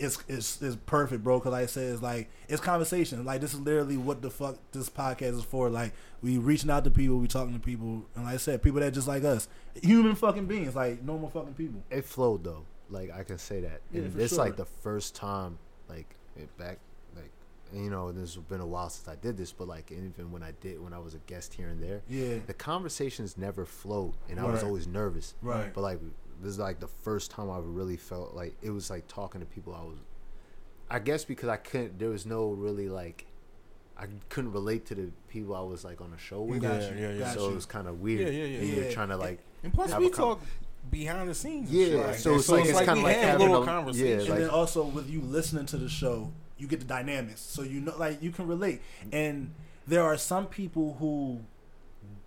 is 0.01 0.17
is 0.27 0.61
is 0.61 0.75
perfect, 0.75 1.23
bro. 1.23 1.39
Because 1.39 1.51
like 1.53 1.63
I 1.63 1.67
said, 1.67 1.93
it's 1.93 2.01
like 2.01 2.29
it's 2.49 2.61
conversation. 2.61 3.23
Like 3.23 3.41
this 3.41 3.53
is 3.53 3.59
literally 3.59 3.97
what 3.97 4.21
the 4.21 4.29
fuck 4.29 4.57
this 4.71 4.89
podcast 4.89 5.37
is 5.37 5.43
for. 5.43 5.69
Like 5.69 5.93
we 6.21 6.37
reaching 6.37 6.69
out 6.69 6.83
to 6.85 6.91
people, 6.91 7.17
we 7.17 7.27
talking 7.27 7.53
to 7.53 7.59
people, 7.59 8.05
and 8.15 8.25
like 8.25 8.33
I 8.35 8.37
said, 8.37 8.61
people 8.61 8.79
that 8.81 8.93
just 8.93 9.07
like 9.07 9.23
us, 9.23 9.47
human 9.81 10.15
fucking 10.15 10.45
beings, 10.47 10.75
like 10.75 11.01
normal 11.03 11.29
fucking 11.29 11.53
people. 11.53 11.83
it 11.89 12.03
flowed 12.05 12.43
though. 12.43 12.65
Like 12.89 13.11
I 13.11 13.23
can 13.23 13.37
say 13.37 13.61
that, 13.61 13.81
Yeah, 13.91 14.01
and 14.01 14.19
it's 14.19 14.33
sure. 14.35 14.43
like 14.43 14.57
the 14.57 14.65
first 14.65 15.15
time, 15.15 15.57
like 15.87 16.15
back, 16.57 16.79
like 17.15 17.31
you 17.73 17.89
know, 17.89 18.11
this 18.11 18.35
has 18.35 18.43
been 18.43 18.59
a 18.59 18.65
while 18.65 18.89
since 18.89 19.07
I 19.07 19.15
did 19.15 19.37
this, 19.37 19.53
but 19.53 19.67
like 19.67 19.91
even 19.91 20.31
when 20.31 20.43
I 20.43 20.51
did, 20.59 20.81
when 20.83 20.91
I 20.93 20.99
was 20.99 21.13
a 21.13 21.19
guest 21.19 21.53
here 21.53 21.69
and 21.69 21.81
there, 21.81 22.01
Yeah. 22.09 22.39
the 22.47 22.53
conversations 22.53 23.37
never 23.37 23.65
flowed, 23.65 24.15
and 24.29 24.39
I 24.39 24.43
was 24.45 24.61
always 24.63 24.87
nervous. 24.87 25.35
Right. 25.41 25.73
But 25.73 25.81
like 25.81 25.99
this 26.41 26.51
is 26.53 26.59
like 26.59 26.79
the 26.79 26.87
first 26.87 27.31
time 27.31 27.49
I 27.49 27.59
really 27.59 27.97
felt 27.97 28.33
like 28.33 28.55
it 28.61 28.69
was 28.71 28.89
like 28.89 29.07
talking 29.07 29.41
to 29.41 29.47
people. 29.47 29.73
I 29.75 29.83
was, 29.83 29.97
I 30.89 30.99
guess 30.99 31.23
because 31.25 31.49
I 31.49 31.57
couldn't. 31.57 31.99
There 31.99 32.09
was 32.09 32.25
no 32.25 32.49
really 32.49 32.89
like. 32.89 33.25
I 33.97 34.05
couldn't 34.29 34.51
relate 34.53 34.87
to 34.87 34.95
the 34.95 35.11
people 35.27 35.55
I 35.55 35.61
was 35.61 35.83
like 35.85 36.01
on 36.01 36.11
a 36.13 36.17
show 36.17 36.41
with. 36.41 36.63
Yeah, 36.63 36.91
yeah, 36.95 37.11
yeah. 37.11 37.31
So 37.33 37.45
you. 37.45 37.51
it 37.51 37.55
was 37.55 37.65
kind 37.67 37.87
of 37.87 38.01
weird. 38.01 38.21
Yeah, 38.21 38.27
yeah, 38.29 38.45
yeah. 38.45 38.59
And 38.59 38.69
you're 38.69 38.85
Yeah. 38.85 38.91
trying 38.93 39.09
to 39.09 39.17
like 39.17 39.39
And 39.63 39.71
plus, 39.73 39.95
we 39.95 40.07
a 40.07 40.09
com- 40.09 40.25
talk 40.37 40.41
behind 40.89 41.29
the 41.29 41.35
scenes. 41.35 41.71
Yeah, 41.71 41.97
like 42.07 42.15
so 42.15 42.31
that. 42.31 42.35
it's 42.39 42.49
like- 42.49 42.65
it's 42.65 42.79
kinda 42.79 42.93
we 42.95 43.01
like 43.03 43.15
have 43.17 43.23
having 43.31 43.47
little 43.47 43.61
a- 43.61 43.65
yeah, 43.65 43.71
conversations. 43.71 44.21
and 44.23 44.29
like- 44.31 44.39
then 44.39 44.49
also 44.49 44.83
with 44.85 45.07
you 45.09 45.21
listening 45.21 45.67
to 45.67 45.77
the 45.77 45.87
show, 45.89 46.31
you 46.57 46.65
get 46.67 46.79
the 46.79 46.85
dynamics, 46.87 47.41
so 47.41 47.61
you 47.61 47.79
know, 47.81 47.93
like 47.97 48.23
you 48.23 48.31
can 48.31 48.47
relate. 48.47 48.81
And 49.11 49.53
there 49.85 50.01
are 50.03 50.17
some 50.17 50.47
people 50.47 50.95
who 50.99 51.41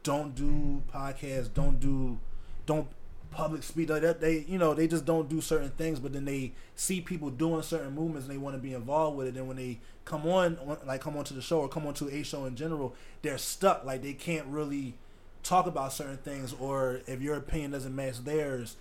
don't 0.05 0.35
do 0.37 0.83
podcasts, 0.95 1.53
don't 1.53 1.81
do, 1.81 2.19
don't 2.67 2.87
public 3.35 3.63
speak. 3.63 3.91
Like 3.91 4.03
that 4.03 4.21
they, 4.21 4.45
you 4.49 4.59
know, 4.59 4.75
they 4.75 4.87
just 4.87 5.05
don't 5.05 5.29
do 5.29 5.41
certain 5.41 5.71
things. 5.71 6.01
But 6.01 6.13
then 6.13 6.25
they 6.25 6.53
see 6.75 7.01
people 7.01 7.31
doing 7.31 7.63
certain 7.63 7.95
movements, 7.95 8.27
and 8.27 8.35
they 8.35 8.39
want 8.39 8.57
to 8.57 8.63
be 8.63 8.75
involved 8.75 9.17
with 9.17 9.29
it. 9.29 9.37
And 9.37 9.49
when 9.49 9.57
they 9.57 9.81
come 10.05 10.27
on, 10.27 10.59
like 10.87 11.01
come 11.01 11.17
onto 11.17 11.35
the 11.35 11.43
show 11.43 11.61
or 11.61 11.69
come 11.69 11.87
onto 11.87 12.09
a 12.09 12.23
show 12.23 12.45
in 12.45 12.57
general, 12.57 12.95
they're 13.23 13.39
stuck. 13.39 13.85
Like 13.85 14.03
they 14.03 14.13
can't 14.15 14.47
really 14.47 14.95
talk 15.43 15.67
about 15.67 15.93
certain 15.93 16.19
things, 16.19 16.55
or 16.59 17.01
if 17.07 17.21
your 17.21 17.37
opinion 17.37 17.73
doesn't 17.73 17.95
match 17.95 18.25
theirs, 18.25 18.77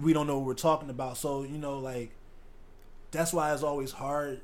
we 0.00 0.12
don't 0.12 0.26
know 0.26 0.38
what 0.38 0.46
we're 0.46 0.54
talking 0.54 0.90
about. 0.90 1.16
So 1.16 1.42
you 1.42 1.58
know, 1.58 1.78
like 1.78 2.10
that's 3.10 3.32
why 3.32 3.52
it's 3.52 3.62
always 3.62 3.92
hard. 3.92 4.40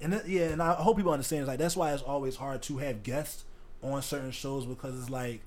And 0.00 0.20
yeah, 0.26 0.48
and 0.48 0.62
I 0.62 0.74
hope 0.74 0.96
people 0.96 1.12
understand. 1.12 1.42
It's 1.42 1.48
like 1.48 1.58
that's 1.58 1.76
why 1.76 1.92
it's 1.92 2.02
always 2.02 2.36
hard 2.36 2.62
to 2.62 2.78
have 2.78 3.02
guests 3.02 3.44
on 3.82 4.02
certain 4.02 4.30
shows 4.30 4.66
because 4.66 4.98
it's 4.98 5.10
like 5.10 5.40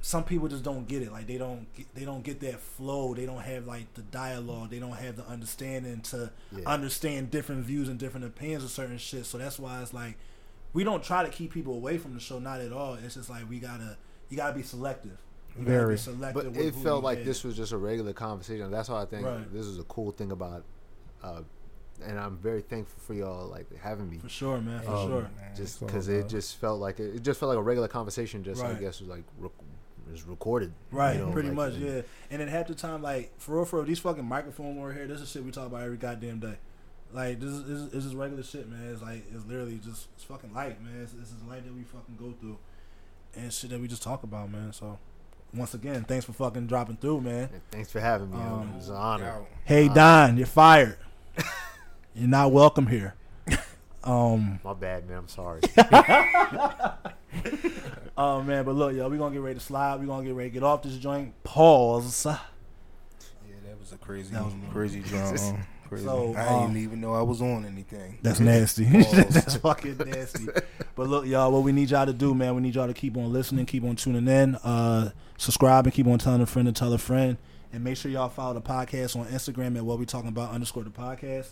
some 0.00 0.22
people 0.24 0.46
just 0.48 0.62
don't 0.62 0.86
get 0.86 1.02
it. 1.02 1.10
Like 1.12 1.26
they 1.26 1.38
don't 1.38 1.66
get, 1.74 1.92
they 1.94 2.04
don't 2.04 2.22
get 2.22 2.40
that 2.40 2.60
flow. 2.60 3.14
They 3.14 3.26
don't 3.26 3.40
have 3.42 3.66
like 3.66 3.92
the 3.94 4.02
dialogue. 4.02 4.70
They 4.70 4.78
don't 4.78 4.92
have 4.96 5.16
the 5.16 5.26
understanding 5.26 6.00
to 6.02 6.30
Yeah. 6.56 6.62
understand 6.66 7.30
different 7.30 7.64
views 7.64 7.88
and 7.88 7.98
different 7.98 8.24
opinions 8.26 8.62
of 8.64 8.70
certain 8.70 8.98
shit. 8.98 9.26
So 9.26 9.38
that's 9.38 9.58
why 9.58 9.82
it's 9.82 9.92
like 9.92 10.16
we 10.72 10.84
don't 10.84 11.02
try 11.02 11.24
to 11.24 11.30
keep 11.30 11.52
people 11.52 11.74
away 11.74 11.98
from 11.98 12.14
the 12.14 12.20
show. 12.20 12.38
Not 12.38 12.60
at 12.60 12.72
all. 12.72 12.94
It's 12.94 13.14
just 13.14 13.28
like 13.30 13.48
we 13.48 13.58
gotta 13.58 13.96
you 14.28 14.36
gotta 14.36 14.54
be 14.54 14.62
selective. 14.62 15.18
You 15.58 15.64
gotta 15.64 15.78
Very. 15.78 15.94
be 15.94 15.98
selective. 16.00 16.44
But 16.44 16.52
with 16.52 16.66
it 16.66 16.74
who 16.74 16.82
felt 16.82 17.02
like 17.02 17.18
have. 17.18 17.26
this 17.26 17.42
was 17.42 17.56
just 17.56 17.72
a 17.72 17.78
regular 17.78 18.12
conversation. 18.12 18.70
That's 18.70 18.88
why 18.88 19.02
I 19.02 19.06
think 19.06 19.26
Right. 19.26 19.52
this 19.52 19.66
is 19.66 19.78
a 19.80 19.84
cool 19.84 20.12
thing 20.12 20.30
about, 20.30 20.62
uh, 21.24 21.40
and 22.04 22.20
I'm 22.20 22.36
very 22.36 22.60
thankful 22.62 23.00
for 23.00 23.14
y'all 23.14 23.48
like 23.48 23.66
having 23.78 24.08
me. 24.08 24.18
for 24.18 24.28
sure, 24.28 24.60
man. 24.60 24.80
For 24.82 24.90
Um, 24.92 25.08
sure. 25.08 25.22
Man, 25.22 25.56
Just 25.56 25.60
it's 25.60 25.82
all 25.82 25.88
because 25.88 26.06
it 26.08 26.28
just 26.28 26.56
felt 26.58 26.78
like 26.78 27.00
it, 27.00 27.16
it 27.16 27.22
just 27.24 27.40
felt 27.40 27.48
like 27.48 27.58
a 27.58 27.62
regular 27.62 27.88
conversation. 27.88 28.44
Just 28.44 28.62
I 28.62 28.70
Right. 28.70 28.80
guess 28.80 29.00
was 29.00 29.08
like 29.08 29.24
rec- 29.38 29.50
was 30.10 30.22
recorded. 30.24 30.72
Right, 30.90 31.16
you 31.16 31.26
know, 31.26 31.32
pretty 31.32 31.48
like, 31.48 31.56
much, 31.56 31.74
and- 31.74 31.84
yeah. 31.84 32.00
And 32.30 32.40
then 32.40 32.48
half 32.48 32.66
the 32.66 32.74
time, 32.74 33.02
like 33.02 33.32
for 33.38 33.56
real, 33.56 33.64
for 33.64 33.76
real, 33.76 33.86
these 33.86 33.98
fucking 34.00 34.24
microphones 34.24 34.78
over 34.78 34.92
here, 34.92 35.06
this 35.06 35.20
is 35.20 35.30
shit 35.30 35.44
we 35.44 35.50
talk 35.50 35.66
about 35.66 35.82
every 35.82 35.96
goddamn 35.96 36.40
day. 36.40 36.56
Like 37.12 37.40
this 37.40 37.50
is 37.50 37.64
this 37.64 37.78
is, 37.78 37.90
this 37.90 38.04
is 38.04 38.14
regular 38.14 38.42
shit, 38.42 38.68
man. 38.68 38.90
It's 38.92 39.00
like 39.00 39.24
it's 39.34 39.46
literally 39.46 39.80
just 39.82 40.08
it's 40.14 40.24
fucking 40.24 40.52
light, 40.52 40.82
man. 40.82 41.02
It's, 41.02 41.12
this 41.12 41.28
is 41.28 41.42
light 41.48 41.64
that 41.64 41.74
we 41.74 41.82
fucking 41.84 42.16
go 42.18 42.34
through, 42.38 42.58
and 43.34 43.50
shit 43.52 43.70
that 43.70 43.80
we 43.80 43.88
just 43.88 44.02
talk 44.02 44.24
about, 44.24 44.50
man. 44.50 44.74
So 44.74 44.98
once 45.54 45.72
again, 45.72 46.04
thanks 46.04 46.26
for 46.26 46.34
fucking 46.34 46.66
dropping 46.66 46.98
through, 46.98 47.22
man. 47.22 47.48
Thanks 47.70 47.90
for 47.90 48.00
having 48.00 48.30
me. 48.30 48.36
yo. 48.36 48.42
Um, 48.42 48.70
it 48.74 48.76
was 48.76 48.88
an 48.90 48.96
honor. 48.96 49.24
Yo, 49.24 49.46
Hey 49.64 49.88
Don, 49.88 50.36
you're 50.36 50.46
fired. 50.46 50.98
you're 52.14 52.28
not 52.28 52.52
welcome 52.52 52.86
here. 52.86 53.14
Um. 54.04 54.60
My 54.64 54.74
bad, 54.74 55.08
man. 55.08 55.18
I'm 55.18 55.28
sorry. 55.28 55.60
Oh 58.18 58.42
man, 58.42 58.64
but 58.64 58.74
look, 58.74 58.96
yo, 58.96 59.08
we 59.08 59.16
gonna 59.16 59.32
get 59.32 59.42
ready 59.42 59.60
to 59.60 59.64
slide. 59.64 60.00
We 60.00 60.06
gonna 60.06 60.24
get 60.26 60.34
ready 60.34 60.50
to 60.50 60.54
get 60.54 60.62
off 60.64 60.82
this 60.82 60.96
joint. 60.96 61.32
Pause. 61.44 62.26
Yeah, 63.48 63.54
that 63.66 63.78
was 63.78 63.92
a 63.92 63.96
crazy, 63.96 64.34
That 64.34 64.44
was- 64.44 64.54
crazy 64.72 65.00
drum. 65.00 65.22
um, 65.28 65.66
crazy. 65.88 66.04
So, 66.04 66.34
I 66.34 66.46
um, 66.46 66.72
didn't 66.72 66.82
even 66.82 67.00
know 67.00 67.14
I 67.14 67.22
was 67.22 67.40
on 67.40 67.64
anything. 67.64 68.18
That's 68.22 68.40
nasty. 68.40 68.84
That's 69.12 69.56
fucking 69.56 69.96
nasty. 69.98 70.46
But 70.96 71.08
look, 71.08 71.26
y'all, 71.26 71.52
what 71.52 71.62
we 71.62 71.72
need 71.72 71.90
y'all 71.90 72.06
to 72.06 72.12
do, 72.12 72.34
man, 72.34 72.54
we 72.56 72.62
need 72.62 72.74
y'all 72.74 72.88
to 72.88 72.94
keep 72.94 73.16
on 73.16 73.32
listening, 73.32 73.66
keep 73.66 73.84
on 73.84 73.96
tuning 73.96 74.26
in, 74.26 74.56
uh, 74.56 75.10
subscribe, 75.38 75.86
and 75.86 75.94
keep 75.94 76.06
on 76.06 76.18
telling 76.18 76.40
a 76.40 76.46
friend 76.46 76.66
to 76.66 76.72
tell 76.72 76.92
a 76.92 76.98
friend. 76.98 77.36
And 77.72 77.84
make 77.84 77.96
sure 77.96 78.10
y'all 78.10 78.28
follow 78.28 78.54
the 78.54 78.60
podcast 78.60 79.16
on 79.16 79.26
Instagram 79.26 79.76
at 79.76 79.84
what 79.84 79.98
we 79.98 80.06
talking 80.06 80.28
about 80.28 80.50
underscore 80.50 80.84
the 80.84 80.90
podcast. 80.90 81.50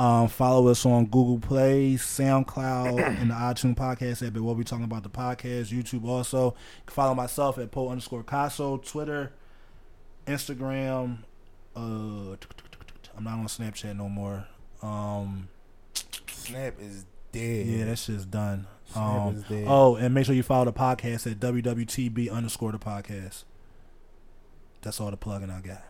Um, 0.00 0.28
follow 0.28 0.68
us 0.68 0.86
on 0.86 1.04
Google 1.04 1.38
Play, 1.38 1.92
SoundCloud, 1.96 3.20
and 3.20 3.30
the 3.30 3.34
iTunes 3.34 3.76
podcast 3.76 4.26
app 4.26 4.32
But 4.32 4.42
we'll 4.42 4.54
be 4.54 4.64
talking 4.64 4.86
about 4.86 5.02
the 5.02 5.10
podcast. 5.10 5.66
YouTube 5.66 6.06
also. 6.06 6.46
You 6.46 6.52
can 6.86 6.94
follow 6.94 7.14
myself 7.14 7.58
at 7.58 7.70
Poe 7.70 7.90
underscore 7.90 8.24
Caso, 8.24 8.78
Twitter, 8.82 9.30
Instagram. 10.26 11.18
Uh, 11.76 12.34
I'm 13.14 13.24
not 13.24 13.34
on 13.34 13.46
Snapchat 13.46 13.94
no 13.94 14.08
more. 14.08 14.46
Um, 14.82 15.48
Snap 16.28 16.76
is 16.80 17.04
dead. 17.30 17.66
yeah, 17.66 17.84
that 17.84 17.98
shit's 17.98 18.24
done. 18.24 18.66
Snap 18.90 19.04
Um, 19.04 19.34
is 19.36 19.42
dead. 19.42 19.66
oh, 19.68 19.96
and 19.96 20.14
make 20.14 20.24
sure 20.24 20.34
you 20.34 20.42
follow 20.42 20.64
the 20.64 20.72
podcast 20.72 21.30
at 21.30 21.38
wwtb 21.38 22.32
underscore 22.32 22.72
the 22.72 22.78
podcast. 22.78 23.44
That's 24.80 24.98
all 24.98 25.10
the 25.10 25.18
plugging 25.18 25.50
I 25.50 25.60
got. 25.60 25.82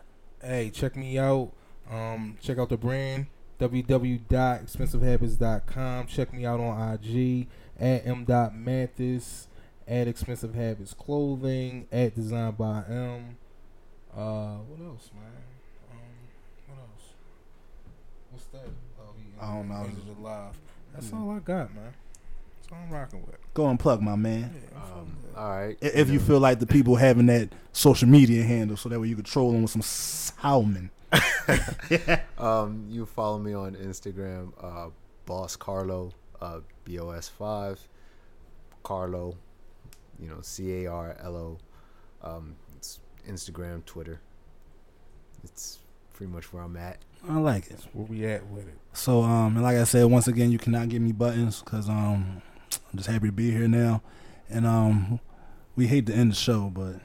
Hey, 0.43 0.69
check 0.69 0.97
me 0.97 1.17
out. 1.17 1.53
Um, 1.89 2.35
check 2.41 2.57
out 2.57 2.67
the 2.67 2.75
brand 2.77 3.27
www.expensivehabits.com. 3.61 6.07
Check 6.07 6.33
me 6.33 6.45
out 6.45 6.59
on 6.59 6.93
IG 6.93 7.47
at 7.79 8.05
m.mathis 8.05 9.47
at 9.87 10.07
expensive 10.07 10.53
habits 10.55 10.93
clothing 10.93 11.87
at 11.91 12.15
design 12.15 12.51
by 12.51 12.83
m. 12.89 13.37
Uh, 14.15 14.57
what 14.67 14.79
else, 14.85 15.09
man? 15.13 15.23
Um, 15.91 15.97
what 16.67 16.77
else? 16.79 17.13
What's 18.31 18.45
that? 18.47 18.67
Oh, 18.99 19.13
he 19.17 19.23
I 19.41 19.53
don't 19.55 19.69
know. 19.69 19.83
ended 19.85 20.03
it 20.09 20.19
live. 20.21 20.57
That's 20.93 21.13
all 21.13 21.31
I 21.31 21.39
got, 21.39 21.73
man. 21.73 21.93
That's 22.61 22.71
all 22.73 22.79
I'm 22.85 22.91
rocking 22.93 23.21
with. 23.25 23.35
Go 23.53 23.69
and 23.69 23.79
plug, 23.79 24.01
my 24.01 24.15
man. 24.15 24.53
Yeah, 24.73 24.81
Um, 24.83 25.17
all 25.35 25.49
right. 25.49 25.77
If 25.81 26.09
you 26.09 26.19
feel 26.19 26.39
like 26.39 26.59
the 26.59 26.67
people 26.67 26.95
having 26.97 27.25
that 27.27 27.53
social 27.73 28.07
media 28.09 28.43
handle, 28.43 28.75
so 28.77 28.89
that 28.89 28.99
way 28.99 29.07
you 29.07 29.15
could 29.15 29.25
troll 29.25 29.51
them 29.51 29.61
with 29.61 29.71
some 29.71 29.81
salmon. 29.81 30.89
Um, 32.37 32.85
you 32.89 33.05
follow 33.05 33.37
me 33.37 33.53
on 33.53 33.75
Instagram, 33.75 34.51
uh, 34.61 34.89
Boss 35.25 35.55
Carlo, 35.55 36.11
uh, 36.41 36.61
B 36.85 36.97
O 36.99 37.09
S 37.11 37.27
five, 37.29 37.79
Carlo, 38.83 39.35
you 40.19 40.27
know 40.27 40.41
C 40.41 40.83
A 40.85 40.91
R 40.91 41.15
L 41.21 41.35
O. 41.35 41.57
Um, 42.27 42.55
it's 42.77 42.99
Instagram, 43.29 43.85
Twitter. 43.85 44.21
It's 45.43 45.79
pretty 46.13 46.31
much 46.31 46.51
where 46.51 46.63
I'm 46.63 46.77
at. 46.77 46.97
I 47.29 47.37
like 47.37 47.65
it. 47.65 47.69
That's 47.71 47.83
where 47.93 48.05
we 48.05 48.25
at 48.25 48.45
with 48.47 48.67
it. 48.67 48.77
So, 48.93 49.21
um, 49.21 49.55
and 49.55 49.63
like 49.63 49.77
I 49.77 49.83
said, 49.83 50.05
once 50.05 50.27
again, 50.27 50.51
you 50.51 50.57
cannot 50.57 50.89
give 50.89 51.01
me 51.01 51.11
buttons 51.11 51.61
because 51.61 51.89
um, 51.89 52.41
I'm 52.91 52.97
just 52.97 53.09
happy 53.09 53.27
to 53.27 53.31
be 53.31 53.51
here 53.51 53.67
now. 53.67 54.01
and 54.49 54.65
um, 54.65 55.19
we 55.75 55.87
hate 55.87 56.07
to 56.07 56.13
end 56.13 56.31
the 56.31 56.35
show, 56.35 56.71
but 56.73 56.95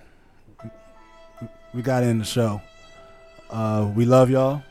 we, 1.42 1.48
we 1.74 1.82
got 1.82 2.00
to 2.00 2.06
end 2.06 2.20
the 2.20 2.24
show. 2.24 2.60
Uh, 3.50 3.90
we 3.94 4.04
love 4.04 4.30
y'all. 4.30 4.62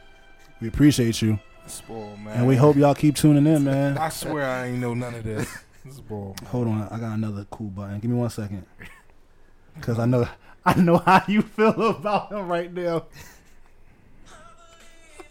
We 0.62 0.68
appreciate 0.68 1.22
you, 1.22 1.40
Spoiled, 1.68 2.20
man. 2.20 2.38
and 2.38 2.48
we 2.48 2.56
hope 2.56 2.76
y'all 2.76 2.96
keep 2.96 3.16
tuning 3.16 3.46
in, 3.48 3.64
man. 3.64 3.98
I 3.98 4.10
swear 4.10 4.46
I 4.46 4.68
ain't 4.68 4.80
know 4.80 4.94
none 4.94 5.16
of 5.16 5.24
this. 5.24 5.48
This 5.84 5.96
is 5.96 6.02
Hold 6.10 6.68
on, 6.68 6.88
I 6.90 6.98
got 7.00 7.14
another 7.14 7.46
cool 7.52 7.68
button. 7.70 8.00
Give 8.00 8.10
me 8.10 8.18
one 8.18 8.30
second, 8.30 8.66
cause 9.82 10.00
I 10.00 10.06
know 10.06 10.28
I 10.66 10.74
know 10.80 10.98
how 10.98 11.24
you 11.28 11.42
feel 11.44 11.90
about 11.92 12.32
him 12.32 12.48
right 12.48 12.74
now. 12.74 13.06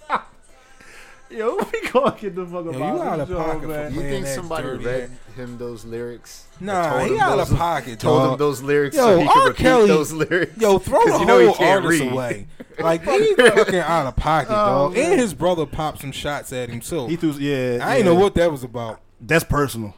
Yo, 1.31 1.57
we 1.57 1.89
gonna 1.91 2.17
get 2.21 2.35
the 2.37 2.47
fuck 2.47 2.65
Yo, 2.67 2.71
about 2.71 2.79
you 2.79 3.03
out 3.03 3.17
this 3.19 3.23
of 3.23 3.29
show, 3.37 3.43
pocket 3.45 3.61
for 3.63 3.67
man. 3.69 3.95
You 3.95 4.01
Man, 4.01 4.11
think 4.11 4.25
that's 4.25 4.37
somebody 4.37 4.63
dirty, 4.63 4.85
read 4.85 5.11
man. 5.11 5.19
Him 5.35 5.59
those 5.59 5.85
lyrics? 5.85 6.47
Nah, 6.61 6.91
Told 6.99 7.09
he 7.09 7.15
him 7.17 7.21
out 7.21 7.37
those, 7.37 7.51
of 7.53 7.59
pocket, 7.59 7.99
Told 8.01 8.23
dog. 8.23 8.33
him 8.33 8.39
those 8.39 8.63
lyrics 8.63 8.97
Yo, 8.97 9.03
so 9.03 9.21
he 9.21 9.27
R. 9.27 9.33
could 9.35 9.49
repeat 9.49 9.63
Kelly- 9.63 9.89
those 9.89 10.13
lyrics. 10.13 10.57
Yo, 10.61 10.79
throw 10.79 11.03
'Cause 11.05 11.13
the 11.15 11.19
you 11.21 11.27
know 11.27 11.39
he 11.41 11.47
whole 11.47 11.55
can't 11.55 11.85
artist 11.85 12.03
read. 12.03 12.13
away. 12.13 12.47
Like 12.77 13.05
he's 13.05 13.37
fucking 13.37 13.77
out 13.77 14.07
of 14.09 14.17
pocket, 14.17 14.51
Oh, 14.51 14.89
dog. 14.89 14.95
man. 14.95 15.13
And 15.13 15.21
his 15.21 15.33
brother 15.33 15.65
popped 15.65 16.01
some 16.01 16.11
shots 16.11 16.53
at 16.53 16.69
him 16.71 16.81
too. 16.81 17.07
He 17.07 17.15
threw, 17.15 17.31
yeah. 17.33 17.79
I 17.81 17.97
ain't 17.97 18.05
yeah. 18.05 18.13
know 18.13 18.17
what 18.19 18.35
that 18.35 18.51
was 18.51 18.65
about. 18.65 19.01
That's 19.21 19.45
personal. 19.45 19.95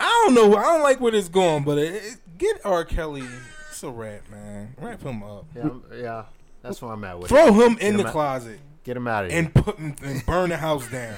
I 0.00 0.24
don't 0.26 0.34
know. 0.34 0.56
I 0.56 0.62
don't 0.62 0.82
like 0.82 1.00
where 1.00 1.12
this 1.12 1.28
going, 1.28 1.62
but 1.62 1.78
it, 1.78 1.94
it- 1.94 2.16
get 2.36 2.60
R. 2.64 2.84
Kelly. 2.84 3.22
It's 3.70 3.82
a 3.84 3.90
rap, 3.90 4.22
man. 4.28 4.74
Wrap 4.80 5.02
him 5.02 5.22
up. 5.22 5.46
Yeah, 5.54 5.68
yeah, 5.94 6.24
that's 6.62 6.82
where 6.82 6.92
I'm 6.92 7.04
at 7.04 7.16
with 7.18 7.26
it. 7.30 7.34
Throw 7.34 7.52
him 7.52 7.78
in 7.78 7.94
him 7.94 7.96
the 7.98 8.06
out- 8.06 8.12
closet 8.12 8.58
Get 8.82 8.96
him 8.96 9.06
out 9.06 9.26
of 9.26 9.30
here. 9.30 9.38
and 9.40 9.54
put 9.54 9.78
and 9.78 10.26
burn 10.26 10.50
the 10.50 10.56
house 10.56 10.88
down. 10.90 11.14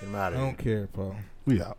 Get 0.00 0.08
him 0.08 0.14
out 0.16 0.20
I 0.20 0.26
of 0.26 0.34
here. 0.34 0.42
I 0.42 0.46
don't 0.46 0.58
care, 0.58 0.88
bro. 0.92 1.14
We 1.46 1.62
out. 1.62 1.78